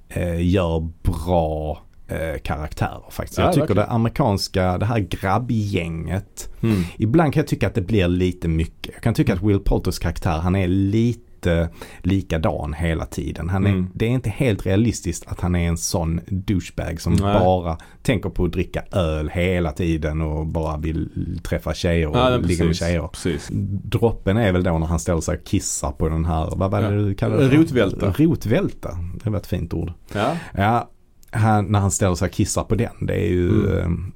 eh, 0.09 0.47
gör 0.47 0.87
bra 1.03 1.81
eh, 2.07 2.39
karaktärer 2.43 3.03
faktiskt. 3.11 3.37
Ja, 3.37 3.43
jag 3.45 3.53
tycker 3.53 3.67
verkligen. 3.67 3.87
det 3.87 3.93
amerikanska, 3.93 4.77
det 4.77 4.85
här 4.85 4.99
grabbgänget. 4.99 6.49
Mm. 6.63 6.81
Ibland 6.97 7.33
kan 7.33 7.41
jag 7.41 7.47
tycka 7.47 7.67
att 7.67 7.75
det 7.75 7.81
blir 7.81 8.07
lite 8.07 8.47
mycket. 8.47 8.93
Jag 8.93 9.03
kan 9.03 9.13
tycka 9.13 9.33
att 9.33 9.43
Will 9.43 9.59
Poulters 9.59 9.99
karaktär, 9.99 10.31
han 10.39 10.55
är 10.55 10.67
lite 10.67 11.69
likadan 12.01 12.73
hela 12.73 13.05
tiden. 13.05 13.49
Han 13.49 13.65
är, 13.65 13.69
Mm. 13.69 13.87
Det 13.93 14.05
är 14.05 14.09
inte 14.09 14.29
helt 14.29 14.65
realistiskt 14.65 15.27
att 15.27 15.41
han 15.41 15.55
är 15.55 15.67
en 15.67 15.77
sån 15.77 16.21
douchebag 16.27 17.01
som 17.01 17.13
Nej. 17.13 17.19
bara 17.39 17.77
tänker 18.01 18.29
på 18.29 18.45
att 18.45 18.51
dricka 18.51 18.83
öl 18.91 19.29
hela 19.29 19.71
tiden 19.71 20.21
och 20.21 20.45
bara 20.47 20.77
vill 20.77 21.09
träffa 21.43 21.73
tjejer 21.73 22.07
och 22.07 22.17
Ja, 22.17 22.37
ligga 22.37 22.65
med 22.65 22.75
tjejer. 22.75 23.07
precis. 23.07 23.49
Droppen 23.83 24.37
är 24.37 24.51
väl 24.51 24.63
då 24.63 24.77
när 24.77 24.87
han 24.87 24.99
ställer 24.99 25.21
sig 25.21 25.37
och 25.37 25.43
kissar 25.45 25.91
på 25.91 26.09
den 26.09 26.25
här, 26.25 26.53
vad 26.55 26.71
var 26.71 26.81
det 26.81 26.85
Ja. 26.95 27.01
du 27.01 27.13
kallade 27.15 27.47
det? 27.49 27.55
Rotvälta. 27.57 28.13
Rotvälta, 28.17 28.97
det 29.23 29.29
var 29.29 29.37
ett 29.37 29.47
fint 29.47 29.73
ord. 29.73 29.91
Ja. 30.13 30.37
Ja, 30.57 30.89
han, 31.33 31.65
när 31.65 31.79
han 31.79 31.91
ställer 31.91 32.15
sig 32.15 32.25
och 32.25 32.31
kissar 32.31 32.63
på 32.63 32.75
den, 32.75 32.93
det 33.01 33.13
är 33.13 33.27
ju, 33.29 33.49
Mm. 33.79 34.13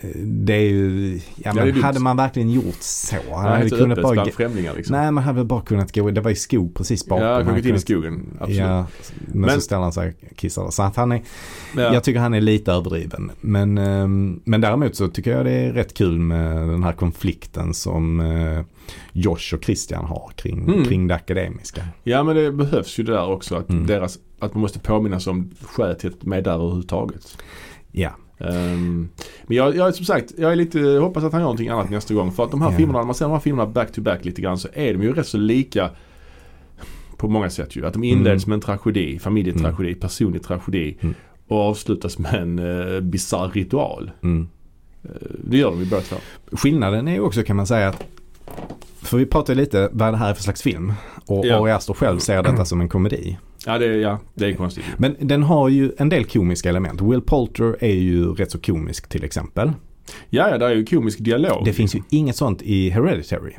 eh, 0.00 0.08
det 0.16 0.52
är 0.54 0.60
ju, 0.60 1.20
ja 1.36 1.54
men 1.54 1.66
dumt. 1.72 1.82
hade 1.82 2.00
man 2.00 2.16
verkligen 2.16 2.50
gjort 2.50 2.76
så? 2.80 3.16
Han 3.34 3.44
hade 3.44 3.64
inte 3.64 3.76
kunnat 3.76 4.02
bara, 4.02 4.24
liksom. 4.24 4.96
nej 4.96 5.10
man 5.12 5.24
hade 5.24 5.44
bara 5.44 5.60
kunnat 5.62 5.94
gå, 5.94 6.10
det 6.10 6.20
var 6.20 6.30
ju 6.30 6.36
skog 6.36 6.74
precis 6.74 7.06
bakom. 7.06 7.24
ja, 7.26 7.42
Han 7.42 7.54
gått 7.56 7.64
in 7.64 7.74
i 7.74 7.78
skogen. 7.78 8.26
Absolut. 8.40 8.58
Ja, 8.58 8.86
men, 9.26 9.40
Men- 9.40 9.50
så 9.50 9.60
ställer 9.60 9.82
han 9.82 9.92
sig 9.92 10.14
och 10.30 10.36
kissar. 10.36 10.70
Så 10.70 10.82
att 10.82 10.96
han 10.96 11.12
är, 11.12 11.22
Ja. 11.76 11.94
jag 11.94 12.04
tycker 12.04 12.20
han 12.20 12.34
är 12.34 12.40
lite 12.40 12.72
överdriven. 12.72 13.30
Men, 13.40 13.78
ehm, 13.78 14.40
men 14.44 14.60
däremot 14.60 14.96
så 14.96 15.08
tycker 15.08 15.30
jag 15.36 15.44
det 15.44 15.50
är 15.52 15.72
rätt 15.72 15.94
kul 15.94 16.18
med 16.18 16.56
den 16.68 16.82
här 16.82 16.92
konflikten 16.92 17.74
som 17.74 18.20
eh, 18.20 18.62
Josh 19.12 19.54
och 19.54 19.64
Christian 19.64 20.04
har 20.04 20.30
kring, 20.36 20.62
Mm. 20.68 20.84
kring 20.84 21.06
det 21.06 21.14
akademiska. 21.14 21.82
Ja 22.04 22.22
men 22.22 22.36
det 22.36 22.52
behövs 22.52 22.98
ju 22.98 23.04
det 23.04 23.12
där 23.12 23.26
också. 23.30 23.54
Att, 23.56 23.70
Mm. 23.70 23.86
deras, 23.86 24.18
att 24.38 24.54
man 24.54 24.60
måste 24.60 24.78
påminnas 24.78 25.26
om 25.26 25.50
skälet 25.62 25.98
till 25.98 26.10
att 26.10 26.20
de 26.20 26.32
är 26.32 26.42
där 26.42 26.52
överhuvudtaget. 26.54 27.38
Ja, 27.92 28.10
Ehm, 28.38 29.08
men 29.46 29.56
jag, 29.56 29.76
jag 29.76 29.94
som 29.94 30.04
sagt, 30.06 30.32
jag 30.38 30.52
är 30.52 30.56
lite, 30.56 30.78
jag 30.78 31.00
hoppas 31.02 31.24
att 31.24 31.32
han 31.32 31.40
gör 31.40 31.44
någonting 31.44 31.68
annat 31.68 31.90
nästa 31.90 32.14
gång. 32.14 32.32
För 32.32 32.44
att 32.44 32.50
de 32.50 32.62
här 32.62 32.70
Ja. 32.70 32.76
filmerna, 32.76 32.98
när 32.98 33.06
man 33.06 33.14
ser 33.14 33.24
de 33.24 33.32
här 33.32 33.40
filmerna 33.40 33.70
back 33.70 33.92
to 33.92 34.00
back 34.00 34.24
lite 34.24 34.42
grann 34.42 34.58
så 34.58 34.68
är 34.72 34.92
de 34.94 35.02
ju 35.02 35.12
rätt 35.12 35.26
så 35.26 35.38
lika 35.38 35.90
på 37.16 37.28
många 37.28 37.50
sätt 37.50 37.76
ju. 37.76 37.86
Att 37.86 37.92
de 37.92 38.04
inleds 38.04 38.44
Mm. 38.46 38.50
med 38.50 38.54
en 38.56 38.60
tragedi, 38.78 39.18
familjetragedi, 39.18 39.94
personlig 39.94 40.42
tragedi 40.42 40.96
Mm. 41.00 41.14
och 41.48 41.56
avslutas 41.60 42.18
med 42.18 42.34
en 42.34 42.58
uh, 42.58 43.00
bisarr 43.00 43.48
ritual. 43.54 44.10
mm. 44.22 44.48
Eh, 45.04 45.10
det 45.44 45.56
gör 45.58 45.70
de 45.70 45.80
ju 45.80 45.86
båda 45.86 46.02
två. 46.02 46.16
Skillnaden 46.52 47.08
är 47.08 47.12
ju 47.12 47.20
också 47.20 47.42
kan 47.42 47.56
man 47.56 47.66
säga 47.66 47.88
att 47.88 48.04
för 49.02 49.18
vi 49.18 49.26
pratar 49.26 49.54
ju 49.54 49.60
lite 49.60 49.88
vad 49.92 50.12
det 50.12 50.16
här 50.16 50.30
är 50.30 50.34
för 50.34 50.42
slags 50.42 50.62
film. 50.62 50.92
Och 51.26 51.46
Ja. 51.46 51.62
Ari 51.62 51.72
Aster 51.72 51.94
själv 51.94 52.18
ser 52.18 52.42
detta 52.42 52.64
som 52.64 52.80
en 52.80 52.88
komedi. 52.88 53.38
Ja 53.66 53.78
det, 53.78 53.86
är- 53.86 53.98
ja, 53.98 54.18
det 54.34 54.46
är 54.46 54.52
konstigt. 54.52 54.84
Men 54.98 55.16
den 55.20 55.42
har 55.42 55.68
ju 55.68 55.92
en 55.98 56.08
del 56.08 56.24
komiska 56.24 56.68
element. 56.68 57.00
Will 57.00 57.20
Poulter 57.20 57.76
är 57.80 57.94
ju 57.94 58.32
rätt 58.34 58.50
så 58.50 58.58
komisk 58.58 59.08
till 59.08 59.24
exempel. 59.24 59.72
Ja, 60.30 60.48
ja, 60.50 60.58
det 60.58 60.64
är 60.66 60.74
ju 60.74 60.84
komisk 60.84 61.18
dialog. 61.18 61.64
Det 61.64 61.72
finns 61.72 61.94
ju 61.96 62.00
inget 62.10 62.36
sånt 62.36 62.62
i 62.62 62.90
Hereditary. 62.90 63.52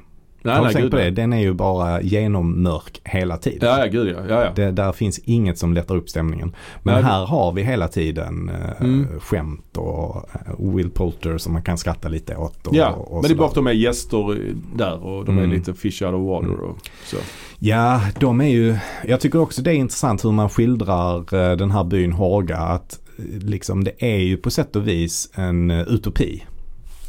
Nej, 0.47 0.55
Har 0.55 0.61
du 0.61 0.65
nej, 0.65 0.73
tänkt 0.73 0.83
gud, 0.83 0.91
på 0.91 0.97
det? 0.97 1.11
Den 1.11 1.33
är 1.33 1.39
ju 1.39 1.53
bara 1.53 2.01
genommörk 2.01 3.01
hela 3.03 3.37
tiden. 3.37 3.69
Ja, 3.69 3.79
ja, 3.79 3.85
gud 3.85 4.07
ja. 4.17 4.19
ja, 4.29 4.43
ja. 4.43 4.51
Det, 4.55 4.71
där 4.71 4.91
finns 4.91 5.19
inget 5.19 5.57
som 5.57 5.73
lättar 5.73 5.95
upp 5.95 6.09
stämningen. 6.09 6.55
Men 6.83 6.93
Nej, 6.93 7.03
här 7.03 7.25
har 7.25 7.51
vi 7.51 7.63
hela 7.63 7.87
tiden 7.87 8.49
eh, 8.49 8.81
Mm. 8.81 9.07
skämt 9.19 9.77
och 9.77 10.15
eh, 10.15 10.73
Will 10.75 10.89
Poulter 10.89 11.37
som 11.37 11.53
man 11.53 11.61
kan 11.61 11.77
skratta 11.77 12.07
lite 12.09 12.35
åt. 12.35 12.67
Och, 12.67 12.75
Ja, 12.75 12.89
och 12.89 13.13
men 13.13 13.21
det 13.21 13.33
är 13.33 13.35
bara 13.37 13.47
att 13.47 13.55
de 13.55 13.67
är 13.67 13.71
gäster 13.71 14.39
där 14.75 15.03
och 15.05 15.25
de 15.25 15.37
är 15.37 15.43
Mm. 15.43 15.55
lite 15.55 15.73
fish 15.73 16.01
out 16.01 16.13
of 16.13 16.21
water 16.27 16.59
och 16.61 16.77
så. 17.05 17.17
Ja, 17.59 18.01
de 18.19 18.41
är 18.41 18.47
ju, 18.49 18.77
jag 19.07 19.19
tycker 19.19 19.39
också 19.41 19.61
det 19.61 19.71
är 19.71 19.75
intressant 19.75 20.25
hur 20.25 20.31
man 20.31 20.49
skildrar 20.49 21.17
eh, 21.51 21.57
den 21.57 21.71
här 21.71 21.83
byn 21.83 22.11
Håga. 22.13 22.57
Att 22.57 22.99
eh, 23.17 23.23
liksom 23.39 23.83
det 23.83 23.91
är 23.99 24.17
ju 24.17 24.37
på 24.37 24.49
sätt 24.51 24.75
och 24.75 24.87
vis 24.87 25.29
en 25.35 25.71
utopi. 25.71 26.43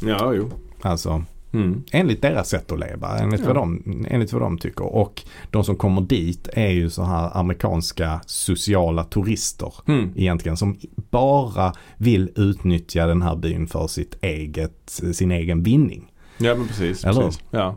Ja, 0.01 0.33
jo. 0.33 0.49
Alltså 0.81 1.23
Mm. 1.53 1.83
enligt 1.91 2.21
deras 2.21 2.49
sätt 2.49 2.71
att 2.71 2.79
leva, 2.79 3.17
enligt, 3.17 3.39
Ja. 3.39 3.45
vad 3.47 3.55
de, 3.55 3.83
enligt 4.09 4.33
vad 4.33 4.41
de 4.41 4.57
tycker. 4.57 4.85
Och 4.95 5.21
de 5.51 5.63
som 5.63 5.75
kommer 5.75 6.01
dit 6.01 6.47
är 6.53 6.69
ju 6.69 6.89
så 6.89 7.03
här 7.03 7.37
amerikanska 7.37 8.21
sociala 8.25 9.03
turister. 9.03 9.73
Mm. 9.87 10.09
egentligen 10.15 10.57
som 10.57 10.77
bara 10.95 11.73
vill 11.97 12.31
utnyttja 12.35 13.05
den 13.07 13.21
här 13.21 13.35
byn 13.35 13.67
för 13.67 13.87
sitt 13.87 14.17
eget, 14.23 15.01
sin 15.13 15.31
egen 15.31 15.63
vinning. 15.63 16.11
Ja, 16.37 16.55
men 16.55 16.67
precis. 16.67 17.05
Eller? 17.05 17.21
precis. 17.21 17.43
Ja. 17.51 17.75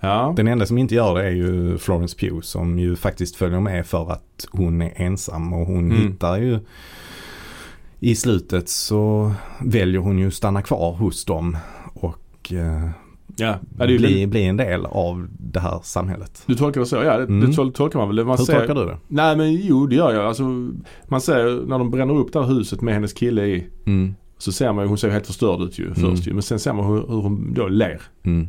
Ja. 0.00 0.32
Den 0.36 0.48
enda 0.48 0.66
som 0.66 0.78
inte 0.78 0.94
gör 0.94 1.14
det 1.14 1.24
är 1.24 1.30
ju 1.30 1.78
Florence 1.78 2.16
Pugh 2.18 2.40
som 2.40 2.78
ju 2.78 2.96
faktiskt 2.96 3.36
följer 3.36 3.60
med 3.60 3.86
för 3.86 4.12
att 4.12 4.46
hon 4.52 4.82
är 4.82 4.92
ensam 4.96 5.52
och 5.52 5.66
hon 5.66 5.92
Mm. 5.92 6.12
hittar 6.12 6.36
ju 6.38 6.58
i 8.00 8.14
slutet 8.14 8.68
så 8.68 9.32
väljer 9.60 10.00
hon 10.00 10.18
ju 10.18 10.26
att 10.28 10.34
stanna 10.34 10.62
kvar 10.62 10.92
hos 10.92 11.24
dem 11.24 11.56
och 12.44 12.52
eh, 12.52 12.88
Ja, 13.36 13.54
bli, 13.86 14.26
bli 14.26 14.44
en 14.44 14.56
del 14.56 14.86
av 14.86 15.28
det 15.38 15.60
här 15.60 15.80
samhället. 15.82 16.42
Du 16.46 16.54
tolkar 16.54 16.80
det 16.80 16.86
så? 16.86 16.96
Ja, 16.96 17.16
det, 17.18 17.24
Mm. 17.24 17.40
det 17.40 17.56
tol- 17.56 17.72
tolkar 17.72 17.98
man 17.98 18.08
väl. 18.08 18.24
Man 18.26 18.38
Hur 18.38 18.44
ser, 18.44 18.58
tolkar 18.58 18.74
du 18.74 18.84
det? 18.86 18.98
Nej 19.08 19.36
men 19.36 19.52
jo 19.52 19.86
det 19.86 19.94
gör 19.96 20.12
jag. 20.14 20.24
Alltså, 20.26 20.42
man 21.08 21.20
ser 21.20 21.66
när 21.66 21.78
de 21.78 21.90
bränner 21.90 22.14
upp 22.14 22.32
det 22.32 22.40
här 22.44 22.48
huset 22.54 22.80
med 22.80 22.94
hennes 22.94 23.12
kille 23.12 23.44
i. 23.44 23.66
Mm. 23.86 24.14
Så 24.38 24.52
ser 24.52 24.72
man 24.72 24.84
ju, 24.84 24.88
hon 24.88 24.98
ser 24.98 25.08
helt 25.10 25.26
förstörd 25.26 25.60
ut 25.60 25.78
ju 25.78 25.94
först 25.94 26.26
ju. 26.26 26.32
Men 26.32 26.42
sen 26.42 26.58
ser 26.58 26.72
man 26.72 26.86
hur, 26.86 26.96
hur 27.08 27.20
hon 27.22 27.54
då 27.54 27.68
ler. 27.68 28.02
Mm. 28.22 28.48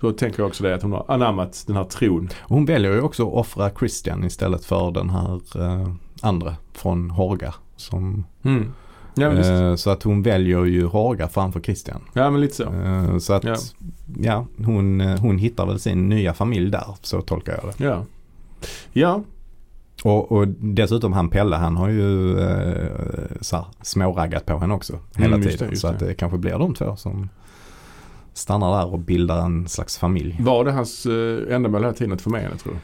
Då 0.00 0.12
tänker 0.12 0.40
jag 0.40 0.46
också 0.48 0.62
det 0.62 0.74
att 0.74 0.82
hon 0.82 0.92
har 0.92 1.04
anammat 1.08 1.64
den 1.66 1.76
här 1.76 1.84
tron. 1.84 2.28
Hon 2.42 2.64
väljer 2.64 2.92
ju 2.92 3.00
också 3.00 3.26
att 3.28 3.34
offra 3.34 3.70
Christian 3.78 4.24
istället 4.24 4.64
för 4.64 4.90
den 4.90 5.10
här 5.10 5.34
eh, 5.56 5.88
andra 6.22 6.54
från 6.72 7.10
Horga. 7.10 7.54
Som, 7.76 8.24
Mm. 8.42 8.72
Ja 9.14 9.32
eh, 9.32 9.74
så 9.74 9.90
att 9.90 10.02
hon 10.02 10.22
väljer 10.22 10.64
ju 10.64 10.86
Horga 10.86 11.28
framför 11.28 11.60
Christian. 11.60 12.00
Ja 12.12 12.30
men 12.30 12.40
lite 12.40 12.54
så. 12.54 12.62
Eh, 12.72 13.18
så 13.18 13.32
att 13.32 13.44
Ja. 13.44 13.56
ja, 14.20 14.46
hon, 14.64 15.00
eh, 15.00 15.18
hon 15.20 15.38
hittar 15.38 15.66
väl 15.66 15.80
sin 15.80 16.08
nya 16.08 16.34
familj 16.34 16.70
där. 16.70 16.84
Så 17.02 17.20
tolkar 17.22 17.52
jag 17.62 17.74
det. 17.78 17.84
Ja. 17.84 18.04
Ja. 18.92 19.22
Och, 20.04 20.32
och 20.32 20.48
dessutom 20.48 21.12
han 21.12 21.28
Pelle 21.28 21.56
han 21.56 21.76
har 21.76 21.88
ju 21.88 22.38
eh, 22.40 22.86
så 23.40 23.66
småraggat 23.82 24.46
på 24.46 24.58
henne 24.58 24.74
också 24.74 24.98
hela 25.16 25.36
Mm, 25.36 25.48
tiden. 25.48 25.70
det, 25.70 25.76
så 25.76 25.88
att 25.88 25.98
det. 25.98 26.06
det 26.06 26.14
kanske 26.14 26.38
blir 26.38 26.52
de 26.58 26.74
två 26.74 26.96
som 26.96 27.28
stannar 28.32 28.78
där 28.78 28.92
och 28.92 28.98
bildar 28.98 29.38
en 29.40 29.68
slags 29.68 29.98
familj. 29.98 30.36
Var 30.40 30.64
det 30.64 30.72
hans 30.72 31.06
uh, 31.06 31.54
ändamål 31.54 31.80
hela 31.82 31.92
tiden 31.94 32.12
att 32.12 32.22
få 32.22 32.30
med 32.30 32.42
henne 32.42 32.56
tror 32.56 32.72
du? 32.72 32.78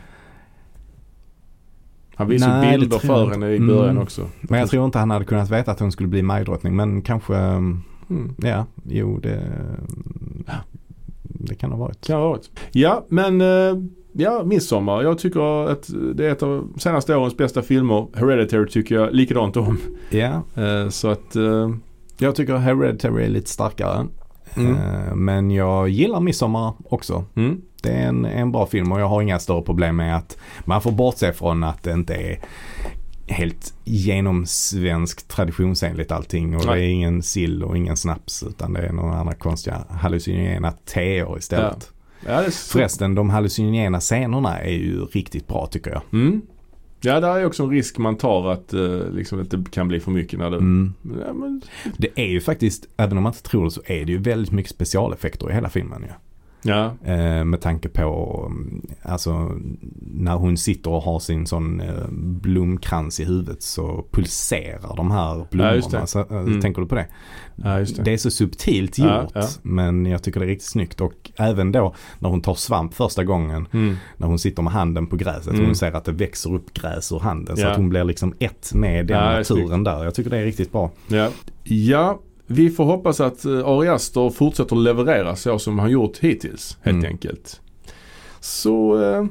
Han 2.16 2.28
visade 2.28 2.60
Nej, 2.60 2.78
bilder 2.78 2.98
för 2.98 3.30
henne 3.30 3.50
i 3.52 3.60
början 3.60 3.90
Mm. 3.90 4.02
också. 4.02 4.26
Men 4.40 4.60
jag 4.60 4.68
tror 4.70 4.84
inte 4.84 4.98
han 4.98 5.10
hade 5.10 5.24
kunnat 5.24 5.50
veta 5.50 5.70
att 5.70 5.80
hon 5.80 5.92
skulle 5.92 6.08
bli 6.08 6.22
majdrottning. 6.22 6.76
Men 6.76 7.02
kanske, 7.02 7.36
mm, 7.36 7.82
Mm. 8.10 8.34
ja, 8.38 8.66
jo 8.84 9.18
det, 9.18 9.42
det 11.24 11.54
kan 11.54 11.70
ha 11.72 11.78
varit. 11.78 12.06
Kan 12.06 12.20
ha 12.20 12.28
varit. 12.28 12.50
Ja 12.72 13.04
men 13.08 13.40
eh, 13.40 13.76
ja, 14.12 14.42
Midsommar. 14.44 15.02
Jag 15.02 15.18
tycker 15.18 15.68
att 15.68 15.90
det 16.14 16.26
är 16.26 16.32
ett 16.32 16.42
av 16.42 16.68
senaste 16.78 17.16
årens 17.16 17.36
bästa 17.36 17.62
filmer. 17.62 18.06
Hereditary 18.14 18.68
tycker 18.68 18.94
jag 18.94 19.14
likadant 19.14 19.56
om. 19.56 19.78
Ja, 20.10 20.42
Eh, 20.54 20.88
så 20.88 21.08
att 21.08 21.36
eh, 21.36 21.70
jag 22.18 22.34
tycker 22.34 22.56
Hereditary 22.56 23.24
är 23.24 23.28
lite 23.28 23.50
starkare. 23.50 24.06
Mm. 24.56 24.72
Eh, 24.74 25.14
Men 25.14 25.50
jag 25.50 25.88
gillar 25.88 26.20
Midsommar 26.20 26.72
också. 26.88 27.24
mm. 27.34 27.60
Det 27.86 27.92
är 27.92 28.08
en, 28.08 28.24
en 28.24 28.52
bra 28.52 28.66
film 28.66 28.92
och 28.92 29.00
jag 29.00 29.08
har 29.08 29.22
inga 29.22 29.38
större 29.38 29.62
problem 29.62 29.96
med 29.96 30.16
att 30.16 30.38
man 30.64 30.82
får 30.82 30.92
bortse 30.92 31.32
från 31.32 31.64
att 31.64 31.82
det 31.82 31.92
inte 31.92 32.14
är 32.14 32.40
helt 33.26 33.74
genomsvensk 33.84 35.28
traditionsenligt 35.28 36.12
allting. 36.12 36.56
Och 36.56 36.66
Nej. 36.66 36.80
det 36.80 36.86
är 36.86 36.88
ingen 36.88 37.22
sill 37.22 37.62
och 37.62 37.76
ingen 37.76 37.96
snaps 37.96 38.42
utan 38.42 38.72
det 38.72 38.80
är 38.80 38.92
några 38.92 39.16
andra 39.16 39.34
konstiga 39.34 39.84
hallucinogena 39.90 40.72
teer 40.72 41.38
istället. 41.38 41.90
Ja, 42.26 42.42
det 42.42 42.50
så. 42.50 42.78
Förresten, 42.78 43.14
de 43.14 43.30
hallucinogena 43.30 44.00
scenerna 44.00 44.58
är 44.58 44.72
ju 44.72 45.04
riktigt 45.04 45.46
bra 45.46 45.66
tycker 45.66 45.90
jag. 45.90 46.02
Mm. 46.12 46.42
Ja, 47.00 47.20
där 47.20 47.38
är 47.38 47.46
också 47.46 47.62
en 47.62 47.70
risk 47.70 47.98
man 47.98 48.16
tar 48.16 48.52
att 48.52 48.72
eh, 48.72 49.10
liksom, 49.12 49.46
det 49.50 49.70
kan 49.70 49.88
bli 49.88 50.00
för 50.00 50.10
mycket 50.10 50.38
när 50.38 50.50
det... 50.50 50.56
Mm. 50.56 50.94
Ja, 51.26 51.32
men, 51.32 51.62
Det 51.96 52.08
är 52.14 52.26
ju 52.26 52.40
faktiskt, 52.40 52.88
även 52.96 53.16
om 53.16 53.22
man 53.22 53.32
inte 53.32 53.42
tror 53.42 53.64
det 53.64 53.70
så 53.70 53.82
är 53.86 54.04
det 54.04 54.12
ju 54.12 54.18
väldigt 54.18 54.52
mycket 54.52 54.70
specialeffekter 54.70 55.50
i 55.50 55.54
hela 55.54 55.68
filmen 55.68 56.02
ju. 56.02 56.08
ja. 56.08 56.14
Eh, 57.04 57.44
med 57.44 57.60
tanke 57.60 57.88
på, 57.88 58.52
alltså 59.02 59.50
när 60.00 60.34
hon 60.36 60.56
sitter 60.56 60.90
och 60.90 61.02
har 61.02 61.18
sin 61.18 61.46
sån 61.46 61.80
eh, 61.80 62.08
blomkrans 62.10 63.20
i 63.20 63.24
huvudet 63.24 63.62
så 63.62 64.04
pulserar 64.12 64.96
de 64.96 65.10
här 65.10 65.36
Ja, 65.38 65.46
blommorna. 65.50 66.00
det. 66.00 66.06
Så, 66.06 66.18
eh, 66.20 66.26
Mm. 66.30 66.60
Tänker 66.60 66.82
du 66.82 66.88
på 66.88 66.94
det? 66.94 67.06
ja, 67.56 67.68
det. 67.78 68.02
Det 68.04 68.12
är 68.12 68.16
så 68.18 68.30
subtilt 68.30 68.98
gjort 68.98 69.08
Ja, 69.08 69.28
ja. 69.34 69.46
men 69.62 70.06
jag 70.06 70.22
tycker 70.22 70.40
det 70.40 70.46
är 70.46 70.48
riktigt 70.48 70.68
snyggt. 70.68 71.00
Och 71.00 71.30
även 71.36 71.72
då 71.72 71.94
när 72.18 72.28
hon 72.28 72.40
tar 72.40 72.54
svamp 72.54 72.94
första 72.94 73.24
gången 73.24 73.68
Mm. 73.72 73.96
när 74.16 74.26
hon 74.26 74.38
sitter 74.38 74.62
med 74.62 74.72
handen 74.72 75.06
på 75.06 75.16
gräset 75.16 75.52
Mm. 75.52 75.64
hon 75.66 75.74
ser 75.74 75.92
att 75.92 76.04
det 76.04 76.12
växer 76.12 76.54
upp 76.54 76.72
gräs 76.74 77.12
ur 77.12 77.18
handen. 77.18 77.56
Så 77.56 77.62
Ja. 77.62 77.70
att 77.70 77.76
hon 77.76 77.88
blir 77.88 78.04
liksom 78.04 78.34
ett 78.38 78.74
med 78.74 79.06
den 79.06 79.16
Ja, 79.24 79.32
naturen 79.32 79.84
där. 79.84 80.04
Jag 80.04 80.14
tycker 80.14 80.30
det 80.30 80.38
är 80.38 80.44
riktigt 80.44 80.72
bra. 80.72 80.90
Ja. 81.64 82.18
Vi 82.46 82.70
får 82.70 82.84
hoppas 82.84 83.20
att 83.20 83.44
eh, 83.44 83.66
Ari 83.68 83.88
Aster 83.88 84.30
fortsätter 84.30 84.76
leverera 84.76 85.36
så 85.36 85.58
som 85.58 85.78
han 85.78 85.90
gjort 85.90 86.18
hittills 86.18 86.78
helt 86.82 86.94
Mm. 86.98 87.10
enkelt. 87.10 87.60
Så 88.40 89.02
eh, 89.02 89.24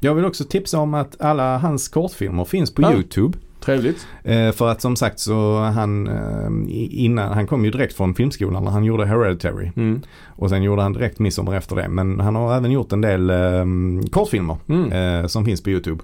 Jag 0.00 0.14
vill 0.14 0.24
också 0.24 0.44
tipsa 0.44 0.78
om 0.78 0.94
att 0.94 1.20
alla 1.20 1.58
hans 1.58 1.88
kortfilmer 1.88 2.44
finns 2.44 2.74
på 2.74 2.82
Ja. 2.82 2.92
YouTube. 2.94 3.38
trevligt. 3.60 4.06
Eh, 4.24 4.52
för 4.52 4.68
att 4.68 4.80
som 4.80 4.96
sagt 4.96 5.18
så 5.18 5.58
han 5.58 6.08
eh, 6.08 6.50
innan, 6.90 7.32
han 7.32 7.46
kom 7.46 7.64
ju 7.64 7.70
direkt 7.70 7.94
från 7.96 8.14
filmskolan 8.14 8.64
när 8.64 8.70
han 8.70 8.84
gjorde 8.84 9.06
Hereditary. 9.06 9.70
Mm. 9.76 10.00
Och 10.36 10.48
sen 10.50 10.62
gjorde 10.62 10.82
han 10.82 10.92
direkt 10.92 11.18
Midsommar 11.18 11.54
efter 11.54 11.76
det. 11.76 11.88
Men 11.88 12.20
han 12.20 12.36
har 12.36 12.56
även 12.56 12.70
gjort 12.70 12.92
en 12.92 13.00
del 13.00 13.30
eh, 13.30 13.64
kortfilmer 14.10 14.56
Mm. 14.68 14.92
eh, 14.92 15.26
som 15.26 15.44
finns 15.44 15.62
på 15.62 15.70
YouTube. 15.70 16.02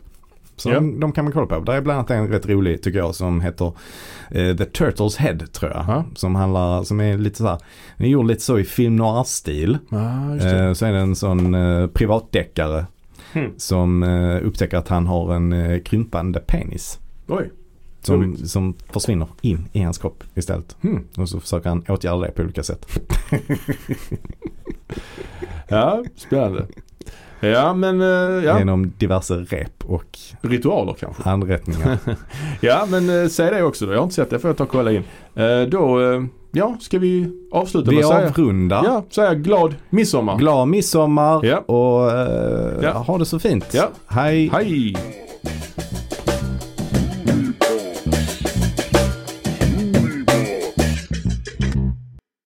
Så 0.60 0.68
Ja. 0.68 0.74
de, 0.74 1.00
de 1.00 1.12
kan 1.12 1.24
man 1.24 1.32
kolla 1.32 1.46
på. 1.46 1.60
Där 1.60 1.72
är 1.72 1.80
bland 1.80 1.98
annat 1.98 2.10
en 2.10 2.28
rätt 2.28 2.46
rolig 2.46 2.82
tycker 2.82 2.98
jag 2.98 3.14
som 3.14 3.40
heter 3.40 3.72
eh, 4.30 4.56
The 4.56 4.64
Turtles 4.64 5.16
Head 5.16 5.38
tror 5.52 5.70
jag. 5.72 5.84
Ja. 5.88 6.04
Som 6.14 6.34
handlar, 6.34 6.82
som 6.82 7.00
är 7.00 7.18
lite 7.18 7.36
så 7.38 7.46
här, 7.46 7.58
den 7.96 8.06
är 8.06 8.10
gjord 8.10 8.26
lite 8.26 8.42
så 8.42 8.58
i 8.58 8.64
film 8.64 8.96
noir-stil. 8.96 9.78
Ah. 9.90 10.34
Eh, 10.36 10.72
så 10.72 10.86
är 10.86 10.92
det 10.92 10.98
en 10.98 11.16
sån 11.16 11.54
eh, 11.54 11.86
privatdeckare 11.86 12.86
Hmm. 13.32 13.50
som 13.56 14.02
eh, 14.02 14.46
upptäcker 14.46 14.76
att 14.76 14.88
han 14.88 15.06
har 15.06 15.34
en 15.34 15.52
eh, 15.52 15.80
krympande 15.82 16.40
penis. 16.40 16.98
Oj. 17.26 17.50
Som, 18.02 18.36
som 18.36 18.74
försvinner 18.92 19.28
in 19.40 19.68
i 19.72 19.80
hans 19.82 19.98
kropp 19.98 20.24
istället. 20.34 20.76
Hmm. 20.80 21.04
Och 21.16 21.28
så 21.28 21.40
försöker 21.40 21.68
han 21.68 21.84
åtgärda 21.88 22.18
det 22.26 22.30
på 22.30 22.42
olika 22.42 22.62
sätt. 22.62 22.86
Ja, 25.68 26.04
spännande. 26.16 26.66
Ja, 27.40 27.74
men 27.74 28.00
eh, 28.00 28.44
ja. 28.44 28.58
Genom 28.58 28.92
diverse 28.98 29.34
rep 29.34 29.84
och 29.84 30.18
ritualer 30.40 30.94
kanske. 31.00 31.22
anrättningar. 31.30 31.98
Ja, 32.60 32.86
men 32.90 33.22
eh, 33.22 33.28
säg 33.28 33.50
det 33.50 33.62
också 33.62 33.86
då. 33.86 33.92
Jag 33.92 33.98
har 33.98 34.02
inte 34.04 34.14
sett 34.14 34.30
det. 34.30 34.38
får 34.38 34.48
jag 34.50 34.56
ta 34.56 34.64
och 34.64 34.70
kolla 34.70 34.92
in. 34.92 35.04
Eh, 35.34 35.60
då, 35.68 35.98
ja, 36.52 36.76
ska 36.80 36.98
vi 36.98 37.30
avsluta 37.52 37.90
Vi 37.90 37.96
med 37.96 38.04
att 38.04 38.10
säga, 38.12 38.28
avrundar. 38.28 38.84
ja, 38.84 39.04
säga 39.10 39.34
glad 39.34 39.74
midsommar. 39.90 40.38
Glad 40.38 40.68
midsommar 40.68 41.44
Ja. 41.46 41.58
och 41.58 42.10
Ja. 42.84 42.92
ha 42.92 43.18
det 43.18 43.24
så 43.24 43.38
fint. 43.38 43.64
Ja. 43.72 43.88
Hej. 44.06 44.50
Hej! 44.52 44.96